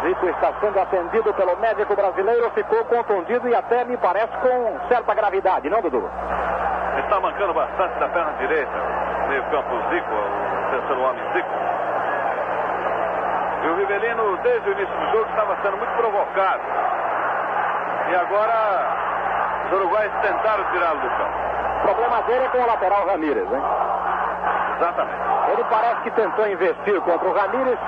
Zico 0.02 0.26
está 0.28 0.52
sendo 0.60 0.80
atendido 0.80 1.34
pelo 1.34 1.56
médico 1.58 1.94
brasileiro, 1.94 2.50
ficou 2.52 2.82
contundido 2.86 3.46
e 3.48 3.54
até 3.54 3.84
me 3.84 3.96
parece 3.98 4.32
com 4.38 4.88
certa 4.88 5.14
gravidade, 5.14 5.68
não, 5.68 5.82
Dudu? 5.82 6.08
Está 6.98 7.20
mancando 7.20 7.52
bastante 7.52 7.98
da 7.98 8.08
perna 8.08 8.32
direita. 8.38 8.72
Meio 9.28 9.42
campo 9.50 9.76
Zico, 9.90 10.14
o 10.14 10.70
terceiro 10.70 11.02
homem 11.02 11.22
Zico. 11.34 11.50
E 13.64 13.68
o 13.68 13.76
Rivelino, 13.76 14.36
desde 14.38 14.70
o 14.70 14.72
início 14.72 14.96
do 14.96 15.10
jogo, 15.10 15.28
estava 15.28 15.56
sendo 15.60 15.76
muito 15.76 15.94
provocado. 15.96 16.62
E 18.08 18.14
agora 18.14 19.05
os 19.66 19.72
uruguaios 19.72 20.12
tentaram 20.22 20.64
tirá-lo 20.70 21.00
do 21.00 21.08
campo. 21.08 21.46
O 21.82 21.94
problema 21.94 22.22
dele 22.22 22.44
é 22.44 22.48
com 22.48 22.58
o 22.58 22.66
lateral 22.66 23.06
Ramírez, 23.06 23.52
hein? 23.52 23.62
Exatamente. 24.76 25.20
Ele 25.52 25.64
parece 25.64 26.00
que 26.02 26.10
tentou 26.10 26.48
investir 26.48 27.00
contra 27.02 27.28
o 27.28 27.32
Ramírez. 27.32 27.78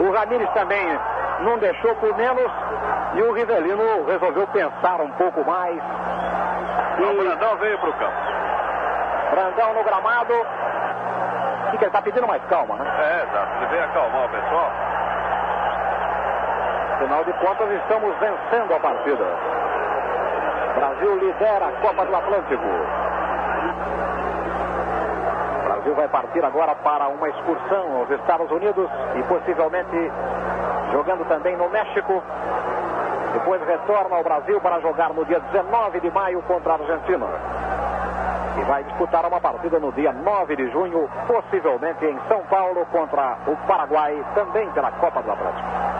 O 0.00 0.12
Ramírez 0.12 0.50
também 0.50 0.98
não 1.40 1.58
deixou 1.58 1.94
por 1.96 2.14
menos. 2.16 2.50
E 3.14 3.22
o 3.22 3.32
Rivelino 3.32 4.04
resolveu 4.06 4.46
pensar 4.48 5.00
um 5.00 5.10
pouco 5.12 5.44
mais. 5.44 5.80
E... 6.98 7.02
O 7.02 7.22
Brandão 7.22 7.56
veio 7.56 7.78
para 7.78 7.90
o 7.90 7.92
campo. 7.94 8.16
Brandão 9.30 9.74
no 9.74 9.84
gramado. 9.84 10.34
Que, 11.70 11.78
que 11.78 11.84
ele 11.84 11.86
está 11.86 12.02
pedindo 12.02 12.26
mais 12.26 12.42
calma, 12.44 12.76
né? 12.76 12.84
É, 12.98 13.22
exato. 13.24 13.48
Ele 13.56 13.66
veio 13.66 13.84
acalmar 13.84 14.24
o 14.24 14.28
pessoal. 14.28 14.70
Afinal 16.94 17.24
de 17.24 17.32
contas, 17.34 17.70
estamos 17.70 18.14
vencendo 18.18 18.74
a 18.74 18.80
partida. 18.80 19.24
Brasil 20.74 21.16
lidera 21.16 21.66
a 21.66 21.72
Copa 21.80 22.04
do 22.04 22.16
Atlântico. 22.16 22.64
O 25.60 25.64
Brasil 25.64 25.94
vai 25.94 26.08
partir 26.08 26.44
agora 26.44 26.74
para 26.76 27.08
uma 27.08 27.28
excursão 27.28 27.96
aos 27.98 28.10
Estados 28.10 28.50
Unidos 28.50 28.88
e 29.14 29.22
possivelmente 29.24 30.12
jogando 30.92 31.26
também 31.28 31.56
no 31.56 31.68
México. 31.68 32.22
Depois 33.32 33.60
retorna 33.66 34.16
ao 34.16 34.22
Brasil 34.22 34.60
para 34.60 34.80
jogar 34.80 35.12
no 35.12 35.24
dia 35.24 35.40
19 35.40 36.00
de 36.00 36.10
maio 36.10 36.42
contra 36.42 36.72
a 36.72 36.76
Argentina. 36.76 37.26
E 38.58 38.64
vai 38.64 38.82
disputar 38.84 39.26
uma 39.26 39.40
partida 39.40 39.78
no 39.78 39.92
dia 39.92 40.12
9 40.12 40.56
de 40.56 40.70
junho, 40.70 41.08
possivelmente 41.26 42.04
em 42.06 42.18
São 42.28 42.40
Paulo, 42.44 42.86
contra 42.86 43.36
o 43.46 43.56
Paraguai, 43.66 44.24
também 44.34 44.70
pela 44.70 44.90
Copa 44.92 45.22
do 45.22 45.30
Atlântico. 45.30 45.95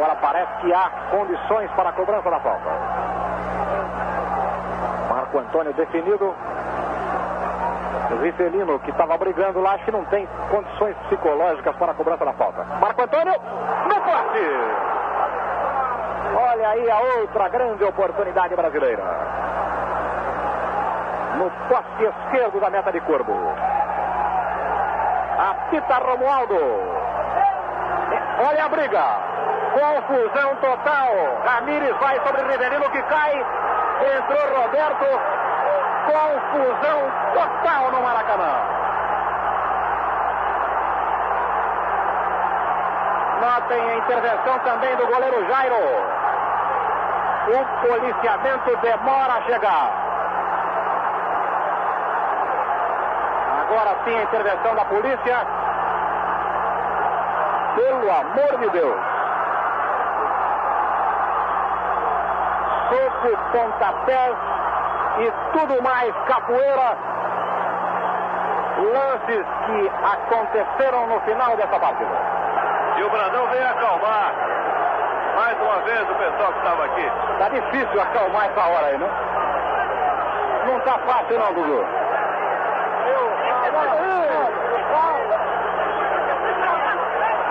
Agora 0.00 0.16
parece 0.16 0.50
que 0.62 0.72
há 0.72 0.90
condições 1.10 1.70
para 1.72 1.90
a 1.90 1.92
cobrança 1.92 2.30
da 2.30 2.40
falta. 2.40 2.70
Marco 5.10 5.38
Antônio 5.38 5.74
definido. 5.74 6.34
Rivelino, 8.22 8.78
que 8.78 8.90
estava 8.90 9.18
brigando 9.18 9.60
lá, 9.60 9.74
acho 9.74 9.84
que 9.84 9.90
não 9.90 10.02
tem 10.06 10.26
condições 10.50 10.96
psicológicas 11.08 11.76
para 11.76 11.92
a 11.92 11.94
cobrança 11.94 12.24
da 12.24 12.32
falta. 12.32 12.64
Marco 12.80 13.02
Antônio, 13.02 13.34
no 13.88 13.94
corte! 14.00 14.40
Olha 16.50 16.68
aí 16.70 16.90
a 16.90 17.00
outra 17.20 17.48
grande 17.50 17.84
oportunidade 17.84 18.56
brasileira. 18.56 19.04
No 21.36 21.50
poste 21.68 22.04
esquerdo 22.04 22.58
da 22.58 22.70
meta 22.70 22.90
de 22.90 23.02
Corvo. 23.02 23.34
Apita 25.38 25.98
Romualdo. 25.98 26.56
Olha 28.48 28.64
a 28.64 28.68
briga. 28.70 29.30
Confusão 29.72 30.56
total. 30.56 31.12
Ramires 31.46 31.96
vai 31.98 32.20
sobre 32.26 32.42
Rivelino 32.42 32.90
que 32.90 33.02
cai. 33.02 33.46
Entrou 34.18 34.62
Roberto. 34.62 35.06
Confusão 36.06 37.12
total 37.34 37.92
no 37.92 38.02
Maracanã. 38.02 38.80
Notem 43.40 43.90
a 43.90 43.96
intervenção 43.96 44.58
também 44.60 44.96
do 44.96 45.06
goleiro 45.06 45.46
Jairo. 45.46 45.76
O 47.48 47.86
policiamento 47.86 48.76
demora 48.76 49.34
a 49.34 49.42
chegar. 49.42 49.92
Agora 53.62 53.96
sim 54.04 54.18
a 54.18 54.22
intervenção 54.22 54.74
da 54.74 54.84
polícia. 54.84 55.46
Pelo 57.76 58.10
amor 58.10 58.58
de 58.58 58.70
Deus. 58.70 59.09
Soco, 62.90 63.38
pontapés 63.52 64.36
e 65.18 65.32
tudo 65.52 65.82
mais 65.82 66.12
capoeira. 66.26 66.96
Lances 68.78 69.46
que 69.66 69.92
aconteceram 70.02 71.06
no 71.06 71.20
final 71.20 71.56
dessa 71.56 71.78
partida. 71.78 72.10
E 72.96 73.02
o 73.04 73.10
Brandão 73.10 73.46
veio 73.46 73.68
acalmar. 73.68 74.34
Mais 75.36 75.60
uma 75.60 75.78
vez 75.82 76.02
o 76.02 76.14
pessoal 76.14 76.52
que 76.52 76.58
estava 76.58 76.84
aqui. 76.84 77.12
Tá 77.38 77.48
difícil 77.48 78.00
acalmar 78.00 78.46
essa 78.46 78.60
hora 78.60 78.86
aí, 78.86 78.98
né? 78.98 79.08
Não 80.66 80.80
tá 80.80 80.98
fácil 81.06 81.38
não, 81.38 81.54
Dudu. 81.54 81.86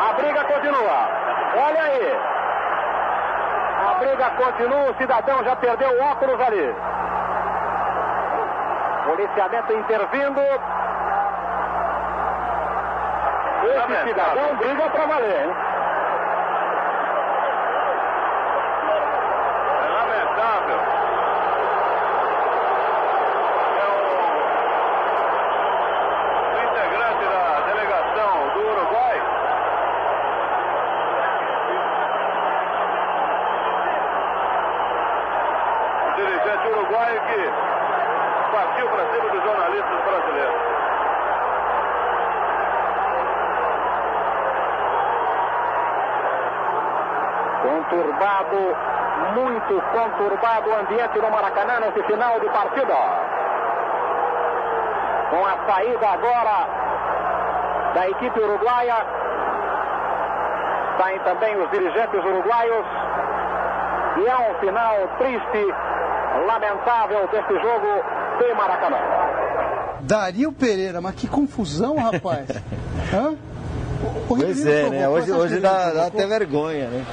A 0.10 0.14
briga 0.14 0.44
continua. 0.44 1.08
Olha 1.56 1.82
aí. 1.84 2.39
A 4.00 4.02
briga 4.02 4.30
continua, 4.30 4.92
o 4.92 4.96
cidadão 4.96 5.44
já 5.44 5.58
perdeu 5.58 5.90
o 5.90 6.04
óculos 6.06 6.40
ali. 6.40 6.74
Policiamento 9.04 9.74
intervindo. 9.74 10.40
Esse 13.62 14.04
cidadão 14.08 14.56
briga 14.56 14.90
pra 14.90 15.06
valer, 15.06 15.48
hein? 15.48 15.54
É 19.84 19.90
lamentável. 19.90 20.80
É 23.76 23.86
o, 23.90 24.00
o 26.56 26.60
integrante 26.64 27.26
da 27.26 27.60
delegação 27.68 28.48
do 28.54 28.60
Uruguai. 28.62 29.22
O 36.08 36.12
dirigente 36.70 36.80
uruguaio 36.80 37.22
que 37.22 37.52
partiu 38.52 38.90
para 38.90 39.06
cima 39.12 39.30
dos 39.30 39.44
jornalistas 39.44 40.02
brasileiros. 40.06 40.62
Conturbado, 47.64 48.78
muito 49.36 49.82
conturbado 49.92 50.70
o 50.70 50.80
ambiente 50.80 51.20
no 51.20 51.32
Maracanã 51.32 51.80
nesse 51.80 52.04
final 52.04 52.40
de 52.40 52.50
partida. 52.50 52.96
Com 55.30 55.46
a 55.46 55.72
saída 55.72 56.08
agora 56.10 56.68
da 57.94 58.10
equipe 58.10 58.40
uruguaia, 58.40 58.96
saem 61.00 61.20
também 61.20 61.58
os 61.62 61.70
dirigentes 61.72 62.24
uruguaios. 62.24 62.86
E 64.18 64.28
é 64.28 64.36
um 64.36 64.54
final 64.56 64.96
triste, 65.18 65.74
lamentável 66.46 67.28
deste 67.28 67.54
jogo 67.54 67.88
de 68.40 68.54
Maracanã. 68.54 68.98
Dario 70.02 70.52
Pereira, 70.52 71.02
mas 71.02 71.16
que 71.16 71.28
confusão, 71.28 71.96
rapaz. 71.98 72.48
Hã? 73.14 73.36
Pois 74.28 74.66
é, 74.66 74.90
né? 74.90 75.10
Hoje, 75.10 75.32
hoje 75.32 75.60
dá, 75.60 75.92
dá 75.92 76.08
até 76.08 76.26
vergonha, 76.26 76.88
né? 76.88 77.06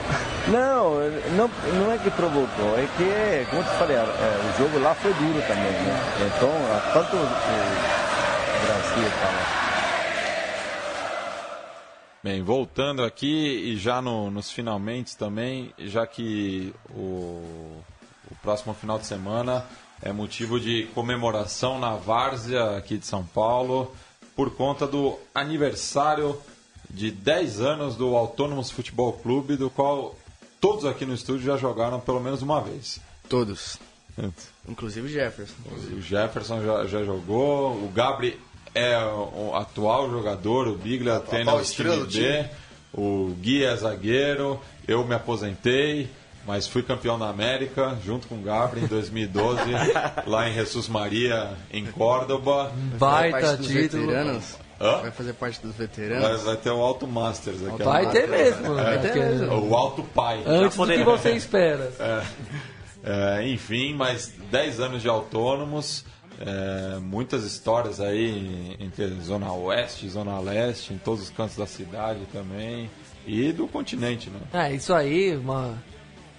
Não, 0.49 0.95
não, 1.37 1.51
não 1.81 1.93
é 1.93 1.99
que 1.99 2.11
provocou, 2.11 2.79
é 2.79 2.87
que, 2.97 3.51
como 3.51 3.63
eu 3.63 3.65
te 3.65 3.71
falei, 3.71 3.97
é, 3.97 4.01
o 4.01 4.59
jogo 4.59 4.79
lá 4.79 4.95
foi 4.95 5.13
duro 5.15 5.43
também, 5.49 5.65
né? 5.65 6.01
Então, 6.27 6.51
tanto 6.93 7.17
o 7.17 8.67
Brasil 8.67 9.11
fala. 9.11 9.67
Bem, 12.23 12.43
voltando 12.43 13.05
aqui 13.05 13.73
e 13.73 13.77
já 13.77 14.01
no, 14.01 14.31
nos 14.31 14.51
finalmente 14.51 15.17
também, 15.17 15.73
já 15.79 16.07
que 16.07 16.75
o, 16.91 17.76
o 18.31 18.35
próximo 18.37 18.75
final 18.75 18.99
de 18.99 19.07
semana 19.07 19.65
é 20.03 20.13
motivo 20.13 20.61
de 20.61 20.85
comemoração 20.95 21.79
na 21.79 21.97
Várzea 21.97 22.77
aqui 22.77 22.99
de 22.99 23.07
São 23.07 23.25
Paulo 23.25 23.95
por 24.35 24.51
conta 24.55 24.87
do 24.87 25.19
aniversário 25.35 26.39
de 26.91 27.11
10 27.11 27.61
anos 27.61 27.97
do 27.97 28.15
Autônomos 28.15 28.71
Futebol 28.71 29.13
Clube, 29.15 29.57
do 29.57 29.71
qual 29.71 30.15
todos 30.61 30.85
aqui 30.85 31.07
no 31.07 31.15
estúdio 31.15 31.47
já 31.47 31.57
jogaram 31.57 31.99
pelo 31.99 32.21
menos 32.21 32.43
uma 32.43 32.61
vez. 32.61 33.01
Todos. 33.29 33.79
Inclusive 34.69 35.07
o 35.07 35.11
Jefferson. 35.11 35.55
O 35.93 36.01
Jefferson 36.01 36.63
já, 36.63 36.87
já 36.87 37.05
jogou, 37.05 37.73
o 37.73 37.91
Gabri 37.95 38.39
é 38.75 38.99
o 38.99 39.55
atual 39.55 40.11
jogador, 40.11 40.69
o 40.69 40.77
Biglia 40.77 41.21
treina 41.21 41.55
o 41.55 41.63
time 41.63 42.07
D, 42.07 42.47
o 42.93 43.35
Gui 43.41 43.65
é 43.65 43.75
zagueiro, 43.75 44.61
eu 44.87 45.05
me 45.05 45.15
aposentei, 45.15 46.11
mas 46.47 46.67
fui 46.67 46.83
campeão 46.83 47.19
da 47.19 47.29
América 47.29 47.99
junto 48.05 48.29
com 48.29 48.37
o 48.37 48.43
Gabri 48.43 48.81
em 48.81 48.87
2012, 48.87 49.61
lá 50.27 50.49
em 50.49 50.55
Jesus 50.55 50.89
Maria, 50.89 51.51
em 51.71 51.85
Córdoba. 51.87 52.73
Baita 52.99 53.57
título. 53.57 54.13
Hã? 54.79 54.99
Vai 54.99 55.11
fazer 55.11 55.33
parte 55.33 55.61
dos 55.61 55.75
veteranos? 55.75 56.43
Vai, 56.43 56.55
vai 56.55 56.57
ter 56.57 56.71
o 56.71 56.81
Alto 56.81 57.07
Masters 57.07 57.67
aqui. 57.67 57.83
Vai 57.83 58.11
ter 58.11 58.29
mesmo. 58.29 58.79
É, 58.79 58.85
vai 58.85 58.99
ter 58.99 59.15
mesmo. 59.15 59.71
O 59.71 59.75
Alto 59.75 60.03
Pai. 60.03 60.43
Antes 60.47 60.77
do 60.77 60.87
que 60.87 61.03
você 61.03 61.33
espera. 61.33 61.91
É, 61.99 62.23
é, 63.03 63.49
enfim, 63.49 63.95
mais 63.95 64.33
10 64.51 64.81
anos 64.81 65.03
de 65.03 65.09
autônomos. 65.09 66.05
É, 66.39 66.99
muitas 66.99 67.45
histórias 67.45 67.99
aí 67.99 68.77
entre 68.79 69.07
Zona 69.23 69.51
Oeste 69.55 70.07
Zona 70.11 70.39
Leste, 70.39 70.93
em 70.93 70.99
todos 70.99 71.23
os 71.23 71.31
cantos 71.31 71.57
da 71.57 71.67
cidade 71.67 72.21
também. 72.31 72.91
E 73.27 73.53
do 73.53 73.67
continente, 73.67 74.29
né? 74.29 74.41
É, 74.53 74.75
isso 74.75 74.93
aí, 74.93 75.35
uma, 75.35 75.83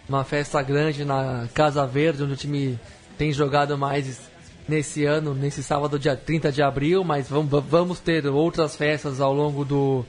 uma 0.07 0.23
festa 0.23 0.61
grande 0.61 1.03
na 1.03 1.47
Casa 1.53 1.85
Verde, 1.85 2.23
onde 2.23 2.33
o 2.33 2.37
time 2.37 2.79
tem 3.17 3.31
jogado 3.31 3.77
mais 3.77 4.29
nesse 4.67 5.05
ano, 5.05 5.33
nesse 5.33 5.63
sábado, 5.63 5.97
dia 5.97 6.15
30 6.15 6.51
de 6.51 6.61
abril, 6.61 7.03
mas 7.03 7.29
vamos, 7.29 7.99
ter 7.99 8.25
outras 8.27 8.75
festas 8.75 9.21
ao 9.21 9.33
longo 9.33 9.63
do 9.63 10.05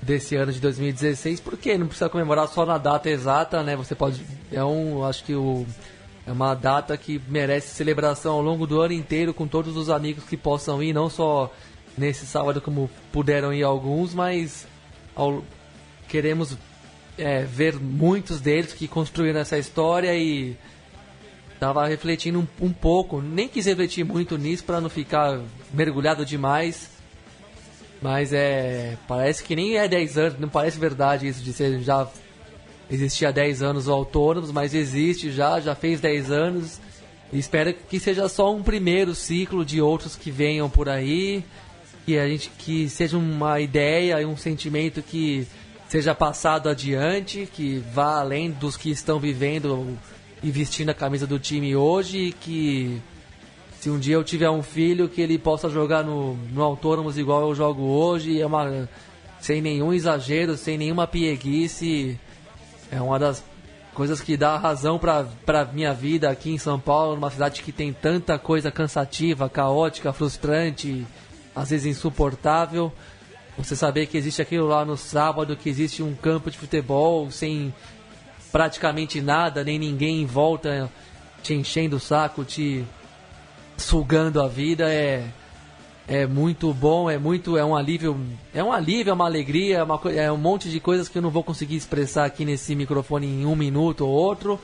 desse 0.00 0.36
ano 0.36 0.52
de 0.52 0.60
2016, 0.60 1.40
porque 1.40 1.76
não 1.76 1.88
precisa 1.88 2.08
comemorar 2.08 2.46
só 2.46 2.64
na 2.64 2.78
data 2.78 3.10
exata, 3.10 3.64
né? 3.64 3.74
Você 3.74 3.96
pode 3.96 4.24
é 4.52 4.62
um, 4.62 5.04
acho 5.04 5.24
que 5.24 5.34
o 5.34 5.66
é 6.24 6.30
uma 6.30 6.54
data 6.54 6.96
que 6.96 7.20
merece 7.26 7.74
celebração 7.74 8.34
ao 8.34 8.42
longo 8.42 8.66
do 8.66 8.80
ano 8.80 8.92
inteiro 8.92 9.34
com 9.34 9.48
todos 9.48 9.76
os 9.76 9.90
amigos 9.90 10.24
que 10.24 10.36
possam 10.36 10.82
ir, 10.82 10.92
não 10.92 11.10
só 11.10 11.52
nesse 11.96 12.26
sábado 12.26 12.60
como 12.60 12.88
puderam 13.10 13.52
ir 13.52 13.64
alguns, 13.64 14.14
mas 14.14 14.68
ao, 15.16 15.42
queremos 16.06 16.56
é, 17.18 17.42
ver 17.42 17.74
muitos 17.74 18.40
deles 18.40 18.72
que 18.72 18.88
construíram 18.88 19.40
essa 19.40 19.58
história 19.58 20.14
e 20.16 20.56
Tava 21.58 21.88
refletindo 21.88 22.38
um, 22.38 22.66
um 22.66 22.72
pouco, 22.72 23.20
nem 23.20 23.48
quis 23.48 23.66
refletir 23.66 24.04
muito 24.04 24.38
nisso 24.38 24.62
para 24.62 24.80
não 24.80 24.88
ficar 24.88 25.40
mergulhado 25.74 26.24
demais. 26.24 26.90
Mas 28.00 28.32
é. 28.32 28.96
Parece 29.08 29.42
que 29.42 29.56
nem 29.56 29.76
é 29.76 29.88
10 29.88 30.18
anos, 30.18 30.38
não 30.38 30.48
parece 30.48 30.78
verdade 30.78 31.26
isso 31.26 31.42
de 31.42 31.52
ser 31.52 31.80
já 31.80 32.06
existia 32.88 33.32
10 33.32 33.60
anos 33.62 33.88
o 33.88 33.92
autônomos, 33.92 34.52
mas 34.52 34.72
existe 34.72 35.32
já, 35.32 35.58
já 35.58 35.74
fez 35.74 36.00
10 36.00 36.30
anos. 36.30 36.80
E 37.32 37.38
espero 37.38 37.74
que 37.74 37.98
seja 37.98 38.28
só 38.28 38.54
um 38.54 38.62
primeiro 38.62 39.12
ciclo 39.14 39.64
de 39.64 39.82
outros 39.82 40.14
que 40.14 40.30
venham 40.30 40.70
por 40.70 40.88
aí. 40.88 41.42
Que 42.06 42.18
a 42.18 42.28
gente 42.28 42.50
que 42.56 42.88
seja 42.88 43.18
uma 43.18 43.60
ideia 43.60 44.22
e 44.22 44.24
um 44.24 44.36
sentimento 44.36 45.02
que 45.02 45.44
seja 45.88 46.14
passado 46.14 46.68
adiante, 46.68 47.48
que 47.52 47.78
vá 47.92 48.20
além 48.20 48.50
dos 48.50 48.76
que 48.76 48.90
estão 48.90 49.18
vivendo 49.18 49.98
e 50.42 50.50
vestindo 50.50 50.90
a 50.90 50.94
camisa 50.94 51.26
do 51.26 51.38
time 51.38 51.74
hoje 51.74 52.32
que 52.40 53.00
se 53.80 53.90
um 53.90 53.98
dia 53.98 54.14
eu 54.16 54.24
tiver 54.24 54.50
um 54.50 54.62
filho 54.62 55.08
que 55.08 55.20
ele 55.20 55.38
possa 55.38 55.68
jogar 55.68 56.02
no, 56.02 56.34
no 56.34 56.62
Autônomos 56.62 57.16
igual 57.16 57.42
eu 57.42 57.54
jogo 57.54 57.82
hoje, 57.82 58.40
é 58.40 58.46
uma 58.46 58.88
sem 59.40 59.62
nenhum 59.62 59.92
exagero, 59.92 60.56
sem 60.56 60.76
nenhuma 60.76 61.06
pieguice, 61.06 62.18
é 62.90 63.00
uma 63.00 63.18
das 63.20 63.44
coisas 63.94 64.20
que 64.20 64.36
dá 64.36 64.56
razão 64.56 64.98
para 64.98 65.64
minha 65.72 65.94
vida 65.94 66.28
aqui 66.28 66.50
em 66.50 66.58
São 66.58 66.78
Paulo, 66.78 67.14
numa 67.14 67.30
cidade 67.30 67.62
que 67.62 67.70
tem 67.70 67.92
tanta 67.92 68.36
coisa 68.36 68.70
cansativa, 68.70 69.48
caótica, 69.48 70.12
frustrante, 70.12 71.06
às 71.54 71.70
vezes 71.70 71.96
insuportável. 71.96 72.92
Você 73.58 73.74
saber 73.74 74.06
que 74.06 74.16
existe 74.16 74.40
aquilo 74.40 74.68
lá 74.68 74.84
no 74.84 74.96
sábado, 74.96 75.56
que 75.56 75.68
existe 75.68 76.02
um 76.02 76.14
campo 76.14 76.50
de 76.50 76.56
futebol 76.56 77.30
sem 77.30 77.74
praticamente 78.52 79.20
nada, 79.20 79.64
nem 79.64 79.78
ninguém 79.78 80.22
em 80.22 80.26
volta 80.26 80.90
te 81.42 81.54
enchendo 81.54 81.96
o 81.96 82.00
saco, 82.00 82.44
te 82.44 82.84
sugando 83.76 84.40
a 84.40 84.48
vida, 84.48 84.92
é 84.92 85.28
é 86.06 86.26
muito 86.26 86.72
bom, 86.72 87.10
é 87.10 87.18
muito 87.18 87.58
é 87.58 87.64
um 87.64 87.76
alívio, 87.76 88.18
é 88.54 88.64
um 88.64 88.72
alívio, 88.72 89.10
é 89.10 89.12
uma 89.12 89.26
alegria, 89.26 89.78
é, 89.78 89.82
uma, 89.82 90.00
é 90.06 90.32
um 90.32 90.38
monte 90.38 90.70
de 90.70 90.80
coisas 90.80 91.06
que 91.06 91.18
eu 91.18 91.22
não 91.22 91.28
vou 91.28 91.44
conseguir 91.44 91.76
expressar 91.76 92.24
aqui 92.24 92.46
nesse 92.46 92.74
microfone 92.74 93.26
em 93.26 93.44
um 93.44 93.54
minuto 93.54 94.06
ou 94.06 94.10
outro. 94.10 94.58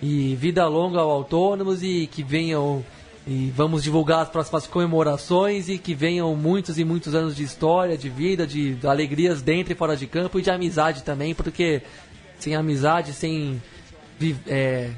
E 0.00 0.34
vida 0.36 0.66
longa 0.66 1.00
ao 1.00 1.10
autônomos 1.10 1.82
e 1.82 2.06
que 2.06 2.22
venham 2.22 2.82
e 3.26 3.52
vamos 3.54 3.82
divulgar 3.82 4.20
as 4.22 4.28
próximas 4.28 4.66
comemorações 4.66 5.68
e 5.68 5.76
que 5.76 5.94
venham 5.94 6.34
muitos 6.34 6.78
e 6.78 6.84
muitos 6.84 7.14
anos 7.14 7.36
de 7.36 7.42
história, 7.42 7.96
de 7.96 8.08
vida, 8.08 8.46
de, 8.46 8.78
alegrias 8.84 9.42
dentro 9.42 9.72
e 9.72 9.76
fora 9.76 9.96
de 9.96 10.06
campo 10.06 10.38
e 10.38 10.42
de 10.42 10.50
amizade 10.50 11.02
também, 11.02 11.34
porque 11.34 11.82
sem 12.38 12.54
amizade, 12.54 13.12
sem 13.12 13.60
é, 14.46 14.90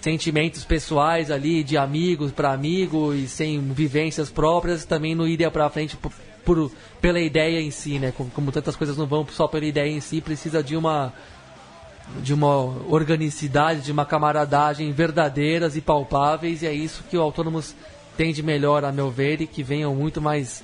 sentimentos 0.00 0.64
pessoais 0.64 1.30
ali 1.30 1.62
de 1.62 1.76
amigos 1.76 2.32
para 2.32 2.52
amigo 2.52 3.12
e 3.12 3.26
sem 3.28 3.60
vivências 3.72 4.30
próprias, 4.30 4.84
também 4.84 5.14
não 5.14 5.26
iria 5.26 5.50
para 5.50 5.68
frente 5.68 5.96
por, 5.96 6.12
por, 6.44 6.72
pela 7.00 7.20
ideia 7.20 7.60
em 7.60 7.70
si, 7.70 7.98
né? 7.98 8.12
Como, 8.16 8.30
como, 8.30 8.52
tantas 8.52 8.76
coisas 8.76 8.96
não 8.96 9.06
vão 9.06 9.26
só 9.28 9.46
pela 9.46 9.66
ideia 9.66 9.90
em 9.90 10.00
si, 10.00 10.20
precisa 10.20 10.62
de 10.62 10.76
uma 10.76 11.12
de 12.22 12.32
uma 12.34 12.56
organicidade, 12.88 13.82
de 13.82 13.92
uma 13.92 14.04
camaradagem 14.04 14.90
verdadeiras 14.92 15.76
e 15.76 15.80
palpáveis, 15.80 16.62
e 16.62 16.66
é 16.66 16.72
isso 16.72 17.04
que 17.10 17.16
o 17.16 17.22
Autônomos 17.22 17.74
tem 18.16 18.32
de 18.32 18.42
melhor, 18.42 18.84
a 18.84 18.92
meu 18.92 19.10
ver, 19.10 19.40
e 19.40 19.46
que 19.46 19.62
venham 19.62 19.94
muito 19.94 20.20
mais 20.20 20.62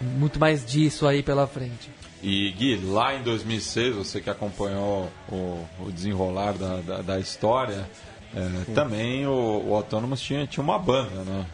muito 0.00 0.40
mais 0.40 0.64
disso 0.64 1.06
aí 1.06 1.22
pela 1.22 1.46
frente. 1.46 1.90
E 2.22 2.50
Gui, 2.52 2.76
lá 2.76 3.14
em 3.14 3.22
2006, 3.22 3.96
você 3.96 4.20
que 4.20 4.30
acompanhou 4.30 5.10
o, 5.28 5.66
o 5.78 5.92
desenrolar 5.92 6.52
da, 6.52 6.76
da, 6.76 7.02
da 7.02 7.18
história, 7.18 7.88
é, 8.34 8.72
também 8.74 9.26
o, 9.26 9.64
o 9.68 9.74
Autônomos 9.74 10.20
tinha, 10.20 10.46
tinha 10.46 10.62
uma 10.62 10.78
banda, 10.78 11.22
né? 11.24 11.46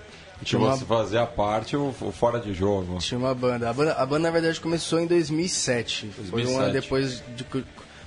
Tinha 0.45 0.61
você 0.61 0.85
uma... 0.85 0.99
fazia 0.99 1.27
parte 1.27 1.77
o, 1.77 1.95
o, 2.01 2.13
Fora 2.13 2.39
de 2.39 2.53
Jogo. 2.53 2.99
Tinha 2.99 3.19
uma 3.19 3.35
banda. 3.35 3.71
A, 3.71 3.73
banda. 3.73 3.95
a 3.95 4.05
banda, 4.05 4.23
na 4.25 4.31
verdade, 4.31 4.61
começou 4.61 5.01
em 5.01 5.07
2007. 5.07 6.07
2007. 6.07 6.31
Foi 6.31 6.47
um 6.47 6.61
ano 6.61 6.73
depois. 6.73 7.23
De, 7.35 7.45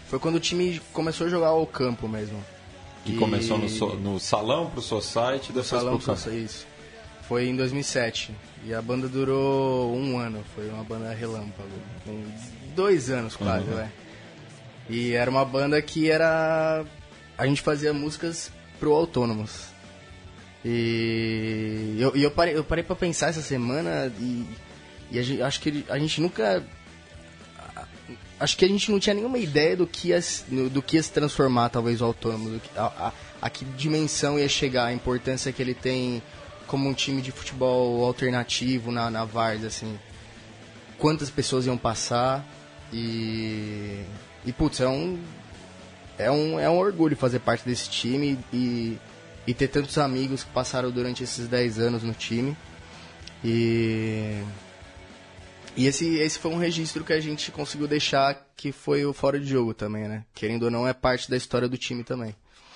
foi 0.10 0.18
quando 0.19 0.36
o 0.36 0.40
time 0.40 0.81
começou 0.91 1.27
a 1.27 1.30
jogar 1.30 1.48
ao 1.48 1.65
campo 1.68 2.07
mesmo. 2.07 2.44
Que 3.06 3.14
e... 3.14 3.18
começou 3.18 3.57
no, 3.57 3.69
so, 3.69 3.88
no 3.95 4.19
salão 4.19 4.69
pro 4.69 4.81
Society, 4.81 5.48
depois 5.48 5.68
salão 5.68 5.98
pro 5.98 6.07
campo. 6.15 6.30
Isso. 6.31 6.68
Foi 7.27 7.48
em 7.48 7.56
2007. 7.56 8.36
E 8.65 8.73
a 8.73 8.81
banda 8.81 9.07
durou 9.07 9.95
um 9.95 10.18
ano. 10.18 10.44
Foi 10.56 10.68
uma 10.68 10.84
banda 10.84 11.14
relâmpago. 11.14 11.69
Com 12.03 12.23
dois 12.76 13.11
anos 13.11 13.36
quase, 13.36 13.69
uhum. 13.69 13.76
né? 13.76 13.91
E 14.90 15.14
era 15.14 15.30
uma 15.30 15.45
banda 15.45 15.80
que 15.81 16.10
era. 16.10 16.84
A 17.38 17.45
gente 17.45 17.61
fazia 17.61 17.94
músicas 17.94 18.52
pro 18.80 18.94
Autônomos. 18.94 19.68
E 20.65 21.95
eu, 21.99 22.15
eu, 22.15 22.31
parei, 22.31 22.57
eu 22.57 22.64
parei 22.64 22.84
pra 22.84 22.95
pensar 22.95 23.30
essa 23.30 23.41
semana 23.41 24.11
e, 24.19 24.45
e 25.11 25.23
gente, 25.23 25.41
acho 25.41 25.61
que 25.61 25.86
a 25.88 25.99
gente 25.99 26.19
nunca. 26.19 26.64
Acho 28.40 28.56
que 28.56 28.64
a 28.64 28.68
gente 28.68 28.90
não 28.90 28.99
tinha 28.99 29.14
nenhuma 29.14 29.38
ideia 29.38 29.76
do 29.76 29.86
que 29.86 30.10
ia, 30.10 30.20
do 30.72 30.82
que 30.82 30.95
ia 30.95 31.03
se 31.03 31.11
transformar, 31.11 31.70
talvez, 31.70 32.02
o 32.02 32.06
Autônomo. 32.06 32.61
a, 32.76 32.86
a, 32.86 33.14
a 33.41 33.49
que 33.49 33.66
dimensão 33.66 34.40
ia 34.40 34.48
chegar, 34.48 34.86
a 34.86 34.94
importância 34.94 35.52
que 35.52 35.61
ele 35.61 35.74
tem 35.74 36.24
como 36.66 36.88
um 36.88 36.94
time 36.94 37.22
de 37.22 37.32
futebol 37.32 38.06
alternativo 38.06 38.91
na, 38.91 39.10
na 39.10 39.26
Vars, 39.26 39.66
assim. 39.66 39.99
Quantas 40.98 41.30
pessoas 41.30 41.66
iam 41.66 41.78
passar 41.78 42.45
e. 42.94 44.03
E, 44.45 44.53
putz, 44.53 44.80
é 44.80 44.88
um. 44.88 45.20
É 46.18 46.32
um, 46.32 46.60
é 46.60 46.70
um 46.70 46.78
orgulho 46.78 47.16
fazer 47.18 47.40
parte 47.40 47.66
desse 47.66 47.90
time 47.90 48.38
e, 48.53 48.98
e 49.48 49.53
ter 49.53 49.70
tantos 49.70 49.98
amigos 49.98 50.44
que 50.44 50.49
passaram 50.52 50.91
durante 50.91 51.24
esses 51.24 51.48
10 51.48 51.80
anos 51.80 52.03
no 52.03 52.14
time. 52.14 52.56
E. 53.44 54.41
E 55.80 55.88
esse, 55.88 56.18
esse 56.18 56.38
foi 56.38 56.51
um 56.51 56.57
registro 56.57 57.06
que 57.06 57.14
a 57.14 57.22
gente 57.22 57.51
conseguiu 57.51 57.88
deixar 57.88 58.51
que 58.53 58.69
foi 58.69 59.06
o 59.06 59.14
fora 59.14 59.39
de 59.39 59.45
jogo 59.45 59.73
também, 59.73 60.10
né? 60.10 60.26
Querendo 60.35 60.64
ou 60.64 60.72
não, 60.72 60.85
é 60.85 60.91
parte 60.93 61.30
da 61.30 61.38
história 61.38 61.69
do 61.69 61.77
time 61.77 62.03
também. 62.03 62.35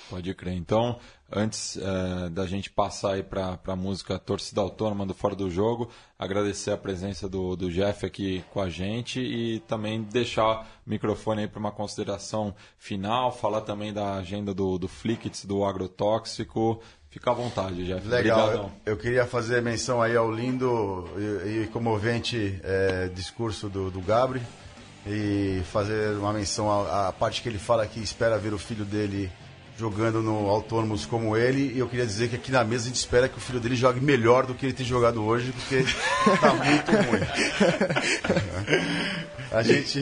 Pode 0.10 0.34
crer. 0.34 0.54
Então, 0.54 0.98
antes 1.30 1.76
é, 1.76 2.30
da 2.30 2.46
gente 2.46 2.70
passar 2.70 3.16
aí 3.16 3.24
para 3.24 3.60
a 3.68 3.76
música 3.76 4.18
Torcida 4.18 4.62
Autônoma 4.62 5.06
do 5.06 5.14
Fora 5.14 5.36
do 5.36 5.52
Jogo, 5.52 5.90
agradecer 6.18 6.72
a 6.72 6.78
presença 6.78 7.28
do, 7.28 7.58
do 7.58 7.70
Jeff 7.70 8.06
aqui 8.06 8.42
com 8.52 8.62
a 8.62 8.70
gente 8.70 9.20
e 9.20 9.60
também 9.62 10.02
deixar 10.04 10.62
o 10.88 10.90
microfone 10.90 11.42
aí 11.42 11.48
para 11.50 11.60
uma 11.60 11.74
consideração 11.74 12.56
final, 12.78 13.34
falar 13.34 13.62
também 13.62 13.92
da 13.92 14.16
agenda 14.16 14.54
do, 14.54 14.78
do 14.78 14.88
Flickits, 14.88 15.44
do 15.44 15.66
agrotóxico. 15.66 16.82
Fica 17.14 17.30
à 17.30 17.34
vontade, 17.36 17.86
Jeff. 17.86 18.08
Legal. 18.08 18.40
Obrigadão. 18.40 18.72
Eu, 18.84 18.94
eu 18.94 18.98
queria 18.98 19.24
fazer 19.28 19.62
menção 19.62 20.02
aí 20.02 20.16
ao 20.18 20.32
lindo 20.32 21.08
e, 21.46 21.62
e 21.62 21.68
comovente 21.68 22.60
é, 22.64 23.08
discurso 23.14 23.70
do, 23.70 23.92
do 23.92 24.02
Gabri 24.02 24.42
e 25.06 25.62
fazer 25.72 26.18
uma 26.18 26.34
menção 26.34 26.72
à, 26.72 27.10
à 27.10 27.14
parte 27.14 27.44
que 27.44 27.50
ele 27.50 27.60
fala 27.60 27.86
que 27.86 28.00
espera 28.00 28.40
ver 28.40 28.52
o 28.52 28.58
filho 28.58 28.84
dele 28.84 29.32
jogando 29.78 30.24
no 30.24 30.50
Autônomos 30.50 31.06
como 31.06 31.38
ele. 31.38 31.72
E 31.76 31.78
eu 31.78 31.88
queria 31.88 32.06
dizer 32.08 32.30
que 32.30 32.36
aqui 32.36 32.52
na 32.52 32.64
mesa 32.64 32.86
a 32.86 32.88
gente 32.88 32.96
espera 32.96 33.30
que 33.30 33.38
o 33.38 33.42
filho 33.42 33.60
dele 33.60 33.76
jogue 33.76 34.00
melhor 34.02 34.48
do 34.48 34.56
que 34.56 34.66
ele 34.66 34.74
tem 34.74 34.84
jogado 34.84 35.24
hoje, 35.24 35.52
porque 35.52 35.86
tá 36.42 36.52
muito 36.56 36.92
ruim. 36.92 37.22
A 39.54 39.62
gente. 39.62 40.00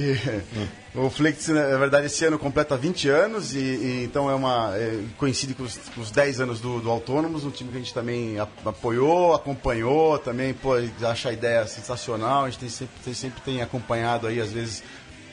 O 0.95 1.09
Flix, 1.09 1.47
na 1.49 1.77
verdade, 1.77 2.07
esse 2.07 2.25
ano 2.25 2.37
completa 2.39 2.75
20 2.75 3.07
anos 3.09 3.53
e, 3.53 3.59
e 3.59 4.03
então 4.05 4.29
é 4.29 4.35
uma. 4.35 4.73
É, 4.75 5.03
coincide 5.17 5.53
com 5.53 5.63
os, 5.63 5.77
com 5.93 6.01
os 6.01 6.09
10 6.11 6.41
anos 6.41 6.59
do, 6.59 6.79
do 6.79 6.89
Autônomos, 6.89 7.43
um 7.45 7.51
time 7.51 7.69
que 7.69 7.77
a 7.77 7.79
gente 7.79 7.93
também 7.93 8.37
apoiou, 8.39 9.33
acompanhou, 9.33 10.17
também 10.17 10.53
pô, 10.53 10.73
acha 11.05 11.29
a 11.29 11.33
ideia 11.33 11.65
sensacional, 11.67 12.43
a 12.45 12.49
gente 12.49 12.59
tem 12.59 12.69
sempre, 12.69 12.95
tem- 13.03 13.13
sempre 13.13 13.41
tem 13.41 13.61
acompanhado 13.61 14.27
aí, 14.27 14.39
às 14.41 14.51
vezes. 14.51 14.83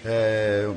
é, 0.04 0.68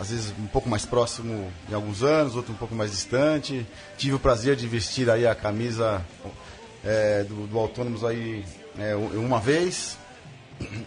às 0.00 0.10
vezes 0.10 0.34
um 0.38 0.46
pouco 0.48 0.68
mais 0.68 0.84
próximo 0.84 1.52
em 1.70 1.74
alguns 1.74 2.02
anos, 2.02 2.34
outro 2.34 2.52
um 2.52 2.56
pouco 2.56 2.74
mais 2.74 2.90
distante. 2.90 3.66
Tive 3.96 4.14
o 4.14 4.18
prazer 4.18 4.56
de 4.56 4.66
vestir 4.66 5.08
aí 5.10 5.24
a 5.26 5.34
camisa 5.36 6.04
é, 6.84 7.22
do, 7.24 7.46
do 7.46 7.58
Autônomos 7.58 8.04
aí 8.04 8.44
é, 8.78 8.94
uma 8.96 9.38
vez. 9.40 9.96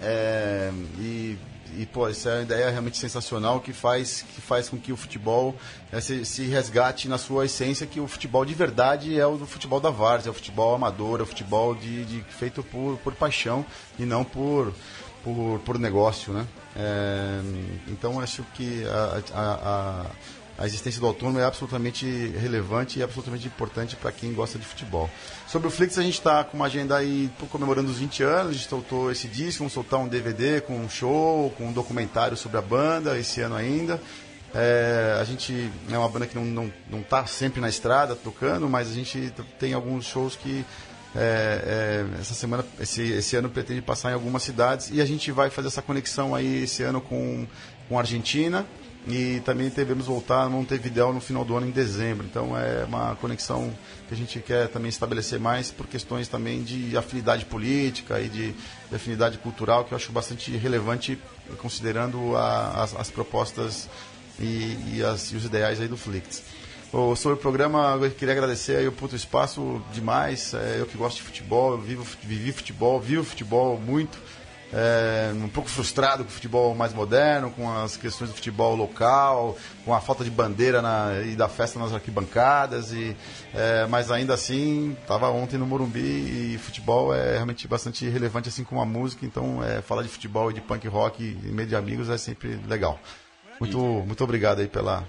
É, 0.02 0.72
e, 1.00 1.38
e, 1.78 1.86
pô, 1.86 2.08
essa 2.08 2.30
é 2.30 2.36
uma 2.38 2.42
ideia 2.44 2.70
realmente 2.70 2.98
sensacional 2.98 3.60
que 3.60 3.74
faz, 3.74 4.24
que 4.34 4.42
faz 4.42 4.70
com 4.70 4.78
que 4.78 4.92
o 4.92 4.98
futebol 4.98 5.56
é, 5.92 6.00
se, 6.02 6.24
se 6.26 6.44
resgate 6.46 7.08
na 7.08 7.18
sua 7.18 7.46
essência, 7.46 7.86
que 7.88 8.00
o 8.00 8.08
futebol 8.08 8.44
de 8.46 8.54
verdade 8.54 9.20
é 9.20 9.26
o 9.26 9.38
futebol 9.46 9.80
da 9.80 9.90
Várzea, 9.90 10.30
é 10.30 10.32
o 10.32 10.34
futebol 10.34 10.76
amador, 10.76 11.20
é 11.20 11.24
o 11.24 11.26
futebol 11.26 11.76
de, 11.76 12.06
de- 12.06 12.24
feito 12.30 12.64
por, 12.64 12.98
por 12.98 13.14
paixão 13.16 13.66
e 13.98 14.04
não 14.06 14.24
por, 14.24 14.74
por, 15.24 15.60
por 15.66 15.78
negócio, 15.80 16.34
né? 16.34 16.46
É, 16.76 17.40
então 17.88 18.20
acho 18.20 18.44
que 18.54 18.84
a, 18.86 19.22
a, 19.34 19.54
a, 19.54 20.06
a 20.60 20.66
existência 20.66 21.00
do 21.00 21.08
autônomo 21.08 21.40
é 21.40 21.46
absolutamente 21.46 22.06
relevante 22.38 23.00
e 23.00 23.04
absolutamente 23.04 23.48
importante 23.48 23.96
para 23.96 24.12
quem 24.12 24.34
gosta 24.34 24.60
de 24.60 24.66
futebol. 24.66 25.10
Sobre 25.48 25.70
o 25.70 25.72
Flix, 25.72 25.98
a 25.98 26.04
gente 26.04 26.16
está 26.16 26.44
com 26.44 26.58
uma 26.58 26.66
agenda 26.66 26.98
aí 26.98 27.32
comemorando 27.50 27.90
os 27.90 27.98
20 27.98 28.24
anos, 28.24 28.50
a 28.50 28.52
gente 28.52 28.68
soltou 28.68 29.10
esse 29.10 29.30
disco, 29.30 29.60
vamos 29.60 29.72
soltar 29.72 30.02
um 30.02 30.08
DVD 30.08 30.60
com 30.60 30.76
um 30.76 30.90
show, 30.90 31.50
com 31.52 31.68
um 31.68 31.72
documentário 31.72 32.36
sobre 32.36 32.58
a 32.58 32.62
banda 32.62 33.18
esse 33.18 33.40
ano 33.40 33.56
ainda. 33.56 34.02
É, 34.54 35.18
a 35.22 35.24
gente 35.24 35.72
é 35.90 35.98
uma 35.98 36.10
banda 36.10 36.28
que 36.28 36.36
não, 36.36 36.44
não, 36.44 36.74
não 36.90 37.04
tá 37.04 37.26
sempre 37.26 37.62
na 37.62 37.70
estrada 37.70 38.14
tocando, 38.14 38.68
mas 38.68 38.90
a 38.90 38.94
gente 38.94 39.34
tem 39.58 39.74
alguns 39.74 40.06
shows 40.06 40.36
que 40.36 40.66
é, 41.16 42.06
é, 42.14 42.20
essa 42.20 42.34
semana, 42.34 42.66
esse, 42.82 43.02
esse 43.04 43.34
ano 43.38 43.50
pretende 43.50 43.82
passar 43.82 44.12
em 44.12 44.14
algumas 44.14 44.44
cidades 44.44 44.90
e 44.92 45.00
a 45.00 45.06
gente 45.06 45.32
vai 45.32 45.50
fazer 45.50 45.70
essa 45.70 45.82
conexão 45.82 46.36
aí 46.36 46.64
esse 46.64 46.84
ano 46.84 47.00
com, 47.00 47.48
com 47.88 47.98
a 47.98 48.02
Argentina 48.02 48.68
e 49.08 49.42
também 49.46 49.70
devemos 49.70 50.06
voltar 50.08 50.44
a 50.44 50.50
Montevideo 50.50 51.12
no 51.14 51.22
final 51.22 51.44
do 51.46 51.56
ano 51.56 51.68
em 51.68 51.72
dezembro. 51.72 52.26
Então 52.26 52.56
é 52.58 52.84
uma 52.86 53.16
conexão 53.16 53.74
que 54.08 54.14
a 54.14 54.18
gente 54.18 54.40
quer 54.40 54.68
também 54.68 54.90
estabelecer 54.90 55.40
mais 55.40 55.72
por 55.72 55.88
questões 55.88 56.28
também 56.28 56.62
de 56.64 56.96
afinidade 56.98 57.46
política 57.46 58.20
e 58.20 58.28
de, 58.28 58.52
de 58.90 58.96
afinidade 58.96 59.38
cultural 59.38 59.86
que 59.86 59.94
eu 59.94 59.96
acho 59.96 60.12
bastante 60.12 60.52
relevante 60.58 61.18
considerando 61.60 62.36
a- 62.36 62.84
as, 62.84 62.96
as 62.96 63.10
propostas 63.10 63.90
e, 64.40 64.96
e 64.96 65.04
as- 65.04 65.32
e 65.32 65.36
os 65.36 65.46
ideais 65.46 65.80
aí 65.82 65.88
do 65.88 65.98
Flix. 65.98 66.44
Sobre 67.18 67.38
o 67.38 67.38
programa, 67.38 68.00
eu 68.02 68.10
queria 68.10 68.34
agradecer 68.34 68.76
aí 68.78 68.88
o 68.88 68.92
Puto 68.92 69.16
Espaço 69.16 69.80
demais. 69.94 70.56
É, 70.56 70.78
eu 70.80 70.88
que 70.88 70.98
gosto 70.98 71.18
de 71.18 71.22
futebol, 71.22 71.74
eu 71.74 71.78
vivo, 71.78 72.04
vivi 72.24 72.52
futebol, 72.52 73.00
vivo 73.00 73.24
futebol 73.24 73.80
muito. 73.80 74.18
É, 74.72 75.32
um 75.34 75.50
pouco 75.50 75.68
frustrado 75.68 76.24
com 76.24 76.30
o 76.30 76.34
futebol 76.34 76.76
mais 76.76 76.94
moderno, 76.94 77.50
com 77.52 77.72
as 77.72 77.98
questões 77.98 78.30
do 78.30 78.36
futebol 78.36 78.76
local, 78.76 79.58
com 79.84 79.96
a 79.96 80.00
falta 80.00 80.24
de 80.24 80.30
bandeira 80.30 80.80
na, 80.82 81.22
e 81.26 81.36
da 81.36 81.50
festa 81.50 81.80
nas 81.80 81.92
arquibancadas. 81.92 82.94
E, 82.94 83.16
é, 83.54 83.88
mas 83.88 84.12
ainda 84.12 84.34
assim, 84.34 84.96
estava 85.02 85.30
ontem 85.30 85.58
no 85.58 85.66
Morumbi 85.66 86.54
e 86.54 86.58
futebol 86.60 87.14
é 87.14 87.34
realmente 87.34 87.68
bastante 87.68 88.08
relevante, 88.08 88.50
assim 88.50 88.64
como 88.64 88.80
a 88.80 88.86
música. 88.86 89.26
Então, 89.26 89.64
é, 89.64 89.82
falar 89.82 90.04
de 90.04 90.10
futebol 90.10 90.52
e 90.52 90.54
de 90.54 90.62
punk 90.62 90.88
rock 90.88 91.24
em 91.24 91.52
meio 91.52 91.68
de 91.68 91.76
amigos 91.76 92.10
é 92.10 92.18
sempre 92.18 92.60
legal. 92.68 93.00
Muito, 93.60 93.78
muito 93.80 94.24
obrigado 94.24 94.60
aí 94.60 94.68
pela, 94.68 95.04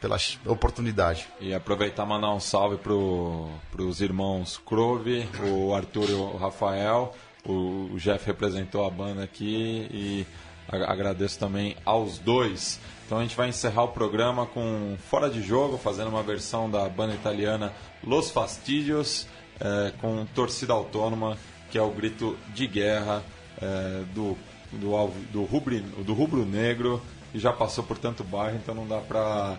pela 0.00 0.16
oportunidade. 0.46 1.28
E 1.38 1.54
aproveitar 1.54 2.06
mandar 2.06 2.32
um 2.34 2.40
salve 2.40 2.76
para 2.76 3.82
os 3.82 4.00
irmãos 4.00 4.60
Crove, 4.66 5.28
o 5.44 5.74
Arthur 5.74 6.10
e 6.10 6.14
o 6.14 6.36
Rafael. 6.36 7.14
O, 7.46 7.90
o 7.92 7.96
Jeff 7.98 8.24
representou 8.26 8.86
a 8.86 8.90
banda 8.90 9.24
aqui 9.24 9.88
e 9.90 10.26
agradeço 10.68 11.38
também 11.38 11.76
aos 11.84 12.18
dois. 12.18 12.78
Então 13.04 13.18
a 13.18 13.22
gente 13.22 13.36
vai 13.36 13.48
encerrar 13.48 13.84
o 13.84 13.88
programa 13.88 14.46
com 14.46 14.96
Fora 15.10 15.28
de 15.28 15.42
Jogo, 15.42 15.76
fazendo 15.76 16.08
uma 16.08 16.22
versão 16.22 16.70
da 16.70 16.88
banda 16.88 17.14
italiana 17.14 17.72
Los 18.02 18.30
Fastidios, 18.30 19.26
eh, 19.60 19.92
com 20.00 20.24
Torcida 20.26 20.72
Autônoma, 20.72 21.36
que 21.70 21.76
é 21.76 21.82
o 21.82 21.90
grito 21.90 22.38
de 22.54 22.66
guerra 22.66 23.22
eh, 23.60 24.04
do, 24.14 24.36
do, 24.72 25.10
do, 25.32 26.04
do 26.04 26.14
rubro 26.14 26.46
negro, 26.46 27.02
e 27.34 27.38
já 27.38 27.52
passou 27.52 27.82
por 27.82 27.98
tanto 27.98 28.22
bairro, 28.22 28.56
então 28.56 28.74
não 28.74 28.86
dá 28.86 28.98
para 28.98 29.58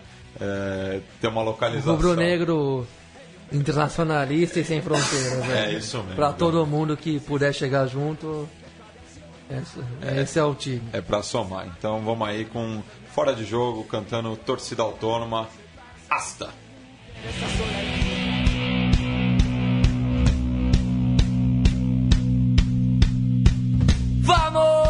ter 1.20 1.28
uma 1.28 1.42
localização. 1.42 1.94
Rubro 1.94 2.16
Negro 2.16 2.84
Internacionalista 3.54 4.60
e 4.60 4.64
sem 4.64 4.82
fronteiras. 4.82 5.48
É, 5.48 5.66
é 5.66 5.72
isso 5.74 5.98
mesmo. 5.98 6.16
Para 6.16 6.32
todo 6.32 6.66
mundo 6.66 6.96
que 6.96 7.20
puder 7.20 7.52
chegar 7.54 7.86
junto, 7.86 8.48
é, 9.48 9.54
é, 10.02 10.18
é. 10.18 10.22
esse 10.22 10.38
é 10.38 10.44
o 10.44 10.54
time. 10.54 10.82
É 10.92 11.00
para 11.00 11.22
somar. 11.22 11.66
Então 11.78 12.02
vamos 12.04 12.28
aí 12.28 12.44
com 12.44 12.82
Fora 13.14 13.34
de 13.34 13.44
Jogo, 13.44 13.84
cantando 13.84 14.36
Torcida 14.36 14.82
Autônoma, 14.82 15.48
hasta 16.10 16.50
Vamos! 24.22 24.83